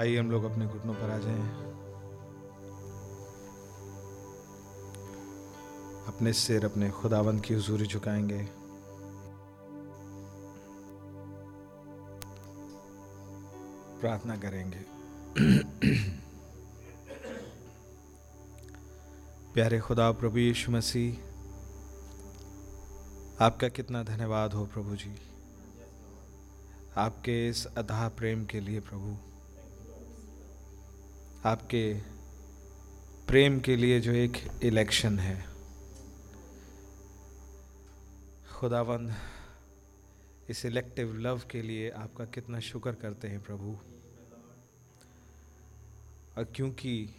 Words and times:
आइए 0.00 0.18
हम 0.18 0.30
लोग 0.30 0.44
अपने 0.44 0.66
घुटनों 0.66 0.94
पर 0.94 1.10
आ 1.10 1.18
जाएँ। 1.18 1.70
अपने 6.06 6.32
सिर 6.32 6.64
अपने 6.64 6.90
खुदावंत 6.90 7.44
की 7.44 7.54
हजूरी 7.54 7.86
झुकाएँगे। 7.86 8.48
प्रार्थना 14.00 14.36
करेंगे। 14.36 14.84
प्यारे 19.54 19.80
खुदा, 19.80 20.12
प्रभु 20.12 20.38
यीशु 20.38 20.72
मसीह, 20.72 21.14
आपका 23.44 23.68
कितना 23.68 24.02
धन्यवाद 24.02 24.52
हो 24.52 24.66
प्रभु 24.66 24.96
जी। 24.96 25.16
आपके 26.96 27.48
इस 27.48 27.66
अधा 27.66 28.08
प्रेम 28.08 28.44
के 28.44 28.60
लिए 28.60 28.80
प्रभु। 28.80 29.29
आपके 31.44 31.94
प्रेम 33.26 33.60
के 33.60 33.76
लिए 33.76 34.00
जो 34.00 34.12
एक 34.12 34.32
इलेक्शन 34.62 35.18
है। 35.18 35.46
खुदावंद, 38.52 39.14
इस 40.48 40.66
इलेक्टिव 40.66 41.16
लव 41.16 41.42
के 41.50 41.62
लिए 41.62 41.90
आपका 41.90 42.24
कितना 42.24 42.60
शुक्र 42.60 42.92
करते 42.92 43.28
हैं 43.28 43.42
प्रभु। 43.42 43.78
और 46.38 46.44
क्योंकि 46.44 47.10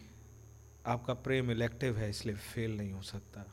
आपका 0.85 1.13
प्रेम 1.13 1.51
इलेक्टिव 1.51 1.97
है, 1.97 2.09
इसलिए 2.09 2.35
फेल 2.35 2.77
नहीं 2.77 2.91
हो 2.91 3.01
सकता। 3.01 3.45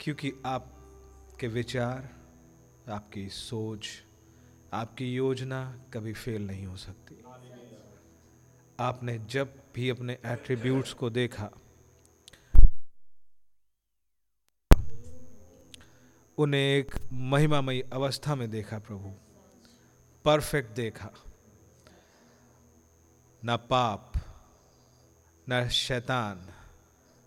क्योंकि 0.00 0.32
आपके 0.46 1.48
विचार, 1.48 2.08
आपकी 2.90 3.28
सोच, 3.28 3.88
आपकी 4.72 5.14
योजना 5.14 5.84
कभी 5.94 6.12
फेल 6.12 6.46
नहीं 6.46 6.66
हो 6.66 6.76
सकती। 6.76 7.29
आपने 8.80 9.18
जब 9.18 9.62
भी 9.74 9.88
अपने 9.90 10.18
एट्रीब्यूट्स 10.26 10.92
को 10.92 11.10
देखा, 11.10 11.50
उन्हें 16.38 16.60
एक 16.60 16.94
महिमामयी 17.12 17.80
अवस्था 17.80 18.34
में 18.34 18.50
देखा 18.50 18.78
प्रभु। 18.78 19.12
परफेक्ट 20.24 20.70
देखा। 20.70 21.10
ना 23.44 23.56
पाप, 23.56 24.12
ना 25.48 25.68
शैतान, 25.68 26.48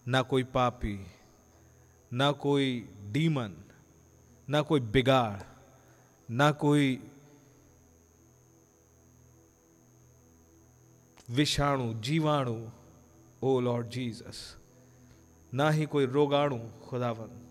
ना 0.07 0.21
कोई 0.21 0.43
पापी, 0.43 1.07
ना 2.13 2.31
कोई 2.31 2.89
डीमन 3.11 3.53
ना 4.49 4.61
कोई 4.61 4.79
बिगाड़, 4.79 5.41
ना 6.31 6.51
कोई 6.51 7.12
विषाणु, 11.29 11.93
जीवाणु, 11.93 12.67
ओ 13.43 13.59
लॉर्ड 13.59 13.87
जीसस, 13.87 14.57
ना 15.53 15.69
ही 15.69 15.85
कोई 15.85 16.05
रोगाणु, 16.05 16.59
खुदावन। 16.89 17.47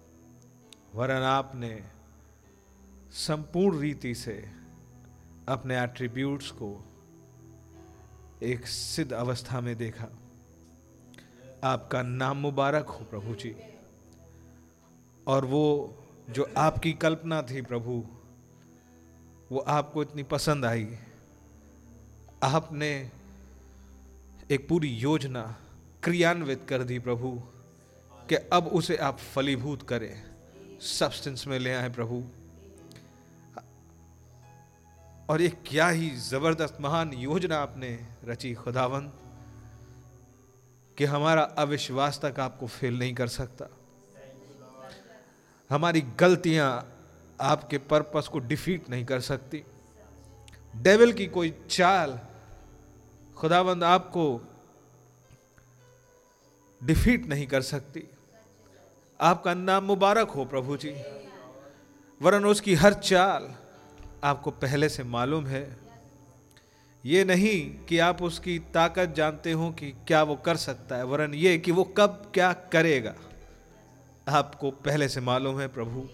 वरन 0.94 1.22
आपने 1.22 1.82
संपूर्ण 3.10 3.78
रीति 3.78 4.14
से 4.14 4.50
अपने 5.48 5.82
एट्रीब्यूट्स 5.82 6.50
को 6.50 6.84
एक 8.42 8.66
सिद्ध 8.66 9.12
अवस्था 9.12 9.60
में 9.60 9.76
देखा। 9.76 10.08
आपका 11.64 12.02
नाम 12.02 12.36
मुबारक 12.36 12.86
हो 12.86 13.04
प्रभु 13.04 13.34
जी। 13.34 13.56
और 15.26 15.44
वो 15.44 15.96
जो 16.30 16.50
आपकी 16.56 16.92
कल्पना 16.92 17.42
थी 17.42 17.62
प्रभु, 17.62 18.06
वो 19.52 19.58
आपको 19.58 20.02
इतनी 20.02 20.22
पसंद 20.22 20.64
आई। 20.64 20.98
आपने 22.42 23.21
एक 24.52 24.66
पूरी 24.68 24.88
योजना 24.88 25.42
क्रियान्वित 26.02 26.64
कर 26.68 26.82
दी 26.82 26.98
प्रभु, 26.98 27.28
कि 28.28 28.34
अब 28.52 28.66
उसे 28.66 28.96
आप 28.96 29.18
फलीभूत 29.34 29.82
करें 29.88 30.22
सब्सटेंस 30.80 31.46
में 31.46 31.58
ले 31.58 31.72
आए 31.74 31.88
प्रभु। 31.88 32.22
और 35.28 35.42
ये 35.42 35.48
क्या 35.66 35.88
ही 35.88 36.10
ज़बरदस्त 36.10 36.78
महान 36.80 37.12
योजना 37.12 37.58
आपने 37.58 37.90
रची 38.24 38.52
खुदावन 38.54 39.10
कि 40.98 41.04
हमारा 41.04 41.42
अविश्वास 41.42 42.20
तक 42.24 42.40
आपको 42.40 42.66
फेल 42.66 42.98
नहीं 42.98 43.14
कर 43.14 43.28
सकता। 43.28 43.68
हमारी 45.70 46.00
गलतियाँ 46.00 46.68
आपके 47.40 47.78
पर्पस 47.78 48.28
को 48.28 48.38
डिफीट 48.38 48.90
नहीं 48.90 49.04
कर 49.04 49.20
सकती। 49.20 49.62
डेविल 50.74 51.12
की 51.12 51.26
कोई 51.26 51.54
चाल 51.70 52.18
खुदाबंद 53.42 53.84
आपको 53.84 54.24
डिफीट 56.80 57.26
नहीं 57.26 57.46
कर 57.46 57.62
सकती। 57.62 58.02
आपका 59.20 59.54
नाम 59.54 59.84
मुबारक 59.84 60.30
हो 60.30 60.44
प्रभु 60.44 60.76
जी। 60.76 60.94
वरन 62.20 62.44
उसकी 62.44 62.74
हर 62.74 62.94
चाल 63.00 63.52
आपको 64.24 64.50
पहले 64.50 64.88
से 64.88 65.04
मालूम 65.06 65.46
है। 65.46 65.64
ये 67.04 67.24
नहीं 67.24 67.58
कि 67.86 67.98
आप 67.98 68.22
उसकी 68.22 68.58
ताकत 68.74 69.14
जानते 69.16 69.52
हो 69.52 69.70
कि 69.72 69.90
क्या 70.06 70.22
वो 70.22 70.36
कर 70.36 70.56
सकता 70.58 70.96
है। 70.96 71.04
वरन 71.06 71.34
ये 71.34 71.58
कि 71.58 71.72
वो 71.72 71.84
कब 71.98 72.30
क्या 72.34 72.52
करेगा, 72.72 73.14
आपको 74.26 74.70
पहले 74.70 75.08
से 75.08 75.20
मालूम 75.22 75.60
है 75.60 75.68
प्रभु। 75.70 76.08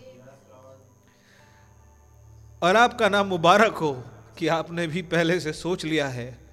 और 2.63 2.77
आपका 2.77 3.09
नाम 3.09 3.27
मुबारक 3.27 3.75
हो 3.77 3.93
कि 4.39 4.49
आपने 4.49 4.87
भी 4.87 5.03
पहले 5.09 5.41
से 5.41 5.53
सोच 5.55 5.85
लिया 5.85 6.09
है। 6.11 6.48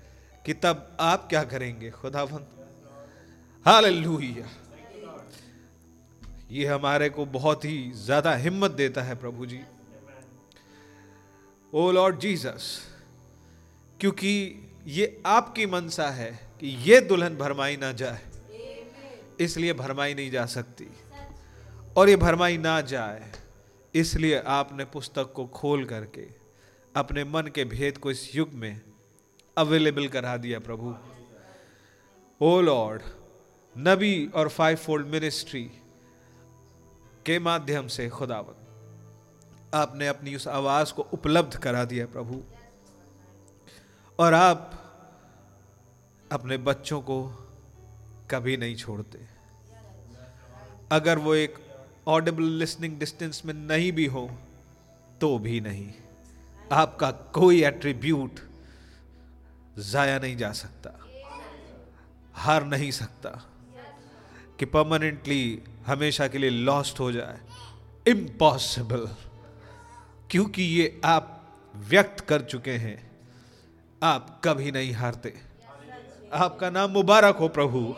कि 0.45 0.53
तब 0.55 0.97
आप 0.99 1.27
क्या 1.29 1.43
करेंगे, 1.45 1.89
खुदावंत? 1.91 2.49
हालेलुया। 3.65 4.47
ये 6.51 6.65
हमारे 6.65 7.09
को 7.09 7.25
बहुत 7.27 7.65
ही 7.65 7.91
ज़्यादा 7.95 8.33
हिम्मत 8.37 8.71
देता 8.73 9.01
है 9.03 9.15
प्रभु 9.15 9.45
जी। 9.45 9.59
ओ 11.73 11.91
लॉर्ड 11.91 12.19
जीसस, 12.19 12.67
क्योंकि 13.99 14.31
ये 14.87 15.21
आपकी 15.27 15.65
मनसा 15.65 16.09
है 16.11 16.31
कि 16.59 16.67
ये 16.83 16.99
दुल्हन 17.01 17.35
भरमाई 17.37 17.77
ना 17.77 17.91
जाए, 17.93 18.21
इसलिए 19.39 19.73
भरमाई 19.75 20.13
नहीं 20.13 20.31
जा 20.31 20.45
सकती। 20.47 20.87
और 21.97 22.09
ये 22.09 22.15
भरमाई 22.17 22.57
ना 22.59 22.79
जाए, 22.83 23.31
इसलिए 23.93 24.39
आपने 24.53 24.85
पुस्तक 24.87 25.31
को 25.35 25.45
खोल 25.53 25.85
करके, 25.85 26.27
अपने 26.95 27.23
मन 27.25 27.51
के 27.55 27.63
भेद 27.67 27.97
को 27.97 28.11
इस 28.11 28.35
युग 28.35 28.53
में 28.53 28.81
अवेलेबल 29.57 30.07
करा 30.07 30.38
दिया 30.38 30.59
प्रभु। 30.59 30.95
ओ 32.41 32.62
लॉर्ड, 32.62 33.01
नबी 33.75 34.27
और 34.27 34.50
फाइव 34.50 34.77
फोल्ड 34.77 35.07
मिनिस्ट्री 35.07 35.63
के 37.25 37.39
माध्यम 37.39 37.88
से 37.88 38.09
खुदावत 38.09 38.55
आपने 39.74 40.07
अपनी 40.07 40.35
उस 40.35 40.47
आवाज़ 40.47 40.93
को 40.93 41.01
उपलब्ध 41.13 41.55
करा 41.57 41.85
दिया 41.85 42.05
प्रभु। 42.05 42.41
और 44.19 44.33
आप 44.33 44.71
अपने 46.31 46.57
बच्चों 46.57 47.01
को 47.01 47.24
कभी 48.31 48.57
नहीं 48.57 48.75
छोड़ते। 48.75 49.19
अगर 50.91 51.19
वो 51.19 51.35
एक 51.35 51.55
ऑडिबल 52.07 52.43
लिसनिंग 52.43 53.00
डिस्टेंस 53.00 53.41
में 53.45 53.53
नहीं 53.53 53.91
भी 53.91 54.05
हो 54.05 54.29
तो 55.21 55.38
भी 55.39 55.62
नहीं। 55.62 55.91
आपका 56.71 57.12
कोई 57.12 57.63
एट्रीब्यूट 57.63 58.39
जाया 59.77 60.20
नहीं 60.20 60.38
जा 60.38 60.51
सकता। 60.51 60.91
हार 62.34 62.65
नहीं 62.65 62.91
सकता 62.91 63.29
कि 64.60 64.65
परमानेंटली 64.65 65.63
हमेशा 65.88 66.27
के 66.27 66.38
लिए 66.38 66.50
लॉस्ट 66.50 67.00
हो 67.00 67.12
जाए। 67.12 67.39
इम्पॉसिबल 68.08 69.08
क्योंकि 70.32 70.63
ये 70.63 71.01
आप 71.05 71.32
व्यक्त 71.75 72.20
कर 72.20 72.41
चुके 72.41 72.72
हैं, 72.72 73.12
आप 74.03 74.41
कभी 74.44 74.72
नहीं 74.72 74.94
हारते। 74.94 75.34
आपका 76.34 76.70
नाम 76.70 76.91
मुबारक 76.91 77.36
हो 77.36 77.48
प्रभु, 77.48 77.96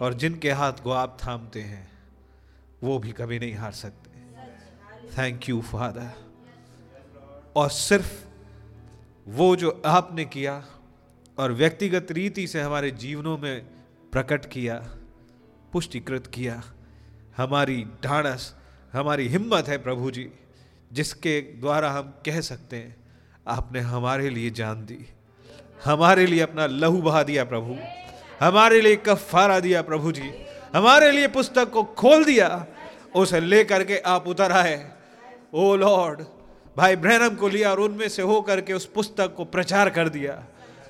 और 0.00 0.14
जिनके 0.14 0.50
हाथ 0.50 0.72
को 0.72 0.90
आप 0.90 1.18
थामते 1.26 1.62
हैं, 1.62 1.92
वो 2.82 2.98
भी 2.98 3.12
कभी 3.12 3.38
नहीं 3.38 3.54
हार 3.54 3.72
सकते। 3.72 4.10
थैंक 5.18 5.48
यू 5.48 5.60
फादर 5.60 6.12
और 7.56 7.70
सिर्फ़ 7.70 8.24
वो 9.26 9.56
जो 9.56 9.82
आपने 9.86 10.24
किया 10.24 10.64
और 11.40 11.52
व्यक्तिगत 11.52 12.06
रीति 12.10 12.46
से 12.46 12.60
हमारे 12.60 12.90
जीवनों 12.90 13.38
में 13.38 13.60
प्रकट 14.12 14.44
किया, 14.44 14.74
पुष्टिकृत 15.72 16.26
किया। 16.26 16.62
हमारी 17.36 17.86
ढाणस, 18.04 18.54
हमारी 18.92 19.28
हिम्मत 19.28 19.68
है 19.68 19.78
प्रभु 19.78 20.10
जी, 20.10 20.30
जिसके 20.92 21.40
द्वारा 21.40 21.90
हम 21.90 22.02
कह 22.02 22.40
सकते 22.40 22.76
हैं, 22.76 22.96
आपने 23.48 23.80
हमारे 23.80 24.30
लिए 24.30 24.50
जान 24.50 24.86
दी। 24.86 25.06
हमारे 25.84 26.26
लिए 26.26 26.40
अपना 26.40 26.66
लहू 26.66 27.02
बहा 27.02 27.22
दिया 27.22 27.44
प्रभु। 27.44 27.76
हमारे 28.40 28.80
लिए 28.80 28.96
कफारा 28.96 29.60
दिया 29.60 29.82
प्रभु 29.82 30.12
जी। 30.12 30.30
हमारे 30.76 31.12
लिए 31.12 31.28
पुस्तक 31.28 31.70
को 31.70 31.84
खोल 31.84 32.24
दिया। 32.24 32.66
उसे 33.16 33.40
लेकर 33.40 33.84
के 33.84 33.98
आप 33.98 34.28
उतर 34.28 34.52
आए। 34.52 34.90
ओ 35.54 35.76
लॉर्ड, 35.76 36.20
भाई 36.76 36.96
ब्रहणम 36.96 37.34
को 37.34 37.48
लिया 37.48 37.70
और 37.70 37.80
उनमें 37.80 38.08
से 38.08 38.22
होकर 38.22 38.60
के 38.60 38.72
उस 38.72 38.86
पुस्तक 38.86 39.34
को 39.34 39.44
प्रचार 39.44 39.90
कर 39.90 40.08
दिया। 40.08 40.44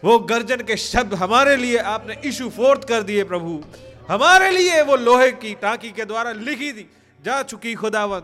वो 0.05 0.19
गर्जन 0.19 0.57
के 0.57 0.77
शब्द 0.77 1.15
हमारे 1.15 1.57
लिए 1.57 1.79
आपने 1.79 2.17
इशू 2.25 2.49
फोर्थ 2.51 2.85
कर 2.89 3.03
दिए 3.03 3.25
प्रभु। 3.25 3.63
हमारे 4.09 4.51
लिए 4.51 4.83
वो 4.83 4.97
लोहे 4.97 5.31
की 5.33 5.55
टाकी 5.55 5.91
के 5.91 6.05
द्वारा 6.05 6.33
लिखी 6.33 6.73
दी, 6.73 6.87
जा 7.21 7.43
चुकी 7.43 7.75
खुदावन 7.75 8.23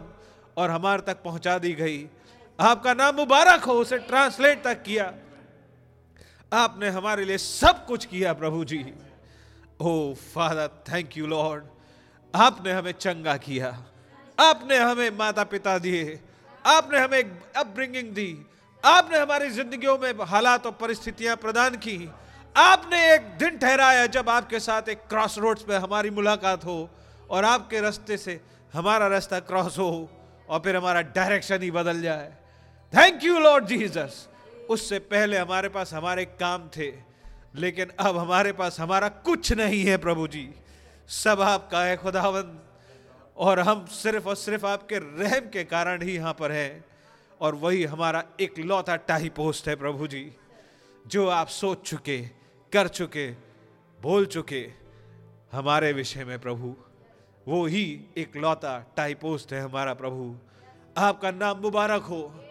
और 0.57 0.71
हमारे 0.71 1.03
तक 1.03 1.23
पहुँचा 1.23 1.59
दी 1.59 1.73
गई। 1.73 2.07
आपका 2.59 2.95
नाम 2.95 3.15
मुबारक 3.17 3.65
हो, 3.65 3.73
उसे 3.73 3.99
ट्रांसलेट 3.99 4.65
तक 4.65 4.83
किया। 4.83 5.13
आपने 6.53 6.89
हमारे 6.89 7.25
लिए 7.25 7.39
सब 7.39 7.87
कुछ 7.87 8.05
किया 8.05 8.33
प्रभु 8.33 8.65
जी। 8.65 8.85
O 9.81 10.15
father 10.35 10.69
thank 10.89 11.17
you 11.17 11.27
Lord 11.27 11.65
आपने 12.35 12.73
हमें 12.73 12.93
चंगा 12.93 13.37
किया। 13.37 13.69
आपने 14.41 14.77
हमें 14.77 15.11
माता 15.11 15.45
पिता 15.45 15.79
दिए। 15.79 16.21
आपने 16.67 16.99
हमें 16.99 17.23
अपब्रिंगिंग 17.57 18.09
दी। 18.11 18.47
आपने 18.87 19.19
हमारी 19.19 19.49
जिंदगियों 19.51 19.97
में 19.99 20.25
हालात 20.25 20.67
और 20.67 20.73
परिस्थितियाँ 20.73 21.37
प्रदान 21.37 21.75
की। 21.77 21.99
आपने 22.55 23.01
एक 23.15 23.23
दिन 23.39 23.57
ठहराया 23.59 24.07
जब 24.07 24.29
आपके 24.31 24.61
साथ 24.61 24.89
एक 24.89 24.99
क्रॉस 25.09 25.39
रोड्स 25.39 25.63
पे 25.63 25.77
हमारी 25.77 26.11
मुलाकात 26.11 26.65
हो 26.65 26.79
और 27.31 27.45
आपके 27.45 27.81
रास्ते 27.81 28.17
से 28.17 28.41
हमारा 28.75 29.07
रास्ता 29.09 29.41
क्रॉस 29.43 29.79
हो 29.79 29.91
और 30.49 30.61
फिर 30.61 30.77
हमारा 30.77 31.01
डायरेक्शन 31.11 31.63
ही 31.63 31.71
बदल 31.71 32.01
जाए। 32.03 32.31
थैंक 32.93 33.25
यू 33.25 33.39
लॉर्ड 33.39 33.67
जीसस 33.67 34.27
उससे 34.71 34.99
पहले 35.11 35.39
हमारे 35.39 35.69
पास 35.69 35.93
हमारे 35.95 36.25
काम 36.25 36.69
थे, 36.77 36.91
लेकिन 37.55 37.91
अब 38.01 38.17
हमारे 38.19 38.53
पास 38.53 38.81
हमारा 38.81 39.09
कुछ 39.09 39.53
नहीं 39.53 39.85
है, 39.85 39.97
प्रभु 39.97 40.27
जी। 40.29 40.49
सब 41.09 41.41
आपका 41.41 41.83
है, 41.83 41.97
खुदावंद। 41.97 42.59
और 43.37 43.61
हम 43.61 43.85
सिर्फ़ 43.93 44.29
और 44.29 44.37
सिर्फ़ 44.37 44.67
आपके 44.67 44.99
रहम 44.99 45.49
के 45.51 45.65
कारण 45.67 46.03
ही 46.03 46.15
यहाँ 46.15 46.33
पर 46.33 46.53
हैं। 46.53 46.85
और 47.41 47.55
वही 47.55 47.85
हमारा 47.85 48.25
एक 48.41 48.59
लौता 48.59 48.97
टाही 48.97 49.29
पोस्ट 49.29 49.69
है 49.69 49.77
प्रभु 49.77 50.07
जी, 50.07 50.33
जो 51.07 51.29
आप 51.29 51.49
सोच 51.49 51.89
चुके, 51.89 52.23
कर 52.73 52.89
चुके, 52.89 53.31
बोल 54.03 54.27
चुके, 54.27 54.73
हमारे 55.53 55.93
विषय 55.93 56.25
में 56.25 56.39
प्रभु। 56.39 56.77
वो 57.49 57.67
ही 57.67 58.05
एक 58.17 58.37
लौता 58.37 58.95
टाई 58.97 59.15
पोस्ट 59.15 59.53
है 59.53 59.61
हमारा 59.61 59.95
प्रभु। 59.95 60.37
आपका 60.97 61.31
नाम 61.31 61.59
मुबारक 61.59 62.03
हो। 62.03 62.45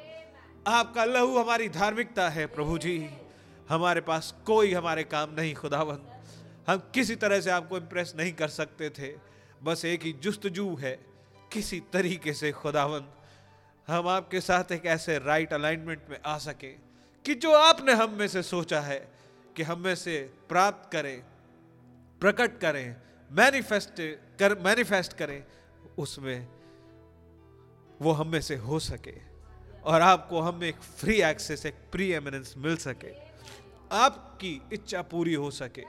आपका 0.68 1.06
लहू 1.06 1.39
हमारी 1.39 1.70
धार्मिकता 1.70 2.30
है 2.30 2.46
प्रभु 2.46 2.77
जी। 2.77 3.10
हमारे 3.70 4.01
पास 4.01 4.36
कोई 4.46 4.74
हमारे 4.74 5.04
काम 5.04 5.34
नहीं, 5.34 5.56
खुदावन। 5.56 6.00
हम 6.68 6.77
किसी 6.77 7.15
तरह 7.15 7.41
से 7.41 7.50
आपको 7.50 7.78
इम्प्रेस 7.78 8.13
नहीं 8.17 8.34
कर 8.34 8.48
सकते 8.48 8.89
थे। 8.89 9.15
बस 9.63 9.86
एक 9.86 10.04
ही 10.04 10.13
जुस्तजू 10.13 10.76
है, 10.76 11.06
किसी 11.52 11.84
तरीके 11.93 12.34
से, 12.34 12.52
खुदावन। 12.52 13.06
हम 13.88 14.08
आपके 14.08 14.41
साथ 14.41 14.71
एक 14.71 14.86
ऐसे 14.86 15.17
राइट 15.19 15.54
अलाइनमेंट 15.54 16.02
में 16.10 16.17
आ 16.26 16.38
सके 16.38 16.67
कि 17.26 17.36
जो 17.36 17.52
आपने 17.52 17.93
हम 17.93 18.12
में 18.12 18.28
से 18.28 18.43
सोचा 18.43 18.82
है 18.82 19.12
कि 19.56 19.63
हम 19.63 19.80
में 19.80 19.95
से 19.95 20.34
प्राप्त 20.50 20.91
करें, 20.91 21.24
प्रकट 22.19 22.60
करें 22.60 22.95
मैनिफेस्ट 23.32 24.02
कर 24.39 24.60
मैनिफेस्ट 24.60 25.13
करें, 25.13 25.43
उसमें 25.98 26.48
वो 28.02 28.12
हम 28.12 28.28
में 28.28 28.41
से 28.41 28.56
हो 28.56 28.80
सके 28.80 29.17
और 29.84 30.02
आपको 30.02 30.41
हम 30.41 30.63
एक 30.63 30.76
फ्री 30.76 31.21
एक्सेस 31.21 31.65
एक 31.65 31.76
प्री 31.91 32.12
एमिनेंस 32.12 32.54
मिल 32.58 32.78
सके। 32.78 33.13
आपकी 33.91 34.62
इच्छा 34.74 35.02
पूरी 35.02 35.34
हो 35.34 35.52
सके। 35.52 35.84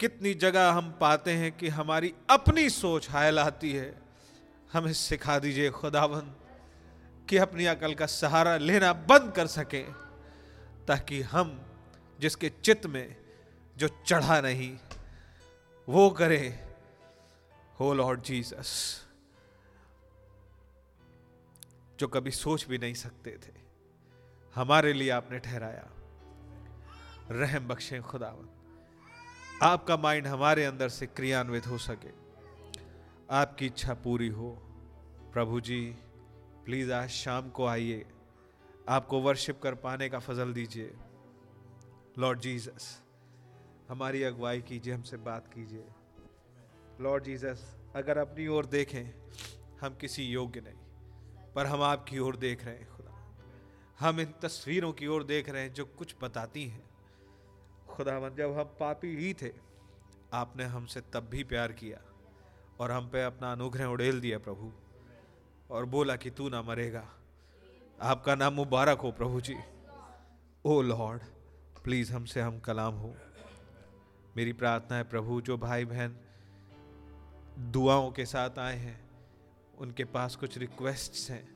कितनी 0.00 0.34
जगह 0.34 0.70
हम 0.70 0.98
पाते 1.00 1.30
हैं 1.30 1.52
कि 1.52 1.68
हमारी 1.68 2.14
अपनी 2.30 2.70
सोच 2.70 3.10
हायल 3.10 3.38
आती 3.38 3.72
है। 3.72 4.03
हमें 4.74 4.92
सिखा 4.92 5.38
दीजिए 5.38 5.70
खुदावन 5.70 6.34
कि 7.28 7.36
अपनी 7.36 7.66
अकल 7.66 7.94
का 7.94 8.06
सहारा 8.06 8.56
लेना 8.56 8.92
बंद 8.92 9.32
कर 9.32 9.46
सके, 9.46 9.82
ताकि 10.86 11.20
हम 11.22 11.60
जिसके 12.20 12.48
चित्त 12.64 12.86
में 12.86 13.16
जो 13.76 13.88
चढ़ा 14.06 14.40
नहीं, 14.40 14.78
वो 15.88 16.10
करे। 16.10 16.60
हो 17.80 17.94
लॉर्ड 17.94 18.22
जीसस, 18.22 18.72
जो 21.98 22.08
कभी 22.08 22.30
सोच 22.30 22.66
भी 22.68 22.78
नहीं 22.78 22.94
सकते 22.94 23.30
थे, 23.30 23.52
हमारे 24.54 24.92
लिए 24.92 25.10
आपने 25.10 25.38
ठहराया। 25.38 25.88
रहम 27.30 27.68
बख्शे 27.68 28.00
खुदावन 28.00 28.48
आपका 29.62 29.96
माइंड 29.96 30.26
हमारे 30.26 30.64
अंदर 30.64 30.88
से 30.88 31.06
क्रियान्वित 31.06 31.66
हो 31.66 31.78
सके। 31.78 32.23
आपकी 33.34 33.66
इच्छा 33.66 33.94
पूरी 33.94 34.28
हो। 34.28 34.50
प्रभु 35.32 35.60
जी, 35.60 35.96
प्लीज़ 36.64 36.92
आज 36.92 37.08
शाम 37.08 37.50
को 37.50 37.66
आइए। 37.66 38.06
आपको 38.88 39.20
वर्शिप 39.20 39.60
कर 39.62 39.74
पाने 39.74 40.08
का 40.08 40.18
फजल 40.18 40.52
दीजिए। 40.52 40.94
लॉर्ड 42.18 42.40
जीसस 42.40 43.02
हमारी 43.88 44.22
अगुवाई 44.22 44.62
कीजिए, 44.62 44.94
हमसे 44.94 45.16
बात 45.16 45.54
कीजिए। 45.54 45.84
लॉर्ड 47.00 47.24
जीसस 47.24 47.76
अगर 47.96 48.18
अपनी 48.18 48.46
ओर 48.46 48.66
देखें, 48.66 49.30
हम 49.80 49.94
किसी 49.94 50.22
योग्य 50.22 50.60
नहीं, 50.60 50.78
पर 51.52 51.66
हम 51.66 51.82
आपकी 51.82 52.18
ओर 52.18 52.36
देख 52.36 52.64
रहे 52.64 52.74
हैं, 52.74 52.96
खुदा। 52.96 53.36
हम 54.00 54.20
इन 54.20 54.34
तस्वीरों 54.42 54.92
की 54.92 55.06
ओर 55.06 55.24
देख 55.24 55.48
रहे 55.48 55.62
हैं, 55.62 55.72
जो 55.72 55.84
कुछ 55.84 56.16
बताती 56.22 56.68
हैं। 56.68 56.84
खुदावन, 57.88 58.34
जब 58.34 58.58
हम 58.58 58.64
पापी 58.64 59.16
ही 59.16 59.34
थे, 59.34 59.52
आपने 60.32 60.64
हमसे 60.64 61.00
तब 61.00 61.20
भी 61.20 61.44
प्यार 61.44 61.72
किया। 61.72 62.13
और 62.80 62.90
हम 62.90 63.08
पे 63.08 63.22
अपना 63.22 63.52
अनुग्रह 63.52 63.86
उड़ेल 63.86 64.20
दिया 64.20 64.38
प्रभु। 64.38 64.72
और 65.70 65.84
बोला 65.84 66.16
कि 66.16 66.30
तू 66.30 66.48
ना 66.48 66.62
मरेगा। 66.62 67.08
आपका 68.02 68.34
नाम 68.34 68.54
मुबारक 68.54 68.98
हो 68.98 69.12
प्रभु 69.12 69.40
जी। 69.40 69.56
ओ 70.64 70.82
लॉर्ड, 70.82 71.22
प्लीज़ 71.84 72.12
हमसे 72.12 72.40
हम 72.40 72.60
कलाम 72.60 72.94
हो। 72.94 73.14
मेरी 74.36 74.52
प्रार्थना 74.52 74.96
है 74.96 75.04
प्रभु, 75.04 75.40
जो 75.40 75.58
भाई 75.58 75.84
बहन 75.84 76.16
दुआओं 77.58 78.10
के 78.10 78.26
साथ 78.26 78.58
आए 78.58 78.76
हैं, 78.76 79.10
उनके 79.78 80.04
पास 80.04 80.36
कुछ 80.36 80.58
रिक्वेस्ट्स 80.58 81.30
हैं, 81.30 81.54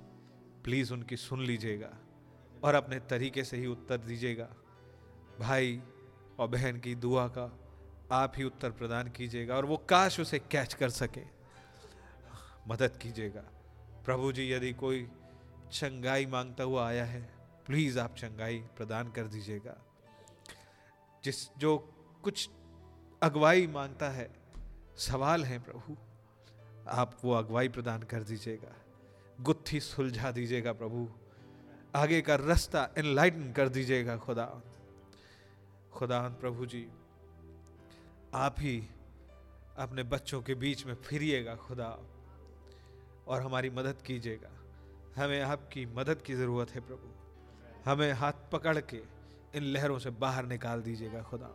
प्लीज़ 0.65 0.93
उनकी 0.93 1.17
सुन 1.17 1.41
लीजिएगा 1.41 1.93
और 2.65 2.75
अपने 2.75 3.01
तरीके 3.01 3.45
से 3.45 3.57
ही 3.57 3.67
उत्तर 3.67 3.99
दीजिएगा। 3.99 4.49
भाई 5.41 5.83
और 6.39 6.49
बहन 6.49 6.81
की 6.81 6.95
दुआ 6.95 7.29
का 7.29 7.59
आप 8.13 8.33
ही 8.37 8.45
उत्तर 8.45 8.71
प्रदान 8.71 9.09
कीजिएगा 9.09 9.57
और 9.57 9.65
वो 9.65 9.77
काश 9.77 10.21
उसे 10.21 10.39
कैच 10.39 10.75
कर 10.75 10.91
सके। 10.91 11.23
मदद 12.69 12.97
कीजिएगा। 12.97 13.41
प्रभु 14.05 14.33
जी, 14.33 14.53
यदि 14.53 14.73
कोई 14.73 15.11
चंगाई 15.73 16.27
माँगता 16.27 16.65
हुआ 16.65 16.89
आया 16.89 17.05
है 17.05 17.35
प्लीज़ 17.67 17.99
आप 17.99 18.17
चंगाई 18.17 18.59
प्रदान 18.77 19.11
कर 19.11 19.27
दीजिएगा। 19.27 19.77
जिस, 21.25 21.55
जो 21.55 21.79
कुछ 22.23 22.51
अगुवाई 23.23 23.67
माँगता 23.67 24.09
है, 24.09 24.31
सवाल 24.97 25.45
है 25.45 25.59
प्रभु, 25.59 25.97
आप 26.89 27.19
वो 27.25 27.35
अगुवाई 27.35 27.69
प्रदान 27.69 28.03
कर 28.03 28.23
दीजिएगा। 28.23 28.75
गुत्थी 29.41 29.81
सुलझा 29.81 30.33
दीजिएगा 30.33 30.73
प्रभु। 30.73 31.11
आगे 31.95 32.21
का 32.21 32.35
रास्ता 32.35 32.91
एनलाइटन 32.99 33.53
कर 33.53 33.69
दीजिएगा 33.69 34.17
खुदा। 34.17 34.61
खुदा 35.93 36.29
प्रभु 36.29 36.67
जी 36.67 36.91
आप 38.35 38.57
ही 38.59 38.89
अपने 39.79 40.03
बच्चों 40.03 40.43
के 40.43 40.55
बीच 40.55 40.87
में 40.87 40.95
फिरिएगा 40.95 41.57
खुदा 41.57 41.99
और 43.27 43.43
हमारी 43.43 43.71
मदद 43.71 44.03
कीजिएगा। 44.03 44.51
हमें 45.23 45.43
आपकी 45.43 45.87
मदद 45.87 46.23
की 46.23 46.35
ज़रूरत 46.35 46.71
है 46.71 46.81
प्रभु। 46.81 47.15
हमें 47.91 48.13
हाथ 48.13 48.33
पकड़ 48.53 48.81
के 48.81 49.03
इन 49.55 49.63
लहरों 49.63 49.99
से 49.99 50.11
बाहर 50.11 50.45
निकाल 50.45 50.83
दीजिएगा 50.83 51.23
खुदा। 51.23 51.51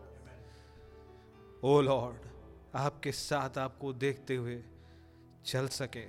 ओ 1.64 1.82
लॉर्ड, 1.82 2.18
आपके 2.76 3.12
साथ 3.12 3.58
आपको 3.58 3.94
देखते 3.94 4.36
हुए 4.36 4.64
चल 5.46 5.68
सके। 5.68 6.08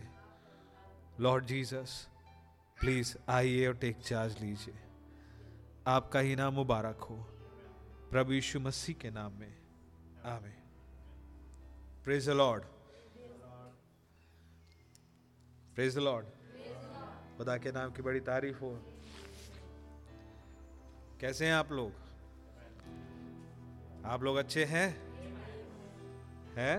लॉर्ड 1.21 1.45
जीसस, 1.45 2.09
प्लीज़ 2.81 3.17
आइए 3.29 3.67
और 3.67 3.75
टेक 3.75 3.97
चार्ज 3.97 4.41
लीजिए। 4.41 4.75
आपका 5.87 6.21
ही 6.21 6.37
नाम 6.37 6.55
मुबारक 6.55 6.97
हो। 6.97 7.17
प्रभु 8.11 8.33
यीशु 8.33 8.61
मसीह 8.61 8.95
के 8.95 9.11
नाम 9.11 9.33
में। 9.33 9.64
आमे 10.27 10.51
प्रेज 12.05 12.29
लॉर्ड 12.29 12.63
प्रेज 15.75 15.99
लॉर्ड 15.99 16.27
खुदा 17.39 17.57
के 17.57 17.73
नाम 17.73 17.93
की 17.93 18.03
बड़ी 18.03 18.21
तारीफ़ 18.21 18.59
हो। 18.59 18.83
कैसे 21.21 21.47
हैं 21.47 21.55
आप 21.55 21.73
लोग? 21.73 21.93
आप 24.05 24.23
लोग 24.23 24.37
अच्छे 24.37 24.65
हैं? 24.65 24.89
हैं? 26.55 26.79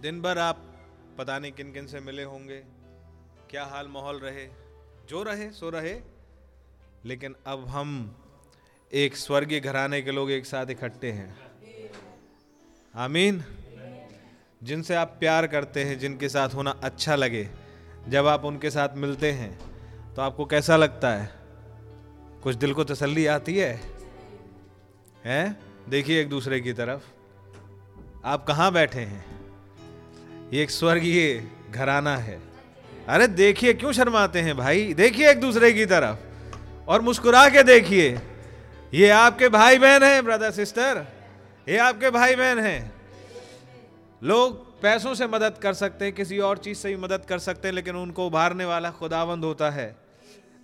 दिन 0.00 0.22
भर 0.22 0.38
आप 0.38 0.56
पता 1.18 1.38
नहीं 1.38 1.52
किन 1.52 1.72
किन 1.72 1.86
से 1.86 2.00
मिले 2.00 2.22
होंगे। 2.22 2.64
क्या 3.50 3.64
हाल 3.64 3.88
माहौल 3.88 4.18
रहे? 4.18 4.48
जो 5.06 5.22
रहे, 5.22 5.50
सो 5.50 5.70
रहे। 5.70 6.02
लेकिन 7.04 7.36
अब 7.46 7.66
हम 7.68 8.20
एक 8.94 9.16
स्वर्गीय 9.16 9.60
घराने 9.60 10.02
के 10.02 10.10
लोग 10.10 10.30
एक 10.30 10.46
साथ 10.46 10.66
इकट्ठे 10.70 11.10
हैं। 11.10 11.36
आमीन। 12.96 13.44
जिनसे 14.62 14.94
आप 14.94 15.16
प्यार 15.20 15.46
करते 15.46 15.84
हैं, 15.84 15.98
जिनके 15.98 16.28
साथ 16.28 16.48
होना 16.48 16.70
अच्छा 16.70 17.16
लगे, 17.16 17.48
जब 18.08 18.26
आप 18.26 18.44
उनके 18.44 18.70
साथ 18.70 18.88
मिलते 18.96 19.32
हैं 19.32 19.58
तो 20.14 20.22
आपको 20.22 20.44
कैसा 20.44 20.76
लगता 20.76 21.10
है? 21.10 21.30
कुछ 22.42 22.54
दिल 22.54 22.74
को 22.74 22.84
तसल्ली 22.84 23.26
आती 23.26 23.56
है? 23.56 23.80
हैं? 25.24 25.58
देखिए 25.88 26.20
एक 26.20 26.28
दूसरे 26.28 26.60
की 26.60 26.72
तरफ़। 26.72 27.02
आप 28.24 28.46
कहाँ 28.46 28.72
बैठे 28.72 29.00
हैं? 29.00 29.24
ये 30.52 30.62
एक 30.62 30.70
स्वर्गीय 30.70 31.48
घराना 31.70 32.16
है। 32.16 32.40
अरे 33.08 33.26
देखिए, 33.26 33.74
क्यों 33.74 33.92
शर्माते 33.92 34.40
हैं 34.40 34.56
भाई? 34.56 34.94
देखिए 34.94 35.30
एक 35.30 35.40
दूसरे 35.40 35.72
की 35.72 35.86
तरफ़। 35.86 36.18
और 36.88 37.00
मुस्कुरा 37.00 37.48
के 37.48 37.62
देखिए। 37.62 38.18
ये 38.94 39.08
आपके 39.10 39.48
भाई 39.48 39.78
बहन 39.78 40.02
हैं 40.02 40.24
ब्रदर 40.24 40.50
सिस्टर 40.50 41.06
ये 41.68 41.78
आपके 41.78 42.10
भाई 42.10 42.34
बहन 42.34 42.58
हैं. 42.58 42.92
लोग 44.22 44.80
पैसों 44.82 45.14
से 45.14 45.26
मदद 45.26 45.58
कर 45.62 45.72
सकते 45.72 46.04
हैं, 46.04 46.14
किसी 46.14 46.38
और 46.38 46.58
चीज़ 46.58 46.78
से 46.78 46.88
भी 46.88 46.96
मदद 46.96 47.24
कर 47.24 47.38
सकते 47.38 47.68
हैं, 47.68 47.74
लेकिन 47.74 47.96
उनको 47.96 48.26
उभारने 48.26 48.64
वाला 48.64 48.90
खुदावंद 48.90 49.44
होता 49.44 49.70
है. 49.70 49.96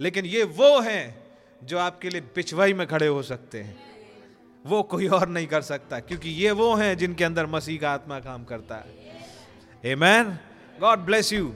लेकिन 0.00 0.24
ये 0.24 0.42
वो 0.42 0.80
हैं 0.80 1.22
जो 1.64 1.78
आपके 1.78 2.08
लिए 2.08 2.20
पिछवाई 2.20 2.72
में 2.72 2.86
खड़े 2.86 3.06
हो 3.06 3.22
सकते 3.22 3.62
हैं. 3.62 3.76
वो 4.64 4.82
कोई 4.82 5.08
और 5.08 5.28
नहीं 5.28 5.46
कर 5.46 5.62
सकता, 5.62 5.98
क्योंकि 6.00 6.30
ये 6.30 6.50
वो 6.50 6.74
हैं 6.74 6.96
जिनके 6.98 7.24
अंदर 7.24 7.46
मसीह 7.46 7.80
का 7.80 7.90
आत्मा 7.90 8.18
काम 8.20 8.44
करता 8.44 8.74
है. 8.74 8.94
Amen 9.94 10.38
God 10.80 10.98
bless 10.98 11.32
you 11.32 11.48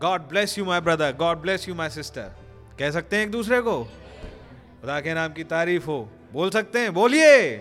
God 0.00 0.28
bless 0.28 0.58
you 0.58 0.64
my 0.64 0.80
brother 0.80 1.16
God 1.16 1.38
bless 1.38 1.68
you 1.68 1.74
my 1.74 1.90
sister 1.90 2.30
कह 2.78 2.90
सकते 2.90 3.16
हैं 3.16 3.24
एक 3.24 3.30
दूसरे 3.30 3.60
को? 3.60 3.88
खुदा 4.82 5.00
के 5.00 5.14
नाम 5.14 5.32
की 5.32 5.44
तारीफ़ 5.44 5.86
हो। 5.86 6.10
बोल 6.32 6.50
सकते 6.50 6.78
हैं? 6.78 6.94
बोलिए। 6.94 7.56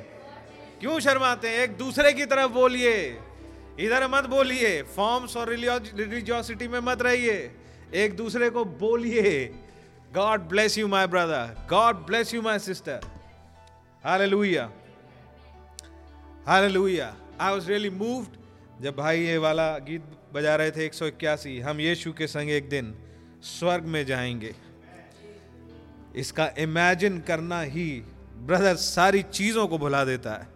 क्यों 0.80 1.00
शर्माते 1.00 1.50
हैं? 1.50 1.58
एक 1.58 1.78
दूसरे 1.78 2.14
की 2.14 2.26
तरफ़ 2.26 2.52
बोलिए। 2.52 3.20
इधर 3.80 4.08
मत 4.08 4.26
बोलिए। 4.26 4.82
फॉर्म्स 4.84 5.38
और 5.38 5.50
रिलीजियोसिटी 5.50 6.68
में 6.68 6.80
मत 6.80 7.02
रहिए। 7.02 7.52
एक 7.94 8.16
दूसरे 8.16 8.50
को 8.50 8.66
बोलिए। 8.66 9.46
God 10.14 10.42
bless 10.42 10.78
you 10.78 10.88
my 10.88 11.08
brother 11.08 11.68
God 11.70 11.96
bless 11.96 12.34
you 12.34 12.42
my 12.42 12.60
sister 12.60 13.00
hallelujah 14.06 14.72
hallelujah 16.48 17.16
I 17.42 17.52
was 17.52 17.70
really 17.70 17.90
moved 17.90 18.84
जब 18.84 18.96
भाई 18.96 19.22
ये 19.22 19.38
वाला 19.38 19.78
गीत 19.78 20.04
बजा 20.34 20.56
रहे 20.56 20.72
थे 20.72 20.86
एक 20.86 20.94
सौ 20.94 21.06
इक्यासी। 21.06 21.60
हम 21.60 21.80
यीशु 21.80 22.14
के 22.14 22.28
संग 22.28 22.50
एक 22.50 22.70
दिन 22.70 22.96
स्वर्ग 23.44 23.84
में 23.84 24.06
जाएँगे। 24.06 24.71
इसका 26.16 26.52
इमेजिन 26.58 27.20
करना 27.20 27.62
ही 27.62 28.04
ब्रदर 28.36 28.76
सारी 28.76 29.24
चीज़ों 29.24 29.68
को 29.68 29.78
भुला 29.78 30.06
देता 30.06 30.32
है। 30.32 30.48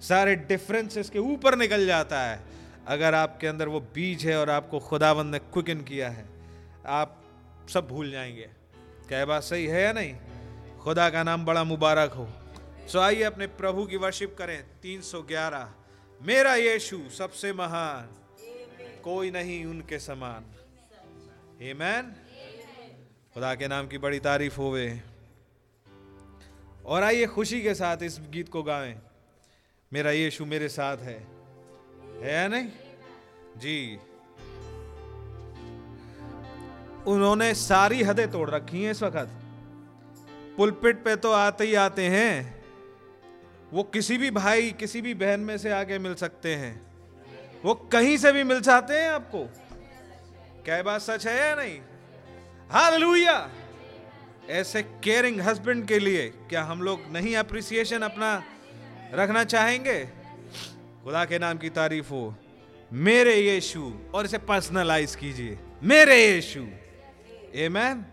सारे 0.00 0.36
डिफरेंसेस 0.36 1.10
के 1.10 1.18
ऊपर 1.18 1.58
निकल 1.58 1.86
जाता 1.86 2.22
है। 2.22 2.42
अगर 2.86 3.14
आपके 3.14 3.46
अंदर 3.46 3.68
वो 3.68 3.80
बीज 3.80 4.26
है 4.26 4.40
और 4.40 4.50
आपको 4.50 4.78
खुदाबंद 4.78 5.32
ने 5.32 5.38
क्विकन 5.38 5.80
किया 5.80 6.10
है, 6.10 6.24
आप 6.86 7.24
सब 7.74 7.88
भूल 7.88 8.10
जाएँगे। 8.10 8.50
क्या 9.08 9.26
बात 9.26 9.42
सही 9.42 9.66
है 9.66 9.82
या 9.82 9.92
नहीं? 9.92 10.14
खुदा 10.78 11.10
का 11.10 11.22
नाम 11.22 11.44
बड़ा 11.44 11.64
मुबारक 11.64 12.12
हो। 12.12 12.28
सो 12.88 12.98
आइए 12.98 13.22
अपने 13.22 13.46
प्रभु 13.46 13.86
की 13.86 13.96
वर्शिप 13.96 14.36
करें। 14.38 14.64
311 14.82 15.74
मेरा 16.22 16.54
यीशु 16.54 17.00
सबसे 17.18 17.52
महान। 17.52 18.08
कोई 19.04 19.30
नहीं 19.30 19.64
उनके 19.64 19.98
समान। 19.98 20.44
हे 21.60 21.74
मैन 21.74 22.12
खुदा 23.34 23.54
के 23.54 23.68
नाम 23.68 23.86
की 23.86 23.98
बड़ी 23.98 24.18
तारीफ़ 24.18 24.56
होवे। 24.56 25.02
और 26.84 27.02
आइए 27.02 27.26
खुशी 27.26 27.62
के 27.62 27.74
साथ 27.74 27.96
इस 28.02 28.20
गीत 28.30 28.48
को 28.48 28.62
गाएँ। 28.62 29.00
मेरा 29.92 30.10
यीशु 30.10 30.44
मेरे 30.44 30.68
साथ 30.68 30.96
है। 30.96 31.26
है 32.22 32.34
या 32.34 32.48
नहीं? 32.48 32.68
जी। 33.56 33.98
उन्होंने 37.06 37.54
सारी 37.54 38.02
हदें 38.02 38.30
तोड़ 38.30 38.50
रखी 38.50 38.84
हैं 38.84 38.90
इस 38.90 39.02
वक्त। 39.02 39.30
पुलपिट 40.56 41.04
पे 41.04 41.16
तो 41.16 41.32
आते 41.32 41.64
ही 41.64 41.74
आते 41.74 42.04
हैं। 42.04 42.64
वो 43.72 43.82
किसी 43.82 44.18
भी 44.18 44.30
भाई, 44.30 44.70
किसी 44.70 45.00
भी 45.00 45.14
बहन 45.14 45.40
में 45.40 45.58
से 45.58 45.70
आके 45.70 45.98
मिल 45.98 46.14
सकते 46.14 46.54
हैं। 46.54 46.86
वो 47.64 47.74
कहीं 47.74 48.16
से 48.16 48.32
भी 48.32 48.42
मिल 48.42 48.60
जाते 48.60 48.94
हैं 48.94 49.08
आपको। 49.08 49.44
क्या 50.64 50.82
बात 50.82 51.00
सच 51.00 51.26
है 51.26 51.48
या 51.48 51.54
नहीं? 51.54 51.80
हालेलुया। 52.74 53.50
ऐसे 54.50 54.82
केयरिंग 54.82 55.40
हस्बैंड 55.40 55.88
के 55.88 55.98
लिए 55.98 56.28
क्या 56.28 56.62
हम 56.62 56.82
लोग 56.82 57.02
नहीं 57.12 57.36
अप्रिसिएशन 57.36 57.98
अपना 57.98 58.42
रखना 59.14 59.44
चाहेंगे? 59.44 60.04
खुदा 61.04 61.24
के 61.24 61.38
नाम 61.38 61.58
की 61.58 61.70
तारीफ़ 61.70 62.10
हो। 62.10 62.34
मेरे 62.92 63.34
यीशु, 63.36 63.92
और 64.14 64.24
इसे 64.24 64.38
पर्सनलाइज 64.38 65.14
कीजिए। 65.14 65.58
मेरे 65.82 66.34
यीशु। 66.34 66.60
मैन 67.70 68.04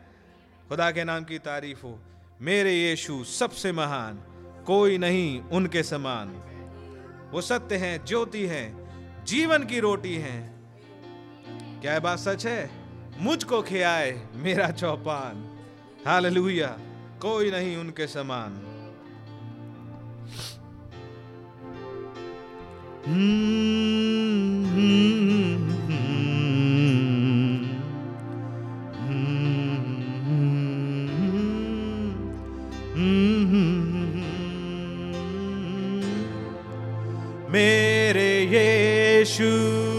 खुदा 0.70 0.92
के 0.92 1.04
नाम 1.04 1.24
की 1.24 1.40
तारीफ़ 1.40 1.82
हो। 1.84 2.00
मेरे 2.42 2.74
यीशु 2.74 3.24
सबसे 3.24 3.72
महान, 3.72 4.16
कोई 4.68 4.98
नहीं 4.98 5.42
उनके 5.42 5.84
समान। 5.84 6.28
वो 7.32 7.42
सत्य 7.42 7.76
हैं, 7.76 8.06
ज्योति 8.06 8.46
हैं, 8.48 9.26
जीवन 9.26 9.64
की 9.64 9.80
रोटी 9.80 10.16
हैं। 10.16 10.54
क्या 11.82 12.00
बात 12.00 12.20
सच 12.20 12.46
है? 12.46 12.81
मुझको 13.22 13.62
खियाए 13.62 14.12
मेरा 14.36 14.70
चौपान। 14.72 15.36
हालेलुया 16.08 16.78
कोई 17.22 17.52
नहीं 17.52 17.78
उनके 17.78 18.08
समान। 18.08 18.52
हम्म, 23.08 23.62
यीशु 39.22 39.91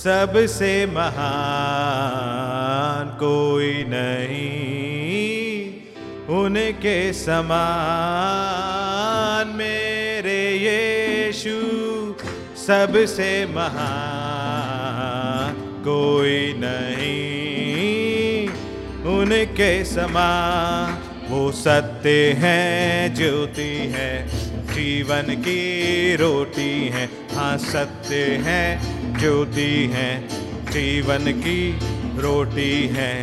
सबसे 0.00 0.86
महान 0.86 3.16
कोई 3.20 3.84
नहीं। 3.88 5.72
उनके 6.38 7.12
समान 7.12 7.42
मेरे 9.56 10.56
यीशु 10.56 11.50
सबसे 12.56 13.46
महान 13.46 15.52
कोई 15.84 16.52
नहीं। 16.56 18.48
उनके 19.18 19.84
समान 19.84 20.98
वो 21.30 21.52
सत्य 21.52 22.36
है, 22.38 23.14
ज्योति 23.14 23.92
है, 23.94 24.28
जीवन 24.74 25.22
की 25.22 26.16
रोटी 26.16 26.88
है। 26.88 27.10
हाँ 27.34 27.58
सत्य 27.58 28.16
है 28.16 28.99
ज्योति 29.20 29.72
है, 29.92 30.10
जीवन 30.72 31.18
की 31.18 31.78
रोटी 32.20 32.88
है। 32.92 33.14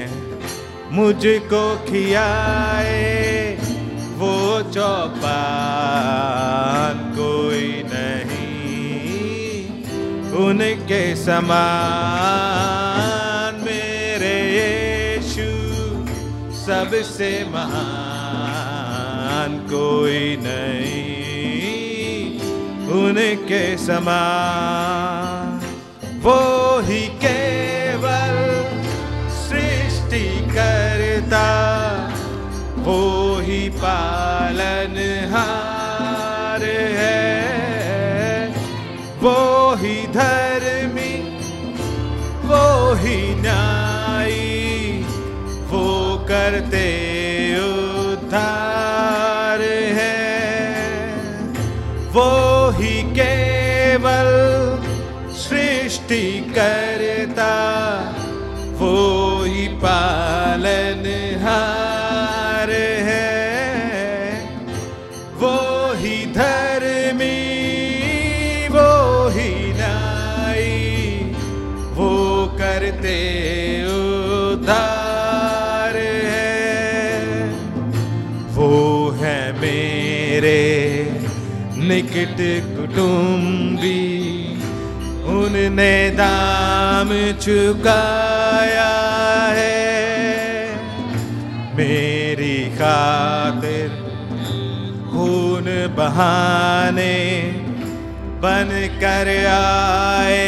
मुझको 0.91 1.63
खियाए 1.87 3.57
वो 4.17 4.35
चौपान 4.73 5.33
कोई 7.17 7.69
नहीं। 7.93 8.45
उनके 10.45 11.03
समान 11.15 11.43
मेरे 13.65 14.37
यीशु, 14.57 15.49
सबसे 16.61 17.31
महान 17.49 19.49
कोई 19.69 20.23
नहीं। 20.39 21.05
उनके 23.01 23.65
समान 23.77 25.46
वो 26.23 26.39
ही 26.87 27.01
केवल 27.23 28.35
सृष्टि 29.37 30.25
करता 30.53 31.47
वो 32.85 33.01
ही 33.39 33.59
पालन 33.77 34.95
हार 35.33 36.63
है। 36.99 38.47
वो 39.21 39.37
ही 39.75 39.95
धर्मी 40.13 41.13
वो 42.47 42.63
ही 42.95 43.17
न्यायी, 43.41 45.03
वो 45.71 45.85
करते 46.29 46.87
करता 56.57 57.53
वो 58.79 58.93
ही 59.43 59.67
पालन 59.83 61.03
हार 61.43 62.71
है। 63.07 63.29
वो 65.41 65.53
ही 65.93 66.25
धर्मी 66.33 67.37
वो 68.67 69.29
ही 69.29 69.73
नाई, 69.73 71.33
वो 71.93 72.11
करते 72.57 73.19
उदार 73.93 75.95
है। 76.25 77.49
वो 78.55 78.71
है 79.21 79.39
मेरे 79.61 80.61
निकट 81.87 82.37
कुटुंबी 82.75 84.06
उनने 85.47 86.11
दाम 86.11 87.09
चुकाया 87.39 88.91
है। 89.57 89.79
मेरी 91.77 92.59
खातिर 92.75 93.87
खून 95.07 95.65
बहाने 95.97 97.17
बन 98.43 98.69
कर 99.01 99.27
आए 99.47 100.47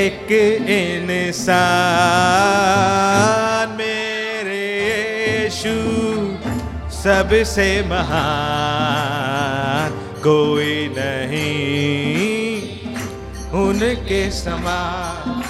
एक 0.00 0.28
इंसान। 0.70 1.56
मेरे 3.78 4.66
यीशु 5.22 5.76
सबसे 6.98 7.68
महान, 7.88 9.90
कोई 10.22 10.72
उनके 13.70 14.30
समान 14.30 15.42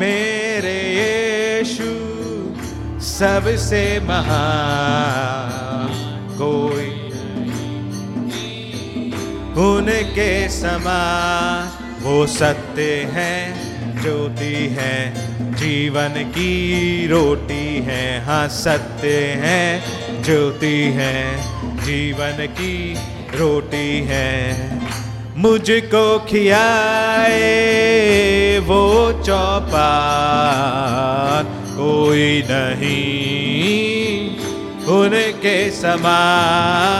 मेरे 0.00 0.74
यीशु 0.94 1.88
सबसे 3.04 3.82
महान 4.00 5.88
कोई 6.38 6.86
उनके 9.64 10.48
समान 10.48 11.86
वो 12.02 12.26
सत्य 12.26 12.82
है, 13.12 14.02
ज्योति 14.02 14.54
है, 14.78 14.94
जीवन 15.54 16.22
की 16.30 17.06
रोटी 17.06 17.64
है। 17.86 18.24
हाँ 18.24 18.48
सत्य 18.48 19.16
है, 19.42 19.62
ज्योति 20.22 20.76
है, 20.96 21.14
जीवन 21.84 22.46
की 22.50 22.94
रोटी 23.38 24.00
है। 24.06 24.77
मुझको 25.38 26.18
खियाए 26.18 27.38
वो 28.58 28.82
चौपान 29.26 29.78
कोई 31.76 32.42
नहीं 32.50 34.18
उनके 34.96 35.58
समान। 35.70 36.98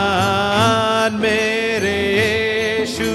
मेरे 1.21 1.99
यीशु 2.19 3.11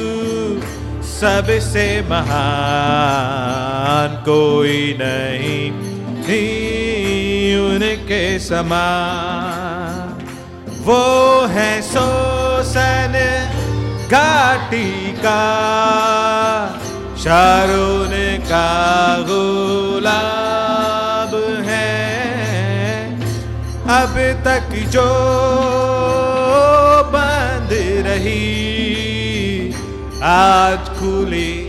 सबसे 1.08 1.86
महान। 2.10 4.10
कोई 4.24 4.80
नहीं 5.00 5.64
उनके 7.58 8.24
समान। 8.38 10.06
वो 10.84 11.04
है 11.46 11.72
सोसन 11.82 13.14
घाटी 14.14 15.12
का 15.18 15.42
शारून 17.18 18.10
का 18.40 18.66
गुलाब 19.28 21.32
है। 21.66 21.94
अब 23.90 24.14
तक 24.44 24.68
जो 24.90 25.06
बंद 27.14 27.72
रही 28.06 28.44
आज 30.24 30.88
खुली 30.98 31.63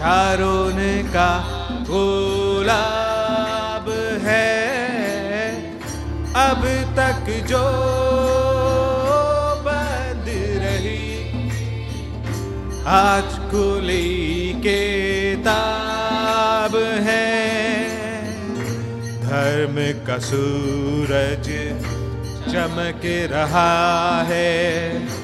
शारून 0.00 0.78
का 1.08 1.32
गुलाब 1.88 3.88
है। 4.22 4.54
अब 6.36 6.62
तक 6.96 7.26
जो 7.46 7.62
बंद 9.66 10.28
रही, 10.62 11.04
आज 12.86 13.28
कुली 13.50 14.54
के 14.62 14.80
किताब 15.30 16.74
है। 16.76 17.30
धर्म 19.20 19.76
का 20.06 20.18
सूरज 20.18 21.46
चमक 22.52 23.02
रहा 23.30 24.22
है। 24.22 25.19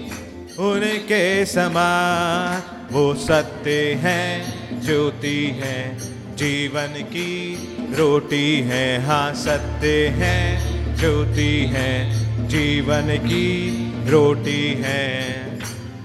उनके 0.59 1.47
समान 1.47 2.63
वो 2.93 3.15
सत्य 3.15 3.99
है, 4.03 4.45
ज्योति 4.87 5.61
है, 5.63 5.99
जीवन 6.37 6.87
की 6.87 7.59
रोटी 7.95 8.61
है। 8.61 9.07
हाँ 9.07 9.35
सत्य 9.35 10.07
है, 10.07 10.97
ज्योति 10.97 11.71
है, 11.73 12.49
जीवन 12.49 13.03
की 13.03 14.11
रोटी 14.11 14.83
है। 14.85 15.44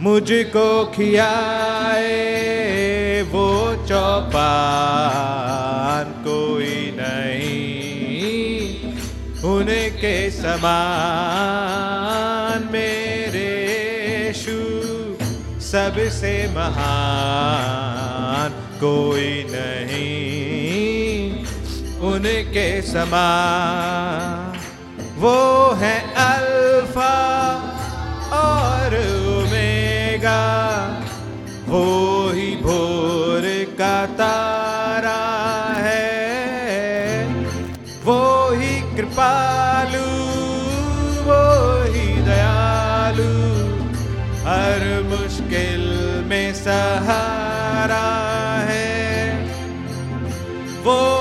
मुझको 0.02 0.68
खियाए 0.96 2.12
वो 3.32 3.48
चौपान 3.88 4.46
कोई 6.28 6.78
नहीं। 7.00 8.94
उनके 9.50 10.14
समान 10.32 10.56
मेरे 12.72 13.52
यीशु 14.06 14.58
सबसे 15.62 16.34
महान 16.56 18.50
कोई 18.80 19.34
नहीं। 19.50 20.16
उनके 22.12 22.70
समान 22.82 24.58
वो 25.18 25.40
है 25.82 25.96
अल्फ़ा 26.26 27.16
वो 31.70 32.32
ही 32.32 32.56
भोर 32.56 33.44
का 33.80 34.06
तारा 34.06 35.20
है। 35.78 37.26
वो 38.06 38.22
ही 38.52 38.72
कृपालु 38.96 40.08
वो 41.28 41.42
ही 41.94 42.08
दयालु, 42.22 43.30
हर 44.48 44.82
मुश्किल 45.04 45.86
में 46.26 46.54
सहारा 46.54 48.08
है। 48.70 49.34
वो 50.84 51.19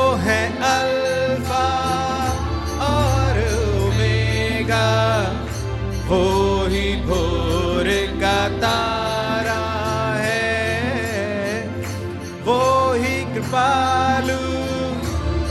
कृपालु 13.49 14.41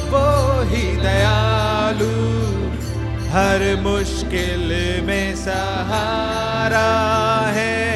वो 0.10 0.26
ही 0.70 0.82
दयालु, 0.98 2.10
हर 3.30 3.64
मुश्किल 3.82 4.70
में 5.06 5.36
सहारा 5.36 6.92
है। 7.56 7.88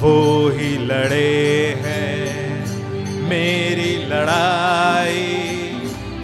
वो 0.00 0.14
ही 0.48 0.70
लड़े 0.86 1.76
हैं, 1.84 3.28
मेरी 3.28 3.92
लड़ाई, 4.06 5.28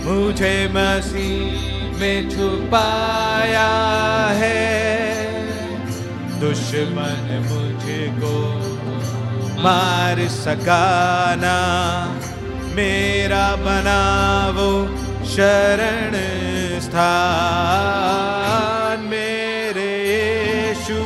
मुझे 0.05 0.57
मसीह 0.69 2.01
में 2.01 2.31
छुपाया 2.31 3.71
है। 4.41 4.57
दुश्मन 6.41 7.29
मुझको 7.51 8.48
मार 9.59 10.19
सकाना, 10.29 11.59
मेरा 12.77 13.57
बना 13.57 14.03
वो 14.57 14.71
शरण 15.27 16.13
स्थान। 16.81 18.99
मेरे 19.11 19.93
यीशु, 20.05 20.99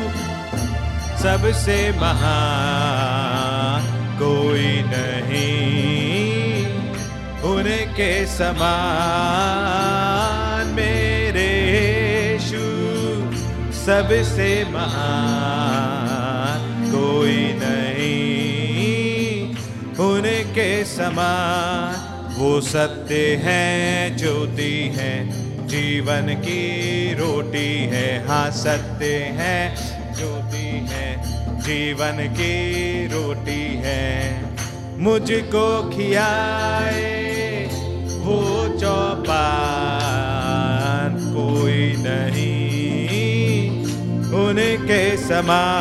सबसे 1.23 1.79
महान 2.01 3.83
कोई 4.23 4.73
नहीं, 4.87 6.67
उनके 7.53 8.12
समान। 8.27 8.71
मेरे 10.75 11.51
यीशु, 11.71 12.65
सबसे 13.81 14.49
महान 14.71 16.61
कोई 16.93 17.41
नहीं। 17.62 18.02
उनके 20.22 20.70
समान 20.85 22.35
वो 22.38 22.48
सत्य 22.61 23.14
है, 23.44 24.16
ज्योति 24.16 24.74
है, 24.94 25.14
जीवन 25.66 26.28
की 26.35 26.61
रोटी 27.14 27.70
है। 27.92 28.04
हाँ 28.28 28.50
सत्य 28.50 29.08
है, 29.38 29.56
ज्योति 30.14 30.68
है, 30.90 31.08
जीवन 31.58 32.22
की 32.38 32.54
रोटी 33.06 33.64
है। 33.85 34.06
मुझको 34.98 35.66
खियाए 35.90 37.11
वो 38.22 38.38
चौपान 38.78 39.50
कोई 41.35 41.82
नहीं, 41.98 43.85
उनके 44.38 45.02
समान 45.16 45.72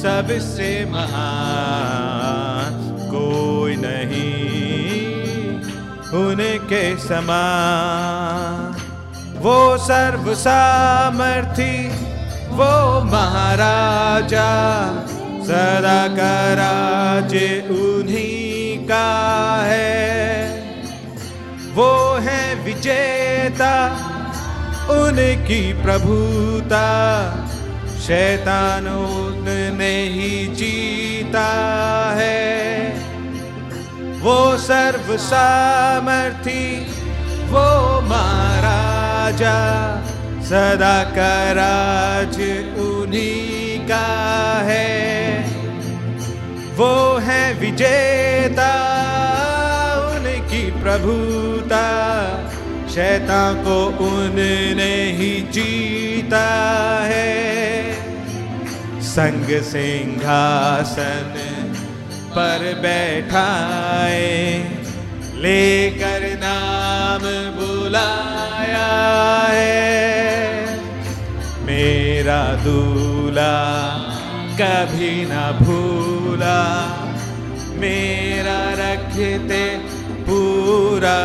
सबसे 0.00 0.68
महान 0.84 2.76
कोई 3.10 3.76
नहीं 3.76 5.54
उनके 6.20 6.84
समान। 6.96 8.76
वो 9.40 9.76
सर्व 9.78 10.34
सामर्थी 10.34 11.74
वो 12.50 12.72
महाराजा, 13.04 14.48
सदा 15.44 16.00
का 16.16 16.34
राज 16.54 17.34
उन्हीं 17.70 18.78
का 18.88 19.10
है। 19.62 20.50
वो 21.74 21.92
है 22.20 22.42
विजेता, 22.64 23.74
उनकी 24.90 25.62
प्रभुता 25.82 26.86
शैतान 28.00 28.88
उनने 28.88 30.02
ही 30.02 30.46
जीता 30.46 31.48
है। 32.16 32.88
वो 34.20 34.56
सर्व 34.56 35.16
सामर्थी 35.16 36.86
वो 37.50 37.66
महाराजा 38.00 39.56
सदा 40.42 41.02
का 41.04 41.52
राज 41.52 42.40
उन्हीं 42.78 43.78
का 43.88 44.06
है। 44.64 45.38
वो 46.76 47.18
है 47.18 47.54
विजेता, 47.54 48.72
उनकी 50.10 50.70
प्रभुता, 50.82 51.86
शैतान 52.88 53.54
को 53.54 53.86
उनने 54.06 54.94
ही 55.10 55.40
जीता 55.52 56.46
है। 57.04 57.89
संग 59.10 59.48
सिंहासन 59.62 61.32
पर 62.34 62.62
बैठाए, 62.82 64.28
लेकर 65.36 66.26
नाम 66.38 67.24
बुलाया 67.56 68.90
है। 69.48 69.80
मेरा 71.66 72.42
दूल्हा 72.64 73.56
कभी 74.60 75.14
ना 75.26 75.44
भूला, 75.60 76.60
मेरा 77.76 78.60
रखते 78.78 79.62
पूरा 80.26 81.18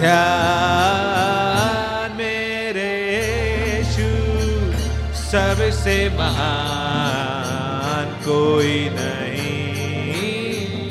ध्यान। 0.00 1.83
सबसे 5.34 6.08
महान 6.08 8.06
कोई 8.24 8.88
नहीं। 8.92 10.90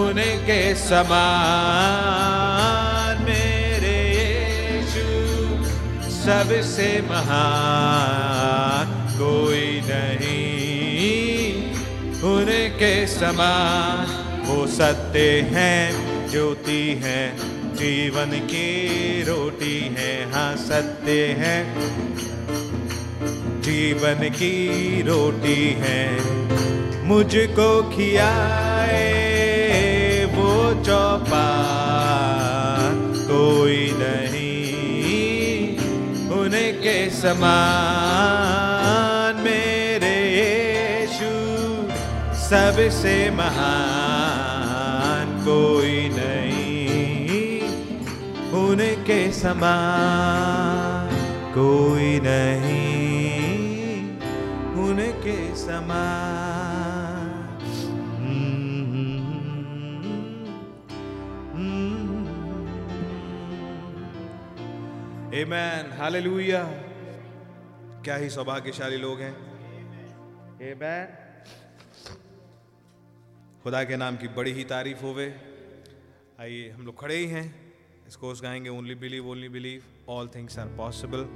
उनके 0.00 0.74
समान 0.74 3.24
मेरे 3.24 4.10
यीशु, 4.10 5.08
सबसे 6.10 7.02
महान 7.10 8.86
कोई 9.18 9.80
नहीं। 9.84 11.72
उनके 12.22 13.06
समान 13.06 14.06
वो 14.46 14.66
सत्य 14.66 15.46
हैं, 15.50 16.30
ज्योति 16.30 17.00
है, 17.04 17.36
जीवन 17.74 18.26
की 18.26 19.22
रोटी 19.22 19.94
है। 19.98 20.32
हाँ 20.32 20.56
सत्य 20.56 21.36
है। 21.38 21.58
जीवन 23.60 24.14
की 24.14 25.02
रोटी 25.02 25.76
है। 25.78 26.20
मुझको 27.04 27.90
खियाए 27.90 29.04
वो 30.34 30.84
चौपा। 30.84 31.46
कोई 33.30 33.94
नहीं 33.98 35.78
उनके 36.30 37.10
समान। 37.10 39.42
मेरे 39.44 40.16
यीशु 40.38 41.32
सबसे 42.48 43.30
महान। 43.30 45.26
कोई 45.48 46.08
नहीं 46.08 47.60
उनके 48.52 49.32
समान। 49.32 51.10
कोई 51.54 52.20
नहीं। 52.20 52.89
उनके 55.30 55.54
समान 55.56 57.38
Amen. 65.32 65.90
Hallelujah. 65.98 66.64
क्या 68.04 68.16
ही 68.16 68.28
सौभाग्यशाली 68.30 68.96
लोग 68.96 69.20
हैं 69.20 69.34
Amen. 70.70 71.18
खुदा 73.62 73.82
के 73.84 73.96
नाम 73.96 74.16
की 74.16 74.28
बड़ी 74.36 74.52
ही 74.52 74.64
तारीफ़ 74.64 75.02
होवे 75.02 75.26
आइए 76.40 76.68
हम 76.70 76.86
लोग 76.86 77.00
खड़े 77.00 77.16
ही 77.16 77.26
हैं 77.28 77.46
इस 78.08 78.16
course 78.16 78.42
गाएँगे 78.42 78.70
only 78.70 78.94
believe 79.04 79.28
only 79.30 79.48
believe 79.48 80.12
all 80.12 80.28
things 80.34 80.58
are 80.58 80.68
possible 80.76 81.26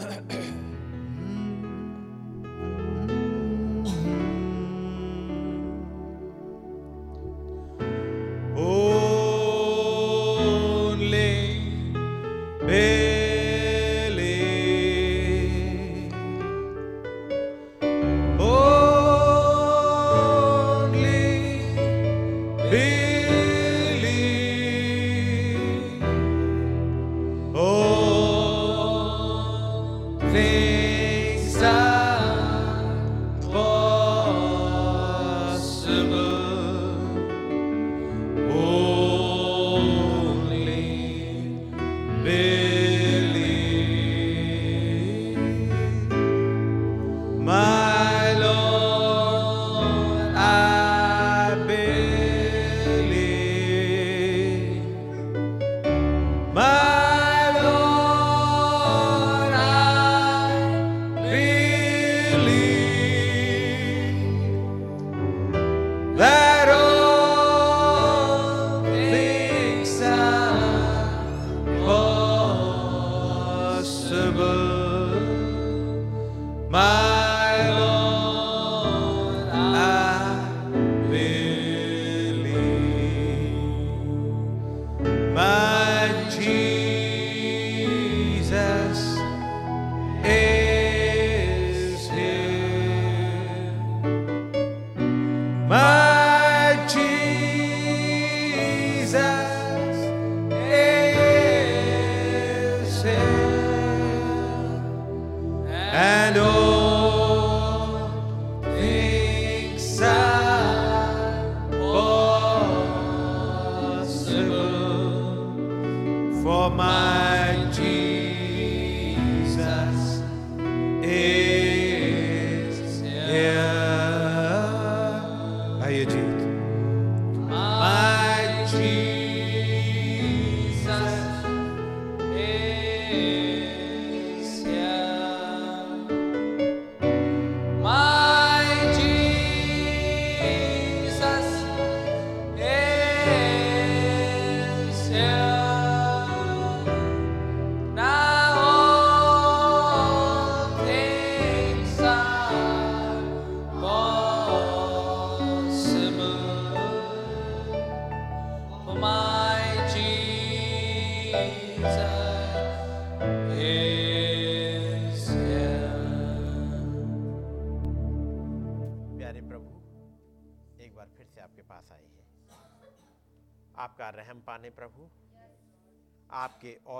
Yeah. 0.00 0.20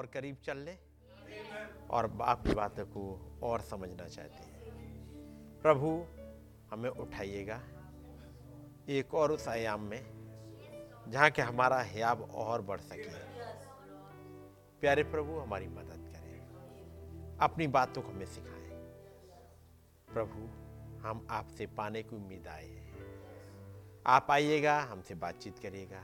और 0.01 0.07
करीब 0.07 0.37
चलने 0.45 0.79
और 1.91 2.19
आपकी 2.23 2.55
बातों 2.55 2.87
को 2.87 3.33
और 3.43 3.61
समझना 3.61 4.09
चाहते 4.09 4.35
हैं। 4.35 4.61
प्रभु, 5.63 6.07
हमें 6.71 6.91
उठाइएगा। 6.91 7.63
एक 8.89 9.15
और 9.15 9.33
उस 9.33 9.49
आयाम 9.49 9.81
में, 9.81 10.07
जहाँ 11.09 11.31
के 11.31 11.43
हमारा 11.43 11.81
हियाब 11.81 12.31
और 12.35 12.63
बढ़ 12.63 12.81
सके। 12.81 13.09
प्यारे 14.81 15.03
प्रभु, 15.03 15.39
हमारी 15.39 15.69
मदद 15.69 16.13
करें। 16.13 16.41
अपनी 17.41 17.67
बातों 17.67 18.03
को 18.03 18.09
हमें 18.09 18.27
सिखाएँ। 18.27 18.71
प्रभु, 20.15 20.39
हम 21.09 21.27
आपसे 21.31 21.67
पाने 21.67 22.03
की 22.03 22.17
उम्मीद 22.17 22.49
आए 22.49 22.69
हैं। 22.69 23.23
आप 24.07 24.27
आइएगा, 24.31 24.81
हमसे 24.81 25.15
बातचीत 25.15 25.59
करिएगा। 25.59 26.03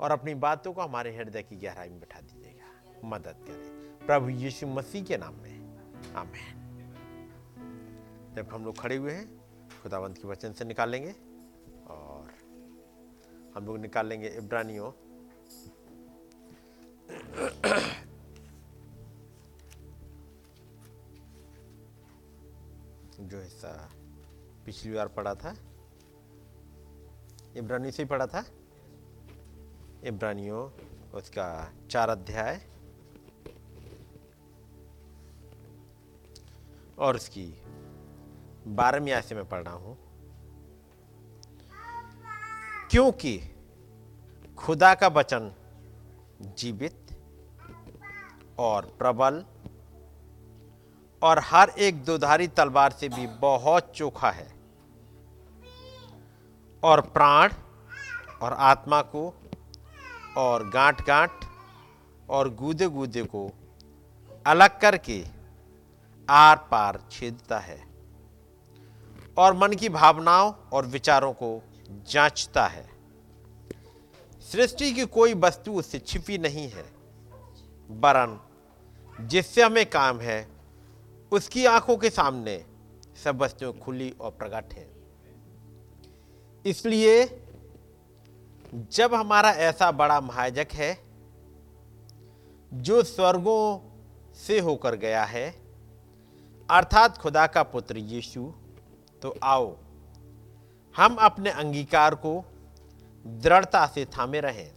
और 0.00 0.10
अपनी 0.10 0.34
बातों 0.34 0.72
को 0.72 0.82
हमारे 0.82 1.16
हृदय 1.16 1.42
की 1.42 1.56
गहराई 1.56 1.88
में 1.88 2.00
बैठा 2.00 2.20
दीजिएगा 2.20 2.37
मदद 3.04 3.36
करें। 3.46 3.98
प्रभु 4.06 4.28
यीशु 4.28 4.66
मसीह 4.66 5.04
के 5.04 5.16
नाम 5.16 5.34
में। 5.34 5.58
आमेन। 6.14 6.58
जब 8.36 8.48
हम 8.52 8.64
लोग 8.64 8.78
खड़े 8.78 8.96
हुए 8.96 9.12
हैं, 9.12 9.38
खुदावंत 9.82 10.18
के 10.18 10.28
वचन 10.28 10.52
से 10.52 10.64
निकालेंगे 10.64 11.10
और 11.86 12.30
हम 13.54 13.66
लोग 13.66 13.78
निकालेंगे 13.78 14.28
इब्रानियों। 14.28 14.92
जो 23.26 23.40
हिस्सा 23.40 23.90
पिछली 24.66 24.92
बार 24.92 25.08
पढ़ा 25.08 25.34
था, 25.34 25.56
इब्रानी 27.56 27.90
से 27.90 28.02
ही 28.02 28.08
पढ़ा 28.08 28.26
था। 28.26 28.44
इब्रानियों, 30.04 30.70
उसका 31.10 31.72
चार 31.90 32.08
अध्याय। 32.08 32.77
और 36.98 37.16
उसकी 37.16 37.62
बारहवीं 38.66 39.12
आय 39.12 39.22
से 39.22 39.34
मैं 39.34 39.48
पढ़ 39.48 39.62
रहा 39.62 39.74
हूँ। 39.74 39.98
क्योंकि 42.90 43.40
खुदा 44.58 44.94
का 44.94 45.08
वचन 45.08 45.52
जीवित 46.42 47.16
और 48.58 48.84
प्रबल 48.98 49.44
और 51.22 51.38
हर 51.38 51.68
एक 51.68 52.04
दुधारी 52.04 52.48
तलवार 52.48 52.92
से 52.92 53.08
भी 53.08 53.26
बहुत 53.26 53.92
चोखा 53.94 54.30
है 54.30 54.48
और 56.82 57.00
प्राण 57.00 57.52
और 58.42 58.52
आत्मा 58.52 59.02
को 59.02 59.34
और 60.36 60.68
गांठ 60.70 61.06
गांठ 61.06 61.30
और 62.28 62.54
गूदे 62.54 62.88
गूदे 62.88 63.22
को 63.22 63.50
अलग 64.46 64.80
करके 64.80 65.37
आर 66.30 66.56
पार 66.70 67.00
छेदता 67.10 67.58
है 67.58 67.80
और 69.38 69.54
मन 69.54 69.72
की 69.72 69.88
भावनाओं 69.88 70.52
और 70.72 70.86
विचारों 70.86 71.32
को 71.32 71.62
जांचता 72.10 72.66
है। 72.66 72.86
सृष्टि 74.42 74.92
की 74.92 75.04
कोई 75.04 75.34
वस्तु 75.34 75.72
उससे 75.72 75.98
छिपी 75.98 76.38
नहीं 76.38 76.68
है, 76.68 76.84
वरन 77.90 78.40
जिससे 79.20 79.62
हमें 79.62 79.90
काम 79.90 80.20
है, 80.20 80.48
उसकी 81.32 81.64
आँखों 81.66 81.96
के 81.96 82.10
सामने 82.10 82.64
सब 83.24 83.42
वस्तुएँ 83.42 83.72
खुली 83.72 84.10
और 84.20 84.30
प्रकट 84.30 84.74
है। 84.74 84.88
इसलिए 86.64 87.24
जब 88.92 89.14
हमारा 89.14 89.50
ऐसा 89.50 89.90
बड़ा 89.92 90.20
महाजक 90.20 90.68
है, 90.72 90.92
जो 92.72 93.02
स्वर्गों 93.02 93.78
से 94.34 94.58
होकर 94.60 94.96
गया 94.96 95.24
है 95.24 95.67
अर्थात 96.70 97.18
खुदा 97.18 97.46
का 97.46 97.62
पुत्र 97.62 97.98
यीशु 97.98 98.52
तो 99.22 99.34
आओ, 99.42 99.76
हम 100.96 101.14
अपने 101.16 101.50
अंगीकार 101.50 102.14
को 102.14 102.44
दृढ़ता 103.26 103.86
से 103.86 104.04
थामे 104.04 104.40
रहें। 104.40 104.70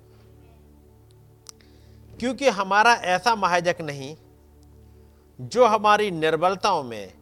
क्योंकि 2.19 2.49
हमारा 2.49 2.93
ऐसा 2.93 3.35
महाजक 3.35 3.81
नहीं, 3.81 4.15
जो 5.39 5.65
हमारी 5.65 6.11
निर्बलताओं 6.11 6.83
में 6.83 7.13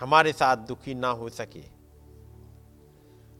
हमारे 0.00 0.32
साथ 0.32 0.56
दुखी 0.56 0.94
ना 0.94 1.08
हो 1.08 1.28
सके। 1.28 1.64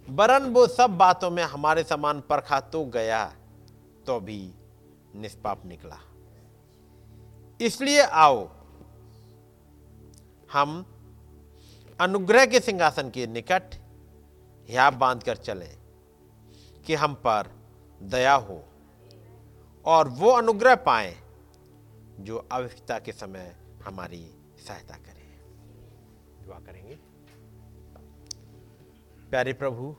बरन 0.09 0.45
वो 0.45 0.67
सब 0.67 0.97
बातों 0.99 1.31
में 1.31 1.43
हमारे 1.43 1.83
समान 1.83 2.21
परखा 2.21 2.61
तो 2.61 2.85
गया 2.85 3.25
तो 4.07 4.21
भी 4.21 4.53
निष्पाप 5.17 5.67
निकला। 5.67 5.99
इसलिए 7.61 8.03
आओ 8.03 8.49
हम 10.53 10.87
अनुग्रह 12.01 12.47
के 12.47 12.61
सिंहासन 12.61 13.11
के 13.11 13.27
निकट 13.27 13.75
हियाब 14.69 14.95
बाँध 14.95 15.23
कर 15.23 15.37
चलें 15.37 15.79
कि 16.87 16.95
हम 16.95 17.15
पर 17.15 17.51
दया 18.03 18.35
हो 18.35 18.65
और 19.85 20.09
वो 20.09 20.31
अनुग्रह 20.31 20.75
पाए 20.75 21.17
जो 22.21 22.49
आवश्यकता 22.53 22.99
के 22.99 23.13
समय 23.13 23.57
हमारी 23.85 24.35
सहायता 24.67 24.97
करे। 24.97 25.41
दुआ 26.47 26.59
करेंगे। 26.59 26.99
प्यारे 29.31 29.53
प्रभु 29.53 29.97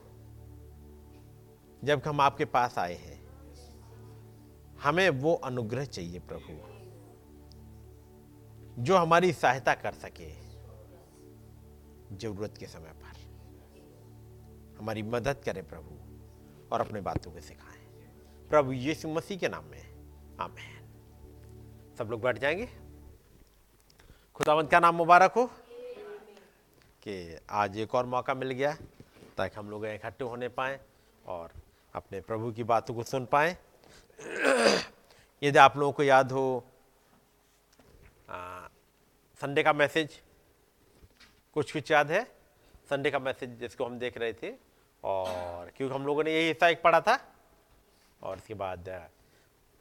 जब 1.84 2.02
हम 2.06 2.20
आपके 2.20 2.44
पास 2.44 2.78
आए 2.78 2.94
हैं 2.94 3.20
हमें 4.82 5.10
वो 5.10 5.34
अनुग्रह 5.34 5.84
चाहिए 5.84 6.18
प्रभु 6.18 6.70
जो 8.82 8.96
हमारी 8.96 9.32
सहायता 9.32 9.74
कर 9.74 9.92
सके। 9.92 10.39
ज़रूरत 12.12 12.54
के 12.58 12.66
समय 12.66 12.92
पर। 12.92 13.18
हमारी 14.78 15.02
मदद 15.02 15.42
करें 15.44 15.68
प्रभु 15.68 15.96
और 16.72 16.80
अपने 16.80 17.00
बातों 17.00 17.32
को 17.32 17.40
सिखाएँ। 17.40 17.80
प्रभु 18.48 18.72
यीशु 18.72 19.08
मसीह 19.08 19.38
के 19.38 19.48
नाम 19.48 19.64
में। 19.64 19.82
आमेन। 20.40 21.94
सब 21.98 22.10
लोग 22.10 22.22
बैठ 22.22 22.38
जाएँगे। 22.38 22.66
खुदावंत 24.34 24.70
का 24.70 24.80
नाम 24.80 24.94
मुबारक 24.94 25.32
हो? 25.32 25.50
कि 27.02 27.38
आज 27.50 27.78
एक 27.78 27.94
और 27.94 28.06
मौका 28.06 28.34
मिल 28.34 28.50
गया, 28.50 28.76
ताकि 29.36 29.56
हम 29.56 29.70
लोग 29.70 29.86
इकट्ठे 29.86 30.24
होने 30.24 30.48
पाएँ 30.48 30.80
और 31.26 31.50
अपने 31.94 32.20
प्रभु 32.20 32.52
की 32.52 32.64
बातों 32.64 32.94
को 32.94 33.02
सुन 33.02 33.26
पाएँ। 33.26 33.56
यदि 35.42 35.58
आप 35.58 35.76
लोगों 35.76 35.92
को 35.92 36.02
याद 36.02 36.32
हो 36.32 36.64
संडे 39.40 39.62
का 39.62 39.72
मैसेज 39.72 40.22
कुछ 41.56 41.72
कुछ 41.72 41.90
याद 41.90 42.10
है? 42.10 42.22
संडे 42.90 43.10
का 43.10 43.18
मैसेज 43.18 43.58
जिसको 43.60 43.84
हम 43.84 43.98
देख 43.98 44.16
रहे 44.18 44.32
थे 44.32 44.52
और 45.04 45.70
क्योंकि 45.76 45.94
हम 45.94 46.06
लोगों 46.06 46.24
ने 46.24 46.34
यही 46.34 46.48
हिस्सा 46.48 46.68
एक 46.68 46.82
पढ़ा 46.82 47.00
था। 47.00 47.18
और 48.22 48.36
इसके 48.38 48.54
बाद 48.54 48.88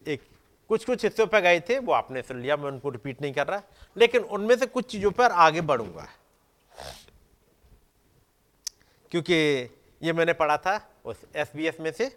एक 0.06 0.22
कुछ 0.70 0.86
कुछ 0.86 1.04
हिस्सों 1.04 1.26
पर 1.28 1.40
गए 1.42 1.60
थे, 1.60 1.78
वो 1.80 1.94
आपने 1.94 2.22
सुन 2.22 2.40
लिया, 2.42 2.58
मैं 2.58 2.66
उनको 2.66 2.90
रिपीट 2.90 3.22
नहीं 3.22 3.34
कर 3.34 3.48
रहा। 3.48 3.62
लेकिन 3.98 4.24
उनमें 4.24 4.56
से 4.58 4.66
कुछ 4.66 4.86
चीज़ों 4.92 5.12
पर 5.12 5.32
आगे 5.32 5.62
बढ़ूँगा। 5.62 6.08
क्योंकि 9.12 9.34
ये 10.02 10.14
मैंने 10.14 10.34
पढ़ा 10.34 10.58
था 10.58 10.80
उस 11.06 11.26
एस 11.36 11.52
बी 11.56 11.68
एस 11.68 11.80
में 11.80 11.92
से, 11.92 12.12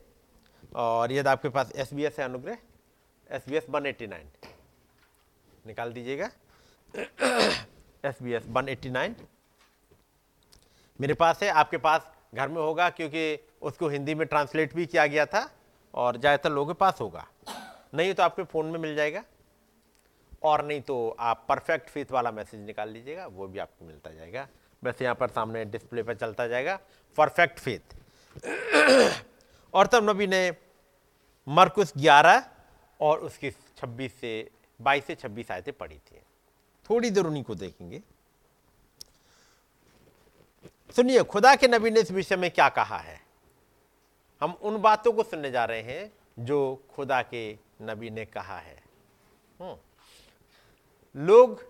और 0.74 1.12
यदि 1.12 1.28
आपके 1.28 1.48
पास 1.48 1.72
एस 1.76 1.92
बी 1.94 2.04
एस 2.04 2.18
है 2.18 2.24
अनुग्रह। 2.24 2.58
S 3.30 3.48
B 3.48 3.56
S 3.56 3.66
one 3.70 3.86
eighty 3.86 4.06
nine 4.06 4.30
निकाल 5.66 5.92
दीजिएगा। 5.92 6.30
S 8.04 8.22
B 8.22 8.32
S 8.32 8.46
one 8.48 8.68
eighty 8.68 8.90
nine 8.90 9.16
मेरे 11.02 11.14
पास 11.14 11.42
है, 11.42 11.48
आपके 11.50 11.76
पास 11.78 12.06
घर 12.34 12.48
में 12.48 12.56
होगा 12.56 12.88
क्योंकि 12.90 13.38
उसको 13.62 13.88
हिंदी 13.88 14.14
में 14.14 14.26
ट्रांसलेट 14.26 14.74
भी 14.74 14.84
किया 14.86 15.06
गया 15.06 15.24
था 15.26 15.48
और 15.94 16.16
ज़्यादातर 16.16 16.50
लोगों 16.50 16.74
के 16.74 16.78
पास 16.78 17.00
होगा। 17.00 17.26
नहीं 17.94 18.12
तो 18.14 18.22
आपके 18.22 18.42
फ़ोन 18.44 18.66
में 18.66 18.78
मिल 18.80 18.94
जाएगा 18.96 19.22
और 20.42 20.64
नहीं 20.66 20.80
तो 20.82 21.16
आप 21.20 21.44
परफेक्ट 21.48 21.88
फेथ 21.90 22.12
वाला 22.12 22.30
मैसेज 22.32 22.60
निकाल 22.60 22.88
लीजिएगा, 22.88 23.26
वो 23.26 23.46
भी 23.48 23.58
आपको 23.58 23.84
मिलता 23.84 24.10
जाएगा। 24.10 24.46
वैसे 24.82 25.04
यहाँ 25.04 25.14
पर 25.16 25.28
सामने 25.30 25.64
डिस्प्ले 25.66 26.02
पर 26.02 26.14
चलता 26.14 26.46
जाएगा 26.48 26.78
परफेक्ट 27.18 27.58
फेथ 27.58 27.94
और 29.74 29.86
तब 29.86 30.08
नबी 30.10 30.26
ने 30.26 30.50
मरकुस 31.46 31.92
11 31.98 32.42
और 33.00 33.18
उसकी 33.20 33.50
26 33.78 34.12
से 34.20 34.50
22 34.80 35.06
से 35.06 35.14
26 35.16 35.50
आयतें 35.50 35.74
पढ़ी 35.74 35.98
थी। 35.98 36.22
थोड़ी 36.90 37.10
देर 37.10 37.24
उन्हीं 37.26 37.44
को 37.44 37.54
देखेंगे। 37.56 38.02
सुनिए, 40.96 41.22
खुदा 41.22 41.56
के 41.56 41.68
नबी 41.68 41.90
ने 41.90 42.00
इस 42.00 42.10
विषय 42.10 42.36
में 42.36 42.50
क्या 42.50 42.68
कहा 42.68 42.98
है? 42.98 43.20
हम 44.40 44.52
उन 44.62 44.78
बातों 44.78 45.12
को 45.12 45.22
सुनने 45.22 45.50
जा 45.50 45.64
रहे 45.64 45.82
हैं 45.82 46.12
जो 46.38 46.82
खुदा 46.94 47.22
के 47.22 47.58
नबी 47.82 48.10
ने 48.10 48.24
कहा 48.24 48.58
है। 48.58 48.82
हम्म। 49.60 49.76
लोग, 51.26 51.64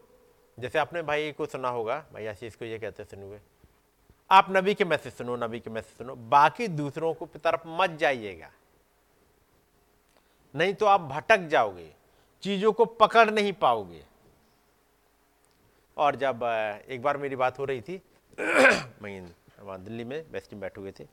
जैसे 0.58 0.78
आपने 0.78 1.02
भाई 1.02 1.32
को 1.32 1.46
सुना 1.46 1.68
होगा, 1.68 2.06
भाई 2.12 2.26
आशीष 2.26 2.54
को 2.54 2.64
ये 2.64 2.78
कहते 2.78 3.04
सुनोगे 3.04 3.40
आप 4.30 4.46
नबी 4.50 4.74
के 4.74 4.84
मैसेज 4.84 5.12
सुनो, 5.12 5.36
नबी 5.36 5.60
के 5.60 5.70
मैसेज 5.70 5.98
सुनो, 5.98 6.14
बाकी 6.14 6.68
दूसरों 6.68 7.14
को 7.14 7.26
तरफ़ 7.26 7.60
मत 7.66 7.90
जाइएगा। 7.90 8.50
नहीं 10.54 10.74
तो 10.74 10.86
आप 10.86 11.00
भटक 11.00 11.38
जाओगे, 11.38 11.94
चीज़ों 12.42 12.72
को 12.72 12.84
पकड़ 12.84 13.30
नहीं 13.30 13.52
पाओगे। 13.52 14.04
और 15.96 16.16
जब, 16.16 16.40
एक 16.88 17.02
बार 17.02 17.16
मेरी 17.16 17.36
बात 17.36 17.58
हो 17.58 17.64
रही 17.64 17.80
थी 17.80 18.02
मैं 19.02 19.20
वहाँ 19.60 19.82
दिल्ली 19.84 20.04
में 20.04 20.32
बेस्ट 20.32 20.52
में 20.52 20.60
बैठे 20.60 20.80
हुए 20.80 20.92
थे। 21.00 21.06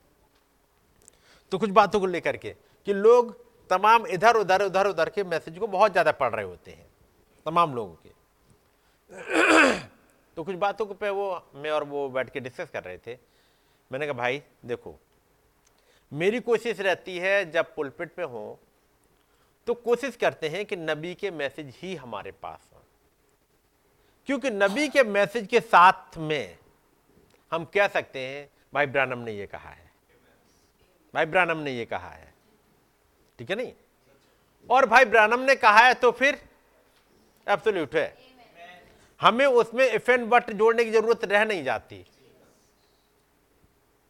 तो 1.51 1.57
कुछ 1.57 1.69
बातों 1.69 1.99
को 1.99 2.05
लेकर 2.05 2.37
के 2.37 2.55
कि 2.87 2.93
लोग 2.93 3.33
तमाम 3.69 4.05
इधर, 4.07 4.35
उधर 4.35 4.61
उधर 4.61 4.87
उधर 4.87 5.09
के 5.09 5.23
मैसेज 5.23 5.57
को 5.57 5.67
बहुत 5.67 5.91
ज़्यादा 5.91 6.11
पढ़ 6.11 6.33
रहे 6.35 6.45
होते 6.45 6.71
हैं, 6.71 6.85
तमाम 7.45 7.75
लोगों 7.75 7.95
के। 7.95 8.09
तो 10.37 10.43
कुछ 10.43 10.55
बातों 10.55 10.85
को 10.85 10.93
पे 10.93 11.09
वो, 11.09 11.43
मैं 11.55 11.71
और 11.71 11.83
वो 11.83 12.09
बैठ 12.09 12.29
के 12.29 12.39
डिस्कस 12.39 12.69
कर 12.69 12.83
रहे 12.83 12.97
थे। 12.97 13.17
मैंने 13.91 14.05
कहा, 14.05 14.13
भाई, 14.13 14.41
देखो, 14.65 14.95
मेरी 16.11 16.39
कोशिश 16.39 16.79
रहती 16.79 17.17
है 17.17 17.51
जब 17.51 17.75
पुलपिट 17.75 18.13
पे 18.15 18.23
हो 18.23 18.59
तो 19.67 19.73
कोशिश 19.73 20.15
करते 20.15 20.49
हैं 20.49 20.65
कि 20.65 20.75
नबी 20.75 21.13
के 21.15 21.31
मैसेज 21.31 21.73
ही 21.77 21.95
हमारे 21.95 22.31
पास 22.31 22.69
हों। 22.73 22.81
क्योंकि 24.27 24.49
नबी 24.49 24.87
के 24.87 25.03
मैसेज 25.03 25.47
के 25.47 25.59
साथ 25.59 26.17
में 26.17 26.57
हम 27.51 27.65
कह 27.65 27.87
सकते 27.87 28.19
हैं, 28.19 28.49
भाई 28.73 28.85
ब्रानम 28.85 29.19
ने 29.19 29.31
ये 29.31 29.45
कहा 29.47 29.69
है। 29.69 29.91
भाई 31.13 31.25
ब्रानम 31.25 31.57
ने 31.57 31.71
ये 31.71 31.85
कहा 31.85 32.09
है। 32.09 32.33
ठीक 33.39 33.49
है 33.49 33.55
नहीं? 33.55 33.73
और 34.69 34.85
भाई 34.85 35.05
ब्रानम 35.05 35.39
ने 35.39 35.55
कहा 35.55 35.79
है 35.79 35.93
तो 35.93 36.11
फिर 36.11 36.41
एब्सोल्यूट 37.47 37.95
है। 37.95 38.17
हमें 39.21 39.45
उसमें 39.45 39.85
इफ़ 39.85 40.11
एंड 40.11 40.25
बट 40.25 40.51
जोड़ने 40.51 40.83
की 40.85 40.91
ज़रूरत 40.91 41.23
रह 41.25 41.45
नहीं 41.45 41.63
जाती। 41.63 42.05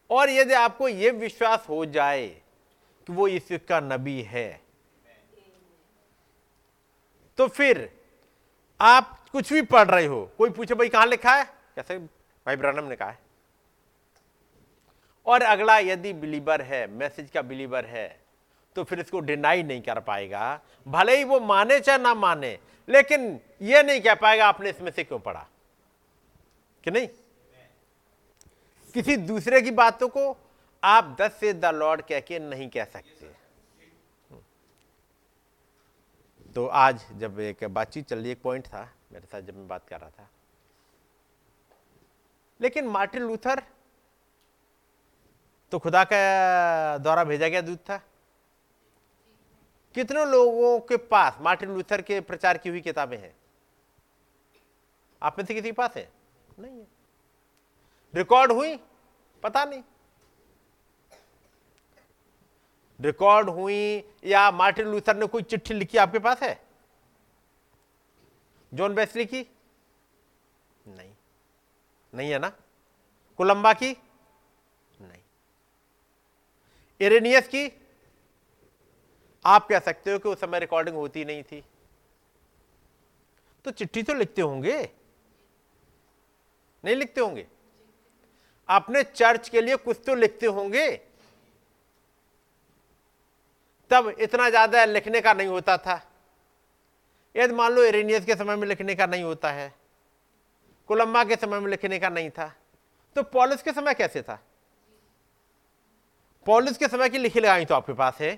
और 0.10 0.30
यदि 0.30 0.54
आपको 0.54 0.88
यह 0.88 1.12
विश्वास 1.12 1.66
हो 1.70 1.86
जाए 1.88 2.28
कि 3.08 3.14
वो 3.14 3.28
इस 3.28 3.48
का 3.70 3.80
नबी 3.80 4.22
है 4.24 4.50
तो 7.38 7.48
फिर 7.48 7.90
आप 8.80 9.18
कुछ 9.32 9.52
भी 9.54 9.62
पढ़ 9.64 9.88
रहे 9.88 10.06
हो, 10.06 10.26
कोई 10.38 10.50
पूछे, 10.50 10.76
भाई 10.76 10.90
कहाँ 10.90 11.06
लिखा 11.06 11.36
है? 11.36 11.44
कैसे? 11.76 11.98
भाई 11.98 12.56
ब्रानम 12.56 12.86
ने 12.86 12.96
कहा 12.96 13.10
है। 13.10 13.29
और 15.26 15.42
अगला 15.42 15.78
यदि 15.80 16.14
बिलीवर 16.14 16.62
है 16.62 16.86
मैसेज 16.88 17.30
का 17.30 17.42
बिलीवर 17.42 17.86
है 17.86 18.08
तो 18.76 18.84
फिर 18.84 19.00
इसको 19.00 19.20
डिनाई 19.20 19.64
नहीं 19.64 19.82
कर 19.82 20.00
पाएगा। 20.00 20.60
भले 20.88 21.16
ही 21.18 21.24
वो 21.24 21.40
माने 21.40 21.80
चाहे 21.80 21.98
ना 21.98 22.14
माने, 22.14 22.58
लेकिन 22.88 23.40
ये 23.62 23.82
नहीं 23.84 24.02
कह 24.02 24.16
पाएगा 24.16 24.48
आपने 24.48 24.70
इसमें 24.70 24.92
से 24.92 25.04
क्यों 25.04 25.20
पढ़ा? 25.20 25.46
कि 26.84 26.92
नहीं? 26.92 27.08
किसी 28.96 29.18
दूसरे 29.18 29.62
की 29.62 29.72
बातों 29.72 30.08
को 30.08 30.36
आप 30.84 31.16
दस 31.22 31.38
से 31.40 31.54
द 31.54 31.66
लॉर्ड 31.66 32.02
कह 32.02 32.20
के 32.20 32.40
नहीं 32.40 32.70
कह 32.70 32.86
सकते। 32.86 33.28
तो 36.56 36.66
आज 36.68 37.06
जब 37.18 37.40
एक 37.40 37.64
बातचीत 37.64 38.08
चल 38.08 38.20
रही, 38.20 38.32
एक 38.32 38.42
पॉइंट 38.42 38.68
था 38.68 38.90
मेरे 39.12 39.26
साथ 39.26 39.42
जब 39.42 39.58
मैं 39.58 39.68
बात 39.68 39.88
कर 39.88 40.00
रहा 40.00 40.10
था। 40.10 40.30
लेकिन 42.60 42.88
मार्टिन 42.88 43.22
लूथर 43.22 43.62
तो 45.72 45.80
खुदा 45.80 46.04
का 46.04 46.98
द्वारा 46.98 47.24
भेजा 47.24 47.48
गया 47.48 47.62
दूध 47.62 47.78
था? 47.78 47.98
कितने 49.96 50.26
लोगों 50.26 50.80
के 50.80 50.98
पास 50.98 51.38
मार्टिन 51.42 51.70
लूथर 51.70 52.02
के 52.02 52.22
प्रचार 52.22 52.58
की 52.58 52.70
हुई 52.70 52.82
किताबें 52.82 53.18
हैं? 53.18 53.36
आप 55.24 55.40
में 55.40 55.46
से 55.46 55.54
किसी 55.54 55.68
के 55.68 55.72
पास 55.72 55.98
है? 55.98 56.12
नहीं 56.60 56.80
है। 56.80 56.88
रिकॉर्ड 58.16 58.52
हुई? 58.52 58.80
पता 59.44 59.66
नहीं। 59.66 59.84
रिकॉर्ड 63.02 63.50
हुई 63.50 64.14
या 64.26 64.52
मार्टिन 64.52 64.88
लूथर 64.88 65.16
ने 65.16 65.26
कोई 65.26 65.42
चिट्ठी 65.42 65.74
लिखी 65.74 65.98
आपके 65.98 66.20
पास 66.20 66.44
है? 66.44 66.62
जॉन 68.74 68.96
बेस्ली 68.96 69.26
की? 69.26 69.48
नहीं। 70.88 71.14
नहीं 72.14 72.32
है 72.32 72.40
ना? 72.40 72.52
कोलंबा 73.38 73.74
की? 73.74 73.98
इरेनियस 77.00 77.48
की, 77.48 77.72
आप 79.46 79.68
कह 79.68 79.80
सकते 79.80 80.12
हो 80.12 80.20
कि 80.20 80.30
उस 80.30 80.40
समय 80.42 80.60
रिकॉर्डिंग 80.60 80.96
होती 80.96 81.26
नहीं 81.26 81.44
थी। 81.44 81.64
तो 83.66 83.72
चिट्ठी 83.72 84.04
तो 84.04 84.14
लिखते 84.14 84.42
होंगे? 84.42 84.78
नहीं 86.84 86.96
लिखते 86.96 87.22
होंगे? 87.22 87.46
अपने 88.70 89.04
चर्च 89.06 89.50
के 89.50 89.62
लिए 89.62 89.76
कुछ 89.78 90.00
तो 90.06 90.16
लिखते 90.16 90.46
होंगे। 90.48 90.90
तब 93.92 94.08
इतना 94.20 94.50
ज़्यादा 94.50 94.84
लिखने 94.86 95.22
का 95.22 95.34
नहीं 95.34 95.48
होता 95.48 95.78
था। 95.78 96.02
यदि 97.36 97.54
मान 97.54 97.72
लो 97.72 97.84
इरेनियस 97.84 98.26
के 98.26 98.36
समय 98.36 98.56
में 98.56 98.68
लिखने 98.68 98.96
का 98.96 99.06
नहीं 99.06 99.24
होता 99.24 99.52
है 99.52 99.74
कोलंबा 100.90 101.24
के 101.24 101.36
समय 101.36 101.60
में 101.60 101.70
लिखने 101.72 102.00
का 102.00 102.10
नहीं 102.10 102.30
था 102.30 102.54
तो 103.16 103.24
पॉलिस 103.26 103.62
के 103.62 103.72
समय 103.72 103.94
कैसे 103.94 104.22
था? 104.22 104.40
पॉलिस 106.46 106.78
के 106.78 106.88
समय 106.88 107.10
की 107.10 107.18
लिखी 107.18 107.40
लगाई 107.40 107.66
तो 107.66 107.76
आपके 107.76 107.94
पास 107.94 108.18
है। 108.20 108.38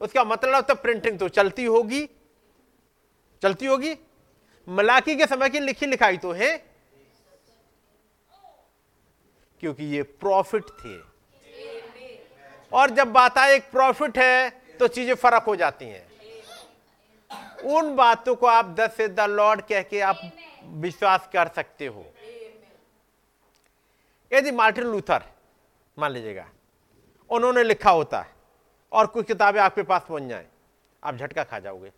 उसका 0.00 0.24
मतलब 0.24 0.64
तो 0.64 0.74
प्रिंटिंग 0.74 1.18
तो 1.18 1.28
चलती 1.28 1.64
होगी। 1.64 2.08
चलती 3.42 3.66
होगी। 3.66 3.96
मलाकी 4.68 5.16
के 5.16 5.26
समय 5.26 5.48
की 5.50 5.60
लिखी 5.60 5.86
लिखाई 5.86 6.16
तो 6.16 6.32
है। 6.32 6.56
क्योंकि 9.62 9.84
ये 9.86 10.02
प्रॉफिट 10.02 10.64
थे। 10.78 10.98
और 12.72 12.90
जब 12.90 13.12
बात 13.12 13.38
आए 13.38 13.54
एक 13.54 13.70
प्रॉफिट 13.70 14.18
है 14.18 14.50
तो 14.80 14.88
चीज़ें 14.88 15.14
फ़र्क 15.14 15.42
हो 15.42 15.56
जाती 15.56 15.84
हैं। 15.84 16.08
उन 17.68 17.94
बातों 17.96 18.34
को 18.34 18.46
आप 18.46 18.74
दस 18.78 18.96
से 18.96 19.08
द 19.08 19.20
लॉर्ड 19.20 19.60
कह 19.60 19.82
के 19.82 20.00
आप 20.00 20.20
विश्वास 20.76 21.28
कर 21.32 21.48
सकते 21.48 21.86
हो। 21.86 22.04
यदि 24.30 24.50
मार्टिन 24.52 24.84
लूथर, 24.84 25.24
मान 25.96 26.12
लीजिएगा 26.12 26.48
उन्होंने 27.30 27.62
लिखा 27.64 27.90
होता 27.90 28.20
है। 28.20 28.30
और 28.92 29.06
कुछ 29.06 29.26
किताबें 29.26 29.60
आपके 29.60 29.82
पास 29.82 30.02
पहुँच 30.08 30.22
जाए। 30.22 30.46
आप 31.04 31.16
झटका 31.16 31.44
खा 31.44 31.58
जाओगे। 31.58 31.92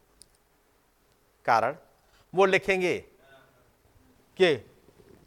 कारण? 1.44 1.76
वो 2.34 2.44
लिखेंगे 2.44 2.98
कि 4.38 4.56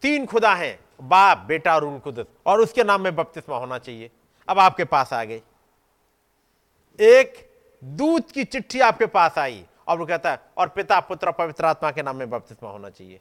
तीन 0.01 0.25
खुदा 0.25 0.53
हैं, 0.55 0.79
बाप, 1.01 1.37
बेटा 1.37 1.75
और 1.75 1.83
उनको 1.83 2.25
और 2.45 2.59
उसके 2.59 2.83
नाम 2.83 3.01
में 3.01 3.15
बपतिस्मा 3.15 3.57
होना 3.57 3.77
चाहिए। 3.77 4.11
अब 4.47 4.59
आपके 4.59 4.83
पास 4.83 5.13
आ 5.13 5.23
गई 5.23 5.41
एक 6.99 7.53
दूत 7.83 8.31
की 8.31 8.43
चिट्ठी 8.43 8.79
आपके 8.79 9.05
पास 9.05 9.37
आई 9.37 9.65
और 9.87 9.97
वो 9.97 10.05
कहता 10.05 10.31
है, 10.31 10.39
और 10.57 10.69
पिता, 10.69 10.99
पुत्र 10.99 11.31
पवित्र 11.31 11.65
आत्मा 11.65 11.91
के 11.91 12.03
नाम 12.03 12.15
में 12.15 12.29
बपतिस्मा 12.29 12.69
होना 12.69 12.89
चाहिए। 12.89 13.19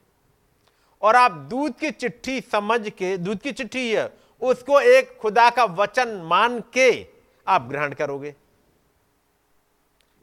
और 1.03 1.17
आप 1.17 1.33
दूध 1.33 1.79
की 1.79 1.91
चिट्ठी 1.91 2.41
समझ 2.41 2.89
के 2.91 3.17
दूध 3.19 3.41
की 3.41 3.53
चिट्ठी 3.53 3.95
है 3.95 4.07
उसको 4.45 4.81
एक 4.81 5.17
खुदा 5.19 5.49
का 5.51 5.65
वचन 5.65 6.09
मान 6.25 6.61
के 6.73 6.89
आप 7.47 7.63
ग्रहण 7.63 7.93
करोगे। 7.93 8.31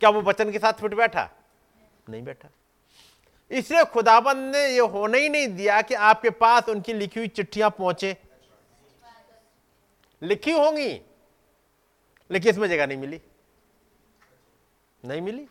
क्या 0.02 0.10
वो 0.10 0.22
वचन 0.22 0.52
के 0.52 0.60
साथ 0.60 0.74
फिट 0.74 0.94
बैठा? 0.94 1.30
नहीं 2.10 2.24
बैठा। 2.24 2.50
इसलिए 3.52 3.84
खुदाबंद 3.84 4.56
ने 4.56 4.66
यह 4.68 4.84
होने 4.84 5.20
ही 5.20 5.30
नहीं 5.30 5.48
दिया 5.48 5.82
कि 5.82 5.94
आपके 5.94 6.30
पास 6.30 6.70
उनकी 6.70 6.94
लिखी 6.94 7.20
हुई 7.20 7.28
चिट्ठियाँ 7.28 7.70
पहुँचे। 7.70 8.16
लिखी 10.22 10.52
होंगी, 10.52 10.90
लेकिन 12.30 12.50
इसमें 12.50 12.68
जगह 12.70 12.88
नहीं 12.88 12.98
मिली। 12.98 13.22
नहीं 15.04 15.22
मिली। 15.22 15.48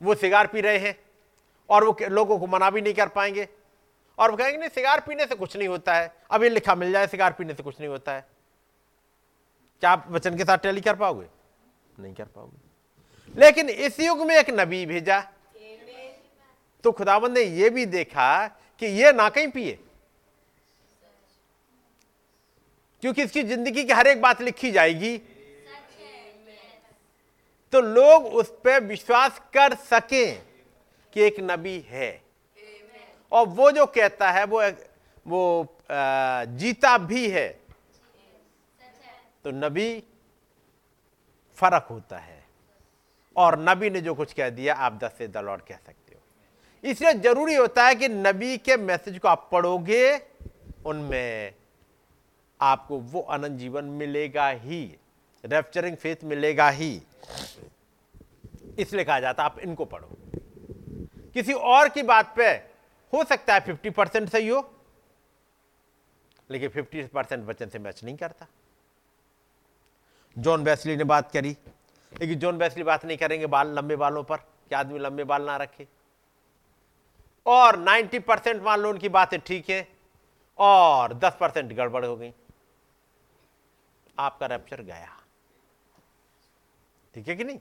वो 0.00 0.14
सिगार 0.14 0.46
पी 0.46 0.60
रहे 0.60 0.78
हैं 0.78 0.98
और 1.68 1.84
वो 1.84 1.96
लोगों 2.08 2.38
को 2.38 2.46
मना 2.46 2.70
भी 2.70 2.80
नहीं 2.80 2.94
कर 2.94 3.08
पाएँगे। 3.08 3.48
और 4.20 4.34
कहेंगे, 4.36 4.58
नहीं, 4.58 4.68
सिगार 4.68 5.00
पीने 5.00 5.26
से 5.26 5.34
कुछ 5.34 5.56
नहीं 5.56 5.68
होता 5.68 5.94
है। 5.94 6.12
अब 6.30 6.42
ये 6.42 6.48
लिखा 6.48 6.74
मिल 6.74 6.92
जाए, 6.92 7.06
सिगार 7.06 7.32
पीने 7.32 7.54
से 7.54 7.62
कुछ 7.62 7.78
नहीं 7.80 7.88
होता 7.88 8.12
है। 8.12 8.26
क्या 9.82 9.90
आप 9.90 10.06
वचन 10.10 10.36
के 10.36 10.44
साथ 10.44 10.58
टैली 10.58 10.80
कर 10.80 10.96
पाओगे? 10.96 11.26
नहीं 12.00 12.14
कर 12.14 12.24
पाओगे 12.24 12.68
लेकिन 13.34 13.68
इस 13.68 14.00
युग 14.00 14.20
में 14.26 14.34
एक 14.36 14.50
नबी 14.50 14.84
भेजा। 14.86 15.20
तो 16.84 16.92
खुदाबंद 16.92 17.38
ने 17.38 17.42
यह 17.42 17.70
भी 17.70 17.86
देखा 17.86 18.46
कि 18.82 18.86
ये 18.86 19.12
ना 19.12 19.28
कहीं 19.28 19.48
पिए। 19.48 19.78
क्योंकि 23.02 23.22
इसकी 23.22 23.42
ज़िंदगी 23.42 23.84
की 23.84 23.92
हर 23.92 24.06
एक 24.06 24.20
बात 24.22 24.40
लिखी 24.42 24.70
जाएगी। 24.70 25.16
तो 27.72 27.80
लोग 27.80 28.26
उस 28.26 28.50
पर 28.64 28.82
विश्वास 28.84 29.40
कर 29.54 29.74
सकें 29.74 30.42
कि 31.12 31.22
एक 31.22 31.36
नबी 31.40 31.78
है। 31.88 32.10
और 33.32 33.46
वो 33.48 33.70
जो 33.70 33.86
कहता 33.86 34.30
है, 34.30 34.44
वो 34.44 34.62
वो 35.26 35.76
जीता 36.58 36.96
भी 36.98 37.28
है। 37.30 37.48
तो 39.44 39.50
नबी 39.50 40.02
फ़र्क 41.56 41.86
होता 41.90 42.18
है। 42.18 42.38
और 43.36 43.58
नबी 43.58 43.90
ने 43.90 44.00
जो 44.00 44.14
कुछ 44.14 44.32
कह 44.32 44.50
दिया, 44.50 44.74
आप 44.74 44.98
दस 45.04 45.14
से 45.18 45.28
दलौट 45.28 45.60
कह 45.66 45.76
सकते 45.76 46.14
हो। 46.14 46.90
इसलिए 46.90 47.12
ज़रूरी 47.12 47.54
होता 47.54 47.86
है 47.86 47.94
कि 47.94 48.08
नबी 48.08 48.56
के 48.58 48.76
मैसेज 48.76 49.18
को 49.18 49.28
आप 49.28 49.48
पढ़ोगे, 49.52 50.20
उनमें 50.86 51.54
आपको 52.60 52.98
वो 52.98 53.20
अनंत 53.20 53.58
जीवन 53.58 53.84
मिलेगा 53.84 54.48
ही, 54.48 54.82
रेप्चरिंग 55.44 55.96
फेथ 55.96 56.24
मिलेगा 56.24 56.68
ही। 56.70 57.02
इसलिए 58.78 59.04
कहा 59.04 59.20
जाता 59.20 59.44
आप 59.44 59.58
इनको 59.58 59.84
पढ़ो। 59.84 60.08
किसी 61.34 61.52
और 61.52 61.88
की 61.88 62.02
बात 62.02 62.34
पे 62.36 62.69
हो 63.12 63.24
सकता 63.24 63.54
है 63.54 63.60
फिफ्टी 63.60 63.90
परसेंट 63.90 64.28
सही 64.28 64.48
हो, 64.48 64.60
लेकिन 66.50 66.68
फिफ्टी 66.68 67.02
परसेंट 67.04 67.46
वचन 67.46 67.68
से 67.68 67.78
मैच 67.78 68.02
नहीं 68.04 68.16
करता। 68.16 68.46
जॉन 70.36 70.64
बैसली 70.64 70.96
ने 70.96 71.04
बात 71.04 71.30
करी, 71.32 71.56
लेकिन 72.12 72.38
जॉन 72.38 72.58
बैसली 72.58 72.82
बात 72.82 73.04
नहीं 73.04 73.16
करेंगे 73.18 73.46
बाल 73.46 73.74
लंबे 73.74 73.96
बालों 73.96 74.22
पर, 74.24 74.36
कि 74.36 74.74
आदमी 74.74 74.98
लंबे 74.98 75.24
बाल 75.24 75.42
ना 75.42 75.56
रखे। 75.56 75.86
और 77.46 77.76
90 77.78 78.18
परसेंट 78.18 78.62
मान 78.62 78.80
लो 78.80 78.90
उनकी 78.90 79.08
बातें 79.08 79.38
ठीक 79.40 79.70
है, 79.70 79.88
और 80.58 81.14
10 81.14 81.36
परसेंट 81.40 81.72
गड़बड़ 81.72 82.04
हो 82.04 82.16
गई। 82.16 82.32
आपका 84.18 84.46
रैप्चर 84.46 84.82
गया। 84.82 85.16
ठीक 87.14 87.28
है 87.28 87.36
कि 87.36 87.44
नहीं? 87.44 87.58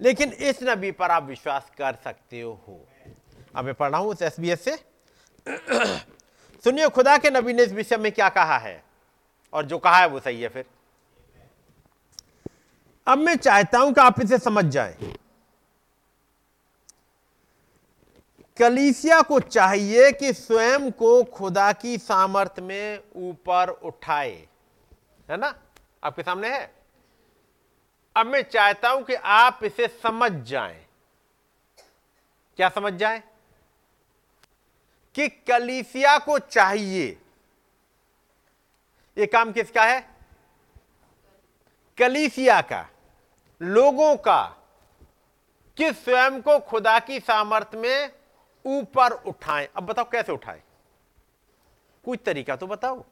लेकिन 0.00 0.32
इस 0.32 0.62
नबी 0.62 0.90
पर 0.92 1.10
आप 1.10 1.22
विश्वास 1.22 1.70
कर 1.78 1.94
सकते 1.94 2.40
हो। 2.40 2.86
अब 3.56 3.64
मैं 3.64 3.74
पढ़ 3.74 3.90
रहा 3.90 4.00
हूँ 4.00 4.08
उस 4.08 4.22
एस 4.22 4.40
बी 4.40 4.50
एस 4.50 4.64
से। 4.64 4.76
सुनिए, 6.64 6.88
खुदा 6.88 7.18
के 7.18 7.30
नबी 7.30 7.52
ने 7.52 7.62
इस 7.62 7.72
विषय 7.72 7.96
में 7.96 8.12
क्या 8.12 8.28
कहा 8.28 8.58
है? 8.58 8.84
और 9.52 9.66
जो 9.66 9.78
कहा 9.78 9.96
है 9.96 10.06
वो 10.06 10.20
सही 10.20 10.42
है 10.42 10.48
फिर। 10.48 10.64
अब 13.06 13.18
मैं 13.18 13.36
चाहता 13.36 13.78
हूँ 13.78 13.92
कि 13.92 14.00
आप 14.00 14.20
इसे 14.20 14.38
समझ 14.38 14.64
जाएँ। 14.64 15.14
कलीसिया 18.58 19.22
को 19.22 19.40
चाहिए 19.40 20.12
कि 20.12 20.32
स्वयं 20.32 20.90
को 20.90 21.24
खुदा 21.24 21.72
की 21.72 21.98
सामर्थ्य 21.98 22.62
में 22.62 23.00
ऊपर 23.16 23.68
उठाए। 23.68 24.48
है 25.30 25.36
ना? 25.36 25.54
आपके 26.04 26.22
सामने 26.22 26.48
है? 26.48 26.74
अब 28.16 28.26
मैं 28.26 28.42
चाहता 28.42 28.88
हूँ 28.88 29.02
कि 29.02 29.14
आप 29.14 29.60
इसे 29.64 29.88
समझ 29.88 30.32
जाएँ। 30.32 30.86
क्या 32.56 32.68
समझ 32.68 32.92
जाएँ? 32.92 33.22
कि 35.14 35.28
कलीसिया 35.28 36.18
को 36.18 36.38
चाहिए। 36.38 37.22
ये 39.18 39.26
काम 39.26 39.52
किसका 39.52 39.84
है? 39.84 40.16
कलीसिया 41.98 42.60
का। 42.60 42.90
लोगों 43.62 44.16
का। 44.16 44.58
कि 45.76 45.92
स्वयं 45.92 46.42
को 46.42 46.58
खुदा 46.58 46.98
की 46.98 47.20
सामर्थ्य 47.20 47.78
में 47.78 48.12
ऊपर 48.66 49.10
उठाएँ। 49.10 49.68
अब 49.76 49.82
बताओ 49.82 50.04
कैसे 50.04 50.32
उठाएँ? 50.32 50.62
कुछ 52.04 52.20
तरीका 52.26 52.56
तो 52.56 52.66
बताओ। 52.66 53.04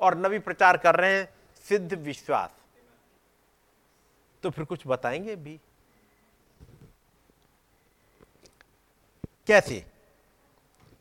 और 0.00 0.14
नवी 0.14 0.38
प्रचार 0.38 0.76
कर 0.76 0.96
रहे 0.96 1.18
हैं 1.18 1.34
सिद्ध 1.68 1.94
विश्वास। 1.94 2.50
तो 4.42 4.50
फिर 4.50 4.64
कुछ 4.64 4.82
बताएँगे 4.86 5.36
भी। 5.36 5.60
कैसे? 9.46 9.95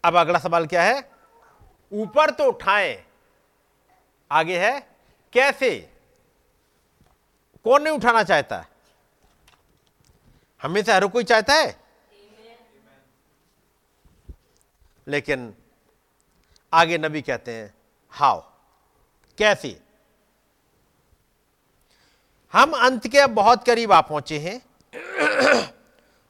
अब 0.06 0.16
अगला 0.16 0.40
सवाल 0.40 0.66
क्या 0.68 0.84
है? 0.84 1.10
ऊपर 1.94 2.30
तो 2.30 2.44
उठाएँ। 2.44 3.06
आगे 4.32 4.58
है, 4.60 4.80
कैसे? 5.34 5.90
कौन 7.64 7.84
नहीं 7.84 7.94
उठाना 7.94 8.24
चाहता? 8.24 8.66
हमें 10.62 10.84
से 10.84 10.94
हर 10.94 11.08
कोई 11.08 11.24
चाहता 11.24 11.54
है? 11.54 11.80
लेकिन 15.08 15.54
आगे 16.74 16.98
नबी 16.98 17.22
कहते 17.22 17.52
हैं 17.52 17.74
हाउ 18.14 18.42
कैसे? 19.38 19.82
हम 22.54 22.72
अंत 22.72 23.08
के 23.08 23.26
बहुत 23.28 23.66
करीब 23.66 23.92
आ 23.92 24.02
पहुँचे 24.02 24.40
हैं। 24.40 24.62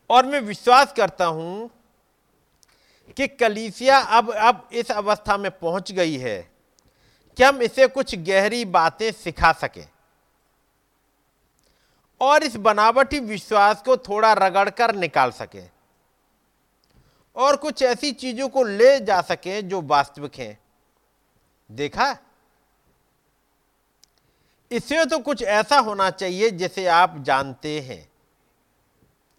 और 0.10 0.26
मैं 0.26 0.40
विश्वास 0.42 0.94
करता 0.94 1.26
हूँ 1.26 1.70
कि 3.18 3.28
कलीसिया 3.28 4.00
अब 4.00 4.32
अब 4.32 4.70
इस 4.74 4.92
अवस्था 4.92 5.38
में 5.38 5.52
पहुँच 5.60 5.92
गई 5.92 6.18
है 6.18 6.52
कि 7.38 7.44
हम 7.44 7.62
इसे 7.62 7.88
कुछ 7.88 8.16
गहरी 8.16 8.66
बातें 8.66 9.12
सिखा 9.12 9.52
सकें। 9.52 9.88
और 12.22 12.44
इस 12.44 12.56
बनावटी 12.56 13.20
विश्वास 13.20 13.82
को 13.82 13.98
थोड़ा 13.98 14.34
रगड़कर 14.34 14.96
निकाल 14.96 15.32
सकें 15.32 15.70
और 17.36 17.56
कुछ 17.56 17.82
ऐसी 17.82 18.12
चीज़ों 18.12 18.50
को 18.50 18.64
ले 18.64 19.00
जा 19.00 19.22
सकें 19.22 19.68
जो 19.70 19.82
वास्तविक 19.82 20.36
हैं। 20.36 20.60
देखा? 21.72 22.18
इसमें 24.72 25.08
तो 25.08 25.20
कुछ 25.20 25.44
ऐसा 25.44 25.80
होना 25.80 26.10
चाहिए 26.10 26.50
जिसे 26.50 26.86
आप 26.86 27.18
जानते 27.18 27.80
हैं। 27.82 28.10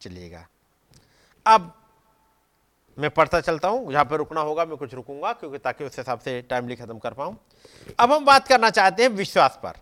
चलिएगा। 0.00 0.46
अब 1.46 1.75
मैं 2.98 3.10
पढ़ता 3.10 3.40
चलता 3.40 3.68
हूँ 3.68 3.92
जहाँ 3.92 4.04
पर 4.04 4.16
रुकना 4.16 4.40
होगा, 4.40 4.64
मैं 4.64 4.76
कुछ 4.76 4.94
रुकूँगा, 4.94 5.32
क्योंकि 5.32 5.58
ताकि 5.58 5.84
उस 5.84 5.98
हिसाब 5.98 6.18
से 6.18 6.40
टाइमली 6.42 6.76
खत्म 6.76 6.98
कर 6.98 7.14
पाऊँ। 7.14 7.36
अब 7.98 8.12
हम 8.12 8.24
बात 8.24 8.48
करना 8.48 8.70
चाहते 8.70 9.02
हैं 9.02 9.10
विश्वास 9.10 9.58
पर। 9.62 9.72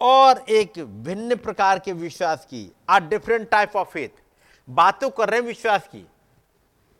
और 0.00 0.38
एक 0.50 0.78
भिन्न 0.78 1.36
प्रकार 1.36 1.78
के 1.78 1.92
विश्वास 1.92 2.44
की, 2.44 2.70
आ 2.90 2.98
डिफरेंट 2.98 3.48
टाइप 3.50 3.76
ऑफ़ 3.76 3.88
फेथ 3.88 4.22
बातों 4.68 5.10
कर 5.10 5.30
रहे 5.30 5.40
हैं 5.40 5.46
विश्वास 5.46 5.88
की। 5.88 6.06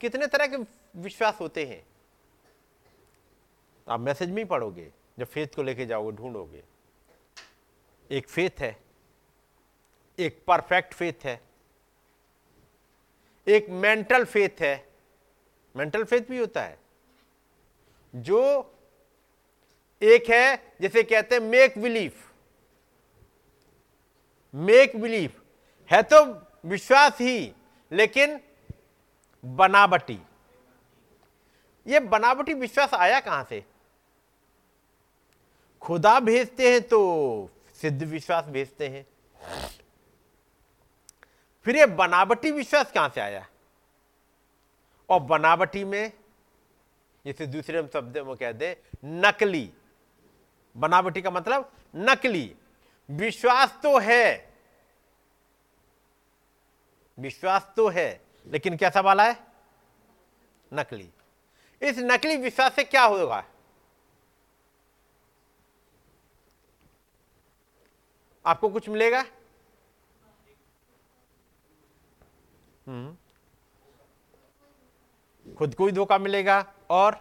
कितने 0.01 0.27
तरह 0.27 0.47
के 0.47 0.57
विश्वास 0.97 1.39
होते 1.41 1.65
हैं? 1.67 1.83
आप 3.89 4.01
मैसेज 4.01 4.31
में 4.31 4.39
ही 4.39 4.45
पढ़ोगे, 4.45 4.91
जब 5.19 5.27
फेथ 5.27 5.55
को 5.57 5.63
लेके 5.63 5.87
जाओगे, 5.87 6.17
ढूंढोगे। 6.17 6.63
एक 8.11 8.29
फेथ 8.29 8.61
है, 8.61 8.77
एक 10.19 10.43
परफेक्ट 10.47 10.95
फेथ 10.95 11.25
है। 11.25 11.41
एक 13.47 13.69
मेंटल 13.69 14.25
फेथ 14.25 14.61
है। 14.61 14.89
मेंटल 15.77 16.05
फेथ 16.05 16.21
भी 16.21 16.39
होता 16.39 16.63
है। 16.63 16.79
जो 18.15 18.41
एक 20.03 20.31
है, 20.31 20.77
जिसे 20.81 21.03
कहते 21.03 21.35
हैं 21.35 21.43
मेक 21.43 21.79
बिलीफ 21.79 22.31
मेक 24.55 24.97
बिलीफ 24.97 25.41
है 25.91 26.03
तो 26.03 26.25
विश्वास 26.69 27.21
ही, 27.21 27.53
लेकिन 27.93 28.41
बनावटी। 29.45 30.19
ये 31.87 32.01
बनावटी 32.01 32.55
विश्वास 32.55 32.95
आया 32.95 33.21
कहाँ 33.21 33.45
से? 33.45 33.65
खुदा 35.83 36.21
भेजते 36.21 36.71
हैं 36.73 36.83
तो 36.83 37.51
सिद्ध 37.75 38.03
विश्वास 38.03 38.45
भेजते 38.45 38.89
हैं। 38.89 39.07
फिर 41.65 41.77
ये 41.77 41.87
बनावटी 41.87 42.51
विश्वास 42.51 42.93
कहाँ 42.93 43.09
से 43.09 43.21
आया? 43.21 43.49
और 45.09 45.21
बनावटी 45.21 45.85
में, 45.85 46.13
जैसे 47.25 47.47
दूसरे 47.47 47.79
हम 47.79 47.89
शब्द 47.89 48.19
में 48.19 48.37
कहते 48.37 48.69
हैं 48.69 48.77
नकली। 49.05 49.73
बनावटी 50.77 51.23
का 51.23 51.31
मतलब 51.31 51.73
नकली। 51.97 52.57
विश्वास 53.11 53.79
तो 53.83 53.99
है। 53.99 54.55
विश्वास 57.19 57.73
तो 57.77 57.89
है, 57.89 58.21
लेकिन 58.47 58.77
कैसा 58.77 59.01
वाला 59.01 59.25
है? 59.25 59.47
नकली। 60.75 61.11
इस 61.83 61.99
नकली 61.99 62.37
विश्वास 62.37 62.75
से 62.75 62.85
क्या 62.85 63.05
होगा? 63.05 63.45
आपको 68.47 68.69
कुछ 68.69 68.89
मिलेगा 68.89 69.21
हम्म 69.21 69.31
खुद 75.57 75.75
को 75.75 75.87
ही 75.87 75.93
धोखा 75.93 76.19
मिलेगा 76.19 76.59
और 76.91 77.17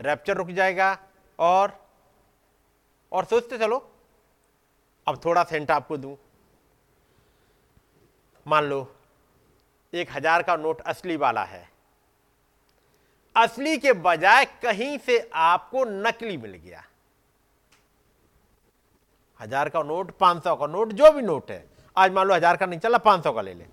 रैप्चर 0.00 0.36
रुक 0.36 0.48
जाएगा 0.50 0.96
और 1.38 1.80
और 3.12 3.24
सोचते 3.24 3.58
चलो, 3.58 3.78
अब 5.06 5.20
थोड़ा 5.24 5.42
सेंट 5.44 5.70
आपको 5.70 5.96
दूँ। 5.96 6.16
मान 8.46 8.64
लो, 8.64 8.86
एक 9.92 10.10
हज़ार 10.12 10.42
का 10.42 10.56
नोट 10.56 10.80
असली 10.82 11.16
वाला 11.16 11.44
है। 11.44 11.68
असली 13.36 13.76
के 13.78 13.92
बजाय 13.92 14.44
कहीं 14.62 14.96
से 14.98 15.18
आपको 15.34 15.84
नकली 15.84 16.36
मिल 16.36 16.54
गया। 16.54 16.84
हज़ार 19.42 19.68
का 19.68 19.82
नोट, 19.82 20.10
पाँच 20.18 20.44
सौ 20.44 20.54
का 20.56 20.66
नोट, 20.66 20.92
जो 20.92 21.10
भी 21.12 21.22
नोट 21.22 21.50
है। 21.50 21.64
आज 21.96 22.12
मान 22.12 22.26
लो 22.26 22.34
हज़ार 22.34 22.56
का 22.56 22.66
नहीं 22.66 22.80
चला, 22.80 22.98
पाँच 22.98 23.24
सौ 23.24 23.32
का 23.32 23.42
ले 23.42 23.54
ले। 23.54 23.66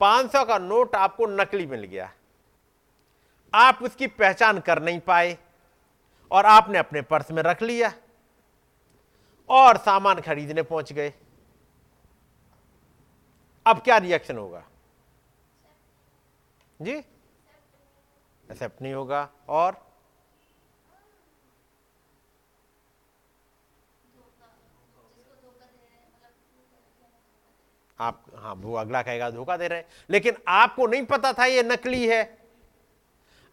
पाँच 0.00 0.30
सौ 0.32 0.44
का 0.44 0.58
नोट 0.58 0.94
आपको 0.96 1.26
नकली 1.26 1.66
मिल 1.66 1.84
गया। 1.84 2.10
आप 3.54 3.78
उसकी 3.82 4.06
पहचान 4.08 4.58
कर 4.60 4.82
नहीं 4.82 5.00
पाए 5.00 5.36
और 6.30 6.46
आपने 6.46 6.78
अपने 6.78 7.02
पर्स 7.02 7.30
में 7.30 7.42
रख 7.42 7.62
लिया 7.62 7.92
और 9.48 9.76
सामान 9.76 10.20
खरीदने 10.20 10.62
पहुँच 10.62 10.92
गए। 10.92 11.12
अब 13.66 13.80
क्या 13.80 13.96
रिएक्शन 13.98 14.38
होगा? 14.38 14.62
जी? 16.80 16.92
एक्सेप्ट 18.48 18.82
नहीं 18.82 18.92
होगा। 18.94 19.28
और? 19.48 19.83
आप 27.98 28.24
हाँ 28.34 28.54
वो 28.54 28.74
अगला 28.74 29.02
कहेगा, 29.02 29.30
धोखा 29.30 29.56
दे 29.56 29.68
रहे 29.68 29.78
हैं। 29.78 29.86
लेकिन 30.10 30.36
आपको 30.48 30.86
नहीं 30.86 31.04
पता 31.06 31.32
था 31.32 31.44
ये 31.44 31.62
नकली 31.62 32.06
है। 32.08 32.38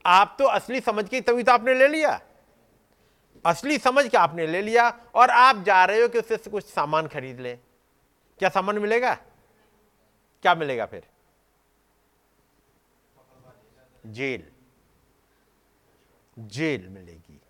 आप 0.06 0.36
तो 0.40 0.46
असली 0.46 0.80
समझ 0.80 1.10
के 1.10 1.22
तभी 1.22 1.44
तो 1.44 1.52
आपने 1.52 1.74
ले 1.74 1.88
लिया। 1.88 2.22
असली 3.46 3.78
समझ 3.78 4.08
के 4.08 4.18
आपने 4.18 4.48
ले 4.48 4.62
लिया 4.62 4.90
और 5.16 5.30
आप 5.30 5.64
जा 5.64 5.86
रहे 5.86 6.02
हो 6.02 6.08
कि 6.08 6.20
उससे 6.20 6.38
कुछ 6.38 6.66
सामान 6.66 7.08
खरीद 7.08 7.40
लें। 7.40 7.60
क्या 8.40 8.50
सामान 8.50 8.80
मिलेगा? 8.80 9.14
क्या 10.42 10.56
मिलेगा 10.56 10.86
फिर? 10.86 11.04
जेल। 14.06 14.52
जेल 16.40 16.88
मिलेगी। 16.90 17.42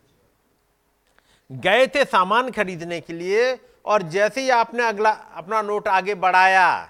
गए 1.52 1.88
थे 1.88 2.06
सामान 2.06 2.52
खरीदने 2.52 3.02
के 3.02 3.14
लिए 3.14 3.56
और 3.86 4.02
जैसे 4.04 4.42
ही 4.42 4.50
आपने 4.50 4.84
अगला, 4.84 5.10
अपना 5.10 5.62
नोट 5.62 5.88
आगे 5.88 6.16
बढ़ाया, 6.16 6.90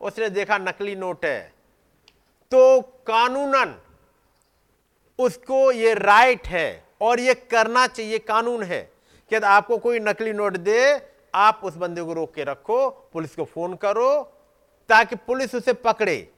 उसने 0.00 0.28
देखा 0.30 0.58
नकली 0.58 0.94
नोट 0.96 1.24
है। 1.24 1.52
तो 2.52 2.80
कानूनन, 3.06 3.74
उसको 5.18 5.70
ये 5.72 5.94
राइट 5.94 6.46
है 6.46 6.84
और 7.00 7.20
ये 7.20 7.34
करना 7.34 7.86
चाहिए, 7.86 8.18
कानून 8.18 8.62
है 8.62 8.80
कि 9.30 9.36
आपको 9.36 9.78
कोई 9.78 10.00
नकली 10.00 10.32
नोट 10.32 10.56
दे, 10.58 11.00
आप 11.34 11.60
उस 11.64 11.76
बंदे 11.76 12.02
को 12.02 12.12
रोक 12.12 12.34
के 12.34 12.44
रखो, 12.44 12.88
पुलिस 13.12 13.34
को 13.34 13.44
फ़ोन 13.44 13.74
करो, 13.76 14.22
ताकि 14.90 15.16
पुलिस 15.16 15.54
उसे 15.54 15.72
पकड़े 15.72 16.28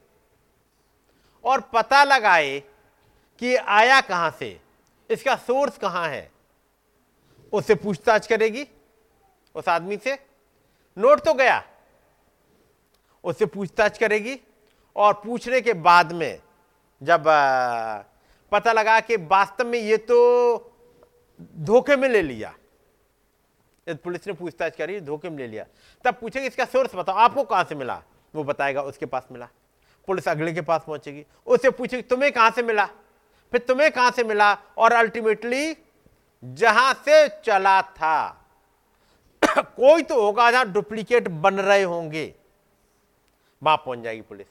और 1.44 1.61
पता 1.72 2.02
लगाए 2.05 2.59
कि 3.40 3.55
आया 3.57 4.00
कहाँ 4.00 4.30
से, 4.38 4.59
इसका 5.11 5.34
सोर्स 5.36 5.78
कहाँ 5.78 6.09
है, 6.09 6.30
उससे 7.52 7.74
पूछताछ 7.74 8.26
करेगी। 8.26 8.66
उस 9.55 9.68
आदमी 9.68 9.96
से, 9.96 10.18
नोट 10.98 11.20
तो 11.20 11.34
गया। 11.34 11.62
उससे 13.24 13.46
पूछताछ 13.46 13.98
करेगी 13.98 14.40
और 14.96 15.14
पूछने 15.14 15.61
के 15.61 15.72
बाद 15.72 16.12
में 16.12 16.42
जब 17.02 17.24
पता 18.52 18.72
लगा 18.72 19.00
कि 19.00 19.16
वास्तव 19.16 19.66
में 19.66 19.78
ये 19.78 19.96
तो 19.96 20.72
धोखे 21.40 21.96
में 21.96 22.09
ले 22.09 22.22
लिया। 22.22 22.55
पुलिस 23.88 24.26
ने 24.26 24.32
पूछताछ 24.32 24.76
करी, 24.76 25.00
धोखे 25.00 25.30
में 25.30 25.38
ले 25.38 25.46
लिया। 25.46 25.64
तब 26.05 26.14
पूछेगी, 26.14 26.46
इसका 26.46 26.64
सोर्स 26.64 26.94
बताओ, 26.94 27.16
आपको 27.16 27.44
कहाँ 27.44 27.64
से 27.64 27.74
मिला? 27.74 28.02
वो 28.34 28.44
बताएगा, 28.44 28.82
उसके 28.82 29.07
पास 29.07 29.26
मिला। 29.32 29.48
पुलिस 30.07 30.28
अगले 30.28 30.52
के 30.52 30.61
पास 30.61 30.84
पहुंचेगी। 30.86 31.26
उससे 31.46 31.70
पूछेगी, 31.70 32.02
तुम्हें 32.02 32.32
कहाँ 32.32 32.50
से 32.50 32.62
मिला? 32.62 32.86
फिर 33.52 33.59
तुम्हें 33.59 33.90
कहाँ 33.92 34.11
से 34.11 34.24
मिला? 34.24 34.59
और 34.78 34.92
अल्टीमेटली 34.92 35.76
जहाँ 36.44 36.94
से 36.94 37.28
चला 37.28 37.82
था। 37.82 38.43
कोई 39.76 40.02
तो 40.02 40.20
होगा 40.22 40.50
जहाँ 40.50 40.70
डुप्लीकेट 40.72 41.28
बन 41.28 41.55
रहे 41.55 41.82
होंगे। 41.82 42.34
वहाँ 43.62 43.76
पहुँच 43.76 43.98
जाएगी 43.98 44.22
पुलिस। 44.22 44.46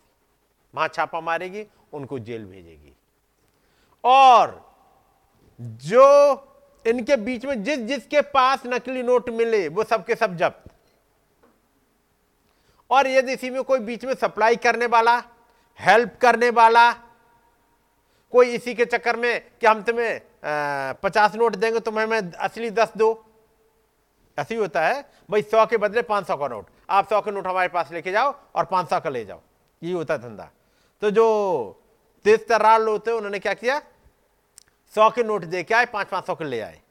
वहाँ 0.74 0.88
छापा 0.88 1.20
मारेगी, 1.22 1.66
उनको 1.94 2.20
जेल 2.20 2.46
भेजेगी। 2.46 2.94
और 4.04 4.62
जो 5.60 6.06
इनके 6.86 7.16
बीच 7.16 7.46
में 7.46 7.64
जिस 7.64 7.80
जिसके 7.80 8.22
पास 8.22 8.66
नकली 8.66 9.04
नोट 9.04 9.30
मिले, 9.30 9.68
वो 9.68 9.84
सबके 9.84 10.16
सब 10.16 10.36
जब्त। 10.36 10.72
और 12.90 13.08
यदि 13.08 13.34
इसी 13.34 13.50
में 13.50 13.64
कोई 13.64 13.80
बीच 13.80 14.06
में 14.06 14.14
सप्लाई 14.14 14.56
करने 14.56 14.86
वाला, 14.86 15.18
हेल्प 15.80 16.18
करने 16.22 16.50
वाला, 16.50 16.92
कोई 18.34 18.50
इसी 18.50 18.74
के 18.74 18.86
चक्कर 18.86 19.16
में 19.16 19.42
कि 19.62 19.68
हम 19.68 19.82
तुम्हें 19.82 20.22
पचास 21.04 21.36
नोट 21.36 21.56
देंगे 21.56 21.80
तुम्हें 21.80 22.06
मैं 22.06 22.22
असली 22.32 22.70
दस 22.72 22.94
दो। 22.98 23.14
ऐसे 24.38 24.54
ही 24.56 24.60
होता 24.62 24.82
है, 24.82 25.02
भाई 25.30 25.42
सौ 25.42 25.66
के 25.66 25.78
बदले 25.78 26.02
पाँच 26.02 26.28
सौ 26.28 26.36
का 26.38 26.48
नोट। 26.48 26.68
आप 26.90 27.10
सौ 27.10 27.22
के 27.22 27.32
नोट 27.32 27.48
हमारे 27.48 27.68
पास 27.68 27.92
लेके 27.92 28.12
जाओ 28.12 28.34
और 28.56 28.66
पाँच 28.66 28.90
सौ 28.90 29.00
का 29.00 29.10
ले 29.10 29.24
जाओ। 29.26 29.42
यही 29.82 29.94
होता 29.94 30.14
है 30.14 30.22
धंधा। 30.22 30.50
तो 31.02 31.10
जो 31.12 31.26
तेज 32.26 32.48
तर्रार 32.48 32.82
होते 32.82 33.12
हैं, 33.12 33.18
उन्होंने 33.18 33.40
क्या 33.40 33.54
किया? 33.54 33.80
सौ 34.94 35.10
के 35.10 35.24
नोट 35.24 35.44
दे 35.46 35.64
के 35.64 35.74
आए, 35.74 35.86
पाँच 35.86 36.08
पाँच 36.08 36.26
सौ 36.26 36.36
के 36.36 36.46
ले 36.46 36.60
आए। 36.62 36.82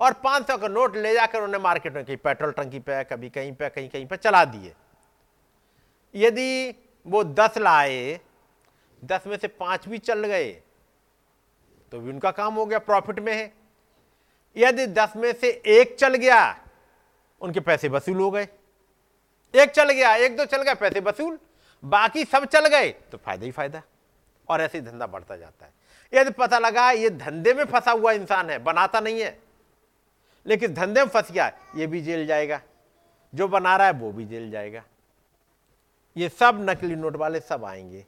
और 0.00 0.12
पाँच 0.14 0.46
सौ 0.46 0.56
का 0.56 0.68
नोट 0.68 0.96
ले 0.96 1.12
जाकर 1.14 1.38
उन्होंने 1.38 1.58
मार्केट 1.58 1.94
में 1.94 2.04
कहीं 2.04 2.16
पेट्रोल 2.16 2.52
टंकी 2.52 2.78
पे, 2.78 3.02
कभी 3.04 3.30
कहीं 3.30 3.52
पे, 3.52 3.68
कहीं 3.68 3.88
कहीं 3.88 4.06
पे 4.06 4.16
चला 4.16 4.44
दिए। 4.44 4.74
यदि 6.14 6.74
वो 7.06 7.22
दस 7.24 7.58
लाए, 7.58 8.20
दस 9.02 9.26
में 9.26 9.36
से 9.36 9.48
पाँच 9.48 9.88
भी 9.88 9.98
चल 9.98 10.24
गए 10.24 10.50
तो 11.92 12.00
भी 12.00 12.10
उनका 12.10 12.30
काम 12.30 12.54
हो 12.54 12.64
गया, 12.66 12.78
प्रॉफिट 12.78 13.18
में 13.20 13.32
है। 13.32 13.52
यदि 14.56 14.86
दस 14.86 15.12
में 15.16 15.32
से 15.32 15.62
एक 15.66 15.96
चल 15.98 16.14
गया, 16.14 16.58
उनके 17.40 17.60
पैसे 17.60 17.88
वसूल 17.88 18.20
हो 18.20 18.30
गए। 18.30 18.48
एक 19.54 19.70
चल 19.70 19.92
गया, 19.92 20.14
एक 20.14 20.36
दो 20.36 20.44
चल 20.44 20.62
गया 20.62 20.74
पैसे 20.74 21.00
वसूल। 21.00 21.38
बाकी 21.84 22.24
सब 22.24 22.44
चल 22.44 22.66
गए 22.68 22.90
तो 22.90 23.18
फ़ायदा 23.18 23.44
ही 23.44 23.50
फ़ायदा। 23.50 23.82
और 24.48 24.60
ऐसे 24.60 24.78
ही 24.78 24.84
धंधा 24.84 25.06
बढ़ता 25.06 25.36
जाता 25.36 25.66
है। 25.66 25.72
यदि 26.14 26.30
पता 26.30 26.58
लगा 26.58 26.90
ये 26.90 27.10
धंधे 27.10 27.54
में 27.54 27.64
फंसा 27.64 27.90
हुआ 27.90 28.12
इंसान 28.12 28.50
है, 28.50 28.58
बनाता 28.58 29.00
नहीं 29.00 29.20
है, 29.20 29.38
लेकिन 30.46 30.74
धंधे 30.74 31.00
में 31.00 31.08
फंस 31.08 31.30
गया, 31.32 31.52
ये 31.76 31.86
भी 31.86 32.00
जेल 32.00 32.26
जाएगा। 32.26 32.60
जो 33.34 33.48
बना 33.48 33.76
रहा 33.76 33.86
है, 33.86 33.92
वो 33.92 34.12
भी 34.12 34.24
जेल 34.24 34.50
जाएगा। 34.50 34.82
ये 36.16 36.28
सब 36.28 36.66
नकली 36.70 36.96
नोट 36.96 37.16
वाले 37.16 37.40
सब 37.40 37.64
आएँगे। 37.64 38.04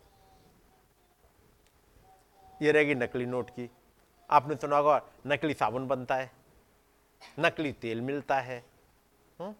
ये 2.62 2.72
रहेगी 2.72 2.94
नकली 2.94 3.26
नोट 3.26 3.50
की। 3.50 3.70
आपने 4.30 4.54
सुना 4.54 4.76
होगा, 4.76 5.00
नकली 5.26 5.54
साबुन 5.54 5.86
बनता 5.88 6.14
है, 6.14 6.30
नकली 7.40 7.72
तेल 7.72 8.00
मिलता 8.00 8.38
है 8.40 8.58
हुँ? 9.38 9.46
हम्म? 9.46 9.54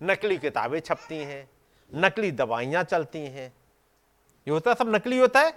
नकली 0.00 0.38
किताबें 0.38 0.78
छपती 0.80 1.16
हैं, 1.16 1.48
नकली 1.92 2.30
दवाइयाँ 2.32 2.84
चलती 2.84 3.18
हैं 3.18 3.46
ये 4.46 4.50
होता 4.50 4.74
सब 4.74 4.94
नकली 4.94 5.18
होता 5.18 5.40
है 5.40 5.52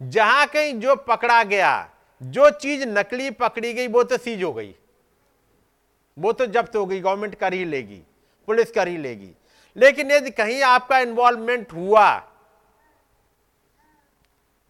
जहाँ 0.00 0.46
कहीं 0.46 0.78
जो 0.80 0.94
पकड़ा 0.96 1.42
गया, 1.44 1.90
जो 2.20 2.50
चीज़ 2.50 2.84
नकली 2.88 3.30
पकड़ी 3.30 3.72
गई, 3.72 3.86
वो 3.88 4.02
तो 4.02 4.16
सीज 4.18 4.42
हो 4.42 4.52
गई 4.52 4.74
वो 6.16 6.32
तो 6.32 6.46
जब्त 6.46 6.76
हो 6.76 6.84
गई, 6.86 7.00
गवर्नमेंट 7.00 7.34
कर 7.34 7.52
ही 7.52 7.64
लेगी, 7.64 8.02
पुलिस 8.48 8.70
कर 8.70 8.88
ही 8.88 8.96
लेगी 8.96 9.30
लेकिन 9.76 10.10
यदि 10.10 10.30
कहीं 10.30 10.62
आपका 10.62 10.98
इन्वॉल्वमेंट 10.98 11.72
हुआ 11.72 12.06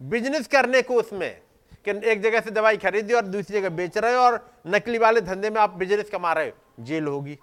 बिज़नेस 0.00 0.46
करने 0.46 0.80
को 0.82 0.94
उसमें 0.94 1.43
कि 1.86 1.90
एक 2.10 2.22
जगह 2.22 2.40
से 2.40 2.50
दवाई 2.50 2.76
खरीदी 2.76 3.14
और 3.14 3.22
दूसरी 3.22 3.60
जगह 3.60 3.68
बेच 3.68 3.96
रहे 3.98 4.14
हो 4.14 4.20
और 4.20 4.38
नकली 4.66 4.98
वाले 4.98 5.20
धंधे 5.20 5.50
में 5.50 5.60
आप 5.60 5.70
बिज़नेस 5.70 6.10
कमा 6.10 6.32
रहे 6.32 6.48
हो। 6.48 6.84
जेल 6.84 7.06
होगी। 7.06 7.38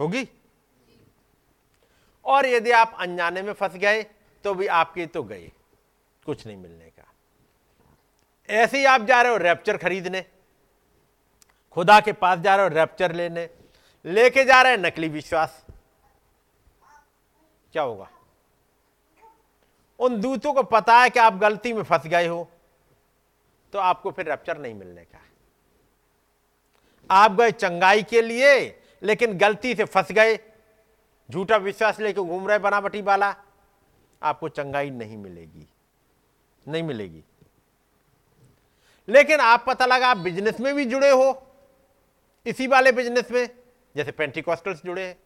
होगी? 0.00 0.28
और 2.24 2.46
यदि 2.46 2.70
आप 2.70 2.96
अनजाने 2.98 3.42
में 3.42 3.52
फंस 3.52 3.76
गए 3.76 4.02
तो 4.44 4.54
भी 4.54 4.66
आपके 4.66 5.06
तो 5.06 5.22
गए 5.22 5.50
कुछ 6.26 6.46
नहीं 6.46 6.56
मिलने 6.56 6.90
का। 6.90 7.12
ऐसे 8.48 8.78
ही 8.78 8.84
आप 8.84 9.02
जा 9.02 9.20
रहे 9.22 9.32
हो 9.32 9.38
रैप्चर 9.38 9.76
खरीदने, 9.76 10.24
खुदा 11.76 12.00
के 12.00 12.12
पास 12.12 12.38
जा 12.38 12.56
रहे 12.56 12.66
हो 12.66 12.74
रैप्चर 12.74 13.12
लेने, 13.12 13.48
लेके 14.04 14.44
जा 14.44 14.60
रहे 14.62 14.72
हैं 14.72 14.78
नकली 14.78 15.08
विश्वास। 15.08 15.64
क्या 17.72 17.82
होगा? 17.82 18.08
उन 19.98 20.20
दूतों 20.20 20.52
को 20.52 20.62
पता 20.62 20.98
है 20.98 21.10
कि 21.10 21.18
आप 21.18 21.34
गलती 21.34 21.72
में 21.72 21.82
फंस 21.82 22.06
गए 22.06 22.26
हो। 22.26 22.48
तो 23.72 23.78
आपको 23.78 24.10
फिर 24.10 24.28
रैप्चर 24.28 24.58
नहीं 24.58 24.74
मिलने 24.74 25.04
का। 25.04 25.22
आप 27.10 27.32
गए 27.32 27.50
चंगाई 27.50 28.02
के 28.02 28.22
लिए, 28.22 28.82
लेकिन 29.02 29.38
गलती 29.38 29.74
से 29.74 29.84
फंस 29.84 30.12
गए। 30.12 30.38
झूठा 31.30 31.56
विश्वास 31.56 32.00
लेके 32.00 32.20
घूम 32.20 32.48
रहे 32.48 32.58
बनावटी 32.58 33.02
वाला 33.02 33.36
आपको 34.22 34.48
चंगाई 34.48 34.90
नहीं 34.90 35.16
मिलेगी। 35.16 35.68
नहीं 36.68 36.82
मिलेगी। 36.82 37.24
लेकिन 39.08 39.40
आप 39.40 39.64
पता 39.66 39.86
लगा 39.86 40.08
आप 40.08 40.16
बिज़नेस 40.16 40.60
में 40.60 40.74
भी 40.74 40.84
जुड़े 40.84 41.10
हो। 41.10 41.46
इसी 42.46 42.66
वाले 42.66 42.92
बिज़नेस 42.92 43.30
में, 43.30 43.48
जैसे 43.96 44.12
पेंटिकॉस्टल्स 44.12 44.82
जुड़े 44.84 45.06
हैं। 45.06 45.18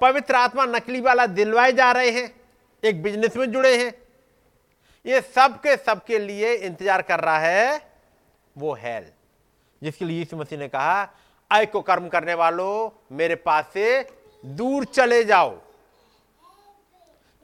पवित्र 0.00 0.34
आत्मा 0.34 0.64
नकली 0.64 1.00
वाला 1.00 1.26
दिलवाए 1.26 1.72
जा 1.72 1.92
रहे 1.92 2.10
हैं। 2.10 2.40
एक 2.84 3.02
बिज़नेस 3.02 3.36
में 3.36 3.52
जुड़े 3.52 3.84
हैं। 3.84 4.03
ये 5.06 5.20
सब 5.20 5.58
के 5.60 5.76
सब 5.76 6.04
के 6.04 6.18
लिए 6.18 6.54
इंतज़ार 6.54 7.02
कर 7.02 7.20
रहा 7.20 7.38
है 7.38 7.90
वो 8.56 8.74
हेल 8.74 9.10
जिसके 9.82 10.04
लिए 10.04 10.18
यीशु 10.18 10.36
मसीह 10.36 10.58
ने 10.58 10.68
कहा, 10.68 11.08
आय 11.50 11.66
को 11.66 11.80
कर्म 11.80 12.08
करने 12.08 12.34
वालों, 12.34 12.90
मेरे 13.16 13.34
पास 13.34 13.64
से 13.74 14.06
दूर 14.44 14.84
चले 14.84 15.24
जाओ। 15.24 15.50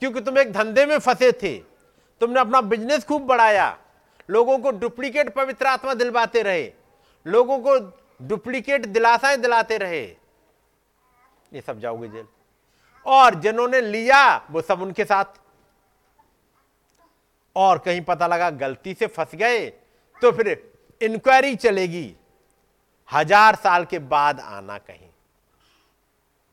क्योंकि 0.02 0.20
तुम 0.20 0.38
एक 0.38 0.52
धंधे 0.52 0.86
में 0.86 0.98
फंसे 0.98 1.32
थे। 1.32 1.56
तुमने 2.20 2.40
अपना 2.40 2.60
बिज़नेस 2.60 3.04
खूब 3.04 3.22
बढ़ाया। 3.22 3.76
लोगों 4.30 4.58
को 4.58 4.70
डुप्लीकेट 4.70 5.34
पवित्र 5.34 5.66
आत्मा 5.66 5.94
दिलवाते 5.94 6.42
रहे। 6.42 6.72
लोगों 7.26 7.58
को 7.58 7.78
डुप्लीकेट 8.26 8.86
दिलासाएँ 8.86 9.36
दिलाते 9.36 9.78
रहे। 9.78 10.02
ये 11.52 11.60
सब 11.60 11.80
जाओगे 11.80 12.08
जेल। 12.08 12.26
और 13.06 13.34
जिन्होंने 13.34 13.80
लिया, 13.80 14.46
वो 14.50 14.60
सब 14.62 14.82
उनके 14.82 15.04
साथ 15.04 15.39
और 17.56 17.78
कहीं 17.78 18.00
पता 18.00 18.26
लगा 18.26 18.50
गलती 18.52 18.94
से 18.94 19.06
फंस 19.08 19.34
गए 19.34 19.66
तो 20.16 20.32
फिर 20.32 20.48
इंक्वायरी 21.00 21.54
चलेगी। 21.56 22.14
हज़ार 23.08 23.54
साल 23.56 23.84
के 23.84 23.98
बाद 24.00 24.40
आना 24.40 24.78
कहीं। 24.78 25.08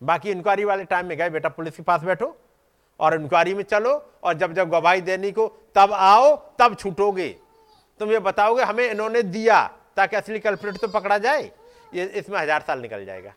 बाकी 0.02 0.32
इंक्वायरी 0.32 0.64
वाले 0.66 0.84
टाइम 0.86 1.06
में 1.06 1.18
गए, 1.18 1.30
बेटा 1.30 1.50
पुलिस 1.50 1.76
के 1.76 1.84
पास 1.84 2.02
बैठो 2.04 2.36
और 3.00 3.14
इंक्वायरी 3.16 3.54
में 3.54 3.64
चलो 3.64 3.92
और 4.24 4.34
जब 4.34 4.54
जब 4.54 4.70
गवाही 4.70 5.02
देने 5.02 5.32
को 5.32 5.48
तब 5.76 5.94
आओ, 5.94 6.36
तब 6.60 6.76
छूटोगे। 6.76 7.30
तुम 8.00 8.12
ये 8.12 8.20
बताओगे, 8.22 8.64
हमें 8.64 8.90
इन्होंने 8.90 9.22
दिया, 9.24 9.62
ताकि 9.98 10.16
असली 10.16 10.40
कल्प्रेट 10.40 10.78
तो 10.78 10.88
पकड़ा 10.90 11.18
जाए। 11.18 11.44
ये, 11.94 12.06
इसमें 12.06 12.40
हज़ार 12.40 12.62
साल 12.62 12.80
निकल 12.82 13.06
जाएगा। 13.06 13.34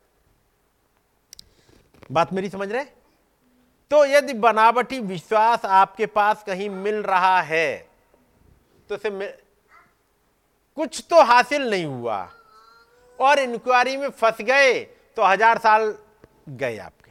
बात 2.11 2.33
मेरी 2.33 2.49
समझ 2.51 2.71
रहे 2.73 2.85
तो 3.91 4.05
यदि 4.05 4.33
बनावटी 4.35 4.99
विश्वास 5.01 5.65
आपके 5.67 6.07
पास 6.09 6.43
कहीं 6.43 6.69
मिल 6.71 7.03
रहा 7.05 7.41
है 7.43 7.69
तो 8.91 8.95
उसे 8.95 9.11
कुछ 10.77 11.05
तो 11.11 11.23
हासिल 11.23 11.71
नहीं 11.71 11.85
हुआ। 11.85 12.29
और 13.19 13.39
इंक्वायरी 13.39 13.97
में 13.97 14.09
फंस 14.11 14.41
गए 14.43 14.81
तो 15.17 15.25
हज़ार 15.25 15.59
साल 15.59 15.95
गए 16.51 16.79
आपके। 16.79 17.11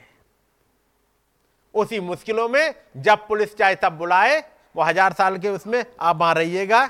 उसी 1.73 1.99
मुश्किलों 2.01 2.47
में 2.49 2.73
जब 2.97 3.27
पुलिस 3.27 3.57
चाहे 3.57 3.75
तब 3.75 3.97
बुलाए, 3.97 4.39
वो 4.75 4.83
हज़ार 4.83 5.13
साल 5.13 5.37
के 5.37 5.49
उसमें 5.49 5.83
आप 5.99 6.15
वहाँ 6.15 6.33
रहिएगा, 6.35 6.89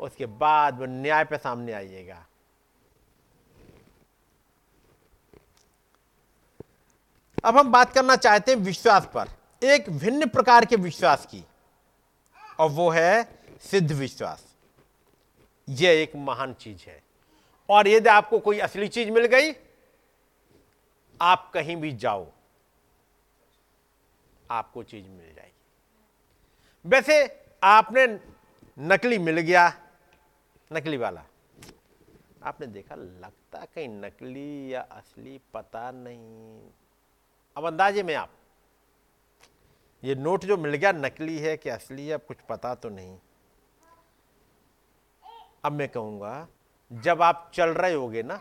उसके 0.00 0.26
बाद 0.26 0.78
वो 0.78 0.86
न्याय 0.86 1.24
पे 1.24 1.36
सामने 1.38 1.72
आइएगा। 1.72 2.24
अब 7.44 7.56
हम 7.58 7.70
बात 7.72 7.92
करना 7.92 8.16
चाहते 8.16 8.52
हैं 8.52 8.58
विश्वास 8.58 9.08
पर। 9.14 9.28
एक 9.62 9.90
भिन्न 9.90 10.28
प्रकार 10.28 10.64
के 10.64 10.76
विश्वास 10.76 11.26
की, 11.26 11.44
और 12.60 12.70
वो 12.70 12.88
है 12.90 13.38
सिद्ध 13.60 13.92
विश्वास। 13.92 14.44
यह 15.68 16.02
एक 16.02 16.16
महान 16.16 16.54
चीज़ 16.54 16.84
है। 16.86 17.02
और 17.68 17.88
यदि 17.88 18.08
आपको 18.08 18.38
कोई 18.38 18.58
असली 18.58 18.88
चीज़ 18.88 19.10
मिल 19.10 19.26
गई, 19.26 19.52
आप 21.20 21.50
कहीं 21.54 21.76
भी 21.76 21.92
जाओ, 21.92 22.26
आपको 24.50 24.82
चीज़ 24.82 25.08
मिल 25.08 25.34
जाएगी। 25.34 25.52
वैसे 26.84 27.44
आपने 27.62 28.06
नकली 28.78 29.18
मिल 29.18 29.40
गया, 29.40 29.72
नकली 30.72 30.96
वाला। 30.96 31.24
आपने 32.42 32.66
देखा, 32.66 32.94
लगता 32.94 33.64
कहीं 33.64 33.88
नकली 33.88 34.74
या 34.74 34.80
असली, 34.80 35.40
पता 35.54 35.90
नहीं। 35.90 36.60
अब 37.56 37.66
अंदाजे 37.66 38.02
में 38.02 38.14
आप, 38.14 38.30
ये 40.02 40.14
नोट 40.14 40.44
जो 40.44 40.56
मिल 40.56 40.74
गया 40.74 40.92
नकली 40.92 41.38
है 41.38 41.56
कि 41.56 41.68
असली 41.70 42.06
है, 42.06 42.14
अब 42.14 42.20
कुछ 42.28 42.36
पता 42.48 42.74
तो 42.74 42.88
नहीं। 42.88 43.16
अब 45.64 45.72
मैं 45.72 45.88
कहूँगा, 45.88 46.46
जब 46.90 47.22
आप 47.22 47.50
चल 47.54 47.70
रहे 47.70 47.92
होगे 47.94 48.22
ना, 48.22 48.40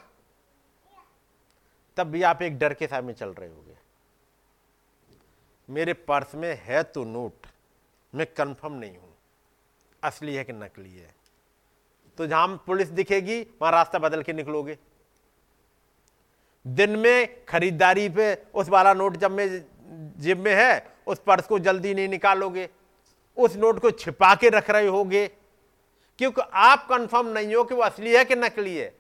तब 1.98 2.08
भी 2.08 2.22
आप 2.24 2.42
एक 2.42 2.58
डर 2.60 2.74
के 2.74 2.88
सामने 2.88 3.14
चल 3.14 3.30
रहे 3.30 3.50
होगे। 3.50 3.78
मेरे 5.70 5.94
पर्स 5.94 6.36
में 6.36 6.54
है 6.62 6.84
तो 6.84 7.04
नोट, 7.06 7.48
मैं 8.14 8.26
कंफर्म 8.28 8.74
नहीं 8.74 8.98
हूँ, 8.98 9.14
असली 10.04 10.36
है 10.36 10.44
कि 10.44 10.54
नकली 10.54 10.96
है। 10.96 11.14
तो 12.18 12.28
जहाँ 12.28 12.64
पुलिस 12.68 12.90
दिखेगी, 12.90 13.42
वहाँ 13.62 13.72
रास्ता 13.72 14.00
बदल 14.00 14.24
के 14.24 14.34
निकलोगे। 14.34 14.78
दिन 16.76 16.96
में 16.96 17.46
खरीदारी 17.46 18.10
पे 18.10 18.34
उस 18.54 18.70
वाला 18.70 18.94
नोट 18.94 19.18
जब 19.18 19.32
में 19.32 19.66
जेब 20.20 20.40
में 20.40 20.54
है, 20.56 20.88
उस 21.08 21.20
पर्स 21.20 21.48
को 21.48 21.60
जल्दी 21.60 21.94
नहीं 21.94 22.08
निकालोगे, 22.08 22.70
उस 23.38 23.56
नोट 23.56 23.80
को 23.80 23.92
छिपा 23.92 24.36
के 24.36 24.50
रख 24.50 24.70
रहे 24.70 24.88
होगे। 24.88 25.28
क्योंकि 26.20 26.42
आप 26.54 26.88
कंफर्म 26.90 27.28
नहीं 27.28 27.56
हो 27.56 27.64
कि 27.64 27.76
वो 27.76 27.82
असली 27.82 28.16
है 28.16 28.26
कि 28.26 28.36
नकली 28.36 28.76
है। 28.78 28.94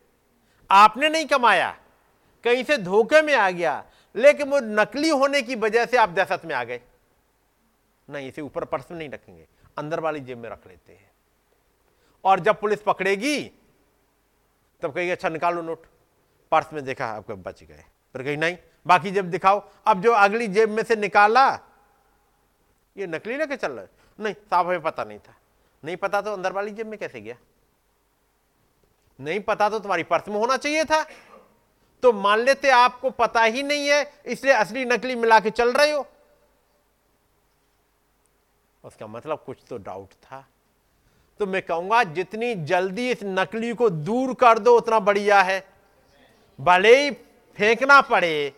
आपने 0.71 1.09
नहीं 1.09 1.25
कमाया, 1.25 1.77
कहीं 2.43 2.63
से 2.63 2.77
धोखे 2.77 3.21
में 3.21 3.33
आ 3.33 3.49
गया, 3.51 3.83
लेकिन 4.15 4.49
वो 4.49 4.59
नकली 4.59 5.09
होने 5.09 5.41
की 5.41 5.55
वजह 5.55 5.85
से 5.85 5.97
आप 5.97 6.09
दहशत 6.09 6.41
में 6.45 6.55
आ 6.55 6.63
गए। 6.63 6.81
नहीं, 8.09 8.27
इसे 8.27 8.41
ऊपर 8.41 8.65
पर्स 8.65 8.91
में 8.91 8.97
नहीं 8.97 9.09
रखेंगे, 9.09 9.47
अंदर 9.77 9.99
वाली 9.99 10.19
जेब 10.19 10.37
में 10.37 10.49
रख 10.49 10.67
लेते 10.67 10.93
हैं। 10.93 11.11
और 12.23 12.39
जब 12.39 12.59
पुलिस 12.59 12.81
पकड़ेगी, 12.81 13.51
तब 14.81 14.93
कहेगी 14.93 15.11
अच्छा 15.11 15.29
निकालो 15.29 15.61
नोट। 15.61 15.85
पर्स 16.51 16.73
में 16.73 16.83
देखा, 16.85 17.05
आपके 17.05 17.33
बच 17.33 17.63
गए। 17.63 17.83
फिर 18.15 18.23
कहीं 18.23 18.37
नहीं, 18.37 18.57
बाकी 18.87 19.11
जब 19.11 19.29
दिखाओ, 19.29 19.69
अब 19.87 20.01
जो 20.01 20.11
अगली 20.11 20.47
जेब 20.47 20.69
में 20.69 20.83
से 20.83 20.95
निकाला, 20.95 21.59
ये 22.97 23.07
नकली 23.07 23.37
लेके 23.37 23.55
चल 23.55 23.71
रहा 23.71 23.81
है? 23.81 23.89
नहीं 24.19 24.33
साहब 24.33 24.67
हमें 24.67 24.81
पता 24.81 25.03
नहीं 25.03 25.19
था। 25.19 25.35
नहीं 25.83 25.97
पता 25.97 26.21
तो 26.21 26.33
अंदर 26.33 26.51
वाली 26.51 26.71
जेब 26.71 26.87
में 26.87 26.99
कैसे 26.99 27.21
गया? 27.21 27.35
नहीं 29.19 29.39
पता 29.39 29.69
तो 29.69 29.79
तुम्हारी 29.79 30.03
पर्स 30.03 30.27
में 30.27 30.35
होना 30.35 30.57
चाहिए 30.57 30.85
था। 30.85 31.05
तो 32.03 32.13
मान 32.13 32.39
लेते 32.39 32.69
आपको 32.69 33.09
पता 33.09 33.43
ही 33.43 33.63
नहीं 33.63 33.87
है, 33.87 34.13
इसलिए 34.25 34.53
असली 34.53 34.85
नकली 34.85 35.15
मिला 35.15 35.39
के 35.39 35.49
चल 35.49 35.73
रहे 35.73 35.91
हो। 35.91 36.07
उसका 38.83 39.07
मतलब 39.07 39.43
कुछ 39.45 39.57
तो 39.69 39.77
डाउट 39.77 40.09
था। 40.09 40.47
तो 41.39 41.45
मैं 41.45 41.61
कहूँगा, 41.61 42.03
जितनी 42.03 42.55
जल्दी 42.55 43.11
इस 43.11 43.19
नकली 43.23 43.73
को 43.73 43.89
दूर 43.89 44.33
कर 44.33 44.59
दो, 44.59 44.77
उतना 44.77 44.99
बढ़िया 44.99 45.41
है। 45.41 45.78
भले 46.59 47.03
ही 47.03 47.11
फेंकना 47.57 48.01
पड़े। 48.01 48.53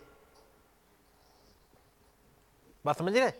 बात 2.84 2.98
समझ 2.98 3.16
रहे 3.16 3.30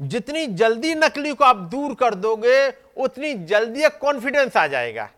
जितनी 0.00 0.46
जल्दी 0.46 0.94
नकली 0.94 1.34
को 1.34 1.44
आप 1.44 1.56
दूर 1.56 1.94
कर 1.94 2.14
दोगे, 2.14 2.68
उतनी 2.96 3.34
जल्दी 3.34 3.82
एक 3.82 3.98
कॉन्फिडेंस 3.98 4.56
आ 4.56 4.66
जाएगा। 4.66 5.10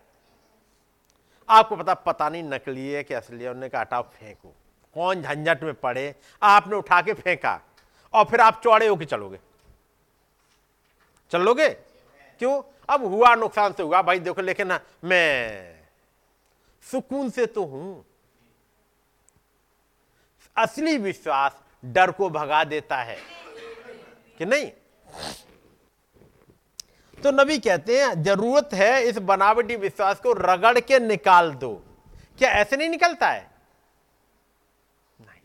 आपको 1.48 1.76
पता 1.76 1.94
पता 1.94 2.28
नहीं 2.28 2.42
नकली 2.42 2.88
है 2.88 3.02
कि 3.04 3.14
असली 3.14 3.44
है, 3.44 3.50
उन्होंने 3.50 3.68
कहा, 3.68 3.80
हटाओ, 3.80 4.02
फेंको। 4.02 4.54
कौन 4.94 5.22
झंझट 5.22 5.62
में 5.62 5.74
पड़े? 5.74 6.14
आपने 6.42 6.76
उठा 6.76 7.02
के 7.02 7.12
फेंका 7.12 7.60
और 8.14 8.24
फिर 8.24 8.40
आप 8.40 8.60
चौड़े 8.64 8.86
होके 8.86 9.04
चलोगे। 9.04 9.38
चलोगे? 11.30 11.68
क्यों? 12.38 12.62
अब 12.88 13.04
हुआ 13.04 13.34
नुकसान 13.34 13.72
से 13.72 13.82
हुआ। 13.82 14.02
भाई 14.02 14.18
देखो, 14.18 14.42
लेकिन 14.42 14.66
ना 14.66 14.80
मैं 15.04 15.84
सुकून 16.82 17.30
से 17.30 17.46
तो 17.46 17.64
हूँ। 17.64 18.04
असली 20.58 20.98
विश्वास 20.98 21.62
डर 21.84 22.10
को 22.10 22.30
भगा 22.30 22.64
देता 22.64 22.96
है। 22.96 23.18
कि 24.38 24.44
नहीं? 24.44 24.72
तो 27.22 27.30
नबी 27.30 27.58
कहते 27.58 28.04
हैं, 28.04 28.22
ज़रूरत 28.22 28.70
है 28.74 29.02
इस 29.02 29.18
बनावटी 29.18 29.76
विश्वास 29.76 30.20
को 30.20 30.32
रगड़ 30.32 30.80
के 30.80 30.98
निकाल 30.98 31.54
दो। 31.54 31.82
क्या 32.38 32.50
ऐसे 32.50 32.76
नहीं 32.76 32.88
निकलता 32.88 33.28
है? 33.28 33.50
नहीं। 35.20 35.40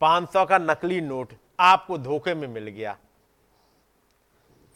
पाँच 0.00 0.32
सौ 0.32 0.44
का 0.44 0.58
नकली 0.58 1.00
नोट 1.00 1.32
आपको 1.60 1.98
धोखे 1.98 2.34
में 2.34 2.48
मिल 2.48 2.68
गया। 2.68 2.98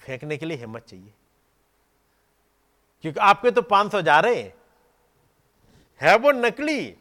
फेंकने 0.01 0.37
के 0.37 0.47
लिए 0.47 0.57
हिम्मत 0.57 0.83
चाहिए। 0.83 1.15
क्योंकि 3.03 3.21
आपके 3.21 3.51
तो 3.51 3.63
पाँच 3.63 3.93
सौ 3.93 4.03
जा 4.03 4.21
रहे 4.21 4.43
हैं। 4.43 4.55
है 6.01 6.17
वो 6.17 6.31
नकली? 6.31 6.97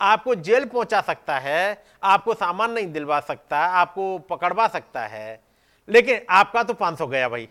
आपको 0.00 0.34
जेल 0.34 0.64
पहुँचा 0.64 1.00
सकता 1.00 1.38
है, 1.38 1.84
आपको 2.02 2.34
सामान 2.34 2.70
नहीं 2.70 2.86
दिलवा 2.86 3.20
सकता, 3.20 3.58
आपको 3.58 4.18
पकड़वा 4.18 4.68
सकता 4.68 5.06
है। 5.06 5.42
लेकिन 5.88 6.26
आपका 6.30 6.62
तो 6.62 6.74
500 6.74 7.06
गया 7.06 7.28
भाई। 7.28 7.48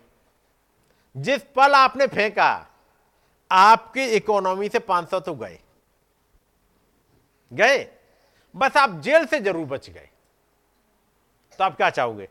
जिस 1.16 1.42
पल 1.42 1.72
आपने 1.72 2.06
फेंका, 2.06 2.66
आपकी 3.52 4.04
इकोनॉमी 4.04 4.68
से 4.68 4.78
500 4.78 5.20
तो 5.20 5.34
गए। 5.34 5.60
गए? 7.52 7.88
बस 8.56 8.76
आप 8.76 8.90
जेल 8.90 9.26
से 9.26 9.40
ज़रूर 9.40 9.66
बच 9.66 9.90
गए। 9.90 10.08
तो 11.58 11.64
आप 11.64 11.76
क्या 11.76 11.90
चाहोगे? 11.90 12.28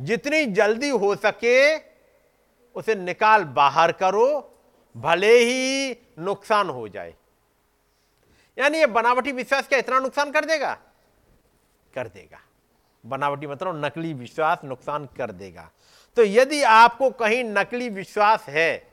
जितनी 0.00 0.46
जल्दी 0.46 0.88
हो 0.88 1.16
सके, 1.16 1.76
उसे 2.74 2.94
निकाल 2.94 3.44
बाहर 3.44 3.92
करो, 3.92 4.58
भले 4.96 5.38
ही 5.38 5.96
नुकसान 6.18 6.68
हो 6.68 6.88
जाए। 6.88 7.14
यानी 8.58 8.78
ये 8.78 8.86
बनावटी 8.86 9.32
विश्वास 9.32 9.68
क्या 9.68 9.78
इतना 9.78 9.98
नुकसान 9.98 10.30
कर 10.30 10.44
देगा? 10.44 10.72
कर 11.94 12.08
देगा। 12.08 12.40
बनावटी 13.04 13.46
मतलब 13.46 13.84
नकली 13.84 14.12
विश्वास 14.14 14.58
नुकसान 14.64 15.06
कर 15.16 15.30
देगा। 15.32 15.70
तो 16.16 16.24
यदि 16.24 16.62
आपको 16.62 17.10
कहीं 17.10 17.42
नकली 17.44 17.88
विश्वास 17.88 18.46
है, 18.48 18.88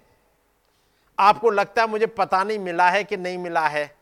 आपको 1.18 1.50
लगता 1.50 1.82
है 1.82 1.88
मुझे 1.88 2.06
पता 2.08 2.44
नहीं 2.44 2.60
मिला 2.60 2.90
है 2.90 3.04
कि 3.04 3.18
नहीं 3.18 3.38
मिला 3.38 3.68
है, 3.68 3.96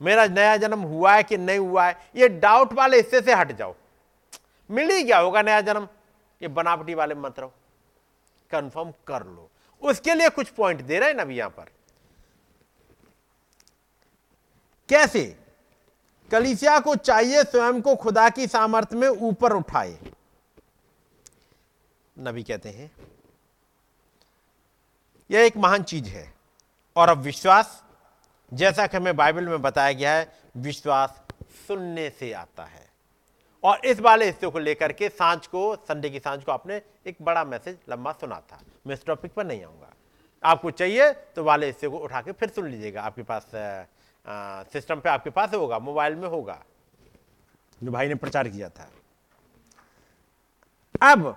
मेरा 0.00 0.26
नया 0.26 0.56
जन्म 0.56 0.80
हुआ 0.80 1.14
है 1.14 1.22
कि 1.22 1.36
नहीं 1.36 1.58
हुआ 1.58 1.86
है, 1.86 1.96
ये 2.16 2.28
डाउट 2.28 2.72
वाले 2.72 2.96
हिस्से 2.96 3.20
से 3.20 3.34
हट 3.34 3.52
जाओ। 3.52 3.74
मिल 4.70 4.90
ही 4.90 5.02
गया 5.02 5.18
होगा 5.18 5.42
नया 5.42 5.60
जन्म, 5.60 5.88
ये 6.40 6.48
बनावटी 6.48 6.94
वाले 6.94 7.14
मत 7.14 7.38
रहो। 7.38 7.52
कंफर्म 8.50 8.92
कर 9.06 9.22
लो। 9.22 9.50
उसके 9.82 10.14
लिए 10.14 10.28
कुछ 10.28 10.48
पॉइंट 10.48 10.80
दे 10.80 10.98
रहे 10.98 11.08
हैं 11.08 11.16
ना 11.16 11.22
अभी 11.22 11.36
यहाँ 11.36 11.50
पर। 11.50 11.70
कैसे? 14.90 15.36
कलिसिया 16.30 16.78
को 16.80 16.94
चाहिए 16.96 17.42
स्वयं 17.42 17.80
को 17.82 17.94
खुदा 17.96 18.28
की 18.28 18.46
सामर्थ्य 18.46 18.96
में 18.96 19.08
ऊपर 19.08 19.52
उठाए। 19.52 19.98
नबी 22.18 22.42
कहते 22.42 22.68
हैं, 22.68 22.90
यह 25.30 25.40
एक 25.40 25.56
महान 25.56 25.82
चीज़ 25.82 26.08
है। 26.08 26.34
और 26.96 27.08
अब 27.08 27.18
विश्वास, 27.18 27.84
जैसा 28.52 28.86
कि 28.86 28.96
हमें 28.96 29.16
बाइबल 29.16 29.48
में 29.48 29.62
बताया 29.62 29.92
गया 29.92 30.12
है, 30.12 30.32
विश्वास 30.56 31.22
सुनने 31.68 32.10
से 32.10 32.32
आता 32.32 32.64
है। 32.64 32.88
और 33.64 33.80
इस 33.84 34.00
वाले 34.00 34.26
हिस्से 34.26 34.46
को 34.46 34.58
लेकर 34.58 34.92
के 34.92 35.08
साँझ 35.08 35.46
को, 35.46 35.76
संडे 35.76 36.10
की 36.10 36.18
साँझ 36.20 36.42
को 36.44 36.52
आपने 36.52 36.82
एक 37.06 37.16
बड़ा 37.22 37.44
मैसेज 37.44 37.78
लंबा 37.88 38.12
सुना 38.12 38.40
था। 38.40 38.60
मैं 38.86 38.94
इस 38.94 39.04
टॉपिक 39.04 39.32
पर 39.32 39.44
नहीं 39.44 39.64
आऊँगा। 39.64 39.92
आपको 40.44 40.70
चाहिए 40.70 41.10
तो 41.10 41.44
वाले 41.44 41.66
हिस्से 41.66 41.88
को 41.88 41.98
उठा 41.98 42.20
के 42.20 42.32
फिर 42.32 42.48
सुन 42.48 42.68
लीजिएगा। 42.68 43.02
आपके 43.02 43.22
पास 43.22 43.50
सिस्टम 44.26 45.00
पे 45.00 45.08
आपके 45.08 45.30
पास 45.30 45.54
होगा 45.54 45.78
मोबाइल 45.78 46.14
में 46.14 46.28
होगा। 46.28 46.62
जो 47.82 47.90
भाई 47.90 48.08
ने 48.08 48.14
प्रचार 48.14 48.48
किया 48.48 48.68
था। 48.68 48.90
अब 51.02 51.36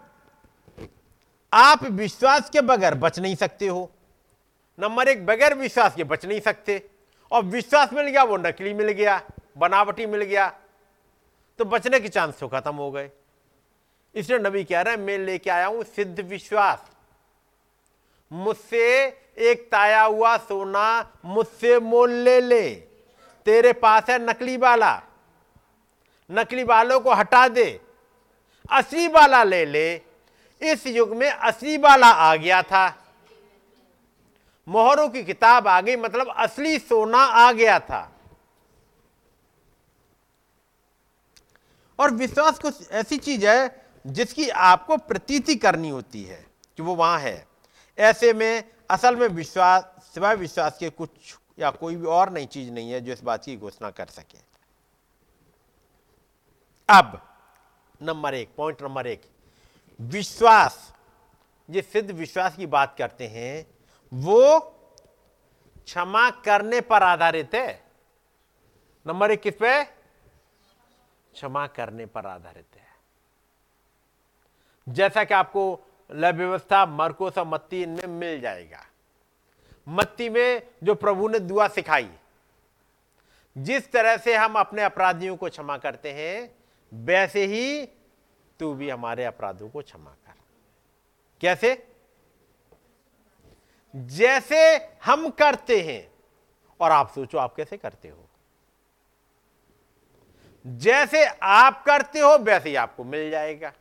आप 1.54 1.84
विश्वास 1.84 2.50
के 2.50 2.62
बगैर 2.62 2.96
बच 2.96 3.20
नहीं 3.20 3.36
सकते 3.36 3.68
हो। 3.68 3.92
नंबर 4.80 5.08
एक, 5.08 5.26
बगैर 5.26 5.54
विश्वास 5.54 5.96
के 5.96 6.04
बच 6.04 6.26
नहीं 6.26 6.40
सकते। 6.40 6.90
और 7.32 7.44
विश्वास 7.44 7.94
मिल 7.94 8.08
गया, 8.08 8.24
वो 8.24 8.38
नकली 8.38 8.74
मिल 8.74 8.92
गया, 8.92 9.22
बनावटी 9.58 10.06
मिल 10.06 10.22
गया। 10.22 10.50
तो 11.60 11.66
बचने 11.66 12.00
के 12.00 12.10
चांस 12.10 12.40
तो 12.40 12.48
खत्म 12.48 12.76
हो 12.76 12.92
गए। 12.92 13.12
इसलिए 14.16 14.40
नबी 14.40 14.64
कह 14.64 14.82
रहे 14.82 14.96
हैं, 14.96 15.02
मैं 15.02 15.18
लेके 15.18 15.50
आया 15.50 15.66
हूँ 15.66 15.84
सिद्ध 15.84 16.20
विश्वास। 16.20 16.90
मुझसे 18.32 19.10
एक 19.38 19.72
ताया 19.72 20.04
हुआ, 20.04 20.38
सोना, 20.38 21.12
मुझसे 21.26 21.80
मोल 21.80 22.12
ले 22.12 22.42
ले। 22.42 22.76
तेरे 23.46 23.74
पास 23.74 24.04
है 24.10 24.20
नकली 24.20 24.58
वाला 24.58 25.04
नकली 26.32 26.64
वालों 26.64 27.00
को 27.00 27.14
हटा 27.14 27.48
दे। 27.48 27.82
असली 28.72 29.08
वाला 29.08 29.44
ले 29.44 29.66
ले। 29.66 30.02
इस 30.62 30.88
युग 30.88 31.10
में 31.10 31.30
असली 31.30 31.78
वाला 31.78 32.08
आ 32.08 32.36
गया 32.36 32.62
था। 32.62 33.06
मोहरों 34.68 35.10
की 35.10 35.24
किताब 35.24 35.68
आ 35.68 35.82
गई 35.82 35.96
मतलब 35.96 36.34
असली 36.38 36.80
सोना 36.80 37.18
आ 37.18 37.52
गया 37.52 37.80
था। 37.80 38.12
और 42.00 42.12
विश्वास 42.12 42.60
कुछ 42.60 42.92
ऐसी 42.92 43.18
चीज़ 43.18 43.48
है, 43.48 43.86
जिसकी 44.08 44.50
आपको 44.50 44.98
प्रतीति 44.98 45.56
करनी 45.56 45.90
होती 45.90 46.24
है 46.24 46.46
कि 46.78 46.84
वो 46.84 46.96
वहाँ 46.96 47.20
है। 47.20 47.48
ऐसे 47.98 48.34
में 48.34 48.73
असल 48.90 49.16
में 49.16 49.28
विश्वास, 49.28 50.10
सिवाय 50.14 50.36
विश्वास 50.36 50.78
के 50.78 50.90
कुछ 50.90 51.40
या 51.60 51.72
कोई 51.72 51.96
भी 51.96 52.06
और 52.06 52.30
नई 52.30 52.46
चीज़ 52.46 52.72
नहीं 52.72 52.92
है 52.92 53.02
जो 53.02 53.14
इस 53.14 53.24
बात 53.24 53.46
की 53.46 53.58
घोषणा 53.58 53.92
कर 53.92 54.06
सके। 54.06 54.38
अब, 56.90 57.38
नंबर 58.02 58.34
एक, 58.34 58.56
पॉइंट 58.56 58.82
नंबर 58.82 59.08
एक। 59.08 59.32
विश्वास 60.02 60.94
जिस 61.70 61.92
सिद्ध 61.92 62.12
विश्वास 62.12 62.56
की 62.56 62.66
बात 62.66 62.96
करते 62.98 63.28
हैं, 63.28 63.68
वो 64.14 64.60
क्षमा 65.86 66.30
करने 66.30 66.82
पर 66.82 67.04
आधारित 67.04 67.56
है। 67.56 67.84
नंबर 69.08 69.32
एक 69.32 69.42
किस 69.42 69.54
पे? 69.54 69.84
क्षमा 71.34 71.68
करने 71.68 72.06
पर 72.06 72.26
आधारित 72.26 72.68
है। 72.76 72.88
जैसा 74.90 75.24
कि 75.24 75.34
आपको 75.34 75.80
लय 76.12 76.32
व्यवस्था 76.32 76.86
मरकोस 76.86 77.38
और 77.38 77.46
मत्ती 77.46 77.84
इनमें 77.84 78.08
मिल 78.08 78.42
जाएगा। 78.42 78.86
मत्ती 79.88 80.30
में 80.30 80.68
जो 80.84 80.96
प्रभु 80.96 81.28
ने 81.28 81.40
दुआ 81.40 81.68
सिखाई, 81.68 82.10
जिस 83.58 83.92
तरह 83.92 84.18
से 84.18 84.36
हम 84.36 84.54
अपने 84.54 84.84
अपराधियों 84.84 85.38
को 85.38 85.50
क्षमा 85.50 85.78
करते 85.78 86.12
हैं, 86.12 86.56
वैसे 86.94 87.46
ही 87.46 87.86
तू 88.60 88.74
भी 88.74 88.90
हमारे 88.90 89.26
अपराधों 89.26 89.70
को 89.70 89.82
क्षमा 89.82 90.12
कर। 90.12 90.34
कैसे? 91.42 91.88
जैसे 93.96 94.76
हम 95.06 95.30
करते 95.30 95.82
हैं, 95.82 96.14
और 96.80 96.92
आप 96.92 97.12
सोचो 97.12 97.38
आप 97.38 97.56
कैसे 97.56 97.78
करते 97.78 98.08
हो। 98.10 98.30
जैसे 100.68 101.26
आप 101.44 101.84
करते 101.86 102.20
हो, 102.20 102.38
वैसे 102.38 102.70
ही 102.70 102.76
आपको 102.76 103.04
मिल 103.04 103.32
जाएगा। 103.32 103.74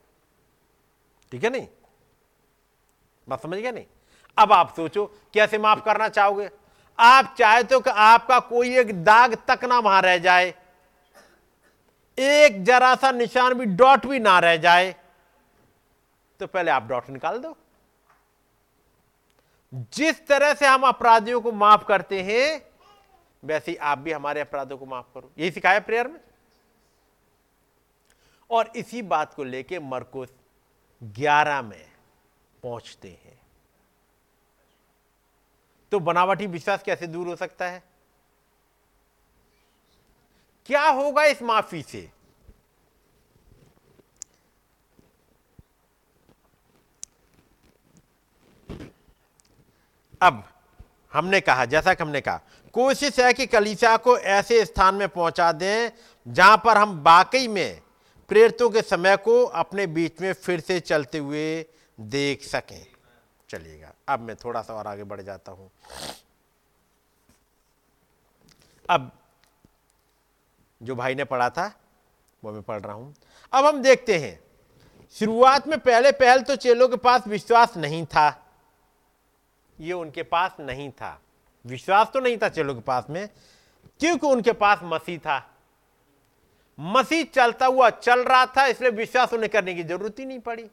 ठीक 1.33 1.45
है 1.45 1.51
नहीं? 1.51 1.69
बात 3.29 3.43
समझ 3.43 3.59
गया 3.59 3.71
नहीं? 3.71 3.87
अब 4.39 4.53
आप 4.53 4.75
सोचो, 4.77 5.07
कैसे 5.35 5.59
माफ़ 5.59 5.81
करना 5.81 6.09
चाहोगे? 6.09 6.51
आप 6.99 7.35
चाहे 7.39 7.63
तो 7.63 7.81
कि 7.81 7.91
आपका 7.91 8.41
कोई 8.41 8.79
एक 8.79 9.05
दाग 9.05 9.35
तक 9.35 9.65
ना 9.65 9.79
वहाँ 9.79 10.03
रह 10.03 10.19
जाए। 10.19 10.55
एक 12.19 12.65
जरा 12.65 12.95
सा 12.95 13.11
निशान 13.11 13.55
भी 13.55 13.65
डॉट 13.65 14.07
भी 14.07 14.19
ना 14.19 14.39
रह 14.39 14.57
जाए। 14.57 14.97
तो 16.41 16.47
पहले 16.47 16.71
आप 16.71 16.83
डॉट 16.83 17.09
निकाल 17.09 17.39
दो। 17.39 17.57
जिस 19.75 20.27
तरह 20.27 20.55
से 20.55 20.67
हम 20.67 20.83
अपराधियों 20.83 21.41
को 21.41 21.53
माफ़ 21.53 21.85
करते 21.85 22.23
हैं, 22.23 22.63
वैसे 23.45 23.71
ही 23.71 23.77
आप 23.77 23.99
भी 23.99 24.13
हमारे 24.13 24.41
अपराधों 24.41 24.79
को 24.79 24.87
माफ़ 24.87 25.07
करो। 25.15 25.33
यही 25.39 25.51
सिखाया 25.51 25.81
प्रेयर 25.81 26.09
में? 26.09 26.21
और 28.51 28.73
इसी 28.77 29.03
बात 29.03 29.35
को 29.35 29.45
लेके 29.45 29.79
मरकुस 29.79 30.29
11 31.03 31.63
में 31.63 31.92
पहुँचते 32.63 33.09
हैं। 33.09 33.41
तो 35.93 36.01
बनावटी 36.01 36.47
विश्वास 36.47 36.83
कैसे 36.83 37.07
दूर 37.07 37.27
हो 37.27 37.37
सकता 37.37 37.65
है? 37.65 37.83
क्या 40.67 40.87
होगा 40.89 41.25
इस 41.25 41.43
माफ़ी 41.43 41.83
से? 41.83 42.11
अब 50.21 50.43
हमने 51.13 51.41
कहा, 51.41 51.65
जैसा 51.65 51.95
कि 51.95 52.03
हमने 52.03 52.21
कहा, 52.21 52.41
कोशिश 52.75 53.19
है 53.21 53.33
कि 53.33 53.47
कलीसिया 53.47 53.97
को 53.97 54.17
ऐसे 54.19 54.65
स्थान 54.65 54.95
में 54.95 55.09
पहुँचा 55.09 55.51
दें 55.53 55.91
जहाँ 56.27 56.57
पर 56.57 56.77
हम 56.77 57.03
वाकई 57.03 57.49
में 57.49 57.81
प्रेरितों 58.29 58.71
के 58.71 58.83
समय 58.83 59.17
को 59.17 59.43
अपने 59.45 59.87
बीच 59.87 60.21
में 60.21 60.33
फिर 60.33 60.61
से 60.61 60.79
चलते 60.81 61.19
हुए 61.19 61.65
देख 61.99 62.43
सकें। 62.43 62.87
चलिएगा। 63.51 63.93
अब 64.09 64.21
मैं 64.21 64.37
थोड़ा 64.37 64.63
सा 64.63 64.75
और 64.75 64.87
आगे 64.87 65.05
बढ़ 65.05 65.21
जाता 65.21 65.53
हूँ। 65.53 65.71
अब 68.89 69.11
जो 70.81 70.95
भाई 70.95 71.15
ने 71.15 71.25
पढ़ा 71.25 71.49
था, 71.51 71.73
वो 72.43 72.53
मैं 72.53 72.63
पढ़ 72.63 72.81
रहा 72.81 72.95
हूँ। 72.95 73.15
अब 73.53 73.65
हम 73.65 73.83
देखते 73.83 74.19
हैं। 74.19 74.39
शुरुआत 75.17 75.67
में 75.69 75.79
पहले 75.79 76.13
पहल 76.13 76.43
तो 76.43 76.57
चेलों 76.57 76.89
के 76.89 76.97
पास 76.97 77.27
विश्वास 77.27 77.77
नहीं 77.77 78.05
था। 78.07 78.29
ये 79.79 79.93
उनके 79.93 80.23
पास 80.23 80.57
नहीं 80.61 80.91
था। 80.91 81.19
विश्वास 81.65 82.11
तो 82.15 82.21
नहीं 82.21 82.39
था 82.39 82.49
चेलों 82.49 82.75
के 82.75 82.81
पास 82.81 83.07
में, 83.11 83.29
क्योंकि 84.01 84.27
उनके 84.27 84.53
पास 84.53 84.79
मसीह 84.83 85.19
था। 85.19 85.39
मसीह 86.79 87.25
चलता 87.25 87.67
हुआ 87.67 87.91
चल 87.91 88.25
रहा 88.25 88.47
था, 88.47 88.67
इसलिए 88.67 88.91
विश्वास 88.91 89.33
उन्हें 89.33 89.51
करने 89.51 89.75
की 89.75 89.83
ज़रूरत 89.83 90.19
ही 90.19 90.25
नहीं 90.25 90.41
पड़ी। 90.41 90.71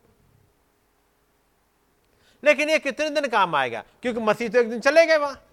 लेकिन 2.43 2.69
ये 2.69 2.79
कितने 2.79 3.09
दिन 3.09 3.27
काम 3.27 3.55
आएगा? 3.55 3.83
क्योंकि 4.01 4.19
मसीह 4.19 4.49
तो 4.49 4.59
एक 4.59 4.69
दिन 4.69 4.79
चले 4.79 5.05
गए 5.05 5.17
वहाँ। 5.17 5.45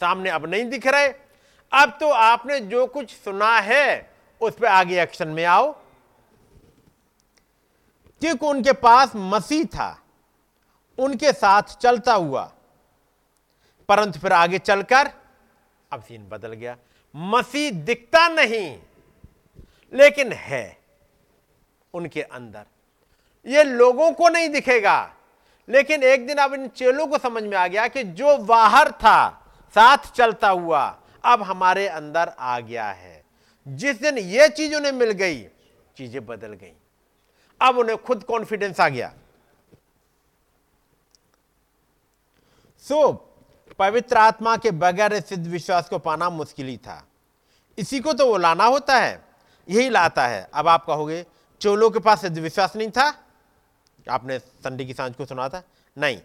सामने 0.00 0.30
अब 0.30 0.46
नहीं 0.46 0.64
दिख 0.64 0.86
रहे। 0.86 1.08
अब 1.72 1.96
तो 2.00 2.10
आपने 2.10 2.60
जो 2.60 2.86
कुछ 2.86 3.14
सुना 3.14 3.58
है, 3.58 4.14
उस 4.40 4.58
पर 4.58 4.66
आगे 4.66 5.02
एक्शन 5.02 5.28
में 5.28 5.44
आओ। 5.44 5.72
क्योंकि 8.20 8.46
उनके 8.46 8.72
पास 8.72 9.12
मसीह 9.16 9.64
था, 9.64 10.02
उनके 10.98 11.32
साथ 11.32 11.62
चलता 11.62 12.14
हुआ। 12.14 12.52
परंतु 13.88 14.18
फिर 14.18 14.32
आगे 14.32 14.58
चलकर, 14.58 15.10
अब 15.92 16.02
सीन 16.02 16.28
बदल 16.28 16.52
गया। 16.52 16.76
मसीह 17.16 17.70
दिखता 17.70 18.28
नहीं, 18.28 18.80
लेकिन 19.92 20.32
है 20.32 20.78
उनके 21.94 22.22
अंदर। 22.22 22.66
ये 23.48 23.64
लोगों 23.64 24.12
को 24.12 24.28
नहीं 24.28 24.48
दिखेगा। 24.48 25.14
लेकिन 25.68 26.02
एक 26.02 26.26
दिन 26.26 26.36
अब 26.36 26.54
इन 26.54 26.68
चेलों 26.68 27.06
को 27.06 27.18
समझ 27.18 27.42
में 27.42 27.56
आ 27.56 27.66
गया 27.66 27.88
कि 27.88 28.04
जो 28.04 28.38
बाहर 28.38 28.90
था, 28.92 29.46
साथ 29.74 29.98
चलता 30.14 30.48
हुआ, 30.48 30.98
अब 31.24 31.42
हमारे 31.42 31.88
अंदर 31.88 32.32
आ 32.38 32.60
गया 32.60 32.90
है। 32.90 33.24
जिस 33.68 34.00
दिन 34.00 34.18
ये 34.18 34.48
चीज़ 34.48 34.74
उन्हें 34.74 34.92
मिल 34.92 35.10
गई, 35.10 35.42
चीज़ें 35.96 36.26
बदल 36.26 36.52
गई। 36.52 36.72
अब 37.60 37.78
उन्हें 37.78 37.98
खुद 38.02 38.24
कॉन्फिडेंस 38.24 38.80
आ 38.80 38.88
गया। 38.88 39.12
सो 42.78 43.12
पवित्र 43.78 44.16
आत्मा 44.16 44.56
के 44.56 44.70
बगैर 44.70 45.20
सिद्ध 45.20 45.46
विश्वास 45.46 45.88
को 45.88 45.98
पाना 45.98 46.30
मुश्किल 46.30 46.66
ही 46.66 46.76
था। 46.76 47.06
इसी 47.78 48.00
को 48.00 48.12
तो 48.12 48.26
वो 48.26 48.36
लाना 48.36 48.64
होता 48.64 48.96
है, 48.96 49.24
यही 49.68 49.88
लाता 49.88 50.26
है। 50.26 50.48
अब 50.54 50.68
आप 50.68 50.86
कहोगे, 50.86 51.26
चोलों 51.60 51.90
के 51.90 51.98
पास 51.98 52.20
सिद्ध 52.20 52.38
विश्वास 52.38 52.76
नहीं 52.76 52.90
था? 52.90 53.27
आपने 54.10 54.38
संडे 54.38 54.84
की 54.84 54.94
साँझ 54.94 55.14
को 55.14 55.24
सुना 55.26 55.48
था? 55.48 55.62
नहीं। 55.98 56.20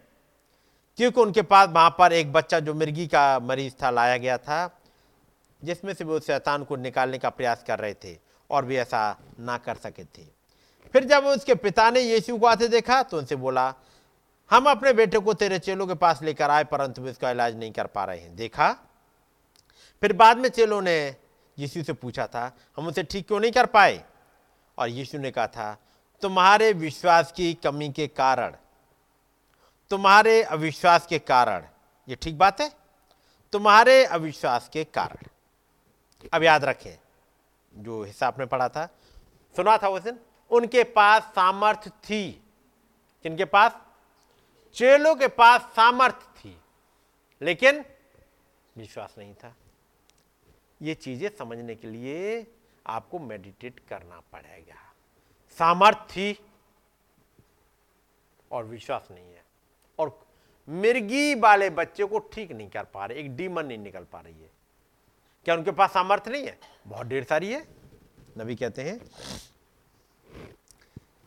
क्योंकि 0.96 1.20
उनके 1.20 1.42
पास 1.42 1.68
वहाँ 1.68 1.90
पर 1.98 2.12
एक 2.12 2.32
बच्चा 2.32 2.60
जो 2.60 2.74
मिर्गी 2.74 3.06
का 3.06 3.38
मरीज़ 3.38 3.74
था, 3.82 3.90
लाया 3.90 4.16
गया 4.16 4.38
था, 4.38 4.80
जिसमें 5.64 5.92
से 5.94 6.04
वो 6.04 6.20
शैतान 6.20 6.64
को 6.64 6.76
निकालने 6.76 7.18
का 7.18 7.30
प्रयास 7.30 7.64
कर 7.66 7.78
रहे 7.78 7.94
थे 7.94 8.18
और 8.50 8.64
भी 8.64 8.76
ऐसा 8.76 9.16
ना 9.40 9.56
कर 9.58 9.74
सके 9.74 10.04
थे। 10.04 10.24
फिर 10.92 11.04
जब 11.04 11.24
उसके 11.24 11.54
पिता 11.54 11.90
ने 11.90 12.00
यीशु 12.00 12.36
को 12.38 12.46
आते 12.46 12.68
देखा 12.68 13.02
तो 13.02 13.18
उनसे 13.18 13.36
बोला, 13.36 13.74
हम 14.50 14.64
अपने 14.64 14.92
बेटे 14.92 15.18
को 15.18 15.34
तेरे 15.34 15.58
चेलों 15.58 15.86
के 15.86 15.94
पास 15.94 16.22
लेकर 16.22 16.50
आए, 16.50 16.64
परंतु 16.64 17.02
वे 17.02 17.10
इसका 17.10 17.30
इलाज 17.30 17.56
नहीं 17.56 17.72
कर 17.72 17.86
पा 17.86 18.04
रहे 18.04 18.18
हैं। 18.18 18.36
देखा? 18.36 18.72
फिर 20.00 20.12
बाद 20.12 20.38
में 20.38 20.48
चेलों 20.48 20.80
ने 20.82 21.16
यीशु 21.58 21.82
से 21.82 21.92
पूछा 21.92 22.26
था, 22.26 22.52
हम 22.76 22.86
उसे 22.86 23.02
ठीक 23.02 23.26
क्यों 23.26 23.40
नहीं 23.40 23.52
कर 23.52 23.66
पाए? 23.66 24.04
और 24.78 24.88
यीशु 24.88 25.18
ने 25.18 25.30
कहा 25.30 25.46
था 25.46 25.76
तुम्हारे 26.24 26.72
विश्वास 26.72 27.32
की 27.32 27.52
कमी 27.54 27.88
के 27.92 28.06
कारण, 28.08 28.54
तुम्हारे 29.90 30.42
अविश्वास 30.42 31.06
के 31.06 31.18
कारण, 31.18 31.64
ये 32.08 32.16
ठीक 32.16 32.38
बात 32.38 32.60
है? 32.60 32.70
तुम्हारे 33.52 34.04
अविश्वास 34.04 34.68
के 34.72 34.84
कारण। 34.84 35.26
अब 36.32 36.42
याद 36.42 36.64
रखें, 36.64 36.96
जो 37.74 38.02
हिस्सा 38.04 38.26
आपने 38.26 38.46
पढ़ा 38.46 38.68
था, 38.68 38.86
सुना 39.54 39.76
था 39.76 39.88
उस 39.88 40.02
दिन, 40.02 40.18
उनके 40.50 40.84
पास 40.84 41.22
सामर्थ 41.22 41.88
थी। 41.88 42.30
किनके 43.24 43.44
पास? 43.44 43.76
चेलों 44.76 45.14
के 45.14 45.28
पास 45.28 45.60
सामर्थ 45.76 46.22
थी, 46.36 46.56
लेकिन 47.42 47.84
विश्वास 48.76 49.14
नहीं 49.18 49.34
था। 49.34 49.54
ये 50.82 50.94
चीज़ें 50.94 51.28
समझने 51.38 51.74
के 51.74 51.88
लिए 51.88 52.46
आपको 52.86 53.18
मेडिटेट 53.18 53.80
करना 53.88 54.22
पड़ेगा। 54.32 54.83
सामर्थ 55.58 55.96
थी 55.96 56.38
और 58.50 58.64
विश्वास 58.64 59.08
नहीं 59.10 59.24
है। 59.24 59.42
और 59.98 60.18
मिर्गी 60.68 61.34
वाले 61.34 61.70
बच्चे 61.70 62.04
को 62.04 62.18
ठीक 62.18 62.52
नहीं 62.52 62.68
कर 62.68 62.84
पा 62.84 63.06
रहे, 63.06 63.18
एक 63.18 63.36
डीमन 63.36 63.66
नहीं 63.66 63.78
निकल 63.78 64.04
पा 64.12 64.20
रही 64.20 64.34
है। 64.34 64.50
क्या 65.44 65.54
उनके 65.54 65.70
पास 65.70 65.90
सामर्थ्य 65.90 66.30
नहीं 66.30 66.46
है? 66.46 66.58
बहुत 66.86 67.06
ढेर 67.06 67.24
सारी 67.24 67.52
है, 67.52 67.66
नबी 68.38 68.54
कहते 68.54 68.82
हैं। 68.82 69.00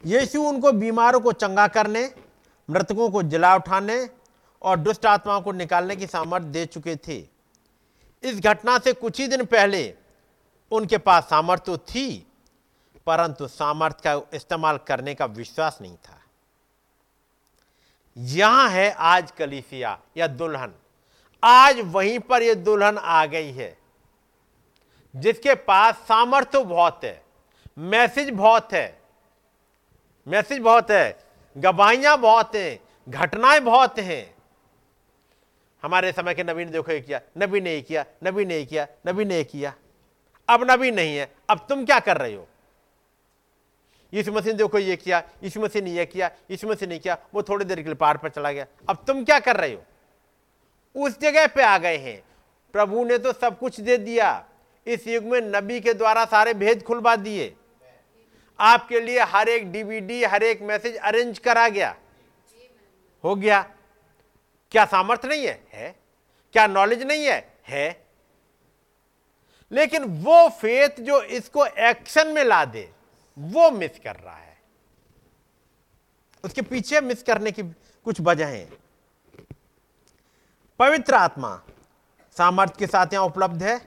यीशु 0.05 0.41
उनको 0.41 0.71
बीमारों 0.71 1.19
को 1.19 1.31
चंगा 1.31 1.67
करने, 1.67 2.09
मृतकों 2.69 3.09
को 3.09 3.23
जला 3.23 3.55
उठाने 3.55 4.09
और 4.61 4.77
दुष्ट 4.77 5.05
आत्माओं 5.05 5.41
को 5.41 5.51
निकालने 5.51 5.95
की 5.95 6.07
सामर्थ्य 6.07 6.47
दे 6.47 6.65
चुके 6.65 6.95
थे। 6.95 7.17
इस 8.23 8.39
घटना 8.39 8.77
से 8.79 8.93
कुछ 8.93 9.19
ही 9.19 9.27
दिन 9.27 9.45
पहले 9.45 9.95
उनके 10.71 10.97
पास 10.97 11.23
सामर्थ्य 11.23 11.65
तो 11.65 11.77
थी 11.77 12.26
परंतु 13.07 13.47
सामर्थ्य 13.47 14.01
का 14.03 14.21
इस्तेमाल 14.33 14.77
करने 14.77 15.13
का 15.15 15.25
विश्वास 15.25 15.77
नहीं 15.81 15.95
था। 15.97 16.19
यहाँ 18.17 18.69
है 18.69 18.89
आज 18.91 19.31
कलीसिया, 19.31 19.99
या 20.17 20.27
दुल्हन। 20.27 20.73
आज 21.43 21.79
वहीं 21.85 22.19
पर 22.19 22.43
यह 22.43 22.53
दुल्हन 22.53 22.97
आ 22.97 23.25
गई 23.25 23.51
है, 23.51 23.77
जिसके 25.13 25.55
पास 25.55 25.95
सामर्थ्य 26.07 26.63
बहुत 26.63 27.03
है, 27.03 27.21
मैसेज 27.77 28.29
बहुत 28.29 28.73
है, 28.73 29.01
मैसेज 30.27 30.59
बहुत 30.59 30.91
है, 30.91 31.19
गवाहियाँ 31.55 32.17
बहुत 32.17 32.55
हैं, 32.55 32.79
घटनाएँ 33.07 33.59
बहुत 33.59 33.99
हैं। 33.99 34.35
हमारे 35.83 36.11
समय 36.11 36.33
के 36.33 36.43
नबी 36.43 36.65
ने 36.65 36.71
देखो 36.71 36.91
ये 36.91 37.01
किया 37.01 37.21
नबी 37.37 37.61
ने 37.61 37.79
किया 37.81 38.05
नबी 38.23 38.45
ने 38.45 38.63
किया 38.65 38.87
नबी 39.07 39.25
ने 39.25 39.43
किया। 39.43 39.73
अब 40.49 40.71
नबी 40.71 40.91
नहीं 40.91 41.17
है, 41.17 41.31
अब 41.49 41.65
तुम 41.69 41.85
क्या 41.85 41.99
कर 41.99 42.17
रहे 42.17 42.35
हो? 42.35 42.47
यीशु 44.13 44.31
मसीह 44.31 44.51
ने 44.51 44.57
देखो 44.57 44.79
ये 44.79 44.95
किया 44.95 45.23
यीशु 45.43 45.61
मसीह 45.61 45.81
ने 45.81 45.91
ये 45.91 46.05
किया 46.05 46.31
यीशु 46.51 46.67
मसीह 46.67 46.89
ने 46.89 46.99
किया, 46.99 47.17
वो 47.33 47.43
थोड़ी 47.43 47.65
देर 47.65 47.77
के 47.77 47.83
लिए 47.83 47.95
पहाड़ 47.95 48.17
पर 48.17 48.29
चला 48.29 48.51
गया। 48.51 48.65
अब 48.89 49.03
तुम 49.07 49.25
क्या 49.25 49.39
कर 49.39 49.55
रहे 49.57 49.73
हो? 49.73 49.83
उस 50.95 51.19
जगह 51.19 51.47
पे 51.47 51.63
आ 51.63 51.77
गए 51.77 51.97
हैं। 51.97 52.23
प्रभु 52.73 53.05
ने 53.05 53.17
तो 53.17 53.33
सब 53.33 53.59
कुछ 53.59 53.79
दे 53.79 53.97
दिया। 53.97 54.45
इस 54.87 55.07
युग 55.07 55.23
में 55.23 55.41
नबी 55.41 55.79
के 55.79 55.93
द्वारा 55.93 56.25
सारे 56.25 56.53
भेद 56.53 56.83
खुलवा 56.83 57.15
दिए। 57.15 57.55
आपके 58.59 58.99
लिए 58.99 59.19
हर 59.19 59.49
एक 59.49 59.71
डीवीडी 59.71 60.23
हर 60.23 60.43
एक 60.43 60.61
मैसेज 60.61 60.95
अरेंज 60.95 61.39
करा 61.39 61.69
गया। 61.69 61.95
हो 63.23 63.35
गया। 63.35 63.61
क्या 64.71 64.85
सामर्थ्य 64.85 65.27
नहीं 65.27 65.47
है? 65.47 65.63
है। 65.73 65.95
क्या 66.53 66.67
नॉलेज 66.67 67.03
नहीं 67.03 67.25
है? 67.25 67.53
है। 67.67 68.05
लेकिन 69.71 70.03
वो 70.03 70.49
फेथ 70.49 70.89
जो 70.99 71.21
इसको 71.21 71.65
एक्शन 71.65 72.27
में 72.27 72.43
ला 72.43 72.65
दे। 72.65 72.91
वो 73.37 73.69
मिस 73.71 73.99
कर 73.99 74.15
रहा 74.15 74.35
है। 74.35 74.55
उसके 76.43 76.61
पीछे 76.63 77.01
मिस 77.01 77.23
करने 77.23 77.51
की 77.51 77.63
कुछ 78.05 78.21
वजह 78.21 78.65
पवित्र 80.79 81.15
आत्मा 81.15 81.55
सामर्थ्य 82.37 82.75
के 82.79 82.87
साथ 82.87 83.13
यहाँ 83.13 83.25
उपलब्ध 83.25 83.63
है, 83.63 83.77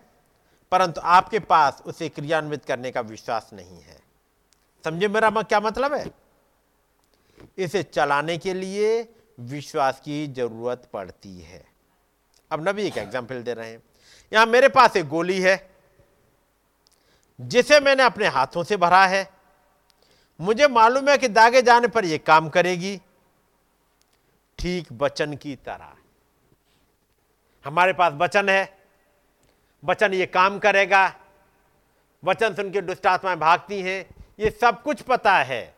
परंतु 0.73 1.01
आपके 1.01 1.39
पास 1.41 1.83
उसे 1.87 2.09
क्रियान्वित 2.09 2.65
करने 2.65 2.91
का 2.91 3.01
विश्वास 3.03 3.51
नहीं 3.53 3.81
है। 3.81 3.99
समझे 4.85 5.09
मेरा 5.09 5.31
क्या 5.33 5.61
मतलब 5.61 5.95
है? 5.95 6.05
इसे 7.59 7.83
चलाने 7.85 8.37
के 8.39 8.55
लिए 8.55 9.09
विश्वास 9.39 10.01
की 10.01 10.27
ज़रूरत 10.29 10.89
पड़ती 10.93 11.41
है। 11.41 11.65
अब 12.51 12.69
नबी 12.69 12.83
एक 12.83 12.99
एग्ज़ाम्पल 12.99 13.43
दे 13.43 13.55
रहे 13.55 13.71
हैं। 13.71 13.83
यहाँ 14.33 14.47
मेरे 14.47 14.69
पास 14.71 14.97
एक 14.97 15.09
गोली 15.09 15.41
है, 15.41 15.71
जिसे 17.39 17.81
मैंने 17.81 18.03
अपने 18.03 18.29
हाथों 18.29 18.65
से 18.65 18.77
भरा 18.77 19.05
है। 19.07 19.29
मुझे 20.41 20.69
मालूम 20.69 21.09
है 21.09 21.19
कि 21.19 21.29
दागे 21.29 21.63
जाने 21.63 21.89
पर 21.89 22.05
यह 22.05 22.19
काम 22.27 22.49
करेगी। 22.49 23.01
ठीक 24.59 24.89
वचन 24.93 25.37
की 25.37 25.57
तरह। 25.57 25.95
हमारे 27.65 27.93
पास 27.93 28.13
वचन 28.13 28.49
है। 28.49 28.79
वचन 29.85 30.15
ये 30.15 30.27
काम 30.27 30.59
करेगा। 30.59 31.21
वचन 32.25 32.55
सुन 32.55 32.71
के 32.71 32.81
दुष्ट 32.81 33.07
आत्माएँ 33.07 33.37
भागती 33.37 33.83
हैं। 33.83 34.25
ये 34.41 34.51
सब 34.51 34.83
कुछ 34.83 35.03
पता 35.03 35.37
है। 35.37 35.75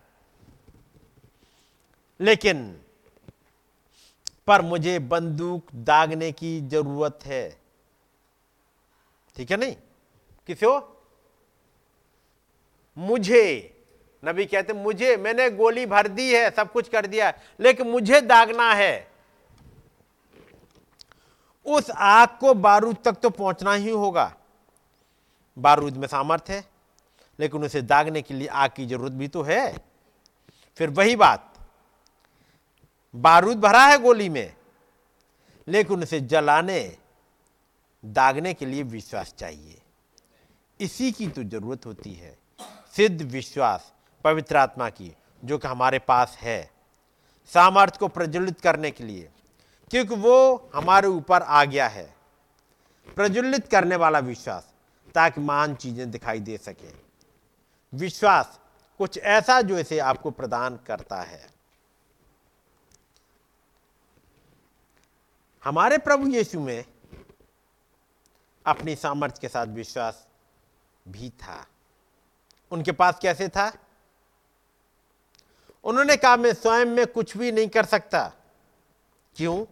लेकिन 2.20 2.80
पर 4.46 4.62
मुझे 4.62 4.98
बंदूक 4.98 5.66
दागने 5.74 6.32
की 6.32 6.60
ज़रूरत 6.60 7.18
है। 7.24 7.60
ठीक 9.36 9.50
है 9.50 9.56
नहीं? 9.56 9.76
किसे 10.46 10.80
मुझे। 12.98 13.68
नबी 14.22 14.44
कहते, 14.46 14.72
मुझे, 14.72 15.16
मैंने 15.16 15.48
गोली 15.50 15.86
भर 15.86 16.08
दी 16.08 16.32
है, 16.34 16.50
सब 16.50 16.72
कुछ 16.72 16.88
कर 16.88 17.06
दिया 17.06 17.32
लेकिन 17.60 17.88
मुझे 17.88 18.20
दागना 18.20 18.72
है। 18.72 19.10
उस 21.66 21.90
आग 21.90 22.28
को 22.40 22.54
बारूद 22.56 22.96
तक 23.04 23.16
तो 23.22 23.30
पहुँचना 23.30 23.72
ही 23.74 23.90
होगा। 23.90 24.32
बारूद 25.56 25.96
में 25.96 26.06
सामर्थ्य 26.08 26.54
है, 26.54 26.64
लेकिन 27.38 27.64
उसे 27.64 27.82
दागने 27.82 28.22
के 28.22 28.34
लिए 28.34 28.48
आग 28.48 28.70
की 28.70 28.86
ज़रूरत 28.86 29.12
भी 29.12 29.28
तो 29.28 29.42
है। 29.42 29.76
फिर 30.78 30.90
वही 30.90 31.16
बात, 31.16 31.48
बारूद 33.14 33.60
भरा 33.60 33.84
है 33.86 33.98
गोली 33.98 34.28
में, 34.28 34.52
लेकिन 35.66 36.02
उसे 36.02 36.20
जलाने, 36.22 36.80
दागने 38.04 38.54
के 38.54 38.66
लिए 38.66 38.82
विश्वास 38.82 39.34
चाहिए। 39.38 39.80
इसी 40.80 41.10
की 41.12 41.26
तो 41.28 41.42
ज़रूरत 41.44 41.86
होती 41.86 42.12
है, 42.12 42.36
सिद्ध 42.96 43.22
विश्वास। 43.22 43.92
पवित्र 44.24 44.56
आत्मा 44.56 44.88
की, 44.88 45.16
जो 45.44 45.58
कि 45.58 45.68
हमारे 45.68 45.98
पास 45.98 46.36
है। 46.40 46.70
सामर्थ्य 47.46 47.98
को 47.98 48.08
प्रज्वलित 48.08 48.60
करने 48.60 48.90
के 48.90 49.04
लिए, 49.04 49.30
क्योंकि 49.90 50.14
वो 50.14 50.70
हमारे 50.74 51.08
ऊपर 51.08 51.42
आ 51.42 51.64
गया 51.64 51.88
है। 51.88 52.14
प्रज्वलित 53.16 53.68
करने 53.68 53.96
वाला 53.96 54.18
विश्वास, 54.18 54.72
ताकि 55.14 55.40
मान 55.40 55.74
चीज़ें 55.74 56.10
दिखाई 56.10 56.40
दे 56.40 56.58
सके। 56.58 56.92
विश्वास 57.92 58.60
कुछ 58.98 59.18
ऐसा 59.18 59.60
जो 59.60 59.78
इसे 59.78 59.98
आपको 59.98 60.30
प्रदान 60.30 60.76
करता 60.76 61.16
है। 61.16 61.50
हमारे 65.64 65.98
प्रभु 65.98 66.28
यीशु 66.28 66.60
में 66.60 66.84
अपनी 68.66 68.96
सामर्थ्य 68.96 69.38
के 69.40 69.48
साथ 69.48 69.66
विश्वास 69.66 70.26
भी 71.08 71.30
था। 71.30 71.66
उनके 72.70 72.92
पास 72.92 73.18
कैसे 73.22 73.48
था? 73.48 73.72
उन्होंने 75.84 76.16
कहा, 76.16 76.36
मैं 76.36 76.52
स्वयं 76.52 76.86
में 76.86 77.06
कुछ 77.06 77.36
भी 77.36 77.52
नहीं 77.52 77.68
कर 77.68 77.84
सकता। 77.84 78.32
क्यों? 79.36 79.66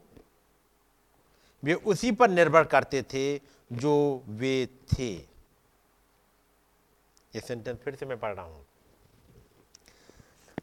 वे 1.65 1.74
उसी 1.74 2.12
पर 2.12 2.31
निर्भर 2.31 2.65
करते 2.65 3.03
थे 3.03 3.41
जो 3.73 4.24
वे 4.27 4.66
थे। 4.66 5.12
ये 7.35 7.41
सेंटेंस 7.41 7.78
फिर 7.78 7.95
से 7.95 8.07
मैं 8.07 8.20
पढ़ 8.20 8.35
रहा 8.35 8.45
हूँ। 8.45 8.66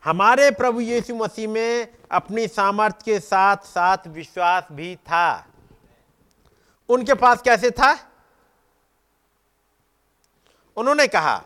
हमारे 0.06 0.52
प्रभु 0.52 0.80
यीशु 0.80 1.16
मसीह 1.16 1.50
में 1.50 1.98
अपनी 2.12 2.48
सामर्थ्य 2.48 3.02
के 3.06 3.20
साथ 3.20 3.58
साथ 3.58 3.98
विश्वास 4.08 4.68
भी 4.72 4.96
था। 4.96 5.48
उनके 6.90 7.14
पास 7.14 7.42
कैसे 7.42 7.72
था? 7.72 8.12
उन्होंने 10.78 11.08
कहा, 11.08 11.44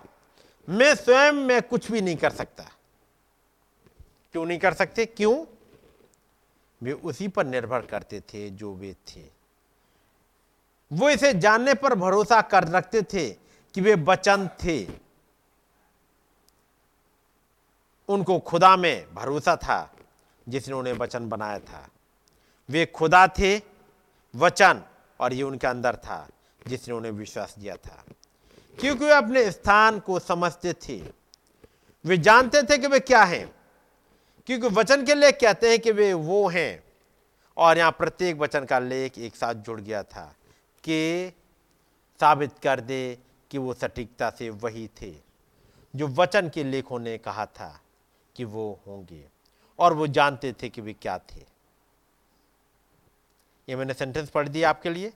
मैं 0.70 0.96
स्वयं 0.96 1.32
में 1.32 1.62
कुछ 1.62 1.92
भी 1.92 2.02
नहीं 2.02 2.18
कर 2.18 2.30
सकता। 2.30 2.72
क्यों 4.32 4.46
नहीं 4.46 4.60
कर 4.60 4.74
सकते? 4.74 5.06
क्यों? 5.06 5.46
वे 6.84 6.92
उसी 6.92 7.28
पर 7.28 7.46
निर्भर 7.46 7.82
करते 7.82 8.20
थे 8.20 8.50
जो 8.50 8.74
वे 8.74 8.94
थे। 8.94 9.24
वो 10.94 11.10
इसे 11.10 11.34
जानने 11.34 11.74
पर 11.74 11.96
भरोसा 11.96 12.42
कर 12.42 12.68
रखते 12.68 13.02
थे 13.02 13.30
कि 13.74 13.82
वे 13.82 13.96
वचन 13.96 14.48
थे। 14.48 14.88
उनको 18.10 18.40
खुदा 18.40 18.78
में 18.78 19.14
भरोसा 19.14 19.56
था 19.56 19.96
जिसने 20.50 20.74
उन्हें 20.74 20.94
वचन 20.94 21.30
बनाया 21.30 21.60
था। 21.60 21.90
वे 22.70 22.86
खुदा 22.86 23.28
थे, 23.28 23.62
वचन 24.36 24.84
और 25.20 25.34
ये 25.34 25.44
उनके 25.44 25.68
अंदर 25.68 25.96
था 25.96 26.30
जिसने 26.68 26.94
उन्हें 26.94 27.12
विश्वास 27.12 27.56
दिया 27.60 27.76
था। 27.76 28.04
क्योंकि 28.80 29.06
वे 29.06 29.12
अपने 29.12 29.52
स्थान 29.52 30.00
को 30.00 30.20
समझते 30.20 30.74
थे। 30.74 31.10
वे 32.06 32.18
जानते 32.18 32.64
थे 32.64 32.78
कि 32.78 32.88
वे 32.88 33.00
क्या 33.00 33.24
हैं। 33.24 33.61
क्योंकि 34.52 34.68
वचन 34.68 35.06
के 35.06 35.14
लेख 35.16 35.38
कहते 35.42 35.70
हैं 35.70 35.80
कि 35.80 35.92
वे 35.92 36.14
वो 36.14 36.48
हैं। 36.50 36.84
और 37.58 37.78
यहाँ 37.78 37.92
प्रत्येक 37.92 38.38
वचन 38.38 38.66
का 38.66 38.80
लेख 38.80 39.18
एक 39.18 39.36
साथ 39.36 39.54
जुड़ 39.54 39.82
गया 39.82 40.04
था 40.04 40.36
कि 40.84 41.32
साबित 42.20 42.60
कर 42.60 42.80
दे 42.80 43.18
कि 43.52 43.58
वो 43.58 43.74
सटीकता 43.74 44.30
से 44.30 44.50
वही 44.50 44.90
थे, 45.02 45.14
जो 45.96 46.08
वचन 46.08 46.50
के 46.50 46.64
लेखों 46.64 47.00
ने 47.00 47.18
कहा 47.18 47.46
था 47.46 47.82
कि 48.36 48.44
वो 48.44 48.80
होंगे। 48.88 49.24
और 49.80 49.94
वो 49.94 50.08
जानते 50.08 50.54
थे 50.54 50.70
कि 50.70 50.82
वे 50.82 50.94
क्या 50.94 51.18
थे। 51.18 51.46
ये 53.70 53.76
मैंने 53.76 53.94
सेंटेंस 53.94 54.30
पढ़ 54.30 54.48
दिया 54.48 54.70
आपके 54.70 54.90
लिए। 54.90 55.14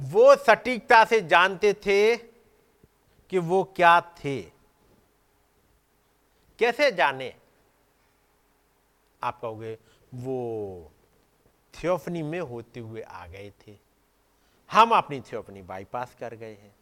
वो 0.00 0.36
सटीकता 0.36 1.04
से 1.04 1.20
जानते 1.20 1.72
थे 1.72 2.16
कि 2.16 3.38
वो 3.38 3.64
क्या 3.64 4.00
थे। 4.00 4.53
कैसे 6.58 6.92
जाने? 6.92 7.36
आप 9.22 9.40
कहोगे, 9.40 9.78
वो 10.14 10.92
थियोफनी 11.74 12.22
में 12.22 12.40
होते 12.40 12.80
हुए 12.80 13.00
आ 13.00 13.26
गए 13.26 13.52
थे। 13.66 13.78
हम 14.72 14.90
अपनी 14.90 15.20
थियोफनी 15.20 15.62
बाईपास 15.62 16.16
कर 16.20 16.34
गए 16.34 16.54
हैं। 16.54 16.76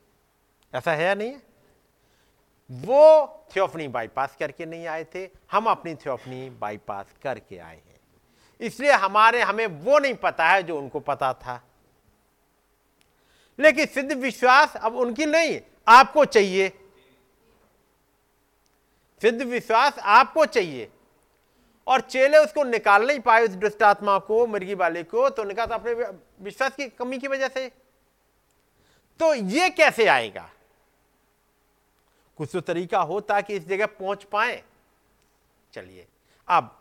ऐसा 0.75 0.93
है 0.93 1.05
या 1.05 1.15
नहीं? 1.15 1.37
वो 2.71 3.27
थियोफनी 3.57 3.89
बाईपास 3.89 4.37
करके 4.37 4.67
नहीं 4.67 4.87
आए 4.87 5.05
थे, 5.05 5.31
हम 5.53 5.67
अपनी 5.67 5.95
थियोफनी 5.95 6.51
बाईपास 6.51 7.07
करके 7.23 7.59
आए 7.59 7.77
हैं। 7.77 8.01
इसलिए 8.61 8.93
हमारे, 8.93 9.43
हमें 9.43 9.67
वो 9.67 9.99
नहीं 9.99 10.15
पता 10.15 10.49
है 10.49 10.63
जो 10.63 10.79
उनको 10.79 11.01
पता 11.01 11.35
था। 11.35 11.65
लेकिन 13.59 13.87
सिद्ध 13.87 14.13
विश्वास 14.13 14.77
अब 14.77 14.97
उनकी 14.97 15.27
नहीं, 15.27 15.61
आपको 15.89 16.25
चाहिए। 16.25 16.82
सिद्ध 19.23 19.43
विश्वास 19.43 19.99
आपको 19.99 20.47
चाहिए। 20.47 20.91
और 21.87 22.01
चेले 22.01 22.39
उसको 22.39 22.63
निकाल 22.65 23.07
नहीं 23.07 23.21
पाए 23.21 23.45
उस 23.45 23.51
दुष्ट 23.51 23.83
आत्मा 23.83 24.19
को 24.19 24.47
मृगी 24.47 24.75
वाले 24.75 25.03
को 25.03 25.29
तो 25.31 25.43
उन्होंने 25.43 25.55
कहा 25.55 25.67
था, 25.67 25.75
अपने 25.75 25.93
विश्वास 26.45 26.75
की 26.77 26.89
कमी 26.89 27.19
की 27.19 27.29
वजह 27.29 27.49
से। 27.49 27.69
तो 29.21 29.35
ये 29.35 29.71
कैसे 29.71 30.07
आएगा? 30.07 30.51
कुछ 32.39 32.49
तो 32.53 32.61
तरीका 32.61 33.01
हो 33.01 33.21
ताकि 33.21 33.55
इस 33.55 33.67
जगह 33.67 33.87
पहुँच 33.87 34.25
पाए। 34.25 34.63
चलिए, 35.73 36.07
अब 36.49 36.79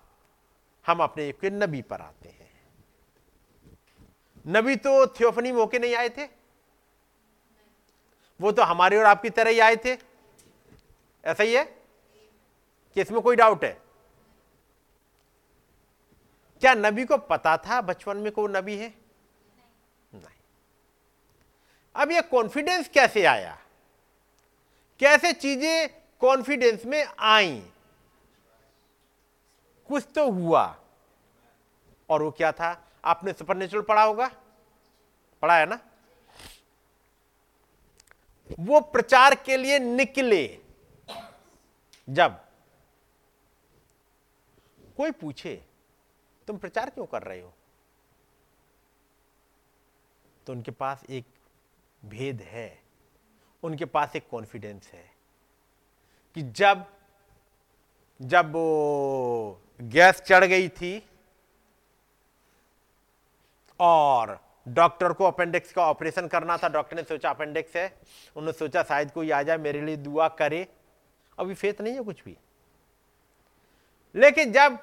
हम 0.87 0.99
अपने 0.99 1.33
नबी 1.43 1.81
पर 1.81 2.01
आते 2.01 2.29
हैं। 2.29 2.49
नबी 4.47 4.75
तो 4.75 5.07
थियोफनी 5.07 5.51
मौके 5.51 5.79
नहीं 5.79 5.95
आए 5.95 6.09
थे? 6.09 6.27
वो 8.39 8.51
तो 8.51 8.63
हमारे 8.63 8.97
और 8.97 9.05
आपकी 9.05 9.29
तरह 9.29 9.51
ही 9.51 9.59
आए 9.59 9.75
थे। 9.75 9.97
ऐसा 11.25 11.43
ही 11.43 11.53
है? 11.53 11.80
कि 12.93 13.01
इसमें 13.01 13.21
कोई 13.21 13.35
डाउट 13.35 13.63
है? 13.63 13.81
क्या 16.59 16.73
नबी 16.73 17.05
को 17.05 17.17
पता 17.17 17.57
था 17.57 17.81
बचपन 17.81 18.17
में 18.17 18.31
कोई 18.31 18.51
नबी 18.51 18.77
है? 18.77 18.93
नहीं। 20.13 20.39
अब 21.95 22.11
ये 22.11 22.21
कॉन्फिडेंस 22.21 22.87
कैसे 22.87 23.25
आया? 23.25 23.57
कैसे 24.99 25.33
चीज़ें 25.33 25.89
कॉन्फिडेंस 26.19 26.85
में 26.85 27.07
आई? 27.19 27.63
कुछ 29.87 30.07
तो 30.15 30.31
हुआ। 30.31 30.77
और 32.09 32.21
वो 32.21 32.31
क्या 32.31 32.51
था? 32.51 32.87
आपने 33.05 33.33
सुपर 33.33 33.81
पढ़ा 33.81 34.03
होगा? 34.03 34.31
पढ़ा 35.41 35.57
है 35.57 35.65
ना? 35.65 35.79
वो 38.59 38.79
प्रचार 38.79 39.35
के 39.35 39.57
लिए 39.57 39.79
निकले। 39.79 40.59
जब 42.09 42.50
कोई 45.01 45.11
पूछे, 45.11 45.53
तुम 46.47 46.57
प्रचार 46.57 46.89
क्यों 46.89 47.05
कर 47.05 47.23
रहे 47.23 47.39
हो? 47.41 47.53
तो 50.47 50.53
उनके 50.53 50.71
पास 50.71 51.03
एक 51.09 51.25
भेद 52.05 52.41
है, 52.41 52.81
उनके 53.63 53.85
पास 53.85 54.15
एक 54.15 54.27
कॉन्फिडेंस 54.29 54.87
है 54.87 55.03
कि 56.35 56.41
जब 56.41 56.85
जब 58.19 58.53
गैस 59.81 60.21
चढ़ 60.21 60.45
गई 60.45 60.69
थी 60.69 60.93
और 63.79 64.37
डॉक्टर 64.67 65.13
को 65.13 65.25
अपेंडिक्स 65.25 65.73
का 65.73 65.85
ऑपरेशन 65.85 66.27
करना 66.27 66.57
था 66.57 66.69
डॉक्टर 66.69 66.95
ने 66.95 67.03
सोचा 67.03 67.29
अपेंडिक्स 67.29 67.75
है, 67.75 67.87
उन्होंने 68.35 68.57
सोचा 68.57 68.83
शायद 68.83 69.11
कोई 69.11 69.31
आ 69.31 69.41
जाए, 69.43 69.57
मेरे 69.57 69.81
लिए 69.81 69.97
दुआ 69.97 70.27
करे, 70.27 70.67
अभी 71.37 71.53
फेत 71.53 71.81
नहीं 71.81 71.93
है 71.93 72.03
कुछ 72.03 72.23
भी। 72.23 72.37
लेकिन 74.15 74.51
जब 74.51 74.77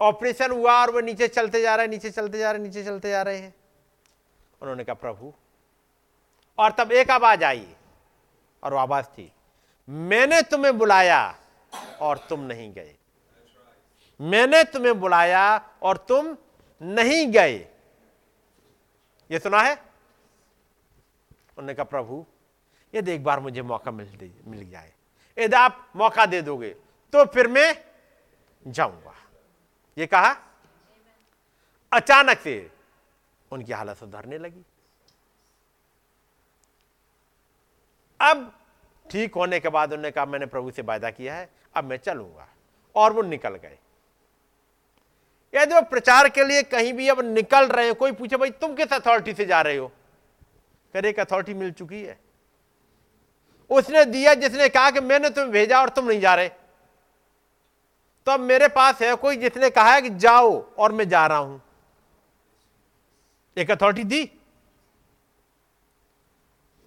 ऑपरेशन 0.00 0.50
हुआ 0.50 0.80
और 0.80 0.90
वो 0.90 1.00
नीचे 1.00 1.28
चलते 1.28 1.60
जा 1.62 1.74
रहे 1.76 1.86
नीचे 1.88 2.10
चलते 2.10 2.38
जा 2.38 2.50
रहे 2.52 2.62
नीचे 2.62 2.84
चलते 2.84 3.10
जा 3.10 3.22
रहे 3.22 3.38
हैं। 3.38 3.54
उन्होंने 4.62 4.84
कहा, 4.84 4.94
प्रभु, 4.94 5.32
और 6.58 6.72
तब 6.72 6.92
एक 6.92 7.10
आवाज़ 7.10 7.44
आई 7.44 7.66
और 8.62 8.74
आवाज़ 8.76 9.06
थी, 9.08 9.32
मैंने 9.88 10.40
तुम्हें 10.42 10.76
बुलाया 10.78 11.38
और 12.00 12.18
तुम 12.28 12.40
नहीं 12.40 12.72
गए। 12.72 12.94
मैंने 14.20 14.62
तुम्हें 14.64 14.98
बुलाया 15.00 15.44
और 15.82 15.96
तुम 16.08 16.36
नहीं 16.80 17.26
गए। 17.32 17.54
ये 19.30 19.38
सुना 19.38 19.60
है? 19.60 19.72
उन्होंने 21.58 21.74
कहा, 21.74 21.84
प्रभु 21.84 22.24
यदि 22.94 23.12
एक 23.12 23.24
बार 23.24 23.40
मुझे 23.40 23.62
मौका 23.62 23.90
मिल 23.90 24.30
मिल 24.46 24.68
जाए 24.70 24.92
यदि 25.36 25.56
आप 25.56 25.88
मौका 25.96 26.26
दे 26.26 26.42
दोगे 26.42 26.70
तो 27.12 27.24
फिर 27.24 27.48
मैं 27.48 27.74
जाऊँगा। 28.64 29.14
ये 29.98 30.06
कहा? 30.06 30.36
अचानक 31.92 32.38
से 32.38 32.70
उनकी 33.52 33.72
हालत 33.72 33.96
सुधरने 33.96 34.38
लगी। 34.38 34.62
अब 38.20 38.58
ठीक 39.10 39.34
होने 39.34 39.60
के 39.60 39.68
बाद 39.68 39.92
उन्होंने 39.92 40.10
कहा, 40.10 40.26
मैंने 40.26 40.46
प्रभु 40.46 40.70
से 40.70 40.82
वायदा 40.82 41.10
किया 41.10 41.34
है, 41.34 41.50
अब 41.74 41.84
मैं 41.84 41.96
चलूँगा। 41.96 42.48
और 42.94 43.12
वो 43.12 43.22
निकल 43.22 43.54
गए। 43.54 43.78
यदि 45.54 45.74
वो 45.74 45.82
प्रचार 45.82 46.28
के 46.28 46.44
लिए 46.44 46.62
कहीं 46.62 46.92
भी 46.92 47.08
अब 47.08 47.20
निकल 47.20 47.68
रहे 47.68 47.86
हैं, 47.86 47.94
कोई 47.94 48.12
पूछे, 48.12 48.36
भाई, 48.36 48.50
तुम 48.50 48.74
किस 48.74 48.92
अथॉरिटी 48.92 49.34
से 49.34 49.44
जा 49.44 49.62
रहे 49.62 49.76
हो? 49.76 49.92
फिर 50.92 51.06
एक 51.06 51.20
अथॉरिटी 51.20 51.54
मिल 51.54 51.72
चुकी 51.72 52.02
है। 52.02 52.20
उसने 53.70 54.04
दिया, 54.04 54.34
जिसने 54.34 54.68
कहा 54.68 54.90
कि, 54.90 55.00
मैंने 55.00 55.30
तुम्हें 55.30 55.52
भेजा 55.52 55.80
और 55.80 55.88
तुम 55.88 56.08
नहीं 56.08 56.20
जा 56.20 56.34
रहे। 56.34 56.50
तो 58.26 58.32
अब 58.32 58.40
मेरे 58.40 58.68
पास 58.68 59.00
है 59.02 59.14
कोई 59.14 59.36
जिसने 59.36 59.70
कहा 59.70 59.92
है 59.94 60.02
कि 60.02 60.10
जाओ 60.10 60.50
और 60.78 60.92
मैं 60.92 61.08
जा 61.08 61.26
रहा 61.26 61.38
हूँ। 61.38 61.60
एक 63.56 63.70
अथॉरिटी 63.70 64.04
दी। 64.04 64.24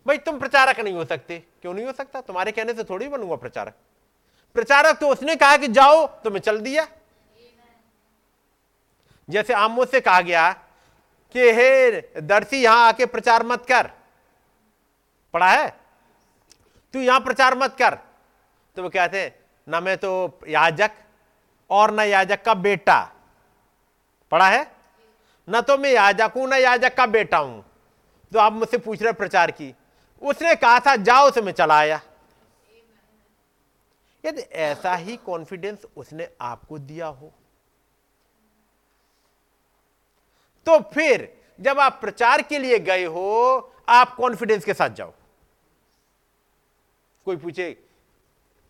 भाई, 0.06 0.18
तुम 0.18 0.40
प्रचारक 0.40 0.80
नहीं 0.80 0.94
हो 0.94 1.06
सकते। 1.06 1.38
क्यों 1.62 1.74
नहीं 1.74 1.86
हो 1.86 1.92
सकता? 1.92 2.22
तुम्हारे 2.22 2.52
कहने 2.52 2.74
से 2.74 2.84
थोड़ी 2.84 3.08
बनूँगा 3.08 3.36
प्रचारक। 3.36 3.74
प्रचारक 4.56 4.98
तो 4.98 5.08
उसने 5.10 5.36
कहा 5.36 5.58
कि 5.58 5.68
जाओ 5.68 6.06
तो 6.24 6.32
मैं 6.32 6.40
चल 6.40 6.60
दिया। 6.60 6.88
जैसे 9.30 9.54
आमो 9.54 9.86
से 9.86 10.02
कहा 10.02 10.22
गया 10.22 10.52
कि, 11.36 11.40
हे 11.40 12.02
दर्शी 12.22 12.64
यहाँ 12.64 12.88
आके 12.88 13.06
प्रचार 13.06 13.44
मत 13.44 13.66
कर। 13.66 13.90
पढ़ा 15.34 15.52
है? 15.52 15.68
तू 16.94 17.00
यहाँ 17.00 17.20
प्रचार 17.20 17.58
मत 17.58 17.76
कर। 17.80 17.96
तो 18.78 18.84
वो 18.84 18.90
कहते 18.90 19.32
ना 19.68 19.80
मैं 19.80 19.98
तो 19.98 20.40
याजक 20.48 20.92
और 21.70 21.92
न 21.92 22.00
याजक 22.02 22.44
का 22.44 22.54
बेटा। 22.56 23.00
पढ़ा 24.32 24.50
है? 24.50 24.66
न 25.48 25.62
तो 25.62 25.78
मैं 25.78 25.92
याजक 25.92 26.32
हूँ, 26.36 26.48
न 26.50 26.54
याजक 26.54 26.96
का 26.96 27.06
बेटा 27.08 27.38
हूँ। 27.38 27.64
तो 28.32 28.40
आप 28.40 28.54
मुझसे 28.54 28.78
पूछ 28.78 29.02
रहे 29.02 29.14
प्रचार 29.14 29.52
की, 29.52 29.74
उसने 30.22 30.56
कहा 30.56 30.80
था, 30.80 30.96
जाओ 30.96 31.32
से 31.32 31.42
मैं 31.42 31.52
चला 31.54 31.78
आया। 31.78 32.02
यदि 34.24 34.42
ऐसा 34.42 34.96
ही 34.96 35.16
कॉन्फिडेंस 35.18 35.86
उसने 35.98 36.28
आपको 36.42 36.78
दिया 36.80 37.08
हो 37.08 37.32
तो 40.68 40.80
फिर 40.94 41.28
जब 41.60 41.80
आप 41.80 42.00
प्रचार 42.02 42.42
के 42.42 42.60
लिए 42.60 42.78
गए 42.80 43.04
हो, 43.06 43.74
आप 43.90 44.16
कॉन्फिडेंस 44.16 44.66
के 44.66 44.74
साथ 44.74 44.90
जाओ। 44.90 45.14
कोई 47.28 47.36
पूछे, 47.36 47.78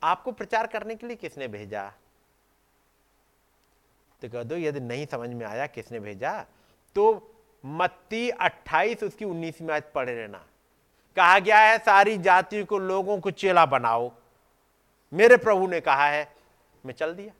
आपको 0.01 0.31
प्रचार 0.31 0.67
करने 0.67 0.95
के 0.95 1.07
लिए 1.07 1.15
किसने 1.15 1.47
भेजा? 1.47 1.91
तो 4.25 4.29
कह 4.29 4.43
दो, 4.43 4.55
यदि 4.55 4.79
नहीं 4.79 5.05
समझ 5.05 5.29
में 5.29 5.45
आया 5.45 5.65
किसने 5.67 5.99
भेजा 5.99 6.31
तो 6.95 7.31
मत्ती 7.63 8.29
28 8.29 9.03
उसकी 9.03 9.25
19 9.25 9.61
में 9.61 9.73
आज 9.75 9.83
पढ़े 9.95 10.13
रहना। 10.13 10.37
कहा 11.17 11.39
गया 11.39 11.59
है, 11.59 11.77
सारी 11.77 12.17
जाति 12.17 12.63
को 12.63 12.77
लोगों 12.79 13.19
को 13.19 13.31
चेला 13.31 13.65
बनाओ। 13.65 14.11
मेरे 15.13 15.37
प्रभु 15.37 15.67
ने 15.67 15.81
कहा 15.81 16.07
है, 16.07 16.27
मैं 16.85 16.93
चल 16.93 17.13
दिया। 17.13 17.33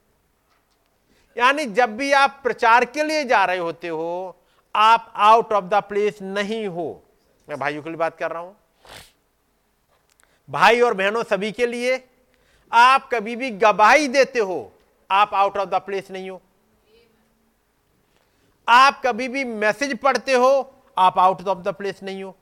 यानी 1.38 1.66
जब 1.66 1.96
भी 1.98 2.12
आप 2.12 2.40
प्रचार 2.44 2.86
के 2.86 3.04
लिए 3.04 3.24
जा 3.24 3.44
रहे 3.46 3.58
होते 3.58 3.88
हो, 3.88 4.38
आप 4.76 5.14
आउट 5.16 5.54
ऑफ़ 5.54 5.66
द 5.66 5.84
प्लेस 5.84 6.22
नहीं 6.22 6.68
हो। 6.68 7.04
मैं 7.48 7.60
भाइयों 7.60 7.84
के 7.84 7.90
लिए 7.90 7.98
बात 7.98 8.18
कर 8.18 8.32
रहा 8.32 8.42
हूँ। 8.42 8.56
भाई 10.50 10.82
और 10.82 10.94
बहनों 10.94 11.24
सभी 11.24 11.52
के 11.52 11.66
लिए 11.66 12.04
आप 12.72 13.10
कभी 13.14 13.36
भी 13.36 13.52
गवाही 13.52 14.08
देते 14.08 14.40
हो, 14.40 14.72
आप 15.10 15.34
आउट 15.34 15.58
ऑफ़ 15.58 15.70
द 15.70 15.76
प्लेस 15.76 16.12
नहीं 16.12 16.30
हो। 16.30 16.42
आप 18.68 19.02
कभी 19.06 19.28
भी 19.28 19.44
मैसेज 19.44 19.98
पढ़ते 20.00 20.34
हो, 20.34 20.74
आप 20.98 21.18
आउट 21.20 21.48
ऑफ़ 21.48 21.60
द 21.60 21.74
प्लेस 21.74 22.02
नहीं 22.04 22.24
हो। 22.24 22.36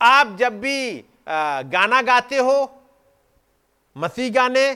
आप 0.00 0.36
जब 0.38 0.60
भी 0.60 1.04
गाना 1.28 2.00
गाते 2.02 2.36
हो, 2.38 2.70
मसीह 3.96 4.32
गाने, 4.32 4.70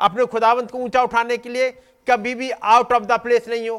अपने 0.00 0.24
खुदावंत 0.26 0.70
को 0.70 0.78
ऊँचा 0.78 1.02
उठाने 1.02 1.36
के 1.36 1.48
लिए 1.48 1.70
कभी 2.06 2.34
भी 2.34 2.50
आउट 2.50 2.92
ऑफ़ 2.92 3.04
द 3.04 3.18
प्लेस 3.20 3.48
नहीं 3.48 3.68
हो। 3.68 3.78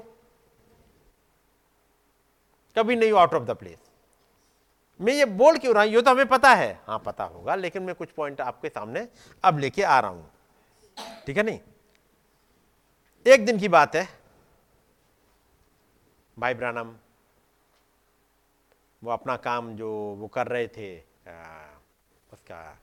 कभी 2.75 2.95
नहीं 2.95 3.11
हो 3.11 3.17
आउट 3.17 3.33
ऑफ़ 3.33 3.43
द 3.43 3.51
प्लेस 3.51 3.77
मैं 4.99 5.13
ये 5.13 5.25
बोल 5.25 5.57
क्यों 5.57 5.73
रहा 5.73 5.83
हूँ? 5.83 5.91
ये 5.91 6.01
तो 6.01 6.11
हमें 6.11 6.27
पता 6.27 6.53
है। 6.53 6.79
हाँ 6.87 6.97
पता 6.99 7.23
होगा, 7.23 7.55
लेकिन 7.55 7.83
मैं 7.83 7.95
कुछ 7.95 8.09
पॉइंट 8.11 8.41
आपके 8.41 8.69
सामने 8.69 9.07
अब 9.43 9.59
लेके 9.59 9.83
आ 9.83 9.99
रहा 9.99 10.09
हूँ। 10.11 10.29
ठीक 11.27 11.37
है 11.37 11.43
नहीं? 11.43 11.59
एक 13.25 13.45
दिन 13.45 13.59
की 13.59 13.67
बात 13.69 13.95
है। 13.95 14.07
भाई 16.39 16.53
ब्रानम 16.53 16.95
वो 19.03 19.11
अपना 19.11 19.37
काम 19.37 19.75
जो 19.75 19.91
वो 19.93 20.27
कर 20.27 20.47
रहे 20.47 20.67
थे 20.67 20.99
आ, 21.27 21.67
उसका 22.33 22.79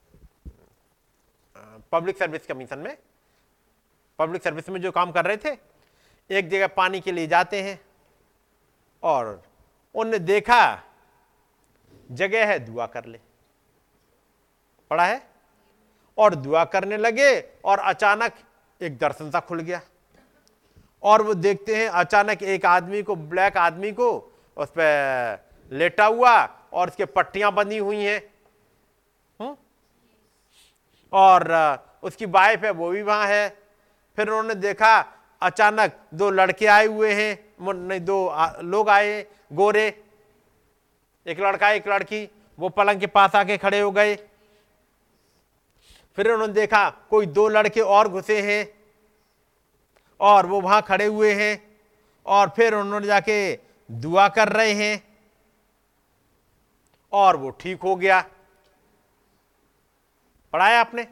पब्लिक 1.91 2.17
सर्विस 2.17 2.45
कमीशन 2.47 2.79
में 2.79 2.97
पब्लिक 4.19 4.43
सर्विस 4.43 4.69
में 4.69 4.81
जो 4.81 4.91
काम 4.91 5.11
कर 5.11 5.25
रहे 5.25 5.37
थे 5.37 5.57
एक 6.29 6.49
जगह 6.49 6.67
पानी 6.67 6.99
के 6.99 7.11
लिए 7.11 7.27
जाते 7.27 7.61
हैं 7.63 7.81
और 9.03 9.43
उनने 9.95 10.19
देखा 10.19 10.83
जगह 12.11 12.47
है 12.47 12.59
दुआ 12.59 12.85
कर 12.85 13.05
ले। 13.05 13.19
पड़ा 14.89 15.05
है? 15.05 15.29
और 16.17 16.35
दुआ 16.35 16.65
करने 16.65 16.97
लगे 16.97 17.53
और 17.65 17.79
अचानक 17.79 18.33
एक 18.81 18.97
दर्शन 18.97 19.31
सा 19.31 19.39
खुल 19.39 19.59
गया। 19.59 19.81
और 21.03 21.21
वो 21.21 21.33
देखते 21.33 21.75
हैं 21.75 21.89
अचानक 21.89 22.43
एक 22.43 22.65
आदमी 22.65 23.03
को, 23.03 23.15
ब्लैक 23.15 23.57
आदमी 23.57 23.91
को, 23.91 24.39
उस 24.57 24.69
पर 24.69 25.49
लेटा 25.71 26.05
हुआ 26.05 26.49
और 26.73 26.87
उसके 26.87 27.05
पट्टियाँ 27.05 27.51
बंधी 27.51 27.77
हुई 27.77 28.03
हैं। 28.03 28.33
हम्म? 29.41 29.55
और 31.13 31.53
उसकी 32.03 32.25
वाइफ 32.25 32.63
है, 32.63 32.71
वो 32.71 32.89
भी 32.89 33.01
वहाँ 33.01 33.27
है। 33.27 33.57
फिर 34.15 34.27
उन्होंने 34.27 34.55
देखा, 34.55 35.05
अचानक 35.41 35.99
दो 36.13 36.29
लड़के 36.29 36.65
आए 36.65 36.85
हुए 36.85 37.13
हैं 37.13 37.47
नहीं, 37.61 38.01
दो 38.01 38.35
लोग 38.61 38.89
आए 38.89 39.25
गोरे। 39.53 40.03
एक 41.27 41.39
लड़का, 41.39 41.69
एक 41.69 41.87
लड़की, 41.87 42.29
वो 42.59 42.69
पलंग 42.69 42.99
के 42.99 43.07
पास 43.07 43.35
आके 43.35 43.57
खड़े 43.57 43.79
हो 43.79 43.91
गए। 43.91 44.15
फिर 46.15 46.31
उन्होंने 46.31 46.53
देखा, 46.53 46.89
कोई 46.89 47.25
दो 47.25 47.47
लड़के 47.47 47.81
और 47.81 48.07
घुसे 48.07 48.41
हैं। 48.41 48.76
और 50.19 50.45
वो 50.45 50.61
वहाँ 50.61 50.81
खड़े 50.81 51.05
हुए 51.05 51.33
हैं 51.33 51.55
और 52.25 52.49
फिर 52.55 52.75
उन्होंने 52.75 53.07
जाके 53.07 53.37
दुआ 53.89 54.27
कर 54.27 54.49
रहे 54.49 54.73
हैं। 54.73 55.03
और 57.13 57.37
वो 57.37 57.49
ठीक 57.49 57.81
हो 57.81 57.95
गया। 57.95 58.19
पढ़ाया 60.53 60.79
आपने? 60.79 61.03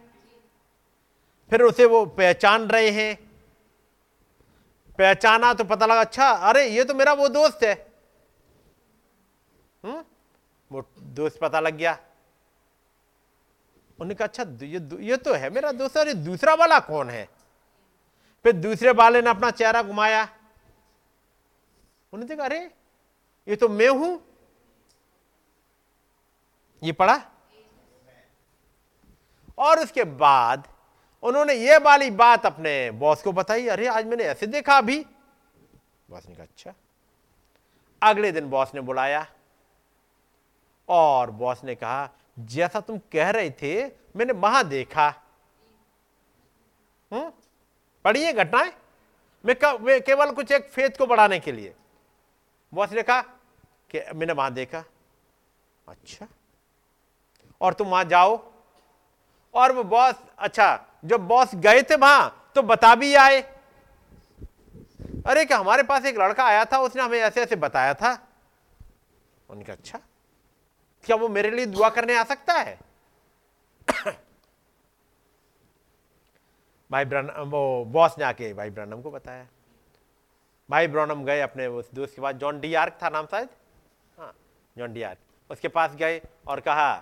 फिर 1.52 1.62
उसे 1.62 1.86
वो 1.86 2.06
पहचान 2.06 2.68
रहे 2.68 2.90
हैं। 2.90 3.16
पहचाना 5.00 5.54
तो 5.54 5.64
पता 5.64 5.86
लगा 5.86 6.02
अच्छा 6.02 6.30
अरे, 6.30 6.66
ये 6.68 6.84
तो 6.84 6.94
मेरा 6.94 7.14
वो 7.14 7.28
दोस्त 7.28 7.64
है। 7.64 7.74
हम्म? 9.84 10.04
वो 10.72 10.82
दोस्त 10.98 11.40
पता 11.42 11.60
लग 11.60 11.78
गया। 11.78 11.94
उन्होंने 14.00 14.16
कहा 14.16 14.28
अच्छा 14.28 14.44
ये 14.62 15.06
ये 15.06 15.18
तो 15.18 15.34
है 15.34 15.50
मेरा 15.50 15.72
दोस्त, 15.72 15.98
और 15.98 16.08
ये 16.08 16.14
दूसरा 16.14 16.54
वाला 16.54 16.80
कौन 16.80 17.10
है? 17.10 17.28
फिर 18.46 18.54
दूसरे 18.54 18.92
वाले 18.92 19.22
ने 19.22 19.30
अपना 19.30 19.52
चेहरा 19.52 19.84
घुमाया। 19.84 20.24
उन्होंने 22.14 22.26
देखा, 22.26 22.44
अरे, 22.44 22.72
ये 23.48 23.56
तो 23.56 23.70
मैं 23.70 23.90
हूँ। 23.90 24.26
ये 26.84 26.92
पढ़ा। 26.92 27.32
और 29.58 29.80
उसके 29.80 30.04
बाद 30.04 30.68
उन्होंने 31.24 31.54
ये 31.54 31.78
वाली 31.78 32.12
बात 32.12 32.46
अपने 32.46 32.92
बॉस 32.92 33.24
को 33.24 33.32
बताई, 33.32 33.68
अरे, 33.68 33.88
आज 33.88 34.06
मैंने 34.06 34.24
ऐसे 34.24 34.48
देखा 34.48 34.78
अभी। 34.78 35.06
बॉस 36.10 36.30
ने 36.30 36.36
कहा 36.36 36.44
अच्छा। 36.44 36.74
अगले 38.04 38.32
दिन 38.32 38.50
बॉस 38.50 38.76
ने 38.76 38.82
बुलाया 38.82 39.28
और 40.90 41.32
बॉस 41.32 41.64
ने 41.64 41.76
कहा, 41.76 42.10
जैसा 42.40 42.80
तुम 42.80 42.98
कह 42.98 43.30
रहे 43.30 43.52
थे, 43.52 43.92
मैंने 44.16 44.34
वहाँ 44.34 44.64
देखा। 44.64 45.14
हम्म? 47.14 47.32
पढ़िए 48.06 48.34
घटनाएँ। 48.34 48.72
मैं, 49.44 49.56
केवल 50.02 50.32
कुछ 50.32 50.52
एक 50.52 50.70
फेथ 50.70 50.98
को 50.98 51.06
बढ़ाने 51.06 51.40
के 51.40 51.52
लिए। 51.52 51.74
बॉस 52.74 52.92
ने 52.92 53.04
कहा 53.04 53.22
कि 53.92 54.02
मैंने 54.16 54.34
वहाँ 54.34 54.54
देखा। 54.54 54.84
अच्छा। 55.88 56.28
और 57.62 57.74
तुम 57.74 57.88
वहाँ 57.88 58.04
जाओ। 58.06 58.38
और 59.54 59.72
वो 59.72 59.84
बॉस 59.84 60.16
अच्छा 60.38 60.68
जब 61.06 61.28
बॉस 61.28 61.56
गए 61.56 61.82
थे 61.82 61.96
वहाँ 61.96 62.52
तो 62.56 62.62
बता 62.62 62.94
भी 62.96 63.14
आए। 63.16 63.42
अरे 65.26 65.46
क्या 65.46 65.58
हमारे 65.58 65.84
पास 65.84 66.06
एक 66.06 66.18
लड़का 66.18 66.46
आया 66.46 66.66
था 66.66 66.80
उसने 66.80 67.02
हमें 67.02 67.20
ऐसे 67.20 67.42
ऐसे 67.42 67.56
बताया 67.56 67.94
था। 67.94 68.18
उनका 69.50 69.74
अच्छा 69.74 70.00
क्या 71.06 71.16
वो 71.16 71.30
मेरे 71.30 71.50
लिए 71.52 71.66
दुआ 71.66 71.90
करने 71.90 72.16
आ 72.16 72.24
सकता 72.24 72.54
है? 72.54 72.78
भाई 76.90 77.06
ब्रनम 77.06 77.50
वो 77.50 77.86
बॉस 77.86 78.18
ने 78.18 78.24
आके 78.24 78.54
भाई 78.54 78.70
ब्रनम 78.70 79.02
को 79.02 79.12
बताया। 79.12 79.48
भाई 80.70 80.88
ब्रनम 80.88 81.24
गए 81.24 81.40
अपने 81.42 81.68
उस 81.68 81.90
दोस्त 81.94 82.16
के 82.16 82.22
पास, 82.22 82.36
जॉन 82.36 82.60
डी 82.60 82.74
आर्क 82.74 82.98
था 83.04 83.10
नाम 83.10 83.26
शायद? 83.26 83.50
हाँ 84.18 84.34
जॉन 84.78 84.94
डी 84.94 85.02
आर्क 85.02 85.52
उसके 85.52 85.68
पास 85.68 85.96
गए 85.96 86.22
और 86.48 86.60
कहा 86.60 86.94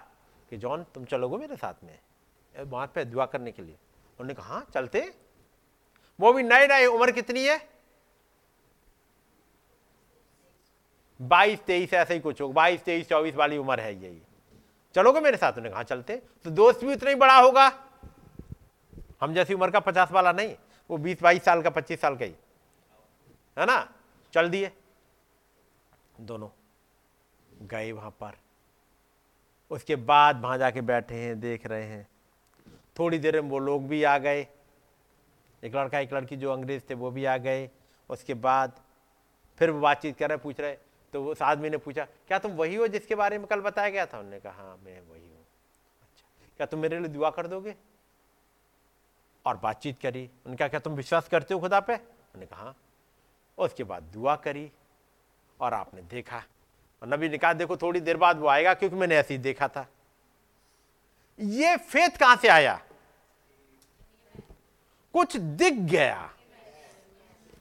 कि 0.51 0.57
जॉन, 0.57 0.83
तुम 0.93 1.05
चलोगे 1.05 1.37
मेरे 1.37 1.55
साथ 1.55 1.83
में? 1.83 1.99
वहाँ 2.55 2.87
पे 2.95 3.05
दुआ 3.05 3.25
करने 3.25 3.51
के 3.51 3.61
लिए। 3.61 3.75
उन्होंने 4.19 4.33
कहा 4.33 4.53
हाँ 4.53 4.65
चलते। 4.73 4.99
वो 6.19 6.33
भी 6.33 6.43
नए 6.43 6.67
नए, 6.67 6.85
उम्र 6.85 7.11
कितनी 7.11 7.45
है? 7.45 7.59
बाईस, 11.19 11.59
तेईस, 11.59 11.93
ऐसे 11.93 12.13
ही 12.13 12.19
कुछ 12.19 12.41
हो। 12.41 12.47
बाईस, 12.49 12.83
तेईस, 12.83 13.07
चौबीस 13.09 13.35
वाली 13.35 13.57
उम्र 13.57 13.79
है 13.79 13.93
यही 13.95 14.21
चलोगे 14.95 15.19
मेरे 15.19 15.37
साथ? 15.37 15.51
उन्होंने 15.51 15.69
कहा, 15.69 15.83
चलते। 15.83 16.15
तो 16.43 16.49
दोस्त 16.49 16.83
भी 16.83 16.93
उतना 16.93 17.09
ही 17.09 17.15
बड़ा 17.15 17.37
होगा। 17.37 17.69
हम 19.23 19.33
जैसी 19.33 19.53
उम्र 19.53 19.71
का 19.71 19.79
पचास 19.79 20.11
वाला 20.11 20.31
नहीं, 20.31 20.55
वो 20.89 20.97
बीस 20.97 21.21
बाईस 21.23 21.43
साल 21.43 21.61
का, 21.61 21.69
पच्चीस 21.69 22.01
साल 22.01 22.15
का 22.15 22.25
ही। 22.25 22.35
है 23.59 23.65
ना? 23.65 23.93
चल 24.33 24.49
दिए। 24.49 24.71
दोनों 26.19 26.49
गए 27.67 27.91
वहाँ 27.91 28.11
पर। 28.11 28.31
उसके 29.71 29.95
बाद 29.95 30.41
वहाँ 30.41 30.57
जाके 30.57 30.81
बैठे 30.81 31.15
हैं, 31.15 31.39
देख 31.39 31.67
रहे 31.67 31.83
हैं। 31.83 32.07
थोड़ी 32.99 33.19
देर 33.19 33.41
में 33.41 33.49
वो 33.49 33.59
लोग 33.59 33.87
भी 33.87 34.03
आ 34.03 34.17
गए। 34.17 34.47
एक 35.63 35.75
लड़का, 35.75 35.99
एक 35.99 36.13
लड़की 36.13 36.35
जो 36.35 36.51
अंग्रेज़ 36.53 36.83
थे, 36.89 36.93
वो 36.93 37.11
भी 37.11 37.25
आ 37.25 37.37
गए। 37.37 37.69
उसके 38.09 38.33
बाद 38.33 38.79
फिर 39.57 39.71
वो 39.71 39.79
बातचीत 39.79 40.17
कर 40.17 40.29
रहे, 40.29 40.37
पूछ 40.37 40.59
रहे। 40.59 40.77
तो 41.13 41.25
उस 41.25 41.41
आदमी 41.41 41.69
ने 41.69 41.77
पूछा, 41.77 42.05
क्या 42.05 42.39
तुम 42.39 42.51
वही 42.51 42.75
हो 42.75 42.87
जिसके 42.87 43.15
बारे 43.15 43.37
में 43.37 43.47
कल 43.47 43.61
बताया 43.61 43.89
गया 43.89 44.05
था? 44.05 44.17
उन्होंने 44.17 44.39
कहा 44.39 44.53
हाँ 44.53 44.77
मैं 44.83 45.01
वही 45.01 45.29
हूँ। 45.29 45.45
अच्छा 46.01 46.25
क्या 46.57 46.67
तुम 46.67 46.79
मेरे 46.79 46.99
लिए 46.99 47.07
दुआ 47.07 47.29
कर 47.29 47.47
दोगे? 47.47 47.75
और 49.45 49.57
बातचीत 49.57 49.99
करी। 50.01 50.21
उन्होंने 50.21 50.57
कहा, 50.57 50.67
क्या 50.67 50.79
तुम 50.79 50.93
विश्वास 50.93 51.27
करते 51.27 51.53
हो 51.53 51.59
खुदा 51.59 51.79
पे? 51.79 51.93
उन्होंने 51.93 52.45
कहा 52.45 52.63
हाँ। 52.63 52.75
उसके 53.57 53.83
बाद 53.83 54.03
दुआ 54.03 54.35
करी 54.35 54.71
और 55.59 55.73
आपने 55.73 56.01
देखा। 56.01 56.43
और 57.01 57.07
नबी 57.07 57.29
ने 57.29 57.37
कहा, 57.37 57.53
देखो, 57.53 57.77
थोड़ी 57.77 57.99
देर 57.99 58.17
बाद 58.17 58.39
वो 58.39 58.47
आएगा 58.47 58.73
क्योंकि 58.73 58.95
मैंने 58.95 59.15
ऐसे 59.15 59.33
ही 59.33 59.37
देखा 59.37 59.67
था। 59.67 59.87
ये 61.39 61.77
फेत 61.77 62.17
कहाँ 62.17 62.35
से 62.35 62.47
आया? 62.47 62.81
कुछ 65.13 65.37
दिख 65.37 65.73
गया। 65.73 66.33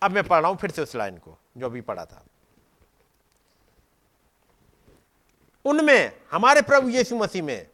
अब 0.02 0.10
मैं 0.10 0.24
पढ़ 0.24 0.40
रहा 0.40 0.50
हूँ 0.50 0.58
फिर 0.58 0.70
से 0.70 0.82
उस 0.82 0.96
लाइन 0.96 1.18
को, 1.18 1.38
जो 1.56 1.66
अभी 1.66 1.80
पढ़ा 1.80 2.04
था। 2.04 2.24
उनमें, 5.64 6.12
हमारे 6.30 6.62
प्रभु 6.62 6.88
यीशु 6.88 7.16
मसीह 7.16 7.42
में, 7.42 7.68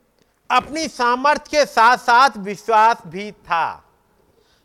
अपनी 0.51 0.89
सामर्थ्य 0.89 1.51
के 1.51 1.67
साथ 1.67 1.97
साथ 1.97 2.31
विश्वास 2.37 3.03
भी 3.07 3.33
था। 3.33 3.88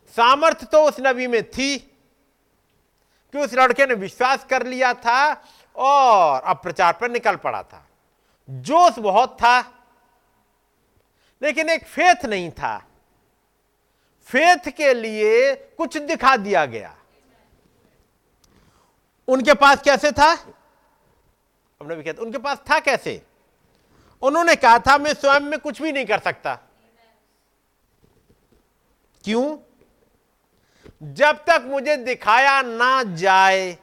सामर्थ्य 0.08 0.66
तो 0.66 0.82
उस 0.84 0.96
नबी 1.00 1.26
में 1.26 1.50
थी 1.50 1.78
कि 1.78 3.38
उस 3.38 3.54
लड़के 3.54 3.86
ने 3.86 3.94
विश्वास 3.94 4.44
कर 4.44 4.66
लिया 4.66 4.94
था 4.94 5.44
और 5.76 6.42
अब 6.42 6.56
प्रचार 6.56 6.92
पर 6.92 7.10
निकल 7.10 7.36
पड़ा 7.36 7.62
था। 7.62 7.86
जोश 8.50 8.98
बहुत 8.98 9.34
था, 9.34 9.60
लेकिन 11.42 11.68
एक 11.68 11.86
फेथ 11.86 12.24
नहीं 12.24 12.50
था। 12.50 12.76
फेथ 14.26 14.68
के 14.68 14.94
लिए 14.94 15.54
कुछ 15.54 15.96
दिखा 15.96 16.36
दिया 16.36 16.66
गया। 16.66 16.96
उनके 19.28 19.54
पास 19.54 19.82
कैसे 19.82 20.12
था? 20.12 20.30
हमने 21.80 21.96
भी 21.96 22.02
कहते, 22.02 22.22
उनके 22.22 22.38
पास 22.38 22.58
था 22.70 22.78
कैसे? 22.80 23.22
उन्होंने 24.22 24.56
कहा 24.56 24.78
था, 24.78 24.98
मैं 24.98 25.14
स्वयं 25.14 25.40
में 25.40 25.58
कुछ 25.60 25.82
भी 25.82 25.92
नहीं 25.92 26.06
कर 26.06 26.18
सकता। 26.18 26.54
क्यों? 29.24 29.58
जब 31.04 31.44
तक 31.44 31.62
मुझे 31.64 31.96
दिखाया 31.96 32.62
ना 32.62 33.02
जाए, 33.02 33.78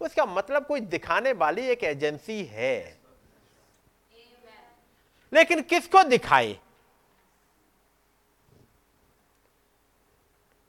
उसका 0.00 0.26
मतलब 0.26 0.66
कोई 0.66 0.80
दिखाने 0.80 1.32
वाली 1.32 1.66
एक 1.66 1.84
एजेंसी 1.84 2.44
है। 2.44 2.98
लेकिन 5.32 5.62
किसको 5.62 6.02
दिखाए? 6.02 6.58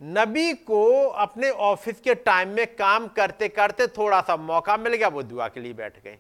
नबी 0.04 0.54
को 0.54 1.08
अपने 1.08 1.50
ऑफ़िस 1.50 2.02
के 2.02 2.16
टाइम 2.16 2.50
में 2.50 2.76
काम 2.76 3.08
करते 3.08 3.50
करते 3.50 3.88
थोड़ा 3.88 4.22
सा 4.22 4.36
मौका 4.36 4.78
मिल 4.78 4.96
गया, 4.96 5.08
वो 5.08 5.24
दुआ 5.24 5.48
के 5.48 5.60
लिए 5.60 5.74
बैठ 5.74 6.04
गए। 6.04 6.20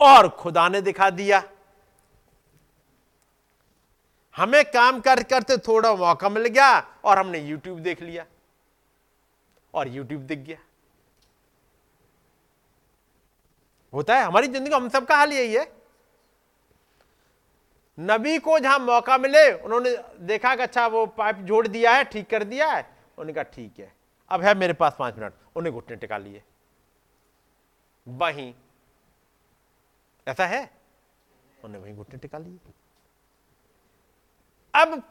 और 0.00 0.28
खुदा 0.28 0.68
ने 0.68 0.80
दिखा 0.80 1.10
दिया। 1.10 1.42
हमें 4.36 4.64
काम 4.64 5.00
कर 5.00 5.22
करते 5.22 5.56
थोड़ा 5.58 5.94
मौका 5.96 6.28
मिल 6.28 6.46
गया 6.46 6.78
और 7.04 7.18
हमने 7.18 7.38
यूट्यूब 7.38 7.78
देख 7.80 8.02
लिया। 8.02 8.26
और 9.74 9.88
यूट्यूब 9.88 10.22
दिख 10.22 10.38
गया। 10.38 10.58
होता 13.92 14.16
है, 14.16 14.24
हमारी 14.24 14.48
ज़िंदगी, 14.48 14.74
हम 14.74 14.88
सबका 14.88 15.16
हाल 15.16 15.32
यही 15.32 15.54
है। 15.54 15.64
नबी 17.98 18.38
को 18.38 18.58
जहाँ 18.58 18.78
मौका 18.78 19.18
मिले, 19.18 19.50
उन्होंने 19.52 19.96
देखा 20.20 20.54
कि 20.56 20.62
अच्छा 20.62 20.86
वो 20.86 21.06
पाइप 21.06 21.36
जोड़ 21.36 21.66
दिया 21.68 21.92
है, 21.92 22.04
ठीक 22.04 22.28
कर 22.30 22.44
दिया 22.44 22.70
है। 22.70 22.82
उन्होंने 22.82 23.32
कहा, 23.32 23.42
ठीक 23.44 23.78
है, 23.78 23.92
अब 24.30 24.42
है 24.42 24.54
मेरे 24.54 24.72
पास 24.72 24.96
पाँच 24.98 25.18
मिनट, 25.18 25.32
उन्हें 25.56 25.74
घुटने 25.74 25.96
टिका 25.96 26.18
लिए। 26.18 26.42
वहीं, 28.06 28.52
ऐसा 30.26 30.46
है? 30.46 30.70
उन्हें 31.64 31.80
वहीं 31.82 31.94
घुटने 31.94 32.18
टिका 32.18 32.38
लिए। 32.38 32.58
अब 34.76 35.02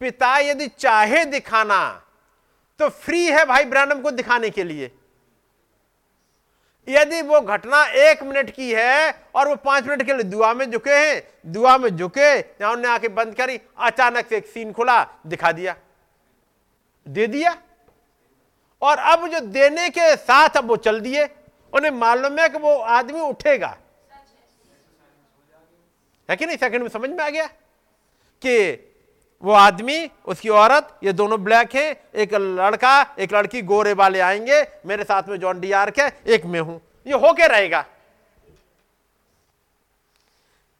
पिता 0.00 0.38
यदि 0.38 0.68
चाहे 0.68 1.24
दिखाना 1.24 2.06
तो 2.78 2.88
फ्री 2.88 3.26
है 3.26 3.44
भाई 3.44 3.64
ब्रानम 3.64 4.00
को 4.00 4.10
दिखाने 4.10 4.50
के 4.50 4.64
लिए। 4.64 4.94
यदि 6.88 7.22
वो 7.22 7.40
घटना 7.40 7.84
एक 7.84 8.22
मिनट 8.22 8.50
की 8.50 8.74
है 8.74 9.22
और 9.34 9.48
वो 9.48 9.56
पाँच 9.56 9.84
मिनट 9.84 10.02
के 10.02 10.12
लिए 10.12 10.22
दुआ 10.22 10.54
में 10.54 10.70
झुके 10.70 10.90
हैं 10.90 11.28
दुआ 11.52 11.78
में 11.78 11.96
झुके 11.96 12.38
या 12.38 12.70
उन्हें 12.70 12.92
आके 12.92 13.08
बंद 13.08 13.34
करी 13.34 13.60
अचानक 13.78 14.26
से 14.26 14.36
एक 14.36 14.46
सीन 14.46 14.72
खुला 14.72 15.06
दिखा 15.26 15.52
दिया। 15.52 15.76
दे 17.08 17.26
दिया। 17.26 17.62
और 18.82 18.98
अब 18.98 19.28
जो 19.28 19.40
देने 19.40 19.90
के 19.90 20.16
साथ 20.16 20.48
अब 20.56 20.64
वो 20.64 20.76
चल 20.76 21.00
दिए 21.00 21.24
उन्हें 21.72 21.90
मालूम 21.90 22.38
है 22.38 22.48
कि 22.48 22.58
वो 22.58 22.76
आदमी 22.76 23.20
उठेगा। 23.20 23.78
है। 26.30 26.36
कि 26.36 26.46
नहीं? 26.46 26.56
सेकंड 26.56 26.82
में 26.82 26.88
समझ 26.88 27.10
में 27.10 27.24
आ 27.24 27.28
गया? 27.28 27.46
कि 28.42 28.72
वो 29.44 29.52
आदमी, 29.52 30.10
उसकी 30.26 30.48
औरत, 30.48 30.98
ये 31.04 31.12
दोनों 31.12 31.44
ब्लैक 31.44 31.74
हैं, 31.74 31.96
एक 32.14 32.34
लड़का, 32.34 33.14
एक 33.18 33.34
लड़की 33.34 33.62
गोरे 33.62 33.92
वाले 33.92 34.20
आएँगे, 34.20 34.66
मेरे 34.86 35.04
साथ 35.04 35.22
में 35.28 35.36
जॉन 35.36 35.60
डी 35.60 35.72
आर्क 35.72 35.98
है, 35.98 36.20
एक 36.26 36.44
में 36.44 36.60
हूँ। 36.60 36.80
ये 37.06 37.12
होके 37.12 37.46
रहेगा। 37.46 37.84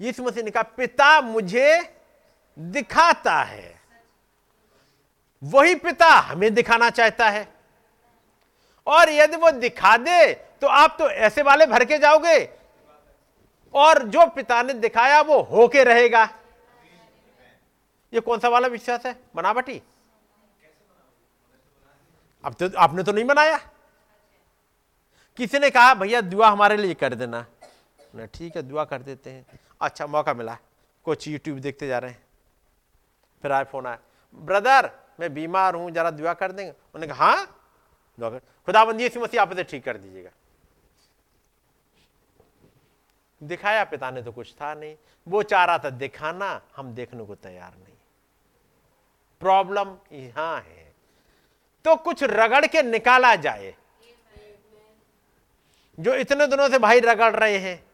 यीशु 0.00 0.22
मसीह 0.22 0.42
ने 0.42 0.50
कहा, 0.50 0.62
पिता 0.62 1.20
मुझे 1.20 1.96
दिखाता 2.58 3.34
है। 3.34 3.80
वही 5.42 5.74
पिता 5.74 6.06
हमें 6.06 6.54
दिखाना 6.54 6.90
चाहता 6.90 7.28
है। 7.28 7.48
और 8.86 9.10
यदि 9.10 9.36
वो 9.36 9.50
दिखा 9.50 9.96
दे 9.96 10.32
तो 10.32 10.66
आप 10.66 10.96
तो 10.98 11.10
ऐसे 11.10 11.42
वाले 11.42 11.66
भर 11.66 11.84
के 11.84 11.98
जाओगे। 11.98 12.48
और 13.74 14.02
जो 14.02 14.26
पिता 14.26 14.62
ने 14.62 14.72
दिखाया, 14.72 15.20
वो 15.20 15.40
होके 15.42 15.84
रहेगा। 15.84 16.28
ये 18.14 18.20
कौन 18.20 18.38
सा 18.38 18.48
वाला 18.48 18.68
विश्वास 18.68 19.06
है? 19.06 19.20
बनावटी 19.34 19.82
अब 22.44 22.54
तो 22.54 22.78
आपने 22.78 23.02
तो 23.02 23.12
नहीं 23.12 23.24
बनाया। 23.24 23.58
किसी 25.36 25.58
ने 25.58 25.70
कहा, 25.70 25.94
भैया, 25.94 26.20
दुआ 26.20 26.48
हमारे 26.48 26.76
लिए 26.76 26.94
कर 26.94 27.14
देना। 27.14 27.46
ना 28.14 28.26
ठीक 28.26 28.56
है, 28.56 28.62
दुआ 28.62 28.84
कर 28.84 29.02
देते 29.02 29.30
हैं। 29.30 29.60
अच्छा 29.80 30.06
मौका 30.06 30.34
मिला। 30.34 30.58
कुछ 31.04 31.28
यूट्यूब 31.28 31.58
देखते 31.58 31.86
जा 31.86 31.98
रहे 31.98 32.10
हैं। 32.10 32.26
फिर 33.42 33.52
आए, 33.52 33.64
फ़ोन 33.64 33.86
आया, 33.86 33.98
ब्रदर, 34.34 34.90
मैं 35.20 35.34
बीमार 35.34 35.74
हूँ, 35.74 35.90
जरा 35.90 36.10
दुआ 36.10 36.34
कर 36.34 36.52
देंगे? 36.52 36.70
उन्होंने 36.70 37.06
कहा 37.06 37.24
हाँ। 37.24 37.60
दुआ 38.20 38.30
कर, 38.30 38.38
खुदाबंदी, 38.38 39.06
इसी 39.06 39.20
मसीह 39.20 39.42
आप 39.42 39.52
ठीक 39.52 39.84
कर 39.84 39.96
दीजिएगा। 39.96 40.30
दिखाया, 43.42 43.84
पिता 43.84 44.10
ने 44.10 44.22
तो 44.22 44.32
कुछ 44.32 44.54
था 44.54 44.74
नहीं। 44.74 44.96
वो 45.28 45.42
चाह 45.42 45.64
रहा 45.64 45.78
था 45.78 45.90
दिखाना, 45.90 46.62
हम 46.76 46.94
देखने 46.94 47.24
को 47.24 47.34
तैयार 47.34 47.74
नहीं। 47.74 47.93
प्रॉब्लम 49.44 49.96
यहाँ 50.12 50.56
है। 50.58 50.92
तो 51.84 51.96
कुछ 51.96 52.22
रगड़ 52.22 52.66
के 52.66 52.82
निकाला 52.82 53.34
जाए। 53.36 53.74
जो 55.98 56.14
इतने 56.14 56.46
दिनों 56.46 56.68
से 56.68 56.78
भाई 56.78 57.00
रगड़ 57.00 57.34
रहे 57.36 57.58
हैं, 57.58 57.84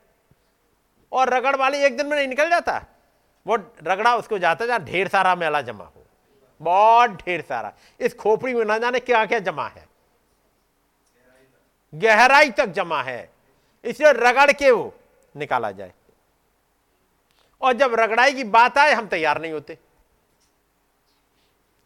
और 1.12 1.30
रगड़ 1.30 1.56
वाली 1.56 1.78
एक 1.78 1.96
दिन 1.96 2.06
में 2.06 2.16
नहीं 2.16 2.28
निकल 2.28 2.50
जाता। 2.50 2.84
वो 3.46 3.56
रगड़ा 3.82 4.16
उसको 4.16 4.38
जाता 4.38 4.66
जहाँ 4.66 4.84
ढेर 4.84 5.08
सारा 5.08 5.34
मेला 5.34 5.60
जमा 5.60 5.84
हो। 5.84 6.04
बहुत 6.60 7.10
ढेर 7.10 7.40
सारा। 7.40 7.72
इस 8.00 8.14
खोपड़ी 8.14 8.54
में 8.54 8.64
ना 8.64 8.78
जाने 8.78 9.00
क्या 9.00 9.24
क्या 9.26 9.38
जमा 9.38 9.66
है। 9.68 9.88
गहराई 11.94 12.50
तक 12.50 12.66
जमा 12.66 13.02
है। 13.02 13.30
इसलिए 13.84 14.12
रगड़ 14.12 14.52
के 14.52 14.70
वो 14.70 14.92
निकाला 15.34 15.70
जाए। 15.70 15.92
और 17.62 17.72
जब 17.72 17.94
रगड़ाई 17.94 18.32
की 18.32 18.44
बात 18.44 18.78
आए, 18.78 18.92
हम 18.92 19.06
तैयार 19.06 19.40
नहीं 19.40 19.52
होते। 19.52 19.78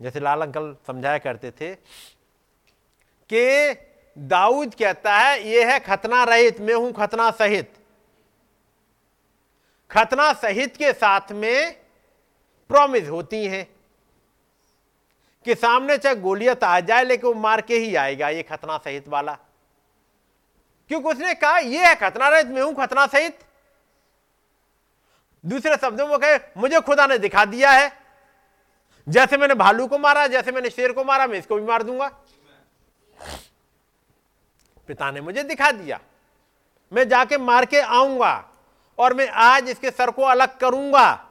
जैसे 0.05 0.20
लाल 0.20 0.43
अंकल 0.43 0.74
समझाया 0.86 1.18
करते 1.18 1.51
थे 1.51 1.74
कि 3.31 3.74
दाऊद 4.16 4.74
कहता 4.74 5.16
है 5.16 5.48
यह 5.48 5.72
है 5.72 5.78
खतना 5.81 6.24
रहित, 6.24 6.60
मैं 6.60 6.74
हूँ 6.74 6.93
खतना 6.93 7.31
सहित. 7.31 7.72
खतना 9.90 10.32
सहित 10.32 10.76
के 10.76 10.93
साथ 10.93 11.32
में 11.32 11.72
प्रॉमिस 12.70 13.09
होती 13.09 13.44
हैं 13.47 13.66
कि 15.47 15.55
सामने 15.55 15.98
चाहे 15.98 16.16
गोलियत 16.16 16.64
आ 16.64 16.78
जाए, 16.81 17.05
लेकिन 17.05 17.26
वो 17.26 17.35
मार 17.35 17.60
के 17.60 17.78
ही 17.78 17.94
आएगा, 17.94 18.28
ये 18.28 18.43
खतना 18.43 18.78
सहित 18.78 19.09
वाला। 19.09 19.39
क्योंकि 20.90 21.09
उसने 21.09 21.35
कहा, 21.35 21.59
ये 21.59 21.86
है 21.86 21.94
खतना 21.94 22.28
रहित, 22.28 22.47
मैं 22.47 22.62
हूँ 22.62 22.74
खतना 22.74 23.06
सहित. 23.06 23.39
दूसरे 25.44 25.76
शब्दों 25.76 26.09
में 26.09 26.18
कहे, 26.18 26.39
मुझे 26.56 26.81
खुदा 26.81 27.06
ने 27.06 27.18
दिखा 27.18 27.44
दिया 27.44 27.70
है 27.70 28.03
जैसे 29.09 29.36
मैंने 29.36 29.55
भालू 29.55 29.86
को 29.86 29.98
मारा, 29.98 30.26
जैसे 30.26 30.52
मैंने 30.52 30.70
शेर 30.70 30.93
को 30.93 31.05
मारा, 31.05 31.26
मैं 31.26 31.39
इसको 31.39 31.56
भी 31.56 31.62
मार 31.62 31.82
दूँगा। 31.82 32.09
पिता 34.89 35.10
ने 35.10 35.20
मुझे 35.20 35.43
दिखा 35.43 35.70
दिया। 35.70 36.01
मैं 36.93 37.09
जाके 37.09 37.39
मार 37.39 37.64
के 37.64 37.81
आऊँगा 37.81 38.51
और 38.98 39.14
मैं 39.14 39.28
आज 39.28 39.68
इसके 39.68 39.90
सर 39.90 40.10
को 40.10 40.22
अलग 40.22 40.59
करूँगा। 40.59 41.28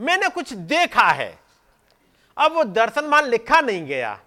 मैंने 0.00 0.28
कुछ 0.28 0.52
देखा 0.52 1.08
है। 1.08 1.38
अब 2.36 2.52
वो 2.52 2.64
दर्शन 2.64 3.04
मान 3.04 3.24
लिखा 3.24 3.60
नहीं 3.60 3.86
गया। 3.86 4.20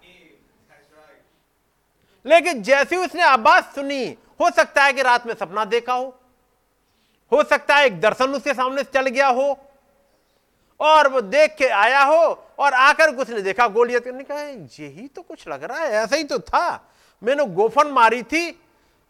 लेकिन 2.26 2.62
जैसे 2.62 2.96
उसने 2.96 3.22
आवाज़ 3.22 3.64
सुनी, 3.64 4.18
हो 4.40 4.50
सकता 4.50 4.84
है 4.84 4.92
कि 4.92 5.02
रात 5.02 5.26
में 5.26 5.34
सपना 5.34 5.64
देखा 5.64 5.92
हो। 5.92 6.20
हो 7.32 7.44
सकता 7.44 7.76
है 7.76 7.86
एक 7.86 8.00
दर्शन 8.00 8.30
उसके 8.30 8.54
सामने 8.54 8.82
चल 8.84 9.06
गया 9.06 9.28
हो। 9.28 9.71
और 10.82 11.08
वो 11.08 11.20
देख 11.22 11.54
के 11.58 11.66
आया 11.66 12.02
हो 12.02 12.22
और 12.58 12.74
आकर 12.74 13.14
कुछ 13.16 13.30
ने 13.30 13.40
देखा 13.42 13.66
गोलियत 13.68 14.06
ने 14.08 14.24
कहा, 14.24 14.40
यही 14.40 15.06
तो 15.06 15.22
कुछ 15.22 15.46
लग 15.48 15.64
रहा 15.64 15.78
है, 15.78 15.90
ऐसा 15.94 16.16
ही 16.16 16.24
तो 16.24 16.38
था। 16.40 16.88
मैंने 17.22 17.44
गोफन 17.46 17.88
मारी 17.90 18.22
थी, 18.24 18.58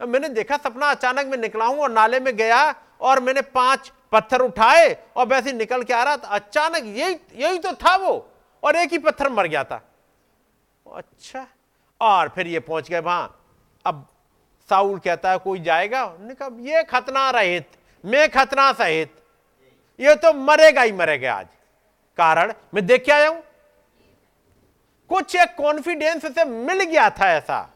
मैंने 0.00 0.28
देखा 0.30 0.56
सपना 0.58 0.90
अचानक 0.90 1.26
मैं 1.26 1.38
निकला 1.38 1.64
हूँ 1.64 1.78
और 1.78 1.90
नाले 1.92 2.20
में 2.20 2.36
गया 2.36 2.74
और 3.00 3.20
मैंने 3.20 3.42
पाँच 3.42 3.90
पत्थर 4.12 4.40
उठाए 4.40 4.96
और 5.16 5.26
वैसे 5.26 5.52
निकल 5.52 5.82
के 5.82 5.92
आ 5.94 6.02
रहा 6.02 6.16
था। 6.16 6.28
अचानक 6.28 6.84
यही 6.86 7.16
यही 7.36 7.58
तो 7.58 7.72
था 7.74 7.96
वो, 7.96 8.28
और 8.62 8.76
एक 8.76 8.92
ही 8.92 8.98
पत्थर 8.98 9.28
मर 9.30 9.46
गया 9.46 9.64
था। 9.64 9.80
अच्छा 10.86 11.46
और 12.00 12.28
फिर 12.28 12.46
ये 12.46 12.60
पहुँच 12.60 12.88
गए 12.90 13.00
वहाँ। 13.00 13.38
अब 13.84 14.06
साउल 14.68 14.98
कहता 14.98 15.30
है, 15.30 15.38
कोई 15.38 15.60
जाएगा? 15.60 16.04
कहा, 16.04 16.48
ये 16.60 16.82
खतना 16.84 17.28
रहित, 17.30 17.66
मैं 18.04 18.28
खतना 18.30 18.72
सहित, 18.74 19.14
ये 20.00 20.14
तो 20.16 20.32
मरेगा 20.34 20.82
ही 20.82 20.92
मरेगा 20.92 21.34
आज। 21.34 21.46
कारण 22.18 22.52
मैं 22.74 22.86
देख 22.86 23.04
के 23.04 23.12
आया 23.12 23.28
हूँ। 23.28 23.42
कुछ 25.10 25.36
एक 25.36 25.54
कॉन्फिडेंस 25.56 26.26
से 26.26 26.44
मिल 26.44 26.82
गया 26.82 27.08
था 27.10 27.28
ऐसा, 27.28 27.68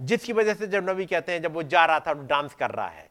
जिसकी 0.00 0.32
वजह 0.32 0.54
से 0.54 0.66
जब 0.66 0.88
नबी 0.90 1.06
कहते 1.06 1.32
हैं, 1.32 1.42
जब 1.42 1.54
वो 1.54 1.62
जा 1.62 1.84
रहा 1.84 2.00
था 2.00 2.12
डांस 2.12 2.54
कर 2.54 2.70
रहा 2.70 2.88
है। 2.88 3.06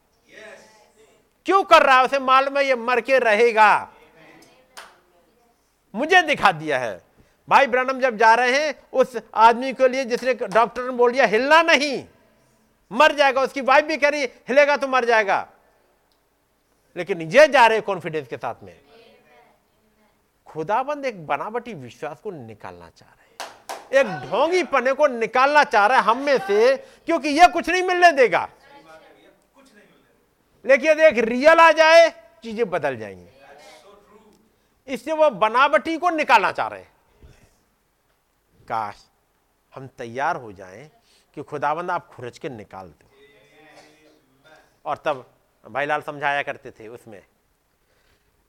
क्यों 1.46 1.62
कर 1.64 1.82
रहा 1.82 1.98
है? 1.98 2.04
उसे 2.04 2.18
मालूम 2.18 2.58
है 2.58 2.66
ये 2.66 2.74
मर 2.74 3.00
के 3.00 3.18
रहेगा। 3.18 3.88
मुझे 5.94 6.22
दिखा 6.22 6.52
दिया 6.52 6.78
है। 6.78 7.00
भाई 7.48 7.66
ब्रनम 7.66 8.00
जब 8.00 8.16
जा 8.16 8.34
रहे 8.34 8.58
हैं, 8.58 8.74
उस 8.92 9.16
आदमी 9.34 9.72
के 9.72 9.88
लिए 9.88 10.04
जिसने 10.04 10.34
डॉक्टर 10.34 10.82
ने 10.82 10.90
बोल 10.90 11.12
दिया, 11.12 11.26
हिलना 11.26 11.62
नहीं। 11.62 12.04
मर 12.90 13.14
जाएगा, 13.14 13.42
उसकी 13.42 13.60
वाइफ 13.60 13.84
भी 13.84 13.96
कह 13.96 14.08
रही, 14.08 14.24
हिलेगा 14.48 14.76
तो 14.76 14.88
मर 14.88 15.04
जाएगा। 15.04 15.46
लेकिन 16.96 17.22
ये 17.22 17.46
जा 17.48 17.66
रहे 17.66 17.80
कॉन्फिडेंस 17.80 18.28
के 18.28 18.36
साथ 18.36 18.62
में। 18.62 18.76
खुदाबंद 20.48 21.04
एक 21.06 21.26
बनावटी 21.26 21.74
विश्वास 21.74 22.20
को 22.20 22.30
निकालना 22.30 22.88
चाह 22.90 23.08
रहे 23.08 23.26
हैं। 23.26 23.36
एक 23.92 24.06
ढोंगी 24.28 24.62
पने 24.62 24.92
को 24.92 25.06
निकालना 25.06 25.64
चाह 25.64 25.86
रहा 25.86 25.98
है 25.98 26.04
हम 26.04 26.18
में 26.18 26.38
से, 26.38 26.76
क्योंकि 26.76 27.28
यह 27.28 27.46
कुछ 27.46 27.68
नहीं 27.68 27.82
मिलने 27.82 28.12
देगा। 28.12 28.48
लेकिन 30.64 30.90
यदि 30.90 31.02
एक 31.02 31.18
रियल 31.18 31.60
आ 31.60 31.70
जाए, 31.72 32.08
चीज़ें 32.42 32.68
बदल 32.70 32.96
जाएँगी। 32.96 33.26
इससे 34.88 35.12
वह 35.12 35.28
बनावटी 35.28 35.96
को 35.98 36.10
निकालना 36.10 36.52
चाह 36.52 36.68
रहे 36.68 36.84
काश 38.68 39.04
हम 39.72 39.86
तैयार 39.98 40.36
हो 40.36 40.52
जाएँ 40.52 40.90
कि 41.36 41.42
खुदाबंद 41.42 41.90
आप 41.90 42.06
खुरच 42.06 42.38
के 42.38 42.48
निकाल 42.48 42.88
दो। 42.88 43.10
और 44.84 44.96
तब 44.96 45.24
भाई 45.64 45.86
लाल 45.86 46.02
समझाया 46.02 46.42
करते 46.42 46.70
थे 46.70 46.88
उसमें 46.88 47.22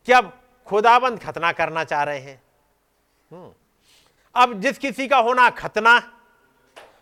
कि 0.08 0.12
अब 0.12 0.32
खुदाबंद 0.70 1.20
खतना 1.20 1.52
करना 1.52 1.84
चाह 1.84 2.04
रहे 2.04 2.20
हैं 2.20 2.42
हम्म। 3.32 3.52
अब 4.36 4.60
जिस 4.62 4.78
किसी 4.78 5.08
का 5.08 5.18
होना 5.18 5.50
खतना, 5.50 6.02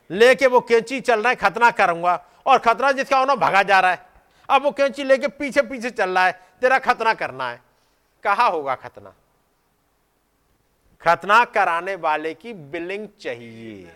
लेके 0.09 0.47
वो 0.47 0.59
कैंची 0.61 0.99
चल 1.01 1.21
रहा 1.21 1.29
है, 1.29 1.35
खतना 1.35 1.71
करूँगा, 1.71 2.15
और 2.45 2.59
खतना 2.59 2.91
जिसका 2.91 3.17
होना 3.19 3.35
भगा 3.35 3.63
जा 3.63 3.79
रहा 3.79 3.91
है, 3.91 4.05
अब 4.49 4.63
वो 4.63 4.71
कैंची 4.71 5.03
लेके 5.03 5.27
पीछे 5.27 5.61
पीछे 5.61 5.89
चल 5.89 6.09
रहा 6.09 6.25
है, 6.25 6.31
तेरा 6.61 6.79
खतना 6.79 7.13
करना 7.13 7.49
है 7.49 7.61
कहा 8.23 8.45
होगा 8.45 8.75
खतना 8.75 9.13
खतना 11.01 11.43
कराने 11.45 11.95
वाले 11.95 12.33
की 12.33 12.53
बिलिंग 12.53 13.07
चाहिए 13.21 13.91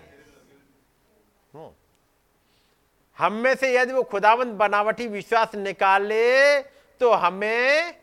हम्म। 1.53 1.69
हम 3.17 3.33
में 3.33 3.55
से 3.55 3.73
यदि 3.75 3.93
वो 3.93 4.03
खुदावंत 4.03 4.53
बनावटी 4.55 5.07
विश्वास 5.07 5.55
निकाले 5.55 6.61
तो 7.01 7.11
हमें 7.13 8.00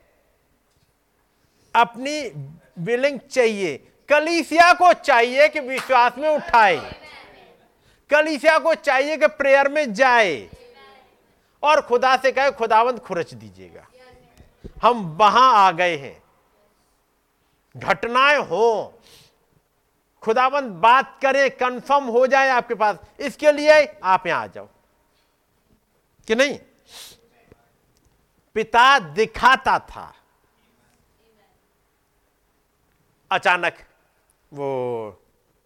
अपनी 1.78 2.30
बिलिंग 2.78 3.20
चाहिए। 3.20 3.92
कलीसिया 4.08 4.72
को 4.72 4.92
चाहिए 4.92 5.48
कि 5.48 5.60
विश्वास 5.60 6.12
में 6.18 6.28
उठाए। 6.28 6.76
कलीसिया 8.10 8.58
को 8.58 8.74
चाहिए 8.74 9.16
कि 9.16 9.26
प्रेयर 9.26 9.68
में 9.68 9.94
जाए। 9.94 10.50
और 11.62 11.80
खुदा 11.80 12.16
से 12.16 12.32
कहे, 12.32 12.50
खुदावंत 12.50 12.98
खुरच 12.98 13.34
दीजिएगा। 13.34 13.86
हम 14.82 15.16
वहाँ 15.20 15.54
आ 15.54 15.70
गए 15.70 15.96
हैं। 15.96 16.22
घटनाएँ 17.76 18.38
हो। 18.38 19.00
खुदावंत 20.22 20.64
बात 20.64 21.18
करे 21.22 21.50
कंफर्म 21.50 22.04
हो 22.04 22.26
जाए 22.26 22.48
आपके 22.48 22.74
पास। 22.74 22.96
इसके 23.20 23.52
लिए 23.52 24.00
आप 24.04 24.26
यहाँ 24.26 24.42
आ 24.42 24.46
जाओ। 24.46 24.68
कि 26.26 26.34
नहीं? 26.34 26.58
पिता 28.54 28.98
दिखाता 28.98 29.78
था। 29.78 30.14
अचानक 33.30 33.74
वो 34.52 34.68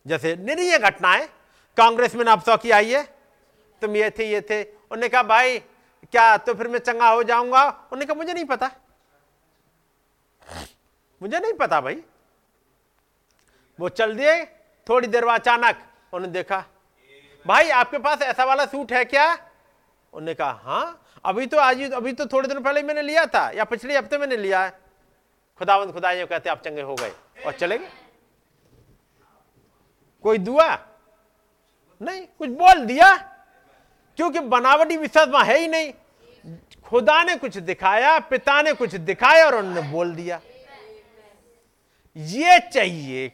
जैसे 0.07 0.35
निरीय 0.37 0.79
घटनाएँ, 0.79 1.27
कांग्रेस 1.77 2.15
में 2.15 2.25
आप 2.27 2.45
की 2.57 2.71
आई 2.71 2.91
है। 2.91 3.03
तुम 3.83 3.97
ये 3.97 4.11
थे 4.11 4.25
ये 4.25 4.41
थे। 4.41 4.63
उन्होंने 4.63 5.09
कहा, 5.09 5.23
भाई, 5.23 5.59
क्या 5.59 6.37
तो 6.37 6.55
फिर 6.55 6.69
मैं 6.69 6.79
चंगा 6.79 7.09
हो 7.09 7.23
जाऊँगा? 7.23 7.63
उन्होंने 7.63 8.05
कहा, 8.05 8.15
मुझे 8.15 8.33
नहीं 8.35 8.45
पता। 8.45 8.71
मुझे 11.21 11.39
नहीं 11.39 11.53
पता 11.53 11.81
भाई। 11.81 12.03
वो 13.79 13.89
चल 13.89 14.15
दिए। 14.17 14.45
थोड़ी 14.87 15.09
देर 15.09 15.25
बाद 15.25 15.41
अचानक 15.41 15.83
उन्होंने 16.13 16.33
देखा, 16.33 16.65
भाई, 17.47 17.69
आपके 17.71 17.99
पास 17.99 18.23
ऐसा 18.23 18.45
वाला 18.45 18.67
सूट 18.67 18.93
है 18.93 19.05
क्या? 19.05 19.33
उन्होंने 20.13 20.35
कहा 20.35 20.61
हाँ 20.65 20.99
अभी 21.25 21.47
तो 21.47 21.59
आज 21.59 21.93
अभी 21.93 22.13
तो 22.13 22.27
थोड़े 22.27 22.49
दिन 22.49 22.63
पहले 22.63 22.83
मैंने 22.83 23.03
लिया 23.03 23.27
था, 23.27 23.51
या 23.51 23.65
पिछले 23.65 23.97
हफ़्ते 23.99 24.19
मैंने 24.19 24.37
लिया 24.37 24.63
है। 24.65 24.82
खुदावंद 25.59 25.93
खुदा 25.93 26.11
ये 26.11 26.27
कहते 26.27 26.51
आप 26.51 26.63
चंगे 26.63 26.83
हो 26.83 26.95
गए। 26.95 27.13
और 27.47 27.53
चले 27.53 27.79
गए 27.79 27.91
कोई 30.23 30.39
दुआ? 30.39 30.77
नहीं, 32.03 32.27
कुछ 32.27 32.51
बोल 32.51 32.85
दिया? 32.87 33.17
क्योंकि 34.17 34.41
बनावटी 34.41 34.97
विश्वास 34.97 35.29
वहाँ 35.29 35.45
है 35.45 35.59
ही 35.59 35.69
नहीं। 35.69 35.93
खुदा 36.85 37.23
ने 37.23 37.37
कुछ 37.37 37.57
दिखाया, 37.57 38.19
पिता 38.19 38.63
ने 38.63 38.73
कुछ 38.73 38.95
दिखाया 38.95 39.47
और 39.47 39.55
उन्होंने 39.55 39.91
बोल 39.91 40.15
दिया। 40.15 40.41
ये 42.17 42.59
चाहिए, 42.59 43.33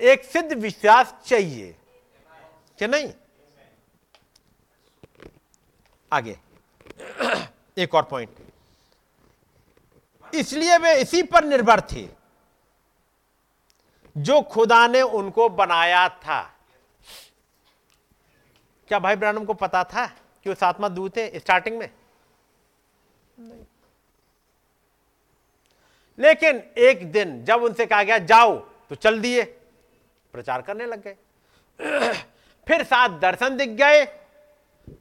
एक 0.00 0.24
सिद्ध 0.24 0.52
विश्वास 0.52 1.14
चाहिए। 1.26 1.74
कि 2.78 2.86
नहीं? 2.86 3.12
आगे। 6.12 6.38
एक 7.78 7.94
और 7.94 8.02
पॉइंट 8.02 8.30
इसलिए 10.34 10.78
वे 10.78 11.00
इसी 11.00 11.22
पर 11.22 11.44
निर्भर 11.44 11.80
थे। 11.80 12.08
जो 14.16 14.40
खुदा 14.42 14.86
ने 14.86 15.02
उनको 15.02 15.48
बनाया 15.48 16.08
था। 16.08 16.54
क्या 18.88 18.98
भाई 18.98 19.16
ब्रानम 19.16 19.44
को 19.44 19.54
पता 19.54 19.84
था 19.84 20.06
कि 20.06 20.48
वो 20.50 20.54
सातवा 20.54 20.88
दूत 20.88 21.16
है 21.16 21.38
स्टार्टिंग 21.38 21.78
में? 21.78 21.90
लेकिन 26.18 26.62
एक 26.78 27.12
दिन 27.12 27.44
जब 27.44 27.62
उनसे 27.62 27.86
कहा 27.86 28.02
गया, 28.02 28.18
जाओ 28.18 28.58
तो 28.58 28.94
चल 28.94 29.20
दिए। 29.20 29.42
प्रचार 30.32 30.62
करने 30.62 30.86
लग 30.86 31.02
गए। 31.02 31.16
फिर 32.68 32.82
सात 32.82 33.10
दर्शन 33.10 33.56
दिख 33.56 33.68
गए। 33.68 34.04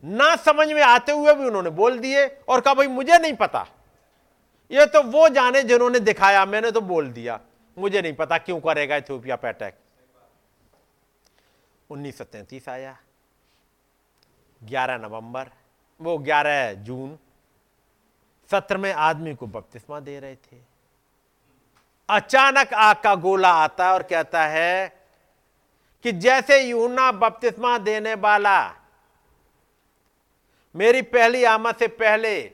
ना 0.03 0.35
समझ 0.35 0.71
में 0.71 0.81
आते 0.81 1.11
हुए 1.11 1.33
भी 1.33 1.45
उन्होंने 1.45 1.69
बोल 1.69 1.99
दिए 1.99 2.27
और 2.27 2.61
कहा, 2.61 2.73
भाई, 2.73 2.87
मुझे 2.87 3.17
नहीं 3.17 3.33
पता। 3.33 3.67
ये 4.71 4.85
तो 4.85 5.03
वो 5.03 5.29
जाने 5.29 5.63
जिन्होंने 5.63 5.99
दिखाया, 5.99 6.45
मैंने 6.45 6.71
तो 6.71 6.81
बोल 6.81 7.11
दिया। 7.11 7.39
मुझे 7.77 8.01
नहीं 8.01 8.13
पता 8.13 8.37
क्यों 8.37 8.59
करेगा 8.59 8.95
इथियोपिया 8.95 9.35
पे 9.35 9.47
अटैक। 9.47 9.77
उन्नीस 11.89 12.69
आया। 12.69 12.97
11 14.63 14.97
नवंबर, 14.97 15.49
वो 16.01 16.17
11 16.17 16.73
जून, 16.73 17.17
सत्र 18.51 18.77
में 18.77 18.93
आदमी 18.93 19.35
को 19.35 19.47
बपतिस्मा 19.47 19.99
दे 19.99 20.19
रहे 20.19 20.35
थे। 20.35 20.57
अचानक 22.09 22.73
आग 22.73 22.95
का 22.95 23.15
गोला 23.15 23.51
आता 23.53 23.87
है 23.87 23.93
और 23.93 24.03
कहता 24.03 24.45
है 24.45 24.87
कि 26.03 26.11
जैसे 26.11 26.61
यूना 26.61 27.11
बपतिस्मा 27.11 27.77
देने 27.77 28.13
वाला, 28.13 28.75
मेरी 30.75 31.01
पहली 31.01 31.43
आमद 31.43 31.75
से 31.75 31.87
पहले 31.87 32.51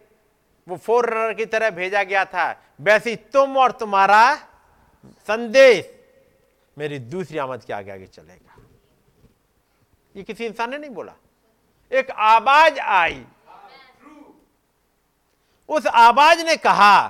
वो 0.67 0.77
फोर 0.77 1.33
की 1.33 1.45
तरह 1.45 1.69
भेजा 1.69 2.03
गया 2.03 2.23
था। 2.25 2.51
वैसी 2.81 3.15
तुम 3.15 3.57
और 3.57 3.71
तुम्हारा 3.71 4.35
संदेश 5.27 5.91
मेरी 6.77 6.99
दूसरी 6.99 7.37
आमद 7.37 7.63
के 7.63 7.73
आगे 7.73 7.91
आगे 7.91 8.07
चलेगा। 8.07 8.55
ये 10.15 10.23
किसी 10.23 10.45
इंसान 10.45 10.69
ने 10.69 10.77
नहीं 10.77 10.91
बोला। 10.91 11.13
एक 11.91 12.11
आवाज़ 12.11 12.79
आई। 12.79 13.25
उस 15.69 15.87
आवाज़ 15.87 16.43
ने 16.45 16.55
कहा, 16.57 17.05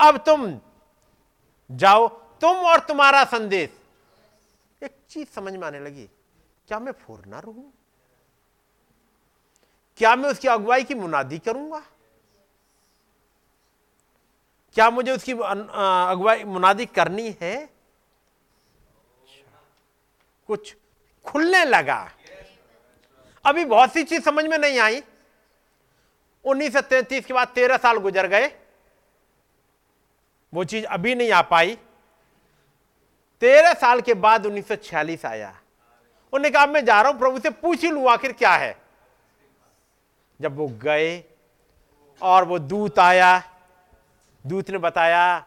अब 0.00 0.16
तुम 0.18 0.60
जाओ, 1.70 2.08
तुम 2.40 2.56
और 2.66 2.80
तुम्हारा 2.80 3.24
संदेश। 3.24 3.70
एक 4.82 4.96
चीज़ 5.10 5.28
समझ 5.28 5.52
में 5.52 5.66
आने 5.66 5.80
लगी, 5.80 6.04
क्या 6.68 6.78
मैं 6.78 6.92
फोरनर 6.92 7.44
हूँ? 7.44 7.72
क्या 9.98 10.14
मैं 10.16 10.30
उसकी 10.30 10.48
अगुवाई 10.48 10.84
की 10.84 10.94
मुनादी 10.94 11.38
करूँगा? 11.38 11.82
क्या 14.76 14.88
मुझे 14.90 15.12
उसकी 15.12 15.32
अगुवाई 15.32 16.44
मुनादी 16.44 16.86
करनी 16.86 17.34
है? 17.40 17.68
कुछ 20.48 20.74
खुलने 21.26 21.64
लगा। 21.64 22.00
अभी 23.44 23.64
बहुत 23.64 23.92
सी 23.92 24.02
चीज़ 24.04 24.22
समझ 24.22 24.44
में 24.44 24.56
नहीं 24.58 24.78
आई। 24.78 25.02
उन्नीस 26.44 26.72
सौ 26.72 26.80
तैतीस 26.80 27.24
के 27.26 27.34
बाद 27.34 27.48
तेरह 27.48 27.76
साल 27.76 27.96
गुजर 27.98 28.26
गए। 28.26 28.46
वो 30.52 30.64
चीज़ 30.64 30.84
अभी 30.86 31.14
नहीं 31.14 31.32
आ 31.32 31.42
पाई। 31.42 31.76
तेरह 33.42 33.72
साल 33.74 34.00
के 34.00 34.14
बाद 34.16 34.46
1946 34.46 35.24
आया। 35.26 35.48
उन्होंने 36.32 36.50
कहा 36.50 36.66
मैं 36.66 36.84
जा 36.84 37.00
रहा 37.00 37.10
हूँ, 37.10 37.18
प्रभु 37.18 37.38
से 37.38 37.50
पूछ 37.50 37.82
ही 37.82 37.90
लू 37.90 38.06
आखिर 38.06 38.32
क्या 38.32 38.52
है? 38.52 38.76
जब 40.40 40.56
वो 40.56 40.68
गए 40.82 41.24
और 42.22 42.44
वो 42.44 42.58
दूत 42.58 42.98
आया 42.98 43.42
दूत 44.46 44.70
ने 44.70 44.78
बताया, 44.78 45.46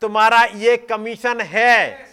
तुम्हारा 0.00 0.42
ये 0.42 0.76
कमीशन 0.76 1.40
है। 1.40 2.08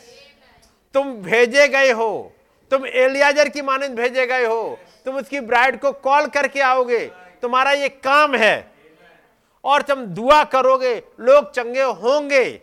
तुम 0.93 1.13
भेजे 1.13 1.67
गए 1.67 1.91
हो। 1.91 2.33
तुम 2.71 2.85
एलियाजर 2.85 3.49
की 3.49 3.61
मानंद 3.61 3.99
भेजे 3.99 4.27
गए 4.27 4.45
हो। 4.45 4.79
तुम 5.05 5.15
उसकी 5.15 5.39
ब्राइड 5.39 5.79
को 5.79 5.91
कॉल 5.91 6.27
करके 6.27 6.61
आओगे। 6.61 7.05
तुम्हारा 7.41 7.71
ये 7.71 7.89
काम 7.89 8.35
है। 8.35 8.71
और 9.63 9.81
तुम 9.81 10.05
दुआ 10.05 10.43
करोगे, 10.43 11.03
लोग 11.19 11.51
चंगे 11.51 11.81
होंगे। 11.81 12.61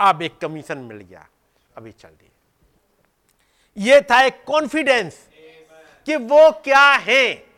अब 0.00 0.22
एक 0.22 0.38
कमीशन 0.38 0.78
मिल 0.78 0.96
गया। 0.96 1.28
अभी 1.76 1.92
चल 1.92 2.08
दिए। 2.08 2.30
ये 3.78 4.00
था 4.00 4.22
एक 4.22 4.44
कॉन्फिडेंस 4.44 5.28
कि 6.06 6.16
वो 6.16 6.50
क्या 6.50 6.92
है। 6.92 7.53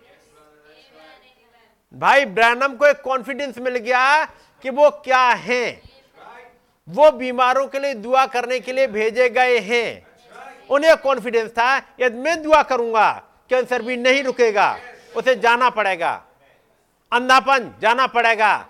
भाई 1.96 2.24
ब्रैनम 2.26 2.74
को 2.76 2.86
एक 2.86 3.00
कॉन्फिडेंस 3.00 3.58
मिल 3.58 3.76
गया 3.76 4.24
कि 4.64 4.70
वो 4.70 4.88
क्या 5.04 5.20
है? 5.20 5.80
वो 6.88 7.10
बीमारों 7.12 7.66
के 7.66 7.78
लिए 7.78 7.94
दुआ 7.94 8.24
करने 8.26 8.58
के 8.60 8.72
लिए 8.72 8.86
भेजे 8.86 9.28
गए 9.28 9.58
हैं। 9.58 10.06
उन्हें 10.70 10.96
कॉन्फिडेंस 10.96 11.50
था, 11.50 11.76
यदि 12.00 12.18
मैं 12.18 12.42
दुआ 12.42 12.62
करूँगा 12.62 13.10
कैंसर 13.50 13.82
भी 13.82 13.96
नहीं 13.96 14.22
रुकेगा, 14.24 14.76
उसे 15.16 15.34
जाना 15.36 15.70
पड़ेगा। 15.70 16.12
अंधापन 17.12 17.72
जाना 17.82 18.06
पड़ेगा। 18.06 18.66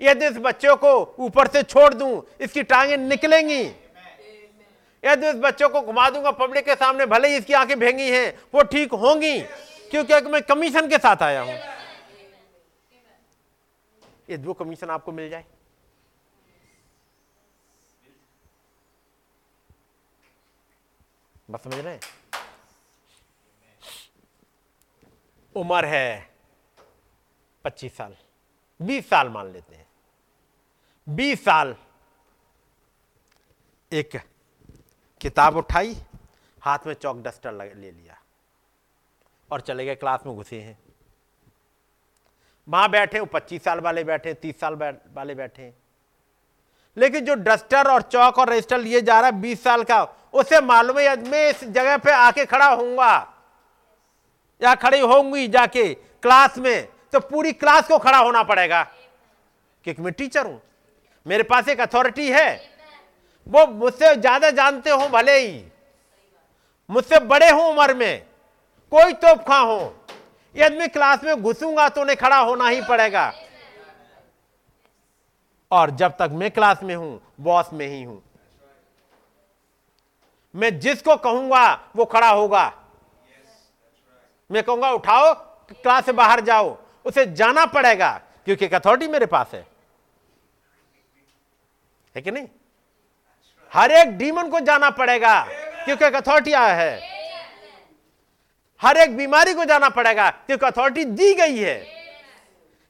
यदि 0.00 0.26
इस 0.26 0.36
बच्चों 0.38 0.76
को 0.76 0.94
ऊपर 1.18 1.48
से 1.48 1.62
छोड़ 1.62 1.92
दूँ, 1.94 2.22
इसकी 2.40 2.62
टांगे 2.62 2.96
निकलेंगी। 2.98 3.62
यदि 5.02 5.28
इस 5.28 5.36
बच्चों 5.36 5.68
को 5.68 5.80
घुमा 5.80 6.08
दूँगा, 6.10 6.30
पब्लिक 6.30 6.64
के 6.64 6.74
सामने 6.74 7.06
भले 7.06 7.28
ही 7.28 7.36
इसकी 7.36 7.52
आँखें 7.54 7.78
भेंगी 7.78 8.10
हैं, 8.10 8.32
वो 8.54 8.62
ठीक 8.62 8.92
होंगी, 8.94 9.38
क्योंकि 9.90 10.20
मैं 10.22 10.42
कमीशन 10.42 10.88
के 10.88 10.98
साथ 10.98 11.22
आया 11.22 11.40
हूँ 11.40 11.58
ये 14.32 14.38
दो 14.38 14.52
कमीशन 14.54 14.90
आपको 14.90 15.12
मिल 15.12 15.28
जाए। 15.30 15.44
बस 21.50 21.62
समझ 21.64 21.74
रहे 21.74 21.98
उम्र 25.56 25.84
है 25.84 26.30
पच्चीस 27.64 27.96
साल। 27.96 28.16
बीस 28.80 29.08
साल 29.08 29.28
मान 29.28 29.46
लेते 29.46 29.74
हैं। 29.74 29.86
बीस 31.08 31.44
साल। 31.44 31.76
एक 33.92 34.16
किताब 35.20 35.56
उठाई, 35.56 35.94
हाथ 36.62 36.86
में 36.86 36.94
चौक 36.94 37.16
डस्टर 37.16 37.52
ले 37.52 37.90
लिया 37.90 38.20
और 39.50 39.60
चले 39.60 39.84
गए 39.84 39.94
क्लास 39.94 40.26
में 40.26 40.34
घुसे 40.36 40.60
हैं। 40.62 40.78
वहाँ 42.68 42.88
बैठे, 42.90 43.20
वो 43.20 43.26
पच्चीस 43.26 43.64
साल 43.64 43.80
वाले 43.80 44.04
बैठे, 44.04 44.34
तीस 44.34 44.60
साल 44.60 44.74
वाले 45.14 45.34
बैठे। 45.34 45.72
लेकिन 46.96 47.24
जो 47.24 47.34
डस्टर 47.34 47.90
और 47.90 48.02
चौक 48.02 48.38
और 48.38 48.50
रजिस्टर 48.50 48.78
लिए 48.78 49.00
जा 49.00 49.18
रहा 49.20 49.30
है 49.30 49.40
बीस 49.40 49.62
साल 49.64 49.82
का, 49.82 50.02
उसे 50.32 50.60
मालूम 50.60 50.98
है, 50.98 51.16
मैं 51.22 51.48
इस 51.50 51.64
जगह 51.64 51.96
पे 51.96 52.12
आके 52.12 52.44
खड़ा 52.46 52.66
होऊँगा। 52.66 53.28
या 54.60 54.74
खड़ी 54.74 55.00
होंगी 55.00 55.46
जाके 55.48 55.92
क्लास 55.94 56.58
में 56.58 56.88
तो 57.12 57.20
पूरी 57.20 57.52
क्लास 57.52 57.88
को 57.88 57.98
खड़ा 57.98 58.18
होना 58.18 58.42
पड़ेगा। 58.42 58.82
क्योंकि 59.84 60.02
मैं 60.02 60.12
टीचर 60.12 60.46
हूँ। 60.46 60.60
मेरे 61.26 61.42
पास 61.42 61.68
एक 61.68 61.80
अथॉरिटी 61.80 62.28
है। 62.30 62.50
वो 63.46 63.66
मुझसे 63.66 64.14
ज़्यादा 64.16 64.50
जानते 64.50 64.90
हो 64.90 65.08
भले 65.08 65.38
ही। 65.38 65.64
मुझसे 66.90 67.18
बड़े 67.20 67.50
हो 67.50 67.62
उम्र 67.62 67.94
में। 67.94 68.22
कोई 68.92 69.12
तोपखा 69.14 69.58
हो। 69.58 69.78
यदि 70.56 70.78
मैं 70.78 70.88
क्लास 70.88 71.24
में 71.24 71.42
घुसूँगा 71.42 71.88
तो 71.88 72.00
उन्हें 72.00 72.16
खड़ा 72.16 72.38
होना 72.38 72.68
ही 72.68 72.80
पड़ेगा। 72.82 73.32
और 75.70 75.90
जब 75.90 76.16
तक 76.18 76.30
मैं 76.32 76.50
क्लास 76.50 76.82
में 76.82 76.94
हूँ, 76.94 77.20
बॉस 77.40 77.72
में 77.72 77.86
ही 77.86 78.02
हूँ। 78.02 78.22
मैं 80.54 80.78
जिसको 80.80 81.16
कहूँगा, 81.16 81.90
वो 81.96 82.04
खड़ा 82.04 82.28
होगा। 82.28 82.72
मैं 84.50 84.62
कहूँगा, 84.62 84.90
उठाओ, 84.90 85.32
क्लास 85.72 86.06
से 86.06 86.12
बाहर 86.12 86.40
जाओ। 86.40 86.76
उसे 87.04 87.26
जाना 87.26 87.66
पड़ेगा, 87.66 88.10
क्योंकि 88.44 88.64
एक 88.64 88.74
अथॉरिटी 88.74 89.08
मेरे 89.08 89.26
पास 89.26 89.50
है। 89.54 89.66
है 92.14 92.22
कि 92.22 92.30
नहीं? 92.30 92.46
हर 93.72 93.92
एक 93.92 94.08
डीमन 94.08 94.50
को 94.50 94.60
जाना 94.60 94.90
पड़ेगा, 94.90 95.40
क्योंकि 95.84 96.04
एक 96.04 96.14
अथॉरिटी 96.14 96.52
आया 96.52 96.74
है। 96.74 97.11
हर 98.82 98.96
एक 98.96 99.16
बीमारी 99.16 99.54
को 99.54 99.64
जाना 99.64 99.88
पड़ेगा 99.88 100.30
क्योंकि 100.30 100.66
अथॉरिटी 100.66 101.04
दी 101.04 101.34
गई 101.34 101.58
है। 101.58 101.76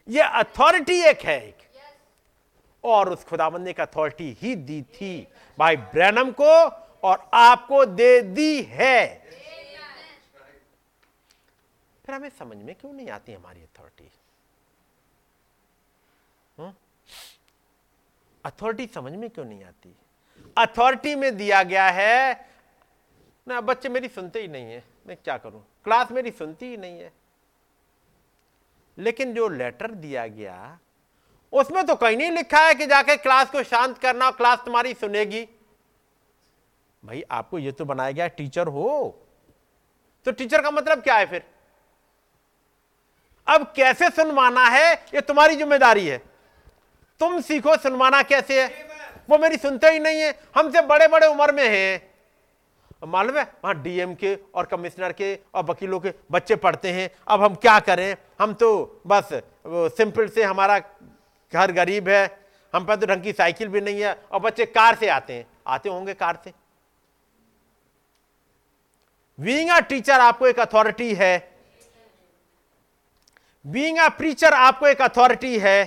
ये 0.08 0.22
अथॉरिटी 0.22 1.00
एक 1.00 1.20
है 1.20 1.36
एक। 1.48 1.58
और 2.84 3.08
उस 3.08 3.24
खुदाबंद 3.24 3.64
ने 3.64 3.72
अथॉरिटी 3.72 4.36
ही 4.40 4.54
दी 4.56 4.82
थी 4.82 5.28
भाई 5.58 5.76
ब्रैनम 5.76 6.30
को 6.30 6.54
और 7.02 7.30
आपको 7.34 7.84
दे 7.86 8.20
दी 8.20 8.62
है। 8.62 9.22
फिर 12.06 12.14
हमें 12.14 12.28
समझ 12.28 12.56
में 12.56 12.74
क्यों 12.74 12.92
नहीं 12.92 13.08
आती 13.08 13.32
हमारी 13.32 13.60
अथॉरिटी 13.60 14.10
अथॉरिटी 18.44 18.86
समझ 18.94 19.12
में 19.12 19.28
क्यों 19.30 19.44
नहीं 19.44 19.64
आती? 19.64 19.94
अथॉरिटी 20.58 21.14
में 21.14 21.36
दिया 21.36 21.62
गया 21.62 21.88
है। 21.90 22.48
ना 23.46 23.60
बच्चे 23.60 23.88
मेरी 23.88 24.08
सुनते 24.08 24.40
ही 24.40 24.48
नहीं 24.48 24.72
है। 24.72 24.91
मैं 25.06 25.16
क्या 25.16 25.36
करूँ? 25.38 25.66
क्लास 25.84 26.10
मेरी 26.12 26.30
सुनती 26.30 26.66
ही 26.66 26.76
नहीं 26.76 27.00
है। 27.00 27.12
लेकिन 28.98 29.34
जो 29.34 29.48
लेटर 29.48 29.90
दिया 29.90 30.26
गया, 30.26 30.78
उसमें 31.52 31.86
तो 31.86 31.94
कहीं 31.94 32.16
नहीं 32.16 32.30
लिखा 32.30 32.58
है 32.58 32.74
कि 32.74 32.86
जाके 32.86 33.16
क्लास 33.16 33.50
को 33.50 33.62
शांत 33.62 33.98
करना, 33.98 34.30
क्लास 34.30 34.58
तुम्हारी 34.64 34.94
सुनेगी। 34.94 35.48
भाई, 37.04 37.24
आपको 37.30 37.58
ये 37.58 37.72
तो 37.72 37.84
बनाया 37.84 38.10
गया, 38.10 38.26
टीचर 38.26 38.66
हो। 38.66 39.18
तो 40.24 40.32
टीचर 40.32 40.62
का 40.62 40.70
मतलब 40.70 41.02
क्या 41.02 41.14
है 41.14 41.26
फिर? 41.26 41.42
अब 43.46 43.72
कैसे 43.76 44.10
सुनवाना 44.10 44.66
है, 44.66 44.94
ये 44.94 45.20
तुम्हारी 45.20 45.56
ज़िम्मेदारी 45.56 46.06
है। 46.06 46.18
तुम 47.20 47.40
सीखो 47.40 47.76
सुनवाना 47.76 48.22
कैसे 48.22 48.62
है? 48.62 48.90
वो 49.30 49.38
मेरी 49.38 49.56
सुनते 49.56 49.90
ही 49.90 49.98
नहीं 49.98 50.20
है। 50.20 50.40
हमसे 50.54 50.80
बड़े 50.80 51.08
बड़े 51.08 51.26
उम्र 51.26 51.52
में 51.52 51.68
हैं। 51.68 52.11
मालूम 53.02 53.38
है? 53.38 53.42
वहाँ 53.64 53.74
डीएम 53.82 54.14
के 54.14 54.34
और 54.54 54.66
कमिश्नर 54.66 55.12
के 55.12 55.34
और 55.54 55.64
वकीलों 55.64 56.00
के 56.00 56.12
बच्चे 56.32 56.56
पढ़ते 56.56 56.92
हैं। 56.92 57.08
अब 57.28 57.42
हम 57.42 57.54
क्या 57.54 57.78
करें? 57.80 58.16
हम 58.40 58.52
तो 58.54 59.00
बस 59.06 59.28
सिंपल 59.96 60.28
से 60.28 60.42
हमारा 60.42 60.78
घर 60.78 61.72
गरीब 61.72 62.08
है। 62.08 62.24
हम 62.74 62.84
पर 62.84 62.96
तो 62.96 63.06
ढंग 63.06 63.22
की 63.22 63.32
साइकिल 63.32 63.68
भी 63.68 63.80
नहीं 63.80 64.02
है 64.02 64.12
और 64.32 64.40
बच्चे 64.40 64.66
कार 64.66 64.94
से 64.94 65.08
आते 65.08 65.32
हैं। 65.32 65.46
आते 65.66 65.88
होंगे 65.88 66.14
कार 66.14 66.38
से। 66.44 66.52
बीइंग 69.38 69.70
अ 69.70 69.80
टीचर 69.80 70.20
आपको 70.20 70.46
एक 70.46 70.60
अथॉरिटी 70.60 71.14
है। 71.14 71.34
बीइंग 73.64 73.98
अ 73.98 74.08
प्रीचर 74.08 74.54
आपको 74.54 74.86
एक 74.86 75.02
अथॉरिटी 75.02 75.58
है। 75.58 75.84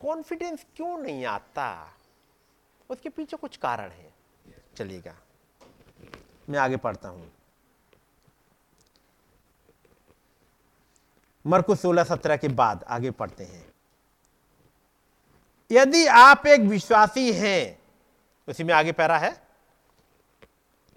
कॉन्फिडेंस 0.00 0.64
क्यों 0.76 0.98
नहीं 0.98 1.24
आता? 1.24 1.94
उसके 2.90 3.08
पीछे 3.08 3.36
कुछ 3.36 3.56
कारण 3.56 3.90
है। 3.90 4.10
चलिएगा। 4.76 5.14
मैं 6.48 6.58
आगे 6.58 6.76
पढ़ता 6.76 7.08
हूँ। 7.08 7.30
मरकुस 11.44 11.80
सोलह 11.82 12.04
सत्रह 12.04 12.36
के 12.36 12.48
बाद 12.50 12.84
आगे 12.88 13.10
पढ़ते 13.10 13.44
हैं। 13.44 13.64
यदि 15.70 16.06
आप 16.06 16.46
एक 16.46 16.60
विश्वासी 16.60 17.32
हैं, 17.32 17.78
उसी 18.48 18.64
में 18.64 18.74
आगे 18.74 18.92
पैरा 18.92 19.18
है 19.18 19.30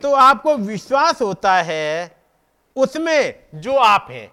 तो 0.01 0.13
आपको 0.13 0.55
विश्वास 0.57 1.21
होता 1.21 1.53
है 1.55 2.15
उसमें 2.75 3.47
जो 3.55 3.75
आप 3.75 4.07
हैं। 4.11 4.31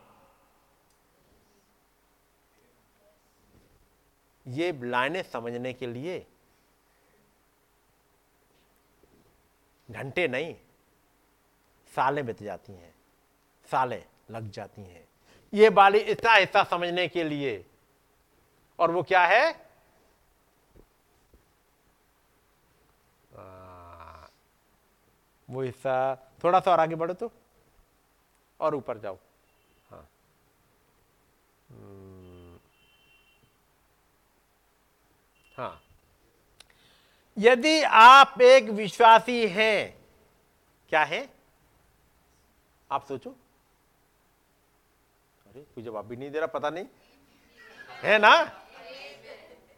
ये 4.46 4.72
लाइनें 4.82 5.22
समझने 5.22 5.72
के 5.72 5.86
लिए 5.86 6.26
घंटे 9.88 10.26
नहीं 10.28 10.54
सालें 11.96 12.26
बीत 12.26 12.42
जाती 12.42 12.72
हैं 12.72 12.94
सालें 13.70 14.04
लग 14.30 14.50
जाती 14.50 14.82
हैं। 14.82 15.08
ये 15.54 15.70
बाली 15.70 15.98
इतना 15.98 16.32
हिस्सा 16.32 16.64
समझने 16.64 17.08
के 17.08 17.24
लिए। 17.24 17.66
और 18.78 18.90
वो 18.90 19.02
क्या 19.02 19.26
है? 19.26 19.72
वो 25.50 25.62
हिस्सा 25.62 26.14
थोड़ा 26.44 26.60
सा 26.60 26.72
और 26.72 26.80
आगे 26.80 26.94
बढ़ो 26.94 27.14
तो। 27.14 27.32
और 28.60 28.74
ऊपर 28.74 28.98
जाओ। 28.98 29.18
हाँ। 29.90 30.08
हम्म, 31.70 32.58
हाँ। 35.56 35.82
यदि 37.38 37.82
आप 37.82 38.40
एक 38.40 38.64
विश्वासी 38.64 39.46
हैं 39.48 40.04
क्या 40.88 41.04
है? 41.04 41.41
आप 42.92 43.04
सोचो। 43.06 43.30
अरे, 45.46 45.60
कोई 45.60 45.84
जवाब 45.84 46.06
भी 46.06 46.16
नहीं 46.16 46.30
दे 46.30 46.38
रहा, 46.38 46.46
पता 46.46 46.70
नहीं। 46.70 46.84
है 48.02 48.18
ना? 48.18 48.52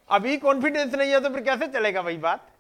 अभी 0.09 0.37
कॉन्फिडेंस 0.37 0.95
नहीं 0.95 1.11
है 1.11 1.21
तो 1.21 1.31
फिर 1.31 1.43
कैसे 1.43 1.67
चलेगा 1.67 2.01
वही 2.01 2.17
बात? 2.17 2.51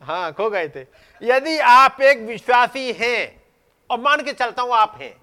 हाँ 0.00 0.32
खो 0.32 0.50
गए 0.50 0.68
थे। 0.68 0.80
यदि 1.22 1.58
आप 1.58 2.00
एक 2.00 2.18
विश्वासी 2.18 2.92
हैं, 2.92 3.42
और 3.90 4.00
मान 4.00 4.22
के 4.24 4.32
चलता 4.32 4.62
हूँ 4.62 4.74
आप 4.74 4.98
हैं, 5.00 5.14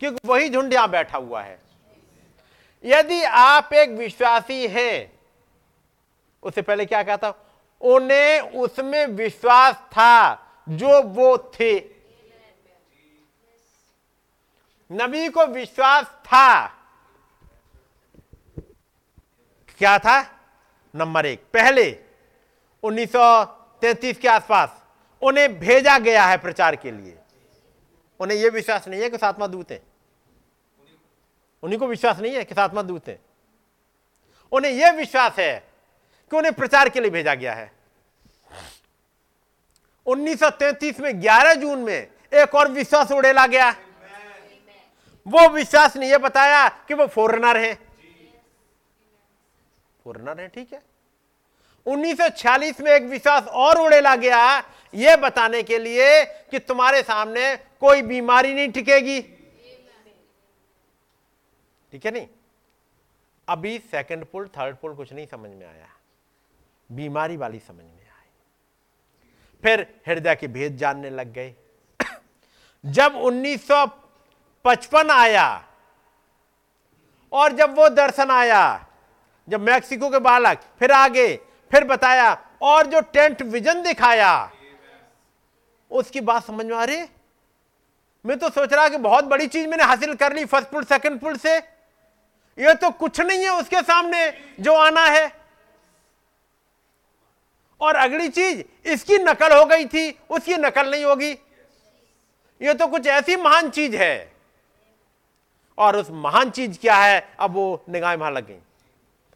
क्योंकि 0.00 0.28
वही 0.28 0.48
झुंड 0.48 0.72
यहाँ 0.72 0.90
बैठा 0.90 1.18
हुआ 1.18 1.42
है। 1.42 1.58
यदि 2.84 3.22
आप 3.24 3.72
एक 3.74 3.90
विश्वासी 3.90 4.66
हैं, 4.68 5.20
उससे 6.42 6.62
पहले 6.62 6.86
क्या 6.86 7.02
कहता 7.02 7.34
उन्हें 7.80 8.40
उसमें 8.40 9.06
विश्वास 9.06 9.74
था 9.74 10.34
जो 10.68 11.02
वो 11.02 11.38
थे। 11.38 11.89
नबी 14.92 15.28
को 15.28 15.46
विश्वास 15.46 16.06
था। 16.06 16.66
क्या 19.78 19.98
था? 19.98 20.22
नंबर 20.94 21.26
एक। 21.26 21.40
पहले 21.52 22.04
1933 22.82 24.18
के 24.18 24.28
आसपास 24.28 24.84
उन्हें 25.22 25.60
भेजा 25.60 25.98
गया 25.98 26.26
है 26.26 26.38
प्रचार 26.38 26.76
के 26.76 26.90
लिए। 26.90 27.18
उन्हें 28.20 28.38
यह 28.38 28.50
विश्वास 28.50 28.88
नहीं 28.88 29.00
है 29.00 29.10
कि 29.10 29.18
सातवा 29.18 29.46
दूत 29.46 29.70
है। 29.70 29.82
उन्हीं 31.62 31.78
को 31.78 31.86
विश्वास 31.86 32.18
नहीं 32.18 32.34
है 32.34 32.44
कि 32.44 32.54
सातवा 32.54 32.82
दूत 32.82 33.08
है। 33.08 33.20
उन्हें 34.52 34.72
यह 34.72 34.90
विश्वास 34.90 35.38
है 35.38 35.68
कि 36.30 36.36
उन्हें 36.36 36.54
प्रचार 36.54 36.88
के 36.88 37.00
लिए 37.00 37.10
भेजा 37.10 37.34
गया 37.34 37.54
है। 37.54 37.72
1933 40.06 41.00
में 41.00 41.22
11 41.22 41.54
जून 41.54 41.78
में 41.78 42.10
एक 42.34 42.54
और 42.54 42.68
विश्वास 42.68 43.12
उड़ेला 43.12 43.46
गया। 43.46 43.76
वो 45.26 45.48
विश्वास 45.48 45.96
ने 45.96 46.08
यह 46.08 46.18
बताया 46.18 46.68
कि 46.68 46.94
वो 46.94 47.06
फॉरनर 47.06 47.56
है। 47.56 47.74
फॉरनर 50.04 50.40
है, 50.40 50.48
ठीक 50.48 50.72
है। 50.72 50.82
1946 51.86 52.80
में 52.80 52.92
एक 52.92 53.02
विश्वास 53.02 53.44
और 53.44 53.78
उड़ेला 53.78 54.16
गया 54.16 54.62
यह 54.94 55.16
बताने 55.16 55.62
के 55.62 55.78
लिए 55.78 56.24
कि 56.24 56.58
तुम्हारे 56.58 57.02
सामने 57.02 57.56
कोई 57.56 58.02
बीमारी 58.02 58.54
नहीं 58.54 58.68
टिकेगी। 58.68 59.22
ठीक 61.92 62.06
है 62.06 62.10
नहीं? 62.10 62.28
अभी 63.48 63.78
सेकंड 63.78 64.24
पुल 64.24 64.48
थर्ड 64.48 64.76
पुल 64.76 64.94
कुछ 64.94 65.12
नहीं 65.12 65.26
समझ 65.26 65.50
में 65.50 65.66
आया। 65.66 65.88
बीमारी 66.92 67.36
वाली 67.36 67.58
समझ 67.58 67.76
में 67.76 67.92
आई। 67.92 68.28
फिर 69.62 70.00
हृदय 70.06 70.34
के 70.34 70.48
भेद 70.48 70.76
जानने 70.76 71.10
लग 71.10 71.32
गए। 71.32 71.54
जब 72.86 73.14
1955 74.64 75.10
आया। 75.10 75.64
और 77.32 77.52
जब 77.52 77.76
वो 77.76 77.88
दर्शन 77.88 78.30
आया, 78.30 78.86
जब 79.48 79.60
मैक्सिको 79.60 80.10
के 80.10 80.18
बालक 80.18 80.60
फिर 80.78 80.92
आगे, 80.92 81.36
फिर 81.72 81.84
बताया, 81.84 82.48
और 82.62 82.86
जो 82.86 83.00
टेंट 83.00 83.42
विजन 83.42 83.82
दिखाया, 83.82 84.50
उसकी 85.90 86.20
बात 86.20 86.44
समझ 86.44 86.66
में 86.66 86.76
आ 86.76 86.84
रही? 86.84 87.04
मैं 88.26 88.38
तो 88.38 88.50
सोच 88.50 88.72
रहा 88.72 88.88
कि 88.88 88.96
बहुत 88.96 89.24
बड़ी 89.24 89.46
चीज़ 89.46 89.68
मैंने 89.68 89.84
हासिल 89.84 90.14
कर 90.14 90.32
ली, 90.32 90.44
फ़र्स्ट 90.44 90.68
पुल, 90.68 90.84
सेकंड 90.84 91.20
पुल 91.20 91.36
से। 91.36 91.56
ये 92.58 92.74
तो 92.74 92.90
कुछ 92.90 93.20
नहीं 93.20 93.42
है 93.42 93.50
उसके 93.50 93.82
सामने 93.82 94.42
जो 94.60 94.74
आना 94.74 95.04
है। 95.04 95.32
और 97.80 97.94
अगली 97.94 98.28
चीज़, 98.28 98.88
इसकी 98.88 99.18
नकल 99.18 99.58
हो 99.58 99.64
गई 99.64 99.84
थी, 99.84 100.18
उसकी 100.30 100.56
नकल 100.56 100.90
नहीं 100.90 101.04
होगी। 101.04 101.30
ये 102.62 102.74
तो 102.74 102.86
कुछ 102.86 103.06
ऐसी 103.06 103.36
महान 103.36 103.70
चीज़ 103.70 103.96
है। 103.96 104.29
और 105.78 105.96
उस 105.96 106.06
महान 106.10 106.50
चीज़ 106.50 106.78
क्या 106.78 106.96
है? 106.96 107.28
अब 107.40 107.50
वो 107.50 107.84
निगाह 107.88 108.14
वहाँ 108.14 108.30
लग 108.30 108.46
गई। 108.46 108.58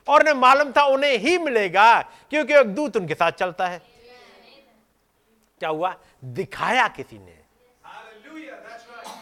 और 0.09 0.20
उन्हें 0.20 0.35
मालूम 0.35 0.73
था 0.73 0.82
उन्हें 0.85 1.19
ही 1.19 1.39
मिलेगा 1.39 2.02
क्योंकि 2.02 2.55
एक 2.55 2.66
दूत 2.66 2.97
उनके 2.97 3.15
साथ 3.15 3.32
चलता 3.32 3.66
है। 3.66 3.78
क्या 5.61 5.69
हुआ? 5.69 5.94
दिखाया 6.24 6.89
किसी 6.89 7.19
ने। 7.19 7.39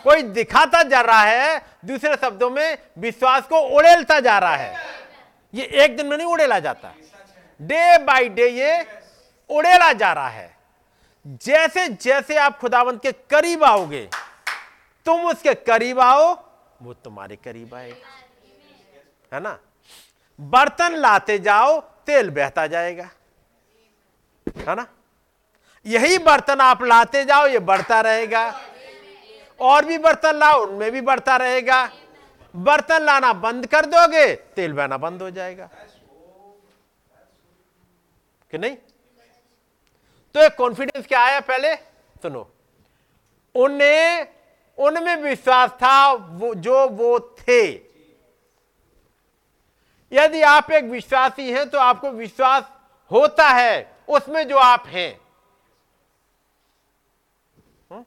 कोई 0.05 0.23
दिखाता 0.23 0.83
जा 0.83 1.01
रहा 1.01 1.23
है 1.23 1.67
दूसरे 1.85 2.17
शब्दों 2.17 2.51
में 2.51 2.79
विश्वास 2.99 3.47
को 3.47 3.59
उड़ेलता 3.59 4.21
जा 4.21 4.39
रहा 4.39 4.57
है। 4.57 4.77
ये 5.55 5.65
एक 5.65 5.97
दिन 5.97 6.07
में 6.07 6.17
नहीं 6.17 6.27
उड़ेला 6.27 6.59
जाता। 6.59 6.95
डे 7.61 7.99
बाय 7.99 8.29
डे 8.29 8.49
ये 8.49 8.87
उड़ेला 9.51 9.93
जा 9.93 10.13
रहा 10.13 10.29
है। 10.29 10.57
जैसे 11.27 11.89
जैसे 11.89 12.37
आप 12.37 12.59
खुदावंत 12.59 13.03
के 13.03 13.13
करीब 13.13 13.65
आओगे 13.65 14.09
तुम 15.07 15.27
उसके 15.27 15.55
करीब 15.55 16.01
आओ 16.01 16.35
वो 16.83 16.95
तुम्हारे 16.95 17.37
करीब 17.37 17.75
आएगा 17.75 18.09
है 19.33 19.41
ना? 19.41 19.59
बर्तन 20.41 20.95
लाते 20.95 21.39
जाओ, 21.39 21.81
तेल 21.81 22.31
बहता 22.31 22.67
जाएगा। 22.67 23.11
है 24.57 24.75
ना? 24.75 24.87
यही 25.87 26.19
बर्तन 26.19 26.61
आप 26.61 26.83
लाते 26.83 27.25
जाओ, 27.25 27.47
ये 27.47 27.59
बढ़ता 27.59 28.01
रहेगा। 28.01 28.61
और 29.61 29.85
भी 29.85 29.99
बर्तन 29.99 30.35
लाओ, 30.35 30.67
उनमें 30.67 30.93
भी 30.93 31.01
बढ़ता 31.01 31.37
रहेगा। 31.37 31.93
बर्तन 32.57 33.03
लाना 33.03 33.33
बंद 33.33 33.67
कर 33.67 33.87
दोगे, 33.87 34.35
तेल 34.35 34.73
बहना 34.73 34.97
बंद 34.97 35.23
हो 35.23 35.31
जाएगा। 35.31 35.71
कि 38.51 38.59
नहीं? 38.59 38.77
तो 40.35 40.41
एक 40.41 40.55
कॉन्फिडेंस 40.55 41.07
क्या 41.07 41.21
आया 41.21 41.41
पहले? 41.41 41.77
सुनो। 41.77 42.53
उन्हें 43.55 44.27
उनमें 44.79 45.17
विश्वास 45.17 45.71
था, 45.71 46.13
वो, 46.13 46.55
जो 46.55 46.89
वो 46.89 47.19
थे। 47.21 47.93
यदि 50.13 50.43
आप 50.43 50.71
एक 50.71 50.85
विश्वासी 50.85 51.53
हैं 51.53 51.71
तो 51.71 51.79
आपको 51.79 52.11
विश्वास 52.11 52.65
होता 53.11 53.49
है, 53.49 53.97
उसमें 54.09 54.49
जो 54.49 54.57
आप 54.57 54.87
हैं। 54.87 55.21
हम्म? 57.91 58.05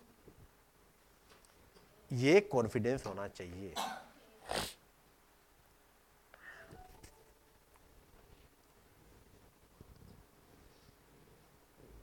ये 2.12 2.40
कॉन्फिडेंस 2.40 3.06
होना 3.06 3.28
चाहिए। 3.28 3.74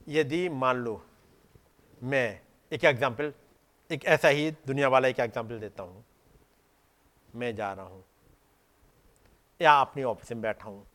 यदि 0.09 0.49
मान 0.49 0.77
लो, 0.77 1.07
मैं, 2.03 2.41
एक 2.73 2.85
एग्ज़ाम्पल 2.85 3.33
एक 3.93 4.05
ऐसा 4.05 4.29
ही 4.29 4.51
दुनिया 4.51 4.89
वाला 4.89 5.09
एक 5.09 5.21
एग्ज़ाम्पल 5.21 5.61
देता 5.61 5.83
हूँ। 5.83 6.05
मैं 7.35 7.55
जा 7.55 7.73
रहा 7.73 7.87
हूँ। 7.87 8.05
या 9.61 9.81
अपनी 9.81 10.03
ऑफ़िस 10.03 10.33
में 10.33 10.43
बैठा 10.43 10.69
हूँ। 10.69 10.87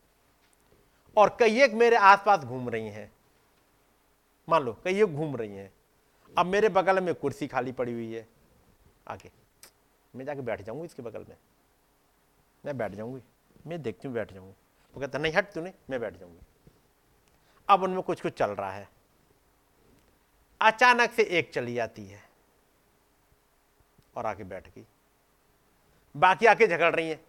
और 1.17 1.37
कई 1.39 1.61
एक 1.61 1.73
मेरे 1.73 1.95
आसपास 1.95 2.39
घूम 2.39 2.69
रही 2.69 2.87
हैं। 2.87 3.11
मान 4.49 4.63
लो, 4.63 4.73
कई 4.83 5.03
एक 5.03 5.15
घूम 5.15 5.35
रही 5.35 5.55
हैं। 5.55 5.73
अब 6.37 6.45
मेरे 6.45 6.69
बगल 6.69 7.03
में 7.03 7.15
कुर्सी 7.15 7.47
खाली 7.47 7.71
पड़ी 7.71 7.93
हुई 7.93 8.13
है। 8.13 8.27
आगे। 9.07 9.31
मैं 10.15 10.25
जाके 10.25 10.41
बैठ 10.41 10.61
जाऊँगी 10.61 10.85
इसके 10.85 11.01
बगल 11.01 11.25
में। 11.29 11.37
मैं 12.65 12.77
बैठ 12.77 12.91
जाऊँगी। 12.91 13.21
मैं 13.67 13.81
देखती 13.81 14.07
हूँ, 14.07 14.15
बैठ 14.15 14.33
जाऊँगी। 14.33 14.53
वो 14.93 15.01
कहता 15.01 15.19
नहीं, 15.19 15.33
हट 15.33 15.53
तूने, 15.53 15.73
मैं 15.89 15.99
बैठ 15.99 16.17
जाऊँगी। 16.17 16.39
अब 17.69 17.83
उनमें 17.83 18.01
कुछ 18.01 18.21
कुछ 18.21 18.33
चल 18.33 18.51
रहा 18.51 18.71
है। 18.71 18.89
अचानक 20.61 21.11
से 21.11 21.23
एक 21.23 21.53
चली 21.53 21.73
जाती 21.73 22.05
है। 22.05 22.26
और 24.17 24.25
आके 24.25 24.43
बैठ 24.43 24.67
गई। 24.67 24.85
बाकी 26.17 26.45
आके 26.45 26.67
झगड़ 26.67 26.95
रही 26.95 27.09
है। 27.09 27.19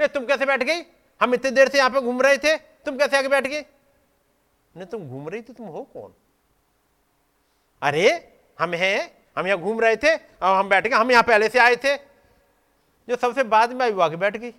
ए, 0.00 0.08
तुम 0.08 0.26
कैसे 0.26 0.46
बैठ 0.46 0.62
गई? 0.62 0.82
हम 1.20 1.34
इतनी 1.34 1.50
देर 1.50 1.68
से 1.68 1.78
यहाँ 1.78 1.90
पे 1.90 2.00
घूम 2.00 2.22
रहे 2.22 2.38
थे, 2.38 2.56
तुम 2.56 2.98
कैसे 2.98 3.18
आके 3.18 3.28
बैठ 3.28 3.46
गई? 3.46 3.60
नहीं, 4.76 4.86
तुम 4.86 5.08
घूम 5.08 5.28
रही 5.28 5.42
थी, 5.42 5.52
तुम 5.52 5.66
हो 5.66 5.82
कौन? 5.82 6.14
अरे, 7.82 8.38
हम 8.58 8.74
हैं, 8.74 9.24
हम 9.38 9.46
यहाँ 9.46 9.58
घूम 9.58 9.80
रहे 9.80 9.96
थे 9.96 10.16
और 10.16 10.56
हम 10.56 10.68
बैठ 10.68 10.86
गए, 10.86 10.96
हम 10.96 11.10
यहाँ 11.10 11.22
पहले 11.22 11.48
से 11.48 11.58
आए 11.58 11.76
थे। 11.76 11.96
जो 13.08 13.16
सबसे 13.16 13.42
बाद 13.42 13.72
में 13.72 13.80
आई 13.80 13.92
वो 13.92 14.02
आके 14.02 14.16
बैठ 14.16 14.36
गई। 14.36 14.50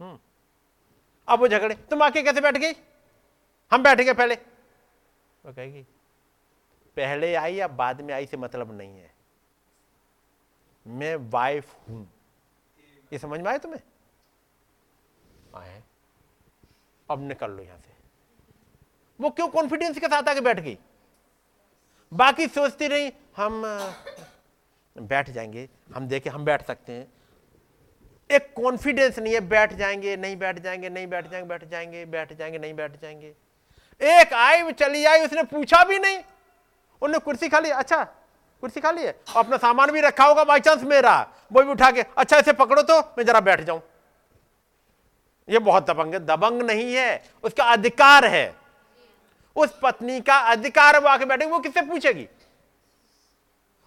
हम्म। 0.00 0.18
अब 1.28 1.40
वो 1.40 1.48
झगड़े, 1.48 1.74
तुम 1.74 2.02
आके 2.02 2.22
कैसे 2.22 2.40
बैठ 2.40 2.56
गई? 2.56 2.72
हम 3.72 3.82
बैठ 3.82 4.00
गए 4.00 4.12
पहले। 4.12 4.34
वो 5.44 5.52
कहेगी 5.52 5.86
पहले 6.96 7.34
आई 7.34 7.54
या 7.54 7.68
बाद 7.68 8.00
में 8.00 8.12
आई 8.14 8.26
से 8.26 8.36
मतलब 8.36 8.76
नहीं 8.78 8.98
है? 8.98 9.10
मैं 10.86 11.14
वाइफ 11.30 11.74
हूँ। 11.88 12.08
ये 13.12 13.18
समझ 13.18 13.40
में 13.40 13.50
आए 13.50 13.58
तुम्हें? 13.58 13.80
आए 15.54 15.82
अब 17.08 17.22
निकल 17.28 17.50
लो 17.50 17.62
यहाँ 17.62 17.78
से। 17.78 17.90
वो 19.20 19.30
क्यों 19.30 19.48
कॉन्फिडेंस 19.48 19.98
के 19.98 20.06
साथ 20.06 20.28
आके 20.28 20.40
बैठ 20.40 20.60
गई? 20.60 20.78
बाकी 22.12 22.46
सोचती 22.46 22.86
रही 22.88 23.12
हम 23.36 23.62
बैठ 24.96 25.30
जाएँगे। 25.30 25.68
हम 25.94 26.08
देखे 26.08 26.30
हम 26.30 26.44
बैठ 26.44 26.62
सकते 26.62 26.92
हैं। 26.92 27.12
एक 28.30 28.52
कॉन्फिडेंस 28.54 29.18
नहीं 29.18 29.34
है 29.34 29.40
बैठ 29.40 29.72
जाएँगे 29.72 30.16
नहीं 30.16 30.36
बैठ 30.36 30.58
जाएँगे 30.58 30.88
नहीं 30.88 31.06
बैठ 31.06 31.28
जाएँगे 31.28 31.48
बैठ 31.48 31.64
जाएँगे 31.64 32.04
बैठ 32.06 32.32
जाएँगे 32.32 32.58
नहीं 32.58 32.74
बैठ 32.74 33.00
जाएँगे। 33.00 33.34
एक 34.00 34.32
आई 34.34 34.72
चली 34.72 35.04
आई 35.04 35.24
उसने 35.24 35.42
पूछा 35.42 35.82
भी 35.84 35.98
नहीं। 35.98 36.22
उन्होंने 37.02 37.18
कुर्सी 37.18 37.48
खा 37.48 37.58
ली 37.58 37.70
अच्छा 37.72 38.02
कुर्सी 38.62 38.80
खा 38.80 38.90
ली 38.90 39.02
है। 39.02 39.14
अपना 39.36 39.56
सामान 39.56 39.90
भी 39.90 40.00
रखा 40.00 40.24
होगा 40.24 40.44
बाई 40.44 40.60
चांस 40.60 40.82
मेरा। 40.84 41.14
वो 41.52 41.62
भी 41.62 41.70
उठा 41.70 41.90
के 41.90 42.04
अच्छा 42.16 42.38
इसे 42.38 42.52
पकड़ो 42.54 42.82
तो 42.82 42.98
मैं 43.18 43.24
जरा 43.24 43.40
बैठ 43.40 43.60
जाऊँ। 43.60 43.80
ये 45.48 45.58
बहुत 45.60 45.90
दबंग 45.90 46.14
है। 46.14 46.20
दबंग 46.26 46.62
नहीं 46.62 46.94
है, 46.94 47.22
उसका 47.44 47.64
अधिकार 47.64 48.24
है। 48.24 48.54
उस 49.56 49.74
पत्नी 49.82 50.20
का 50.20 50.36
अधिकार 50.50 50.98
वो 51.00 51.08
आके 51.08 51.24
बैठेगी, 51.24 51.50
वो 51.50 51.58
किससे 51.58 51.82
पूछेगी? 51.82 52.28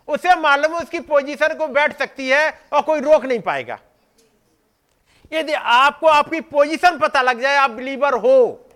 उसे 0.08 0.36
मालूम 0.36 0.74
है 0.74 0.82
उसकी 0.82 1.00
पोजीशन 1.02 1.54
को 1.58 1.68
बैठ 1.70 1.98
सकती 2.00 2.28
है 2.30 2.50
और 2.74 2.82
कोई 2.82 3.00
रोक 3.00 3.26
नहीं 3.26 3.40
पाएगा। 3.40 3.80
यदि 5.32 5.54
आपको 5.54 6.08
आपकी 6.08 6.42
पोजीशन 6.42 6.98
पता 7.00 7.22
लग 7.22 7.42
जाए, 7.42 7.56
आप 7.56 7.72
बिलीवर 7.72 8.14
हो 8.16 8.68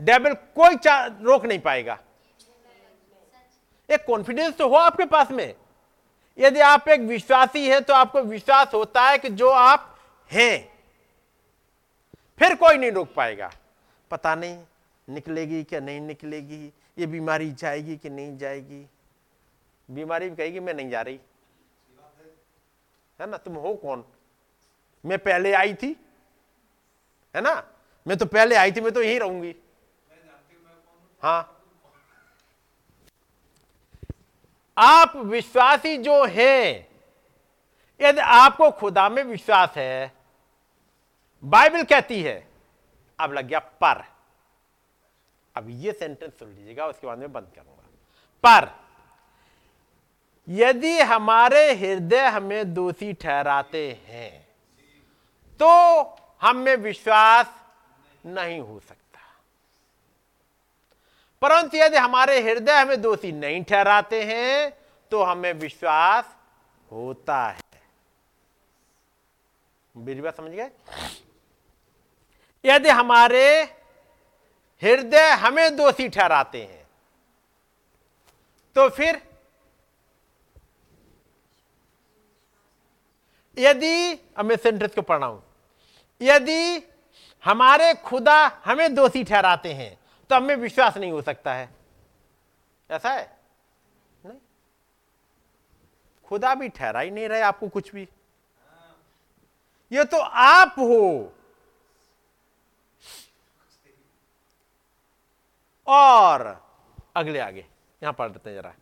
डेविल 0.00 0.34
कोई 0.56 0.76
रोक 1.24 1.46
नहीं 1.46 1.58
पाएगा। 1.60 1.98
एक 3.90 4.04
कॉन्फिडेंस 4.06 4.56
तो 4.56 4.68
हो 4.68 4.74
आपके 4.74 5.04
पास 5.04 5.30
में। 5.30 5.54
यदि 6.38 6.60
आप 6.60 6.88
एक 6.88 7.00
विश्वासी 7.00 7.68
हैं 7.68 7.82
तो 7.82 7.94
आपको 7.94 8.20
विश्वास 8.20 8.74
होता 8.74 9.02
है 9.02 9.18
कि 9.18 9.28
जो 9.28 9.48
आप 9.48 9.98
हैं, 10.30 10.78
फिर 12.40 12.54
कोई 12.54 12.76
नहीं 12.76 12.90
रोक 12.92 13.12
पाएगा। 13.14 13.50
पता 14.10 14.34
नहीं 14.34 14.58
निकलेगी 15.08 15.62
क्या 15.64 15.80
नहीं 15.80 16.00
निकलेगी, 16.00 16.72
ये 16.98 17.06
बीमारी 17.06 17.50
जाएगी 17.52 17.96
कि 17.96 18.10
नहीं 18.10 18.36
जाएगी। 18.38 18.86
बीमारी 19.88 20.28
भी 20.30 20.36
कहेगी, 20.36 20.60
मैं 20.60 20.74
नहीं 20.74 20.90
जा 20.90 21.00
रही। 21.00 21.20
है 23.20 23.26
ना? 23.26 23.36
तुम 23.36 23.54
हो 23.54 23.74
कौन? 23.74 24.04
मैं 25.04 25.18
पहले 25.18 25.52
आई 25.52 25.74
थी, 25.74 25.96
है 27.34 27.40
ना? 27.40 27.62
मैं 28.06 28.16
तो 28.18 28.26
पहले 28.26 28.56
आई 28.56 28.72
थी, 28.72 28.80
मैं 28.80 28.92
तो 28.92 29.02
यहीं 29.02 29.20
रहूँगी। 29.20 29.54
हाँ। 31.22 31.57
आप 34.78 35.16
विश्वासी 35.16 35.96
जो 35.98 36.24
हैं, 36.24 36.86
यदि 38.00 38.20
आपको 38.20 38.70
खुदा 38.70 39.08
में 39.08 39.22
विश्वास 39.24 39.76
है, 39.76 40.12
बाइबल 41.42 41.82
कहती 41.84 42.20
है, 42.22 42.46
अब 43.18 43.32
लग 43.32 43.46
गया 43.46 43.58
पर। 43.82 44.04
अब 45.54 45.66
ये 45.70 45.92
सेंटेंस 45.92 46.32
सुन 46.38 46.48
लीजिएगा, 46.48 46.86
उसके 46.86 47.06
बाद 47.06 47.18
में 47.18 47.32
बंद 47.32 47.50
करूँगा। 47.54 47.88
पर, 48.44 48.70
यदि 50.48 50.98
हमारे 51.00 51.72
हृदय 51.74 52.26
हमें 52.26 52.74
दोषी 52.74 53.12
ठहराते 53.12 53.88
हैं 54.06 54.46
तो 55.60 55.68
हम 56.42 56.56
में 56.56 56.76
विश्वास 56.76 57.54
नहीं 58.24 58.60
हो 58.60 58.78
सकता। 58.80 58.97
परंतु 61.42 61.76
यदि 61.76 61.96
हमारे 61.96 62.40
हृदय 62.42 62.80
हमें 62.80 63.00
दोषी 63.02 63.32
नहीं 63.32 63.62
ठहराते 63.64 64.22
हैं 64.24 64.70
तो 65.12 65.22
हमें 65.22 65.52
विश्वास 65.52 66.34
होता 66.90 67.46
है। 67.48 67.66
बात 69.94 70.36
समझ 70.36 70.50
गए? 70.50 70.70
यदि 72.64 72.88
हमारे 72.90 73.62
हृदय 74.82 75.30
हमें 75.40 75.76
दोषी 75.76 76.08
ठहराते 76.08 76.62
हैं 76.62 76.86
तो 78.76 78.88
फिर 78.88 79.20
यदि 83.56 84.18
मैं 84.44 84.56
सेंटेंस 84.56 84.94
को 84.94 85.02
पढ़ 85.02 85.18
रहा 85.18 85.28
हूँ, 85.28 85.42
यदि 86.20 86.82
हमारे 87.44 87.92
खुदा 88.04 88.60
हमें 88.64 88.94
दोषी 88.94 89.24
ठहराते 89.24 89.72
हैं 89.72 89.97
तो 90.30 90.36
हमें 90.36 90.56
विश्वास 90.56 90.96
नहीं 90.96 91.12
हो 91.12 91.22
सकता 91.22 91.54
है। 91.54 91.70
ऐसा 92.90 93.10
है? 93.10 93.38
नहीं। 94.26 94.38
खुदा 96.24 96.54
भी 96.54 96.68
ठहरा 96.68 97.00
ही 97.00 97.10
नहीं 97.10 97.28
रहे 97.28 97.40
आपको 97.40 97.68
कुछ 97.68 97.92
भी। 97.92 98.08
ये 99.92 100.04
तो 100.04 100.18
आप 100.20 100.74
हो। 100.78 101.34
और 105.86 106.66
अगले 107.16 107.38
आगे, 107.38 107.66
यहाँ 108.02 108.12
पढ़ 108.12 108.28
देते 108.28 108.50
हैं 108.50 108.56
जरा। 108.56 108.74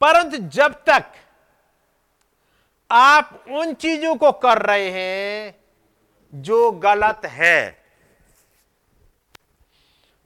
परंतु 0.00 0.36
जब 0.36 0.72
तक 0.72 1.12
आप 2.90 3.44
उन 3.48 3.74
चीज़ों 3.74 4.16
को 4.16 4.32
कर 4.32 4.62
रहे 4.62 4.90
हैं 4.90 5.64
जो 6.34 6.72
गलत 6.72 7.20
है 7.24 7.85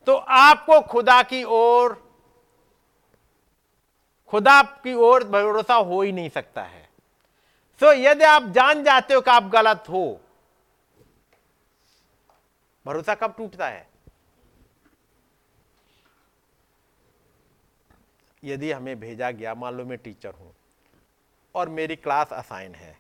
तो 0.06 0.14
आपको 0.14 0.80
खुदा 0.82 1.22
की 1.22 1.42
ओर 1.44 1.94
खुदा 4.32 4.60
की 4.84 4.94
ओर 4.94 5.24
भरोसा 5.24 5.74
हो 5.74 6.00
ही 6.02 6.12
नहीं 6.12 6.28
सकता 6.30 6.62
है। 6.62 6.88
सो 7.80 7.86
so, 7.86 7.94
यदि 7.96 8.24
आप 8.24 8.42
जान 8.48 8.82
जाते 8.84 9.14
हो 9.14 9.20
कि 9.20 9.30
आप 9.30 9.48
गलत 9.50 9.84
हो 9.88 10.20
भरोसा 12.86 13.14
कब 13.14 13.34
टूटता 13.36 13.68
है? 13.68 13.88
यदि 18.42 18.70
हमें 18.72 18.98
भेजा 19.00 19.30
गया 19.30 19.54
मान 19.54 19.74
लो 19.74 19.84
मैं 19.84 19.98
टीचर 19.98 20.34
हूँ 20.34 20.52
और 21.54 21.68
मेरी 21.68 21.96
क्लास 21.96 22.32
असाइन 22.32 22.74
है। 22.74 22.96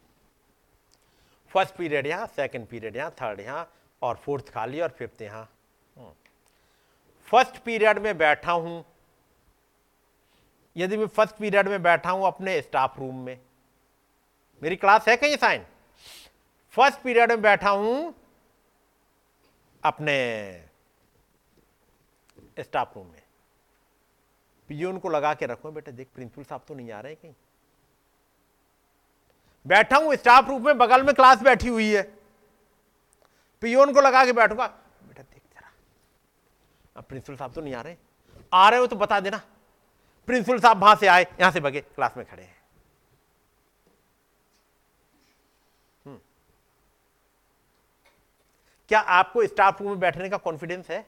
फ़र्स्ट 1.50 1.74
पीरियड 1.76 2.06
यहाँ 2.06 2.26
सेकंड 2.26 2.66
पीरियड 2.66 2.96
यहाँ 2.96 3.10
थर्ड 3.22 3.40
यहाँ 3.40 3.66
और 4.02 4.16
फोर्थ 4.16 4.52
खाली 4.54 4.80
और 4.80 4.88
फिफ्थ 4.98 5.22
यहाँ। 5.22 5.48
फ़र्स्ट 7.30 7.58
पीरियड 7.58 7.98
में 7.98 8.16
बैठा 8.18 8.52
हूँ। 8.52 8.84
यदि 10.76 10.96
मैं 10.96 11.06
फ़र्स्ट 11.06 11.36
पीरियड 11.36 11.68
में 11.68 11.82
बैठा 11.82 12.10
हूँ 12.10 12.26
अपने 12.26 12.60
स्टाफ 12.62 12.98
रूम 12.98 13.16
में, 13.16 13.38
मेरी 14.62 14.76
क्लास 14.76 15.08
है 15.08 15.16
कहीं 15.16 15.36
साइन? 15.36 15.64
फ़र्स्ट 16.74 17.00
पीरियड 17.00 17.30
में 17.30 17.42
बैठा 17.42 17.70
हूँ 17.70 18.14
अपने 19.82 20.16
स्टाफ 22.60 22.96
रूम 22.96 23.06
में। 23.06 23.22
पियोन 24.70 24.98
को 24.98 25.08
लगा 25.08 25.32
के 25.34 25.46
रखो, 25.46 25.70
बेटा 25.70 25.92
देख, 25.92 26.08
प्रिंसिपल 26.14 26.42
साहब 26.42 26.64
तो 26.68 26.74
नहीं 26.74 26.90
आ 26.90 27.00
रहे 27.00 27.14
कहीं। 27.14 27.32
बैठा 29.66 29.96
हूँ, 29.96 30.14
स्टाफ 30.16 30.48
रूम 30.48 30.66
में, 30.66 30.78
बगल 30.78 31.02
में 31.02 31.14
क्लास 31.14 31.42
बैठी 31.42 31.68
हुई 31.68 31.90
है। 31.90 32.02
पियोन 33.62 33.92
को 33.92 34.00
लगा 34.00 34.24
के 34.24 34.32
बैठूँगा 34.32 34.66
अब 36.96 37.04
प्रिंसिपल 37.04 37.36
साहब 37.36 37.52
तो 37.52 37.60
नहीं 37.60 37.74
आ 37.74 37.80
रहे 37.80 37.96
आ 38.52 38.68
रहे 38.68 38.80
हो 38.80 38.86
तो 38.86 38.96
बता 38.96 39.20
देना। 39.20 39.40
प्रिंसिपल 40.28 40.58
साहब 40.60 40.82
वहाँ 40.82 40.96
से 40.96 41.06
आए, 41.06 41.22
यहाँ 41.40 41.50
से 41.52 41.60
बगे 41.60 41.80
क्लास 41.80 42.16
में 42.16 42.24
खड़े 42.26 42.42
हैं। 42.42 42.56
हम्म। 46.04 46.18
क्या 48.90 49.00
आपको 49.00 49.46
स्टाफ 49.46 49.80
रूम 49.82 49.90
में 49.90 50.00
बैठने 50.00 50.28
का 50.28 50.36
कॉन्फिडेंस 50.38 50.90
है? 50.90 51.06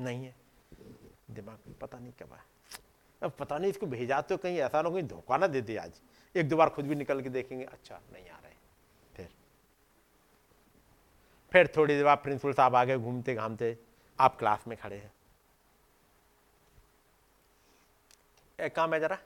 नहीं 0.00 0.24
है। 0.24 0.34
दिमाग 1.30 1.74
पता 1.80 1.98
नहीं 1.98 2.12
कब 2.12 2.38
अब 3.22 3.32
पता 3.38 3.58
नहीं 3.58 3.70
इसको 3.70 3.86
भेजा 3.86 4.20
तो 4.20 4.36
कहीं 4.36 4.58
ऐसा 4.58 4.80
ना 4.82 4.90
कहीं 4.90 5.02
धोखा 5.08 5.36
ना 5.36 5.46
दे 5.46 5.60
दे 5.60 5.76
आज। 5.76 6.00
एक 6.34 6.48
दो 6.48 6.56
बार 6.56 6.68
खुद 6.70 6.86
भी 6.86 6.94
निकल 6.94 7.20
के 7.22 7.28
देखेंगे 7.30 7.64
अच्छा 7.64 8.00
नहीं 8.12 8.28
आ 8.28 8.38
रहे 8.38 8.54
फिर 9.16 9.28
फिर 11.52 11.72
थोड़ी 11.76 11.94
देर 11.94 12.04
बाद 12.04 12.18
प्रिंसिपल 12.18 12.52
साहब 12.52 12.76
आगे 12.76 12.96
घूमते 12.98 13.34
घामते 13.34 13.78
आप 14.20 14.38
क्लास 14.38 14.64
में 14.68 14.78
खड़े 14.78 14.96
हैं। 14.96 15.12
एक 18.60 18.76
काम 18.76 18.94
है 18.94 19.00
जरा, 19.00 19.16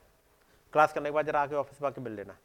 क्लास 0.73 0.93
करने 0.93 1.09
के 1.09 1.15
बाद 1.15 1.27
जरा 1.27 1.43
आके 1.43 1.55
ऑफ़िस 1.55 1.83
में 1.83 1.89
आके 1.89 2.01
मिल 2.01 2.13
लेना। 2.13 2.37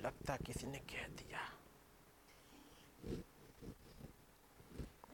लगता 0.00 0.36
किसी 0.36 0.66
ने 0.66 0.78
कह 0.78 1.06
दिया। 1.08 1.52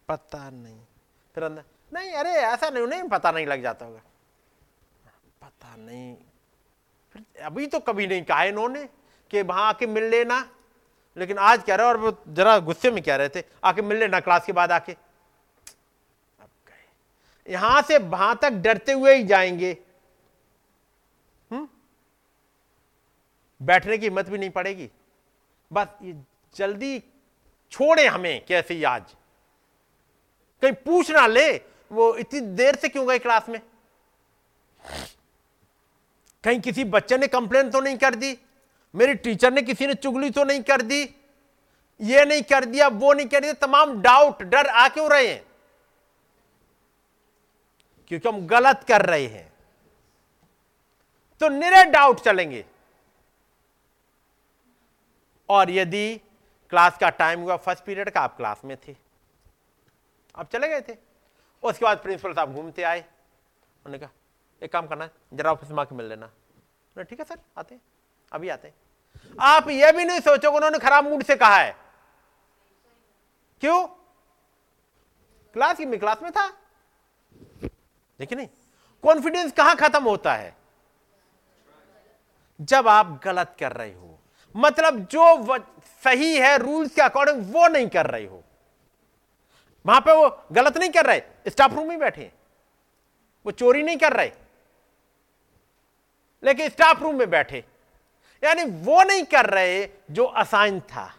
पता 0.08 0.50
नहीं। 0.50 0.80
फिर 1.34 1.44
अंदर, 1.44 1.64
नहीं, 1.92 2.12
अरे 2.12 2.30
ऐसा 2.30 2.70
नहीं 2.70 2.86
नहीं, 2.86 3.08
पता 3.08 3.30
नहीं 3.32 3.46
लग 3.46 3.62
जाता 3.62 3.86
होगा। 3.86 4.02
पता 5.42 5.76
नहीं। 5.76 6.16
फिर 7.12 7.42
अभी 7.42 7.66
तो 7.66 7.78
कभी 7.80 8.06
नहीं 8.06 8.22
कहा 8.22 8.44
इन्होंने 8.44 8.88
कि 9.30 9.42
वहाँ 9.42 9.68
आके 9.68 9.86
मिल 9.86 10.04
लेना। 10.04 10.50
लेकिन 11.16 11.38
आज 11.38 11.62
कह 11.62 11.74
रहे 11.74 11.86
और 11.86 11.96
वो 11.96 12.22
जरा 12.28 12.58
गुस्से 12.58 12.90
में 12.90 13.04
कह 13.04 13.16
रहे 13.16 13.28
थे? 13.28 13.42
आके 13.64 13.82
मिल 13.82 13.98
लेना 13.98 14.20
क्लास 14.20 14.46
के 14.46 14.52
बाद 14.52 14.72
आके। 14.72 14.96
यहाँ 17.48 17.82
से 17.82 17.98
वहाँ 17.98 18.38
तक 18.42 18.50
डरते 18.50 18.92
हुए 18.92 19.16
ही 19.16 19.24
जाएँगे। 19.24 19.78
हम्म? 21.50 21.68
बैठने 23.62 23.98
की 23.98 24.06
हिम्मत 24.06 24.28
भी 24.28 24.38
नहीं 24.38 24.50
पड़ेगी। 24.50 24.90
बस 25.72 25.86
ये 26.02 26.22
जल्दी 26.56 27.02
छोड़े 27.70 28.08
हमें 28.08 28.44
कैसे 28.44 28.84
आज। 28.84 29.14
कहीं 30.62 30.72
पूछ 30.72 31.10
ना 31.10 31.26
ले, 31.26 31.56
वो 31.92 32.14
इतनी 32.14 32.40
देर 32.40 32.76
से 32.76 32.88
क्यों 32.88 33.08
गए 33.08 33.18
क्लास 33.18 33.48
में? 33.48 33.60
कहीं 36.44 36.60
किसी 36.60 36.84
बच्चे 36.84 37.18
ने 37.18 37.26
कंप्लेन 37.26 37.70
तो 37.70 37.80
नहीं 37.80 37.98
कर 37.98 38.14
दी? 38.14 38.38
मेरी 38.94 39.14
टीचर 39.14 39.52
ने 39.52 39.62
किसी 39.62 39.86
ने 39.86 39.94
चुगली 39.94 40.30
तो 40.30 40.44
नहीं 40.44 40.62
कर 40.62 40.82
दी, 40.82 41.02
ये 42.00 42.24
नहीं 42.24 42.42
कर 42.42 42.64
दिया, 42.64 42.88
वो 42.88 43.12
नहीं 43.12 43.26
कर 43.26 43.40
दिया, 43.40 43.52
तमाम 43.52 44.00
डाउट 44.02 44.42
डर 44.42 44.66
आ 44.66 44.88
क्यों 44.88 45.10
रहे 45.10 45.26
हैं? 45.28 45.44
क्योंकि 48.08 48.28
हम 48.28 48.46
गलत 48.46 48.84
कर 48.88 49.06
रहे 49.06 49.26
हैं। 49.26 49.52
तो 51.40 51.48
निरे 51.48 51.84
डाउट 51.84 52.20
चलेंगे। 52.20 52.64
और 55.48 55.70
यदि 55.70 56.16
क्लास 56.70 56.98
का 56.98 57.08
टाइम 57.10 57.40
हुआ 57.40 57.56
फ़र्स्ट 57.56 57.84
पीरियड 57.84 58.10
का, 58.10 58.20
आप 58.20 58.36
क्लास 58.36 58.60
में 58.64 58.76
थे। 58.88 58.96
आप 60.36 60.50
चले 60.50 60.68
गए 60.68 60.80
थे। 60.80 60.96
उसके 61.62 61.84
बाद 61.84 61.98
प्रिंसिपल 61.98 62.32
साहब 62.34 62.54
घूमते 62.54 62.82
आए। 62.82 63.00
उन्होंने 63.00 63.98
कहा, 63.98 64.10
एक 64.62 64.72
काम 64.72 64.86
करना 64.86 65.08
जरा 65.34 65.52
ऑफ़िस 65.52 65.70
में 65.70 65.78
आके 65.78 65.94
मिल 65.94 66.06
लेना। 66.06 66.30
ठीक 66.96 67.18
है 67.18 67.24
सर, 67.24 67.38
आते 67.58 67.78
अभी 68.32 68.48
आते 68.48 68.72
आप 69.40 69.68
यह 69.68 69.92
भी 69.92 70.04
नहीं 70.04 70.20
सोचोगे 70.20 70.56
उन्होंने 70.56 70.78
खराब 70.78 71.04
मूड 71.04 71.22
से 71.22 71.36
कहा 71.36 71.56
है। 71.56 71.76
क्यों? 73.60 73.86
क्लास 75.52 75.76
की, 75.76 75.84
मैं 75.84 76.00
क्लास 76.00 76.22
में 76.22 76.32
था। 76.32 76.48
देखिए 78.18 78.36
नहीं 78.36 78.48
कॉन्फिडेंस 79.02 79.52
कहाँ 79.52 79.76
खत्म 79.76 80.04
होता 80.04 80.34
है? 80.34 80.56
जब 82.60 82.88
आप 82.88 83.20
गलत 83.24 83.56
कर 83.60 83.72
रहे 83.72 83.94
हो। 83.94 84.18
मतलब 84.56 84.98
जो 84.98 85.58
सही 86.04 86.36
है 86.36 86.58
रूल्स 86.58 86.94
के 86.94 87.00
अकॉर्डिंग 87.00 87.54
वो 87.54 87.68
नहीं 87.68 87.88
कर 87.88 88.06
रहे 88.06 88.26
हो। 88.26 88.44
वहाँ 89.86 90.00
पे 90.00 90.12
वो 90.12 90.44
गलत 90.52 90.78
नहीं 90.78 90.90
कर 90.90 91.06
रहे 91.06 91.22
स्टाफ 91.48 91.72
रूम 91.72 91.88
में 91.88 91.98
बैठे। 91.98 92.32
वो 93.46 93.52
चोरी 93.52 93.82
नहीं 93.82 93.96
कर 93.96 94.12
रहे। 94.12 94.32
लेकिन 96.44 96.68
स्टाफ 96.68 97.02
रूम 97.02 97.14
में 97.14 97.30
बैठे। 97.30 97.64
यानी 98.44 98.64
वो 98.64 99.02
नहीं 99.02 99.24
कर 99.24 99.46
रहे 99.46 99.88
जो 100.10 100.24
असाइन 100.24 100.80
था। 100.80 101.14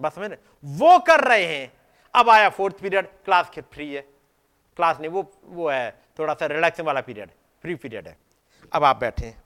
बस 0.00 0.18
मैंने 0.18 0.36
वो 0.64 0.98
कर 0.98 1.20
रहे 1.20 1.44
हैं। 1.44 1.72
अब 2.14 2.28
आया 2.30 2.48
फोर्थ 2.48 2.80
पीरियड 2.80 3.06
क्लास 3.24 3.46
फ्री 3.46 3.94
है। 3.94 4.02
क्लास 4.76 4.98
नहीं, 5.00 5.10
वो 5.10 5.32
वो 5.44 5.68
है, 5.68 6.02
थोड़ा 6.18 6.34
सा 6.34 6.46
रिलैक्सिंग 6.46 6.86
वाला 6.86 7.00
पीरियड 7.00 7.30
फ्री 7.62 7.74
पीरियड 7.74 8.08
है। 8.08 8.18
अब 8.72 8.84
आप 8.84 8.96
बैठे 8.96 9.26
हैं। 9.26 9.42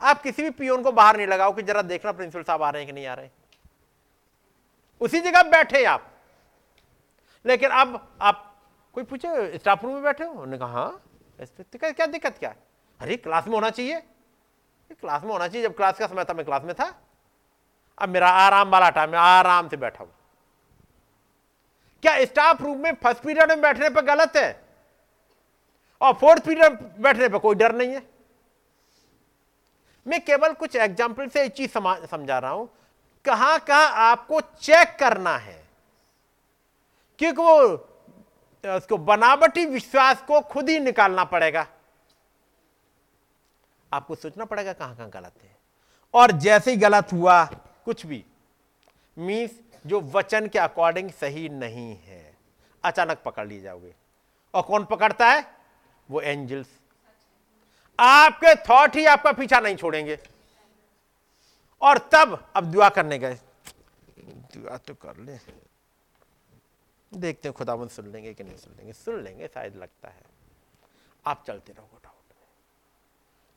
आप 0.00 0.22
किसी 0.22 0.42
भी 0.42 0.50
पियोन 0.50 0.82
को 0.82 0.92
बाहर 0.92 1.16
नहीं 1.16 1.26
लगाओ 1.26 1.52
कि 1.52 1.62
जरा 1.62 1.82
देखना 1.82 2.12
प्रिंसिपल 2.12 2.44
साहब 2.44 2.62
आ 2.62 2.70
रहे 2.70 2.82
हैं 2.82 2.86
कि 2.86 2.92
नहीं 2.92 3.06
आ 3.06 3.14
रहे। 3.14 3.28
उसी 5.00 5.20
जगह 5.20 5.42
बैठे 5.42 5.84
आप। 5.84 6.10
लेकिन 7.46 7.70
अब 7.70 8.16
आप 8.20 8.62
कोई 8.92 9.04
पूछे 9.04 9.58
स्टाफ 9.58 9.84
रूम 9.84 9.94
में 9.94 10.02
बैठे 10.02 10.24
हो? 10.24 10.30
उन्होंने 10.30 10.58
कहा 10.58 10.68
हाँ 10.68 11.02
क्या 11.74 12.06
दिक्कत 12.06 12.38
क्या 12.38 12.54
अरे 13.00 13.16
क्लास 13.16 13.46
में 13.46 13.54
होना 13.54 13.70
चाहिए। 13.70 14.02
क्लास 15.00 15.22
में 15.22 15.30
होना 15.30 15.46
चाहिए। 15.48 15.66
जब 15.68 15.76
क्लास 15.76 15.98
का 15.98 16.06
समय 16.06 16.24
था, 16.24 16.34
मैं 16.34 16.44
क्लास 16.44 16.62
में 16.64 16.74
था। 16.74 16.94
अब 17.98 18.08
मेरा 18.08 18.28
आराम 18.28 18.70
वाला 18.70 18.90
टाइम 18.90 19.10
है 19.10 19.16
आराम 19.16 19.68
से 19.68 19.76
बैठा 19.76 20.04
हूँ। 20.04 20.12
क्या 22.02 22.24
स्टाफ 22.24 22.62
रूम 22.62 22.78
में 22.78 22.94
फ़र्स्ट 22.94 23.22
पीरियड 23.22 23.48
में 23.48 23.60
बैठने 23.60 23.88
पर 23.90 24.04
गलत 24.04 24.36
है? 24.36 24.62
और 26.00 26.12
फोर्थ 26.12 26.44
पीरियड 26.44 26.78
बैठने 27.00 27.28
पर 27.28 27.38
कोई 27.38 27.54
डर 27.54 27.74
नहीं 27.74 27.92
है? 27.92 28.02
मैं 30.06 30.20
केवल 30.24 30.52
कुछ 30.52 30.76
एग्ज़ाम्पल 30.76 31.28
से 31.28 31.44
एक 31.44 31.52
चीज़ 31.52 31.70
समझा 31.70 32.38
रहा 32.38 32.50
हूँ। 32.50 32.68
कहाँ 33.24 33.58
कहाँ 33.58 33.90
आपको 34.10 34.40
चेक 34.40 34.96
करना 35.00 35.36
है? 35.36 35.62
क्योंकि 37.18 37.42
वो, 37.42 37.60
उसको 38.64 38.96
बनावटी 38.98 39.64
विश्वास 39.66 40.22
को 40.22 40.40
खुद 40.42 40.68
ही 40.68 40.78
निकालना 40.80 41.24
पड़ेगा। 41.24 41.66
आपको 43.94 44.14
सोचना 44.14 44.44
पड़ेगा 44.44 44.72
कहाँ 44.72 44.96
कहाँ 44.96 45.10
गलत 45.10 45.32
है। 45.42 45.56
और 46.14 46.32
जैसे 46.32 46.70
ही 46.70 46.76
गलत 46.76 47.12
हुआ, 47.12 47.44
कुछ 47.84 48.06
भी 48.06 48.24
मीन्स 49.18 49.60
जो 49.86 50.00
वचन 50.00 50.48
के 50.48 50.58
अकॉर्डिंग 50.58 51.10
सही 51.10 51.48
नहीं 51.48 51.96
है। 51.96 52.36
अचानक 52.84 53.18
पकड़ 53.18 53.48
ली 53.48 53.60
जाओगे। 53.60 53.94
और 54.54 54.62
कौन 54.62 54.84
पकड़ता 54.84 55.30
है? 55.30 55.54
वो 56.10 56.20
एंजल्स 56.20 56.66
आपके 58.00 58.54
थॉट 58.54 58.96
ही 58.96 59.06
आपका 59.06 59.32
पीछा 59.32 59.60
नहीं 59.60 59.76
छोड़ेंगे। 59.76 60.18
और 61.82 61.98
तब 61.98 62.52
अब 62.56 62.64
दुआ 62.64 62.88
करने 62.88 63.18
गए। 63.18 63.38
दुआ 64.20 64.76
तो 64.76 64.94
कर 64.94 65.16
ले। 65.16 65.38
देखते 67.14 67.48
हैं 67.48 67.52
खुदावन 67.52 67.88
सुन 67.88 68.06
लेंगे 68.06 68.34
कि 68.34 68.44
नहीं 68.44 68.56
सुन 68.56 68.74
लेंगे। 68.76 68.92
सुन 68.92 69.22
लेंगे, 69.22 69.48
शायद 69.48 69.76
लगता 69.76 70.08
है। 70.08 70.22
आप 71.26 71.44
चलते 71.46 71.72
रहो 71.72 71.84
डाउट 71.84 72.03
में 72.03 72.03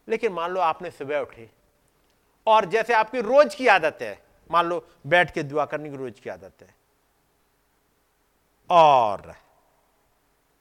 लेकिन 0.07 0.33
मान 0.33 0.51
लो 0.51 0.59
आपने 0.61 0.91
सुबह 0.91 1.19
उठे, 1.19 1.49
और 2.47 2.65
जैसे 2.65 2.93
आपकी 2.93 3.21
रोज 3.21 3.55
की 3.55 3.67
आदत 3.67 3.97
है, 4.01 4.19
मान 4.49 4.65
लो 4.65 4.85
बैठ 5.07 5.33
के 5.33 5.43
दुआ 5.43 5.65
करने 5.65 5.89
की 5.89 5.95
रोज 5.95 6.19
की 6.19 6.29
आदत 6.29 6.61
है, 6.61 6.75
और 8.69 9.33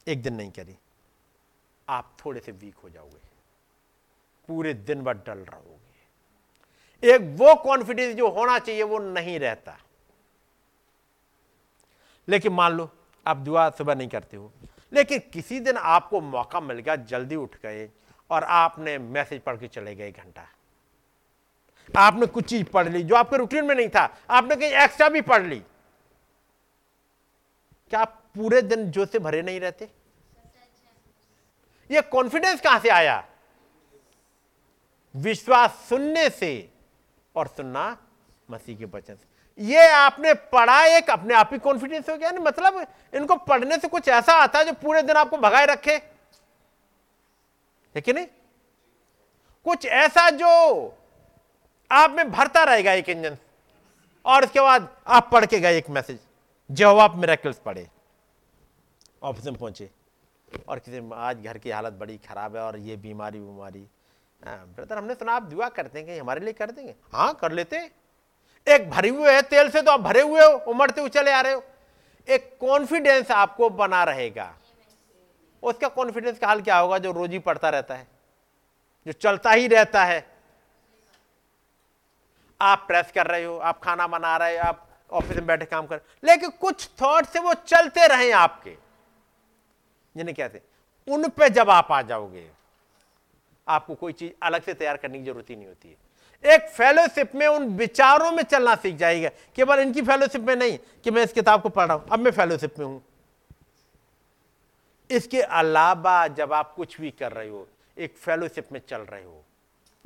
एक 0.06 0.22
दिन 0.22 0.34
नहीं 0.34 0.50
करी, 0.50 0.76
आप 1.88 2.16
थोड़े 2.24 2.40
से 2.40 2.52
वीक 2.52 2.76
हो 2.76 2.88
जाओगे, 2.88 3.18
पूरे 4.48 4.74
दिन 4.74 5.02
भर 5.02 5.14
डल 5.16 5.38
रहोगे। 5.38 5.74
एक 7.04 7.22
वो 7.38 7.54
कॉन्फिडेंस 7.54 8.14
जो 8.16 8.28
होना 8.28 8.58
चाहिए, 8.58 8.82
वो 8.82 8.98
नहीं 8.98 9.38
रहता। 9.38 9.76
लेकिन 12.28 12.52
मान 12.52 12.72
लो, 12.72 12.88
आप 13.26 13.36
दुआ 13.36 13.68
सुबह 13.70 13.94
नहीं 13.94 14.08
करते 14.08 14.36
हो, 14.36 14.50
लेकिन 14.92 15.18
किसी 15.32 15.60
दिन 15.60 15.76
आपको 15.76 16.20
मौका 16.20 16.60
मिल 16.60 16.78
गया, 16.78 16.96
जल्दी 16.96 17.36
उठ 17.36 17.56
गए 17.56 17.88
और 18.30 18.44
आपने 18.44 18.98
मैसेज 18.98 19.40
पढ़ 19.42 19.56
के 19.56 19.68
चले 19.68 19.94
गए 19.94 20.10
घंटा। 20.12 20.48
आपने 21.98 22.26
कुछ 22.26 22.44
चीज़ 22.44 22.64
पढ़ 22.64 22.88
ली 22.88 23.02
जो 23.02 23.14
आपके 23.14 23.36
रूटीन 23.36 23.64
में 23.64 23.74
नहीं 23.74 23.88
था। 23.88 24.16
आपने 24.30 24.56
कहीं 24.56 24.70
एक्स्ट्रा 24.72 25.08
भी 25.08 25.20
पढ़ 25.20 25.42
ली। 25.42 25.58
क्या 27.90 28.00
आप 28.00 28.22
पूरे 28.34 28.62
दिन 28.62 28.90
जो 28.90 29.06
से 29.06 29.18
भरे 29.18 29.42
नहीं 29.42 29.60
रहते? 29.60 29.88
ये 31.90 32.00
कॉन्फिडेंस 32.02 32.60
कहाँ 32.60 32.78
से 32.80 32.88
आया? 32.88 33.24
विश्वास 35.14 35.86
सुनने 35.88 36.28
से 36.30 36.70
और 37.36 37.46
सुनना 37.46 37.96
मसीह 38.50 38.76
के 38.78 38.84
वचन 38.84 39.14
से। 39.14 39.64
ये 39.64 39.86
आपने 39.88 40.34
पढ़ा 40.34 40.84
एक 40.86 41.10
अपने 41.10 41.34
आप 41.34 41.50
ही 41.52 41.58
कॉन्फिडेंस 41.58 42.08
हो 42.08 42.16
गया। 42.16 42.30
ना 42.30 42.40
मतलब 42.40 42.86
इनको 43.14 43.36
पढ़ने 43.36 43.76
से 43.76 43.88
कुछ 43.88 44.08
ऐसा 44.08 44.34
आता 44.34 44.58
है 44.58 44.64
जो 44.64 44.72
पूरे 44.72 45.02
दिन 45.02 45.16
आपको 45.16 45.38
भगाए 45.38 45.66
रखे। 45.66 46.15
है 47.96 48.00
कि 48.02 48.12
नहीं? 48.12 48.26
कुछ 49.66 49.86
ऐसा 49.86 50.28
जो 50.32 50.48
आप 51.90 52.10
में 52.10 52.30
भरता 52.32 52.62
रहेगा 52.64 52.92
एक 52.92 53.08
इंजन 53.08 53.36
और 54.24 54.44
उसके 54.44 54.60
बाद 54.60 54.88
आप 55.06 55.28
पढ़ 55.32 55.46
के 55.46 55.60
गए 55.60 55.78
एक 55.78 55.88
मैसेज 55.90 56.18
जो 56.70 56.96
आप 56.96 57.16
मेरेकल्स 57.16 57.58
पढ़े। 57.58 57.86
ऑफ़िस 59.22 59.44
में 59.44 59.54
पहुँचे 59.54 59.88
और 60.68 60.78
किसी 60.78 61.00
आज 61.14 61.44
घर 61.44 61.58
की 61.58 61.70
हालत 61.70 61.92
बड़ी 61.92 62.16
खराब 62.18 62.56
है 62.56 62.62
और 62.62 62.78
ये 62.78 62.96
बीमारी 62.96 63.38
बीमारी। 63.38 63.86
ब्रदर 64.40 64.94
हाँ, 64.94 65.02
हमने 65.02 65.14
सुना 65.14 65.32
आप 65.32 65.42
दुआ 65.42 65.68
करते 65.68 65.98
हैं 65.98 66.06
कि 66.08 66.18
हमारे 66.18 66.40
लिए 66.40 66.52
कर 66.52 66.70
देंगे। 66.70 66.94
हाँ 67.12 67.32
कर 67.34 67.52
लेते 67.52 67.78
एक 68.66 68.90
भरे 68.90 69.08
हुए 69.08 69.32
है 69.32 69.42
तेल 69.44 69.70
से 69.70 69.82
तो 69.82 69.90
आप 69.90 70.00
भरे 70.00 70.20
हुए 70.20 70.40
हो 70.40 70.52
उमड़ते 70.70 71.00
हुए 71.00 71.10
चले 71.10 71.32
आ 71.32 71.40
रहे 71.40 71.52
हो। 71.52 71.62
एक 72.28 72.56
कॉन्फिडेंस 72.60 73.30
आपको 73.30 73.70
बना 73.70 74.02
रहेगा। 74.04 74.54
उसका 75.66 75.88
कॉन्फिडेंस 75.90 76.38
का 76.38 76.46
हाल 76.46 76.60
क्या 76.62 76.78
होगा? 76.78 76.98
जो 76.98 77.12
रोज 77.12 77.30
ही 77.30 77.38
पढ़ता 77.40 77.68
रहता 77.70 77.94
है, 77.94 78.06
जो 79.06 79.12
चलता 79.14 79.50
ही 79.50 79.66
रहता 79.68 80.04
है। 80.04 80.24
आप 82.60 82.84
प्रेस 82.88 83.10
कर 83.14 83.26
रहे 83.26 83.44
हो, 83.44 83.56
आप 83.58 83.80
खाना 83.80 84.06
बना 84.08 84.36
रहे 84.36 84.56
हो, 84.58 84.62
आप 84.62 84.82
ऑफ़िस 85.10 85.36
में 85.36 85.46
बैठे 85.46 85.64
काम 85.64 85.86
कर 85.86 86.00
लेकिन 86.22 86.50
कुछ 86.60 86.88
थॉट 87.02 87.26
से 87.26 87.40
वो 87.40 87.52
चलते 87.56 88.06
रहे 88.06 88.30
आपके। 88.32 88.76
जिन्हें 90.14 90.34
कहते 90.36 90.60
उन 91.08 91.28
पे 91.28 91.48
जब 91.50 91.70
आप 91.70 91.92
आ 91.92 92.00
जाओगे, 92.04 92.46
आपको 93.66 93.94
कोई 93.94 94.12
चीज़ 94.12 94.32
अलग 94.42 94.62
से 94.62 94.74
तैयार 94.74 94.96
करने 94.96 95.18
की 95.18 95.24
ज़रूरत 95.24 95.50
ही 95.50 95.56
नहीं 95.56 95.66
होती 95.66 95.88
है। 95.88 96.54
एक 96.54 96.68
फेलोशिप 96.68 97.34
में 97.34 97.46
उन 97.46 97.66
विचारों 97.76 98.30
में 98.32 98.42
चलना 98.42 98.74
सीख 98.74 98.96
जाएगा 98.96 99.28
केवल 99.56 99.80
इनकी 99.80 100.02
फेलोशिप 100.02 100.40
में 100.40 100.54
नहीं, 100.56 100.78
कि 101.04 101.10
मैं 101.10 101.22
इस 101.24 101.32
किताब 101.32 101.62
को 101.62 101.68
पढ़ 101.68 101.86
रहा 101.86 101.96
हूँ, 101.96 102.08
अब 102.12 102.18
मैं 102.18 102.30
फेलोशिप 102.32 102.78
में 102.78 102.86
हूँ। 102.86 103.02
इसके 105.10 105.42
अलावा 105.42 106.26
जब 106.26 106.52
आप 106.52 106.74
कुछ 106.74 107.00
भी 107.00 107.10
कर 107.10 107.32
रहे 107.32 107.48
हो, 107.48 107.68
एक 107.98 108.16
फेलोशिप 108.16 108.72
में 108.72 108.80
चल 108.88 108.98
रहे 108.98 109.24
हो, 109.24 109.44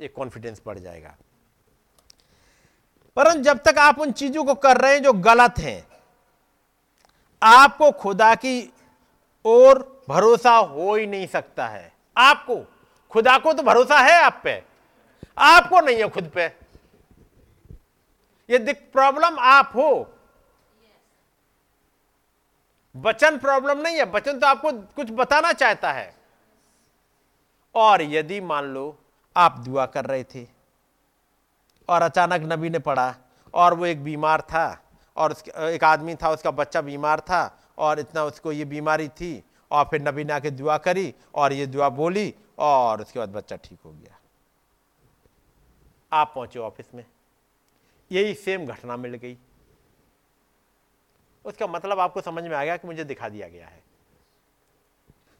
एक 0.01 0.13
कॉन्फिडेंस 0.15 0.61
बढ़ 0.65 0.79
जाएगा। 0.79 1.15
परंतु 3.15 3.39
जब 3.39 3.57
तक 3.57 3.77
आप 3.77 3.99
उन 3.99 4.11
चीज़ों 4.11 4.43
को 4.43 4.53
कर 4.53 4.77
रहे 4.77 4.93
हैं 4.93 5.03
जो 5.03 5.13
गलत 5.13 5.53
हैं, 5.59 5.87
आपको 7.43 7.91
खुदा 7.91 8.35
की 8.35 8.73
ओर 9.45 10.03
भरोसा 10.09 10.51
हो 10.51 10.95
ही 10.95 11.07
नहीं 11.07 11.27
सकता 11.27 11.67
है। 11.67 11.93
आपको, 12.17 12.65
खुदा 13.09 13.37
को 13.37 13.53
तो 13.53 13.63
भरोसा 13.63 13.99
है 13.99 14.21
आप 14.21 14.41
पे। 14.43 14.63
आपको 15.37 15.79
नहीं 15.79 15.97
है 15.97 16.09
खुद 16.09 16.29
पे। 16.29 16.45
ये 18.49 18.73
प्रॉब्लम 18.73 19.39
आप 19.39 19.71
हो 19.75 20.17
वचन 22.95 23.37
प्रॉब्लम 23.37 23.81
नहीं 23.81 23.97
है, 23.97 24.05
वचन 24.05 24.39
तो 24.39 24.47
आपको 24.47 24.71
कुछ 24.95 25.11
बताना 25.11 25.51
चाहता 25.53 25.91
है। 25.91 26.13
और 27.75 28.01
यदि 28.01 28.39
मान 28.41 28.65
लो 28.65 28.97
आप 29.35 29.59
दुआ 29.59 29.85
कर 29.85 30.05
रहे 30.05 30.23
थे, 30.25 30.45
और 31.89 32.01
अचानक 32.01 32.41
नबी 32.51 32.69
ने 32.69 32.79
पढ़ा, 32.79 33.13
और 33.53 33.73
वो 33.73 33.85
एक 33.85 34.03
बीमार 34.03 34.41
था, 34.41 34.81
और 35.17 35.31
उसके, 35.31 35.51
एक 35.75 35.83
आदमी 35.83 36.15
था, 36.15 36.29
उसका 36.29 36.51
बच्चा 36.51 36.81
बीमार 36.81 37.19
था, 37.19 37.57
और 37.77 37.99
इतना 37.99 38.23
उसको 38.23 38.51
ये 38.51 38.65
बीमारी 38.65 39.07
थी, 39.09 39.43
और 39.71 39.85
फिर 39.85 40.01
नबी 40.01 40.23
ने 40.23 40.33
आके 40.33 40.51
दुआ 40.51 40.77
करी, 40.77 41.13
और 41.35 41.53
ये 41.53 41.65
दुआ 41.67 41.89
बोली, 41.91 42.33
और 42.59 43.01
उसके 43.01 43.19
बाद 43.19 43.29
बच्चा 43.29 43.55
ठीक 43.55 43.79
हो 43.85 43.91
गया। 43.91 44.17
आप 46.11 46.31
पहुँचे 46.35 46.59
ऑफ़िस 46.59 46.93
में, 46.95 47.05
यही 48.11 48.33
सेम 48.33 48.65
घटना 48.65 48.97
मिल 48.97 49.15
गई। 49.15 49.37
उसका 51.45 51.67
मतलब 51.67 51.99
आपको 51.99 52.21
समझ 52.21 52.43
में 52.43 52.55
आ 52.55 52.63
गया 52.63 52.77
कि 52.77 52.87
मुझे 52.87 53.03
दिखा 53.03 53.29
दिया 53.29 53.47
गया 53.47 53.67
है। 53.67 53.83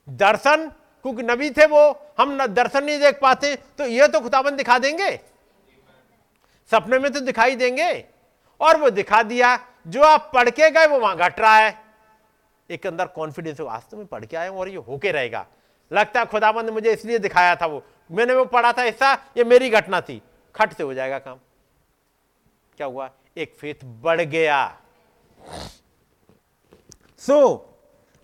दर्शन, 0.08 0.68
क्योंकि 1.06 1.24
नबी 1.24 1.50
थे 1.50 1.66
वो, 1.66 1.82
हम 2.20 2.38
न 2.42 2.48
दर्शन 2.48 2.84
नहीं 2.84 3.00
देख 3.00 3.20
पाते 3.22 3.56
तो 3.78 3.86
ये 3.86 4.08
तो 4.08 4.20
खुदाबंद 4.22 4.58
दिखा 4.58 4.78
देंगे। 4.80 5.12
सपने 6.72 7.00
में 7.00 7.12
तो 7.14 7.20
दिखाई 7.20 7.56
देंगे। 7.56 7.94
और 8.60 8.78
वो 8.78 8.90
दिखा 8.90 9.22
दिया, 9.24 9.58
जो 9.88 10.02
आप 10.02 10.30
पढ़ 10.34 10.50
के 10.50 10.70
गए, 10.72 10.88
वो 10.88 11.00
वहाँ 11.00 11.18
घट 11.18 11.40
रहा 11.40 11.58
है। 11.58 11.80
एक 12.70 12.86
अंदर 12.88 13.06
कॉन्फिडेंस 13.06 13.60
हो 13.60 13.66
आज 13.66 13.90
तो 13.90 13.98
मैं 13.98 14.06
पढ़ 14.06 14.26
के 14.26 14.38
आया 14.38 14.50
हूँ 14.50 14.60
और 14.60 14.70
ये 14.70 14.76
होके 14.78 15.12
रहेगा। 15.12 15.46
लगता 15.92 16.20
है 16.20 16.26
खुदाबंद 16.26 16.66
ने 16.66 16.72
मुझे 16.72 16.92
इसलिए 16.94 17.20
दिखाया 17.20 17.56
था 17.56 17.66
वो। 17.66 17.84
मैंने 18.12 18.34
वो 18.34 18.46
पढ़ा 18.46 18.72
था 18.74 18.84
ऐसा, 18.86 19.14
ये 19.38 19.44
मेरी 19.44 19.70
घटना 19.70 20.02
थी। 20.02 20.22
खट 20.56 20.74
से 20.74 20.84
हो 20.84 20.94
जाएगा 20.94 21.20
काम। 21.20 21.40
क्या 22.78 22.88
हुआ? 22.88 23.10
एक 23.38 23.56
फेथ 23.56 23.84
बढ़ 23.86 24.22
गया। 24.22 24.78
सो 27.22 27.34
so, 27.34 27.60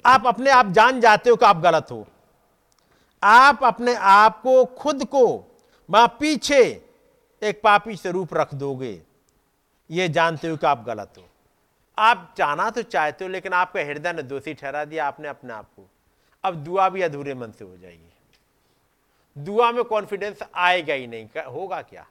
आप 0.05 0.27
अपने 0.27 0.51
आप 0.51 0.67
जान 0.67 1.01
जाते 1.01 1.29
हो 1.29 1.35
कि 1.35 1.45
आप 1.45 1.57
गलत 1.57 1.87
हो। 1.91 2.07
आप 3.23 3.63
अपने 3.63 3.95
आप 3.95 4.41
को 4.41 4.65
खुद 4.65 5.05
को 5.05 5.57
वहाँ 5.89 6.07
पीछे 6.07 6.85
एक 7.43 7.61
पापी 7.63 7.95
स्वरूप 7.95 8.33
रख 8.33 8.53
दोगे। 8.53 9.01
ये 9.91 10.09
जानते 10.09 10.47
हो 10.47 10.57
कि 10.57 10.67
आप 10.67 10.83
गलत 10.83 11.13
हो। 11.17 11.23
आप 11.99 12.35
जाना 12.37 12.69
तो 12.69 12.81
चाहते 12.81 13.25
हो 13.25 13.31
लेकिन 13.31 13.53
आपका 13.53 13.79
हृदय 13.79 14.13
ने 14.13 14.23
दोषी 14.23 14.53
ठहरा 14.53 14.85
दिया 14.85 15.07
आपने 15.07 15.27
अपने 15.27 15.53
आप 15.53 15.65
को। 15.65 15.89
अब 16.43 16.55
दुआ 16.55 16.89
भी 16.89 17.01
अधूरे 17.01 17.33
मन 17.33 17.51
से 17.51 17.65
हो 17.65 17.77
जाएगी। 17.77 18.13
दुआ 19.37 19.71
में 19.71 19.83
कॉन्फिडेंस 19.83 20.39
आएगा 20.55 20.93
ही 20.93 21.07
नहीं। 21.07 21.27
होगा 21.43 21.81
क्या? 21.81 22.07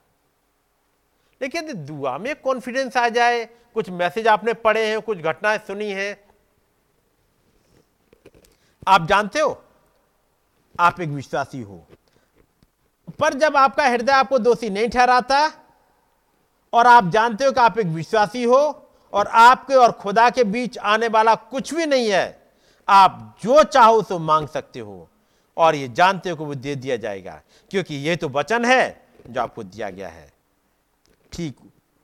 लेकिन 1.41 1.85
दुआ 1.85 2.17
में 2.17 2.35
कॉन्फिडेंस 2.35 2.97
आ 2.97 3.09
जाए 3.09 3.45
कुछ 3.45 3.89
मैसेज 3.89 4.27
आपने 4.27 4.53
पढ़े 4.53 4.89
हैं 4.89 5.01
कुछ 5.01 5.17
घटनाएँ 5.17 5.57
सुनी 5.57 5.91
हैं 5.91 6.26
आप 8.87 9.07
जानते 9.07 9.39
हो? 9.39 9.63
आप 10.79 10.99
एक 11.01 11.09
विश्वासी 11.09 11.61
हो। 11.61 11.87
पर 13.19 13.33
जब 13.33 13.57
आपका 13.57 13.85
हृदय 13.85 14.11
आपको 14.11 14.37
दोषी 14.37 14.69
नहीं 14.69 14.89
ठहराता, 14.89 15.51
और 16.73 16.87
आप 16.87 17.09
जानते 17.09 17.45
हो 17.45 17.51
कि 17.51 17.59
आप 17.59 17.79
एक 17.79 17.87
विश्वासी 17.87 18.43
हो, 18.43 18.89
और 19.13 19.27
आपके 19.27 19.75
और 19.75 19.91
खुदा 19.91 20.29
के 20.29 20.43
बीच 20.43 20.77
आने 20.77 21.07
वाला 21.07 21.35
कुछ 21.35 21.73
भी 21.73 21.85
नहीं 21.85 22.09
है, 22.09 22.51
आप 22.87 23.37
जो 23.43 23.63
चाहो 23.63 24.01
सो 24.01 24.19
मांग 24.19 24.47
सकते 24.47 24.79
हो, 24.79 25.09
और 25.57 25.75
ये 25.75 25.87
जानते 25.87 26.29
हो 26.29 26.35
कि 26.35 26.43
वो 26.43 26.55
दे 26.55 26.75
दिया 26.75 26.97
जाएगा, 26.97 27.41
क्योंकि 27.71 27.95
ये 27.95 28.15
तो 28.15 28.29
वचन 28.29 28.65
है 28.65 29.07
जो 29.29 29.41
आपको 29.41 29.63
दिया 29.63 29.89
गया 29.89 30.09
है। 30.09 30.33
ठीक 31.31 31.57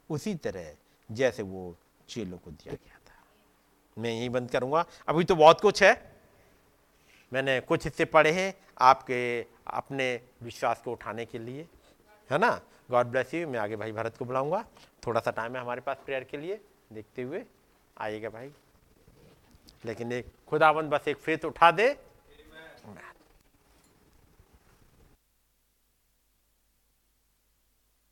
उसी 0.10 0.36
तरह 0.36 0.74
जैसे 1.12 1.44
वो 1.44 1.76
चेलों 2.10 2.38
को 2.38 2.52
दिया 2.52 2.74
गया 2.74 2.98
था। 2.98 4.02
मैं 4.02 4.12
यही 4.12 4.30
बंद 4.30 4.52
करूँगा। 4.52 4.86
अभी 5.08 5.24
तो 5.24 5.36
बहुत 5.36 5.62
कुछ 5.62 5.84
है। 5.84 6.13
मैंने 7.34 7.60
कुछ 7.60 7.84
हिस्से 7.84 8.06
पढ़े 8.06 8.32
हैं 8.32 8.54
आपके, 8.82 9.46
अपने 9.68 10.22
विश्वास 10.44 10.82
को 10.82 10.92
उठाने 10.92 11.26
के 11.26 11.40
लिए, 11.40 11.68
है 12.32 12.38
ना? 12.38 12.62
गॉड 12.92 13.06
ब्लेस 13.06 13.34
यू 13.34 13.48
मैं 13.48 13.60
आगे 13.60 13.76
भाई 13.76 13.92
भरत 13.92 14.18
को 14.18 14.26
बुलाऊँगा। 14.26 14.66
थोड़ा 15.08 15.22
सा 15.22 15.32
टाइम 15.32 15.56
है 15.56 15.62
हमारे 15.62 15.82
पास 15.82 15.98
प्रेयर 16.06 16.24
के 16.24 16.38
लिए, 16.38 16.60
देखते 16.94 17.22
हुए 17.22 17.44
आइएगा 17.98 18.30
भाई। 18.30 18.52
लेकिन 19.86 20.12
एक 20.12 20.28
खुदाबंद 20.48 20.90
बस 20.90 21.08
एक 21.08 21.18
फेत 21.18 21.46
उठा 21.46 21.72
दे। 21.72 21.96